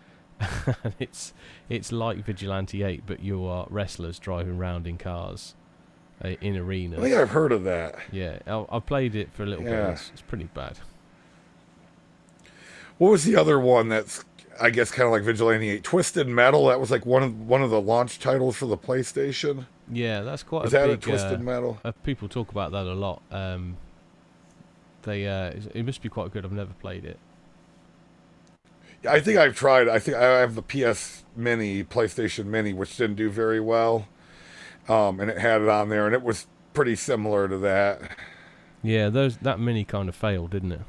it's 0.98 1.32
it's 1.68 1.92
like 1.92 2.18
Vigilante 2.24 2.82
Eight, 2.82 3.04
but 3.06 3.20
you 3.20 3.46
are 3.46 3.66
wrestlers 3.70 4.18
driving 4.18 4.58
around 4.58 4.86
in 4.86 4.98
cars 4.98 5.54
uh, 6.24 6.28
in 6.40 6.56
arenas. 6.56 6.98
I 6.98 7.02
think 7.02 7.14
I've 7.14 7.30
heard 7.30 7.52
of 7.52 7.64
that. 7.64 7.96
Yeah, 8.10 8.38
I, 8.46 8.64
I 8.68 8.80
played 8.80 9.14
it 9.14 9.32
for 9.32 9.44
a 9.44 9.46
little 9.46 9.64
yeah. 9.64 9.86
bit. 9.86 9.92
It's, 9.92 10.10
it's 10.10 10.22
pretty 10.22 10.48
bad. 10.52 10.78
What 12.98 13.10
was 13.10 13.24
the 13.24 13.36
other 13.36 13.58
one 13.58 13.88
that's 13.88 14.24
I 14.60 14.70
guess 14.70 14.90
kind 14.90 15.06
of 15.06 15.12
like 15.12 15.22
Vigilante 15.22 15.68
8. 15.68 15.84
Twisted 15.84 16.28
Metal, 16.28 16.66
that 16.66 16.80
was 16.80 16.90
like 16.90 17.06
one 17.06 17.22
of 17.22 17.48
one 17.48 17.62
of 17.62 17.70
the 17.70 17.80
launch 17.80 18.18
titles 18.18 18.56
for 18.56 18.66
the 18.66 18.76
PlayStation. 18.76 19.66
Yeah, 19.90 20.22
that's 20.22 20.42
quite 20.42 20.66
Is 20.66 20.74
a 20.74 20.78
that 20.78 20.86
big, 20.86 20.98
a 20.98 21.00
Twisted 21.00 21.40
uh, 21.40 21.42
Metal? 21.42 21.78
Uh, 21.84 21.92
people 22.02 22.28
talk 22.28 22.50
about 22.50 22.72
that 22.72 22.86
a 22.86 22.94
lot. 22.94 23.22
Um, 23.30 23.76
they 25.02 25.26
uh, 25.26 25.52
it 25.74 25.84
must 25.84 26.02
be 26.02 26.08
quite 26.08 26.32
good. 26.32 26.44
I've 26.44 26.52
never 26.52 26.72
played 26.74 27.04
it. 27.04 27.18
I 29.08 29.20
think 29.20 29.38
I've 29.38 29.56
tried. 29.56 29.88
I 29.88 29.98
think 29.98 30.16
I 30.16 30.40
have 30.40 30.54
the 30.54 30.62
PS 30.62 31.24
Mini, 31.36 31.84
PlayStation 31.84 32.46
Mini, 32.46 32.72
which 32.72 32.96
didn't 32.96 33.16
do 33.16 33.28
very 33.28 33.60
well. 33.60 34.08
Um, 34.88 35.20
and 35.20 35.30
it 35.30 35.38
had 35.38 35.62
it 35.62 35.68
on 35.68 35.88
there, 35.88 36.06
and 36.06 36.14
it 36.14 36.22
was 36.22 36.46
pretty 36.72 36.96
similar 36.96 37.48
to 37.48 37.58
that. 37.58 38.00
Yeah, 38.82 39.08
those 39.08 39.38
that 39.38 39.58
mini 39.58 39.84
kind 39.84 40.08
of 40.08 40.14
failed, 40.14 40.50
didn't 40.50 40.72
it? 40.72 40.82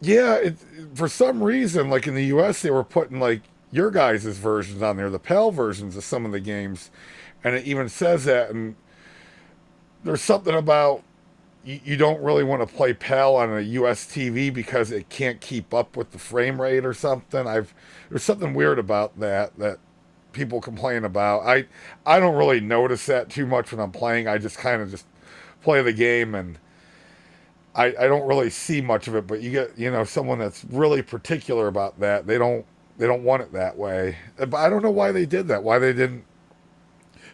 Yeah, 0.00 0.36
it, 0.36 0.56
for 0.94 1.08
some 1.08 1.42
reason, 1.42 1.90
like 1.90 2.06
in 2.06 2.14
the 2.14 2.24
U.S., 2.26 2.62
they 2.62 2.70
were 2.70 2.84
putting 2.84 3.20
like 3.20 3.42
your 3.70 3.90
guys' 3.90 4.24
versions 4.24 4.82
on 4.82 4.96
there, 4.96 5.10
the 5.10 5.18
PAL 5.18 5.50
versions 5.52 5.96
of 5.96 6.04
some 6.04 6.24
of 6.24 6.32
the 6.32 6.40
games, 6.40 6.90
and 7.44 7.54
it 7.54 7.66
even 7.66 7.88
says 7.88 8.24
that. 8.24 8.50
And 8.50 8.76
there's 10.02 10.22
something 10.22 10.54
about 10.54 11.02
you, 11.64 11.80
you 11.84 11.96
don't 11.96 12.22
really 12.22 12.44
want 12.44 12.66
to 12.66 12.74
play 12.74 12.94
PAL 12.94 13.36
on 13.36 13.50
a 13.52 13.60
U.S. 13.60 14.06
TV 14.06 14.52
because 14.52 14.90
it 14.90 15.08
can't 15.10 15.40
keep 15.40 15.74
up 15.74 15.96
with 15.96 16.12
the 16.12 16.18
frame 16.18 16.60
rate 16.60 16.84
or 16.86 16.94
something. 16.94 17.46
I've 17.46 17.74
there's 18.08 18.22
something 18.22 18.54
weird 18.54 18.78
about 18.78 19.18
that 19.20 19.58
that 19.58 19.78
people 20.32 20.60
complain 20.60 21.04
about. 21.04 21.40
I 21.46 21.66
I 22.06 22.20
don't 22.20 22.36
really 22.36 22.60
notice 22.60 23.06
that 23.06 23.28
too 23.28 23.46
much 23.46 23.72
when 23.72 23.80
I'm 23.80 23.92
playing. 23.92 24.28
I 24.28 24.38
just 24.38 24.58
kind 24.58 24.80
of 24.80 24.90
just 24.90 25.06
play 25.62 25.82
the 25.82 25.92
game 25.92 26.34
and 26.34 26.58
I, 27.74 27.86
I 27.86 28.08
don't 28.08 28.26
really 28.26 28.50
see 28.50 28.80
much 28.80 29.06
of 29.08 29.14
it, 29.14 29.26
but 29.26 29.40
you 29.40 29.50
get 29.50 29.78
you 29.78 29.90
know 29.90 30.04
someone 30.04 30.38
that's 30.38 30.64
really 30.64 31.02
particular 31.02 31.68
about 31.68 32.00
that. 32.00 32.26
They 32.26 32.38
don't 32.38 32.66
they 32.98 33.06
don't 33.06 33.22
want 33.22 33.42
it 33.42 33.52
that 33.52 33.76
way. 33.76 34.16
But 34.36 34.54
I 34.54 34.68
don't 34.68 34.82
know 34.82 34.90
why 34.90 35.12
they 35.12 35.26
did 35.26 35.48
that. 35.48 35.62
Why 35.62 35.78
they 35.78 35.92
didn't 35.92 36.24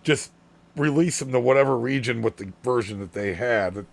just 0.02 0.30
release 0.76 1.18
them 1.18 1.32
to 1.32 1.40
whatever 1.40 1.76
region 1.76 2.22
with 2.22 2.36
the 2.36 2.52
version 2.62 3.00
that 3.00 3.12
they 3.12 3.34
had. 3.34 3.78
It 3.78 3.86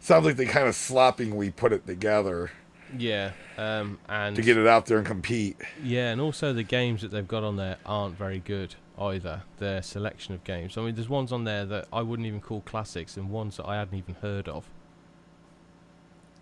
sounds 0.00 0.24
like 0.24 0.36
they 0.36 0.46
kind 0.46 0.66
of 0.66 0.74
sloppily 0.74 1.50
put 1.50 1.72
it 1.72 1.86
together. 1.86 2.50
Yeah, 2.96 3.32
um, 3.56 3.98
and 4.08 4.34
to 4.34 4.42
get 4.42 4.56
it 4.56 4.66
out 4.66 4.86
there 4.86 4.98
and 4.98 5.06
compete. 5.06 5.56
Yeah, 5.82 6.10
and 6.10 6.20
also 6.20 6.52
the 6.52 6.64
games 6.64 7.02
that 7.02 7.12
they've 7.12 7.28
got 7.28 7.44
on 7.44 7.56
there 7.56 7.76
aren't 7.86 8.16
very 8.18 8.40
good 8.40 8.74
either. 8.98 9.42
Their 9.58 9.82
selection 9.82 10.34
of 10.34 10.42
games. 10.42 10.76
I 10.76 10.82
mean, 10.82 10.94
there's 10.94 11.08
ones 11.08 11.30
on 11.30 11.44
there 11.44 11.64
that 11.66 11.86
I 11.92 12.02
wouldn't 12.02 12.26
even 12.26 12.40
call 12.40 12.62
classics, 12.62 13.16
and 13.16 13.30
ones 13.30 13.58
that 13.58 13.66
I 13.66 13.76
hadn't 13.76 13.96
even 13.96 14.16
heard 14.16 14.48
of. 14.48 14.68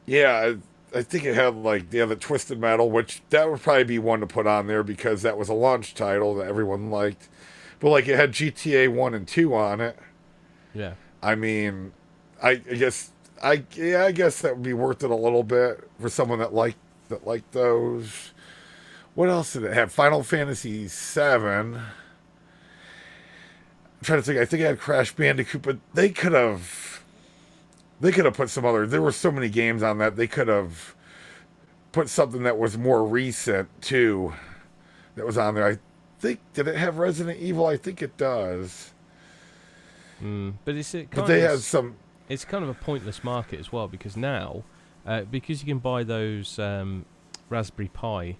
Yeah, 0.08 0.56
I, 0.94 0.98
I 0.98 1.02
think 1.02 1.24
it 1.24 1.34
had 1.34 1.54
like 1.54 1.90
the 1.90 2.00
other 2.00 2.16
Twisted 2.16 2.58
Metal, 2.58 2.90
which 2.90 3.20
that 3.28 3.50
would 3.50 3.60
probably 3.60 3.84
be 3.84 3.98
one 3.98 4.20
to 4.20 4.26
put 4.26 4.46
on 4.46 4.66
there 4.66 4.82
because 4.82 5.20
that 5.22 5.36
was 5.36 5.50
a 5.50 5.54
launch 5.54 5.94
title 5.94 6.34
that 6.36 6.48
everyone 6.48 6.90
liked. 6.90 7.28
But 7.78 7.90
like 7.90 8.08
it 8.08 8.16
had 8.16 8.32
GTA 8.32 8.88
one 8.88 9.12
and 9.12 9.28
two 9.28 9.54
on 9.54 9.82
it. 9.82 9.98
Yeah. 10.72 10.94
I 11.22 11.34
mean, 11.34 11.92
I, 12.42 12.50
I 12.50 12.74
guess 12.74 13.12
I 13.42 13.64
yeah 13.74 14.04
I 14.04 14.12
guess 14.12 14.40
that 14.40 14.54
would 14.54 14.62
be 14.62 14.72
worth 14.72 15.04
it 15.04 15.10
a 15.10 15.14
little 15.16 15.42
bit 15.42 15.88
for 16.00 16.08
someone 16.08 16.38
that 16.38 16.54
liked 16.54 16.78
that 17.10 17.26
liked 17.26 17.52
those. 17.52 18.32
What 19.14 19.28
else 19.28 19.52
did 19.52 19.64
it 19.64 19.74
have? 19.74 19.92
Final 19.92 20.22
Fantasy 20.22 20.88
seven. 20.88 21.74
I'm 21.74 21.82
trying 24.02 24.20
to 24.20 24.22
think. 24.22 24.38
I 24.38 24.46
think 24.46 24.62
it 24.62 24.66
had 24.66 24.80
Crash 24.80 25.14
Bandicoot, 25.14 25.60
but 25.60 25.78
they 25.92 26.08
could 26.08 26.32
have 26.32 26.97
they 28.00 28.12
could 28.12 28.24
have 28.24 28.34
put 28.34 28.50
some 28.50 28.64
other. 28.64 28.86
There 28.86 29.02
were 29.02 29.12
so 29.12 29.30
many 29.30 29.48
games 29.48 29.82
on 29.82 29.98
that. 29.98 30.16
They 30.16 30.26
could 30.26 30.48
have 30.48 30.94
put 31.92 32.08
something 32.08 32.42
that 32.44 32.58
was 32.58 32.78
more 32.78 33.04
recent 33.04 33.68
too. 33.82 34.34
That 35.16 35.26
was 35.26 35.36
on 35.36 35.54
there. 35.54 35.66
I 35.66 35.78
think 36.18 36.40
did 36.52 36.68
it 36.68 36.76
have 36.76 36.98
Resident 36.98 37.38
Evil? 37.40 37.66
I 37.66 37.76
think 37.76 38.02
it 38.02 38.16
does. 38.16 38.92
Mm, 40.22 40.54
but 40.64 40.74
it's 40.74 40.94
it 40.94 41.08
but 41.10 41.26
they 41.26 41.40
have 41.40 41.60
some. 41.60 41.96
It's 42.28 42.44
kind 42.44 42.62
of 42.62 42.70
a 42.70 42.74
pointless 42.74 43.24
market 43.24 43.58
as 43.58 43.72
well 43.72 43.88
because 43.88 44.16
now, 44.16 44.62
uh, 45.06 45.22
because 45.22 45.62
you 45.62 45.66
can 45.66 45.78
buy 45.78 46.04
those 46.04 46.58
um, 46.58 47.06
Raspberry 47.48 47.88
Pi 47.88 48.36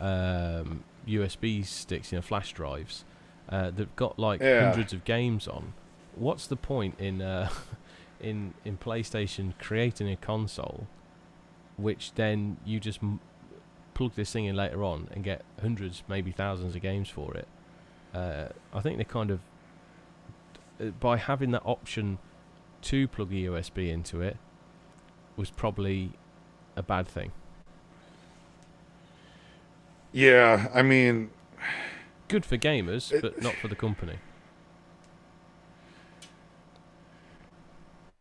um, 0.00 0.84
USB 1.06 1.64
sticks, 1.64 2.12
you 2.12 2.18
know, 2.18 2.22
flash 2.22 2.52
drives. 2.52 3.04
Uh, 3.48 3.70
that 3.70 3.94
got 3.94 4.18
like 4.18 4.40
yeah. 4.40 4.68
hundreds 4.68 4.92
of 4.92 5.04
games 5.04 5.46
on. 5.46 5.72
What's 6.16 6.48
the 6.48 6.56
point 6.56 6.98
in 6.98 7.22
uh, 7.22 7.48
in 8.20 8.54
in 8.64 8.76
PlayStation 8.78 9.52
creating 9.58 10.10
a 10.10 10.16
console, 10.16 10.86
which 11.76 12.12
then 12.14 12.56
you 12.64 12.80
just 12.80 13.02
m- 13.02 13.20
plug 13.94 14.14
this 14.14 14.32
thing 14.32 14.44
in 14.44 14.54
later 14.56 14.82
on 14.84 15.08
and 15.12 15.22
get 15.24 15.42
hundreds, 15.60 16.02
maybe 16.08 16.30
thousands 16.32 16.74
of 16.76 16.82
games 16.82 17.08
for 17.08 17.34
it. 17.34 17.48
uh, 18.14 18.48
I 18.72 18.80
think 18.80 18.96
they 18.98 19.04
kind 19.04 19.30
of 19.30 19.40
uh, 20.80 20.86
by 21.00 21.16
having 21.16 21.50
that 21.52 21.62
option 21.64 22.18
to 22.82 23.08
plug 23.08 23.30
a 23.32 23.34
USB 23.34 23.88
into 23.90 24.20
it 24.22 24.36
was 25.36 25.50
probably 25.50 26.12
a 26.76 26.82
bad 26.82 27.06
thing. 27.08 27.32
Yeah, 30.12 30.68
I 30.74 30.82
mean, 30.82 31.30
Good 32.28 32.44
for 32.44 32.56
gamers, 32.56 33.12
It- 33.12 33.22
but 33.22 33.40
not 33.42 33.54
for 33.54 33.68
the 33.68 33.76
company. 33.76 34.18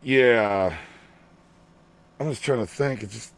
Yeah. 0.05 0.77
I'm 2.19 2.29
just 2.29 2.43
trying 2.43 2.59
to 2.59 2.67
think. 2.67 3.03
It's 3.03 3.13
just, 3.13 3.33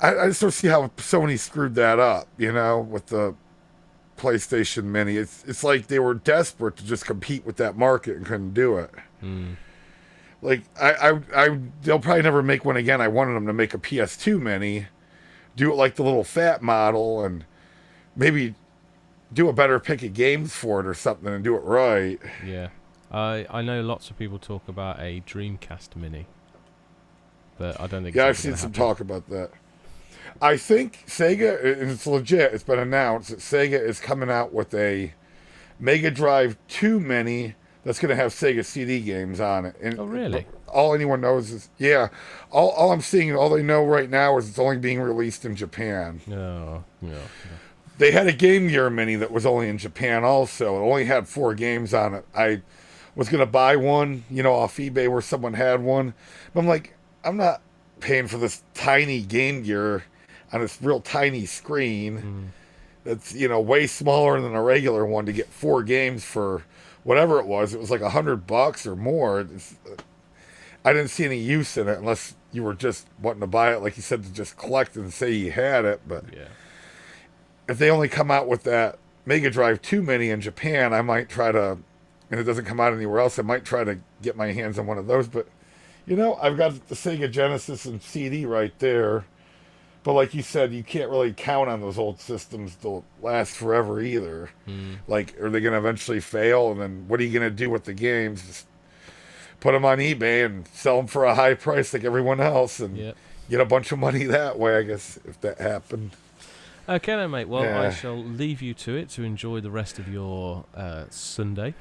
I, 0.00 0.16
I 0.16 0.26
just 0.28 0.40
don't 0.40 0.52
see 0.52 0.68
how 0.68 0.88
Sony 0.96 1.38
screwed 1.38 1.74
that 1.74 1.98
up. 1.98 2.28
You 2.38 2.52
know, 2.52 2.80
with 2.80 3.06
the 3.06 3.34
PlayStation 4.16 4.84
Mini, 4.84 5.16
it's 5.16 5.44
it's 5.46 5.64
like 5.64 5.88
they 5.88 5.98
were 5.98 6.14
desperate 6.14 6.76
to 6.76 6.84
just 6.84 7.04
compete 7.04 7.44
with 7.44 7.56
that 7.56 7.76
market 7.76 8.16
and 8.16 8.24
couldn't 8.24 8.54
do 8.54 8.78
it. 8.78 8.90
Mm. 9.22 9.56
Like 10.42 10.62
I, 10.80 10.92
I, 10.92 11.20
I, 11.34 11.58
they'll 11.82 11.98
probably 11.98 12.22
never 12.22 12.42
make 12.42 12.64
one 12.64 12.76
again. 12.76 13.00
I 13.00 13.08
wanted 13.08 13.34
them 13.34 13.46
to 13.46 13.52
make 13.52 13.74
a 13.74 13.78
PS2 13.78 14.40
Mini, 14.40 14.86
do 15.56 15.70
it 15.70 15.74
like 15.74 15.96
the 15.96 16.02
little 16.02 16.24
fat 16.24 16.62
model, 16.62 17.24
and 17.24 17.44
maybe 18.16 18.54
do 19.32 19.48
a 19.48 19.52
better 19.52 19.78
pick 19.78 20.02
of 20.02 20.14
games 20.14 20.54
for 20.54 20.80
it 20.80 20.86
or 20.86 20.94
something, 20.94 21.28
and 21.28 21.44
do 21.44 21.56
it 21.56 21.62
right. 21.62 22.18
Yeah, 22.46 22.68
I 23.10 23.46
I 23.50 23.62
know 23.62 23.80
lots 23.82 24.10
of 24.10 24.18
people 24.18 24.38
talk 24.38 24.68
about 24.68 25.00
a 25.00 25.22
Dreamcast 25.26 25.96
Mini, 25.96 26.26
but 27.58 27.80
I 27.80 27.86
don't 27.86 28.04
think. 28.04 28.16
Yeah, 28.16 28.26
I've 28.26 28.38
seen 28.38 28.56
some 28.56 28.70
happen. 28.72 28.86
talk 28.86 29.00
about 29.00 29.28
that. 29.30 29.50
I 30.40 30.56
think 30.56 31.04
Sega, 31.06 31.80
and 31.80 31.90
it's 31.90 32.06
legit. 32.06 32.54
It's 32.54 32.62
been 32.62 32.78
announced 32.78 33.30
that 33.30 33.38
Sega 33.40 33.80
is 33.80 34.00
coming 34.00 34.30
out 34.30 34.52
with 34.52 34.72
a 34.74 35.12
Mega 35.78 36.10
Drive 36.10 36.56
2 36.68 37.00
Mini 37.00 37.54
that's 37.84 37.98
going 37.98 38.10
to 38.10 38.16
have 38.16 38.32
Sega 38.32 38.64
CD 38.64 39.00
games 39.00 39.40
on 39.40 39.64
it. 39.66 39.76
And 39.82 39.98
Oh, 39.98 40.04
really? 40.04 40.46
All 40.68 40.94
anyone 40.94 41.20
knows 41.20 41.50
is 41.50 41.68
yeah. 41.78 42.08
All, 42.50 42.70
all 42.70 42.92
I'm 42.92 43.00
seeing, 43.00 43.34
all 43.34 43.50
they 43.50 43.62
know 43.62 43.84
right 43.84 44.08
now 44.08 44.38
is 44.38 44.48
it's 44.48 44.58
only 44.58 44.78
being 44.78 45.00
released 45.00 45.44
in 45.44 45.56
Japan. 45.56 46.20
No, 46.26 46.84
no, 47.02 47.08
no. 47.10 47.18
They 47.98 48.12
had 48.12 48.26
a 48.28 48.32
Game 48.32 48.68
Gear 48.68 48.88
Mini 48.88 49.16
that 49.16 49.30
was 49.32 49.44
only 49.44 49.68
in 49.68 49.78
Japan 49.78 50.22
also. 50.24 50.76
It 50.76 50.88
only 50.88 51.04
had 51.04 51.26
four 51.28 51.54
games 51.54 51.92
on 51.92 52.14
it. 52.14 52.24
I 52.34 52.62
was 53.16 53.28
going 53.28 53.40
to 53.40 53.46
buy 53.50 53.76
one, 53.76 54.24
you 54.30 54.42
know, 54.42 54.54
off 54.54 54.76
eBay 54.76 55.08
where 55.08 55.20
someone 55.20 55.54
had 55.54 55.82
one. 55.82 56.14
But 56.54 56.60
I'm 56.60 56.66
like, 56.66 56.96
I'm 57.24 57.36
not 57.36 57.60
paying 58.00 58.26
for 58.28 58.38
this 58.38 58.62
tiny 58.74 59.20
Game 59.22 59.62
Gear 59.62 60.04
on 60.52 60.60
this 60.60 60.80
real 60.80 61.00
tiny 61.00 61.46
screen 61.46 62.18
Mm. 62.18 62.44
that's, 63.04 63.34
you 63.34 63.46
know, 63.48 63.60
way 63.60 63.86
smaller 63.86 64.40
than 64.40 64.54
a 64.54 64.62
regular 64.62 65.04
one 65.06 65.26
to 65.26 65.32
get 65.32 65.46
four 65.48 65.82
games 65.82 66.24
for 66.24 66.62
whatever 67.04 67.38
it 67.40 67.46
was. 67.46 67.72
It 67.74 67.80
was 67.80 67.90
like 67.90 68.00
a 68.00 68.10
hundred 68.10 68.46
bucks 68.46 68.86
or 68.86 68.96
more. 68.96 69.40
It's, 69.40 69.74
I 70.84 70.92
didn't 70.92 71.08
see 71.10 71.24
any 71.24 71.38
use 71.38 71.76
in 71.76 71.88
it 71.88 71.98
unless 71.98 72.34
you 72.52 72.62
were 72.62 72.74
just 72.74 73.06
wanting 73.20 73.40
to 73.40 73.46
buy 73.46 73.72
it, 73.74 73.80
like 73.82 73.96
you 73.96 74.02
said, 74.02 74.22
to 74.24 74.32
just 74.32 74.56
collect 74.56 74.96
and 74.96 75.12
say 75.12 75.30
you 75.30 75.52
had 75.52 75.84
it. 75.84 76.00
But 76.08 76.24
Yeah. 76.32 76.48
if 77.68 77.78
they 77.78 77.90
only 77.90 78.08
come 78.08 78.30
out 78.30 78.48
with 78.48 78.62
that 78.64 78.98
Mega 79.26 79.50
Drive 79.50 79.82
2 79.82 80.02
Mini 80.02 80.30
in 80.30 80.40
Japan, 80.40 80.92
I 80.94 81.02
might 81.02 81.28
try 81.28 81.52
to, 81.52 81.78
and 82.30 82.38
it 82.40 82.44
doesn't 82.44 82.64
come 82.64 82.80
out 82.80 82.92
anywhere 82.92 83.20
else, 83.20 83.38
I 83.38 83.42
might 83.42 83.64
try 83.64 83.84
to 83.84 83.98
get 84.22 84.36
my 84.36 84.52
hands 84.52 84.78
on 84.78 84.86
one 84.86 84.98
of 84.98 85.06
those. 85.06 85.28
But, 85.28 85.48
you 86.06 86.16
know, 86.16 86.34
I've 86.36 86.56
got 86.56 86.88
the 86.88 86.94
Sega 86.94 87.30
Genesis 87.30 87.84
and 87.84 88.00
CD 88.02 88.46
right 88.46 88.76
there. 88.78 89.24
But 90.02 90.14
like 90.14 90.32
you 90.32 90.42
said, 90.42 90.72
you 90.72 90.82
can't 90.82 91.10
really 91.10 91.34
count 91.34 91.68
on 91.68 91.82
those 91.82 91.98
old 91.98 92.20
systems 92.20 92.74
to 92.76 93.04
last 93.20 93.54
forever 93.54 94.00
either. 94.00 94.48
Mm. 94.66 94.96
Like, 95.06 95.38
are 95.40 95.50
they 95.50 95.60
going 95.60 95.72
to 95.72 95.78
eventually 95.78 96.20
fail? 96.20 96.72
And 96.72 96.80
then 96.80 97.04
what 97.06 97.20
are 97.20 97.24
you 97.24 97.38
going 97.38 97.50
to 97.50 97.54
do 97.54 97.68
with 97.68 97.84
the 97.84 97.92
games? 97.92 98.46
Just 98.46 98.66
put 99.60 99.72
them 99.72 99.84
on 99.84 99.98
eBay 99.98 100.46
and 100.46 100.66
sell 100.68 100.96
them 100.96 101.06
for 101.06 101.24
a 101.26 101.34
high 101.34 101.52
price 101.52 101.92
like 101.92 102.04
everyone 102.04 102.40
else 102.40 102.80
and 102.80 102.96
Yeah. 102.96 103.12
get 103.50 103.60
a 103.60 103.66
bunch 103.66 103.92
of 103.92 103.98
money 103.98 104.24
that 104.24 104.58
way, 104.58 104.76
I 104.78 104.82
guess, 104.84 105.18
if 105.26 105.38
that 105.42 105.58
happened. 105.58 106.12
Okay 106.88 107.14
then, 107.14 107.30
mate. 107.30 107.46
Well, 107.48 107.62
I 107.62 107.90
shall 107.90 108.16
leave 108.16 108.62
you 108.62 108.72
to 108.74 108.96
it 108.96 109.10
to 109.10 109.22
enjoy 109.22 109.60
the 109.60 109.70
rest 109.70 109.98
of 109.98 110.08
your 110.08 110.64
uh, 110.74 111.04
Sunday. 111.10 111.74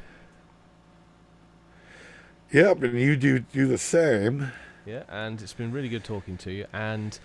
Yep, 2.52 2.82
and 2.84 3.00
you 3.00 3.16
do 3.16 3.40
do 3.40 3.68
the 3.68 3.78
same. 3.78 4.52
Yeah, 4.86 5.04
and 5.08 5.40
it's 5.42 5.54
been 5.54 5.72
really 5.72 5.90
good 5.90 6.04
talking 6.04 6.36
to 6.38 6.52
you. 6.52 6.66
And 6.74 7.20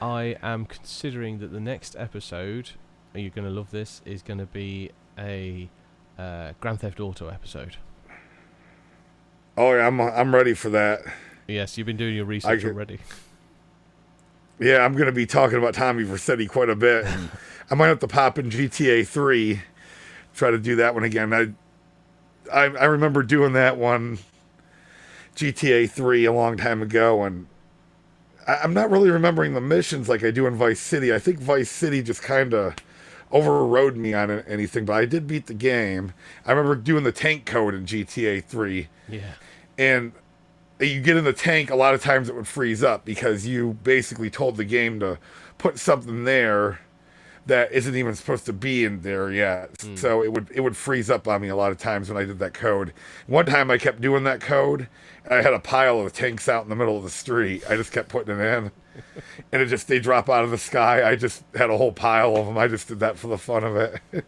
I 0.00 0.36
am 0.42 0.64
considering 0.64 1.38
that 1.40 1.48
the 1.52 1.60
next 1.60 1.94
episode, 1.98 2.70
and 3.12 3.22
you're 3.22 3.30
going 3.30 3.46
to 3.46 3.52
love 3.52 3.70
this, 3.70 4.00
is 4.06 4.22
going 4.22 4.38
to 4.38 4.46
be 4.46 4.90
a 5.18 5.68
uh, 6.18 6.52
Grand 6.60 6.80
Theft 6.80 6.98
Auto 6.98 7.28
episode. 7.28 7.76
Oh 9.58 9.74
yeah, 9.74 9.86
I'm 9.86 10.00
I'm 10.00 10.34
ready 10.34 10.54
for 10.54 10.70
that. 10.70 11.00
Yes, 11.46 11.76
you've 11.76 11.86
been 11.86 11.98
doing 11.98 12.14
your 12.14 12.24
research 12.24 12.62
could- 12.62 12.70
already. 12.70 12.98
Yeah, 14.58 14.84
I'm 14.84 14.94
gonna 14.94 15.12
be 15.12 15.26
talking 15.26 15.56
about 15.58 15.74
Tommy 15.74 16.04
Vercetti 16.04 16.48
quite 16.48 16.68
a 16.68 16.76
bit. 16.76 17.06
I 17.70 17.74
might 17.74 17.88
have 17.88 17.98
to 18.00 18.08
pop 18.08 18.38
in 18.38 18.50
GTA 18.50 19.06
3, 19.06 19.60
try 20.34 20.50
to 20.50 20.58
do 20.58 20.76
that 20.76 20.94
one 20.94 21.04
again. 21.04 21.32
I 21.32 21.48
I, 22.52 22.64
I 22.64 22.84
remember 22.86 23.22
doing 23.22 23.52
that 23.54 23.76
one 23.76 24.18
GTA 25.36 25.90
3 25.90 26.24
a 26.24 26.32
long 26.32 26.56
time 26.56 26.82
ago, 26.82 27.22
and 27.22 27.46
I, 28.46 28.56
I'm 28.56 28.74
not 28.74 28.90
really 28.90 29.10
remembering 29.10 29.54
the 29.54 29.60
missions 29.60 30.08
like 30.08 30.24
I 30.24 30.30
do 30.30 30.46
in 30.46 30.54
Vice 30.54 30.80
City. 30.80 31.12
I 31.12 31.18
think 31.18 31.38
Vice 31.38 31.70
City 31.70 32.02
just 32.02 32.22
kind 32.22 32.54
of 32.54 32.74
overrode 33.32 33.96
me 33.96 34.12
on 34.12 34.30
anything, 34.30 34.84
but 34.84 34.94
I 34.94 35.04
did 35.04 35.26
beat 35.26 35.46
the 35.46 35.54
game. 35.54 36.12
I 36.44 36.50
remember 36.52 36.74
doing 36.74 37.04
the 37.04 37.12
tank 37.12 37.46
code 37.46 37.74
in 37.74 37.86
GTA 37.86 38.44
3. 38.44 38.88
Yeah. 39.08 39.20
and 39.78 40.12
you 40.80 41.00
get 41.00 41.16
in 41.16 41.24
the 41.24 41.32
tank 41.32 41.70
a 41.70 41.76
lot 41.76 41.94
of 41.94 42.02
times 42.02 42.28
it 42.28 42.34
would 42.34 42.48
freeze 42.48 42.82
up 42.82 43.04
because 43.04 43.46
you 43.46 43.76
basically 43.82 44.30
told 44.30 44.56
the 44.56 44.64
game 44.64 45.00
to 45.00 45.18
put 45.58 45.78
something 45.78 46.24
there 46.24 46.80
that 47.46 47.70
isn't 47.72 47.96
even 47.96 48.14
supposed 48.14 48.46
to 48.46 48.52
be 48.52 48.84
in 48.84 49.02
there 49.02 49.30
yet 49.30 49.70
hmm. 49.80 49.94
so 49.94 50.22
it 50.22 50.32
would 50.32 50.48
it 50.54 50.60
would 50.60 50.76
freeze 50.76 51.10
up 51.10 51.28
on 51.28 51.42
me 51.42 51.48
a 51.48 51.56
lot 51.56 51.70
of 51.72 51.78
times 51.78 52.08
when 52.08 52.16
i 52.16 52.24
did 52.24 52.38
that 52.38 52.54
code 52.54 52.92
one 53.26 53.46
time 53.46 53.70
i 53.70 53.76
kept 53.76 54.00
doing 54.00 54.24
that 54.24 54.40
code 54.40 54.88
i 55.28 55.36
had 55.36 55.52
a 55.52 55.58
pile 55.58 56.00
of 56.00 56.12
tanks 56.12 56.48
out 56.48 56.62
in 56.62 56.70
the 56.70 56.76
middle 56.76 56.96
of 56.96 57.02
the 57.02 57.10
street. 57.10 57.62
I 57.68 57.76
just 57.76 57.92
kept 57.92 58.08
putting 58.08 58.38
it 58.38 58.40
in. 58.40 58.70
And 59.52 59.62
it 59.62 59.66
just 59.66 59.88
they 59.88 59.98
drop 59.98 60.28
out 60.28 60.44
of 60.44 60.50
the 60.50 60.58
sky. 60.58 61.08
I 61.08 61.16
just 61.16 61.42
had 61.54 61.70
a 61.70 61.76
whole 61.76 61.92
pile 61.92 62.36
of 62.36 62.46
them. 62.46 62.58
I 62.58 62.68
just 62.68 62.88
did 62.88 63.00
that 63.00 63.18
for 63.18 63.28
the 63.28 63.38
fun 63.38 63.64
of 63.64 63.76
it. 63.76 64.00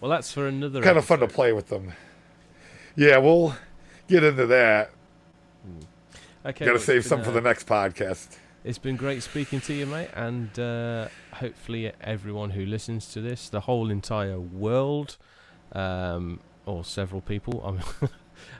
Well, 0.00 0.10
that's 0.10 0.30
for 0.30 0.46
another. 0.46 0.82
kind 0.82 0.98
of 0.98 1.06
fun 1.06 1.20
to 1.20 1.26
play 1.26 1.54
with 1.54 1.68
them. 1.68 1.94
Yeah 2.94 3.16
we'll 3.16 3.56
get 4.06 4.22
into 4.22 4.44
that. 4.44 4.90
Okay. 6.44 6.66
Got 6.66 6.72
to 6.72 6.72
well, 6.72 6.78
save 6.78 7.06
some 7.06 7.20
been, 7.20 7.24
for 7.24 7.30
the 7.30 7.40
next 7.40 7.66
podcast. 7.66 8.36
It's 8.64 8.76
been 8.76 8.96
great 8.96 9.22
speaking 9.22 9.62
to 9.62 9.72
you, 9.72 9.86
mate, 9.86 10.10
and 10.14 10.58
uh, 10.58 11.08
hopefully 11.32 11.90
everyone 12.02 12.50
who 12.50 12.66
listens 12.66 13.10
to 13.14 13.22
this, 13.22 13.48
the 13.48 13.60
whole 13.60 13.90
entire 13.90 14.38
world, 14.38 15.16
um, 15.72 16.40
or 16.66 16.84
several 16.84 17.22
people, 17.22 17.62
um, 18.02 18.10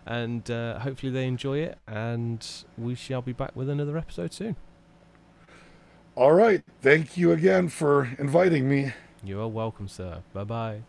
and 0.07 0.51
uh, 0.51 0.79
hopefully 0.81 1.13
they 1.13 1.27
enjoy 1.27 1.59
it. 1.59 1.79
And 1.87 2.47
we 2.77 2.95
shall 2.95 3.23
be 3.23 3.33
back 3.33 3.55
with 3.55 3.69
another 3.69 3.97
episode 3.97 4.33
soon. 4.33 4.57
All 6.17 6.33
right. 6.33 6.63
Thank 6.81 7.17
you 7.17 7.33
again 7.33 7.69
for 7.69 8.11
inviting 8.19 8.69
me. 8.69 8.93
You 9.23 9.41
are 9.41 9.49
welcome, 9.49 9.89
sir. 9.89 10.23
Bye 10.33 10.45
bye. 10.45 10.83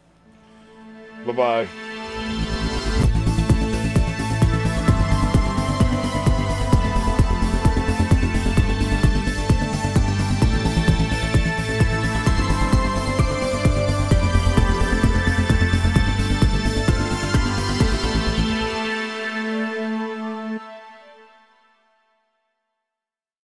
Bye 1.25 1.67
bye. 1.67 2.51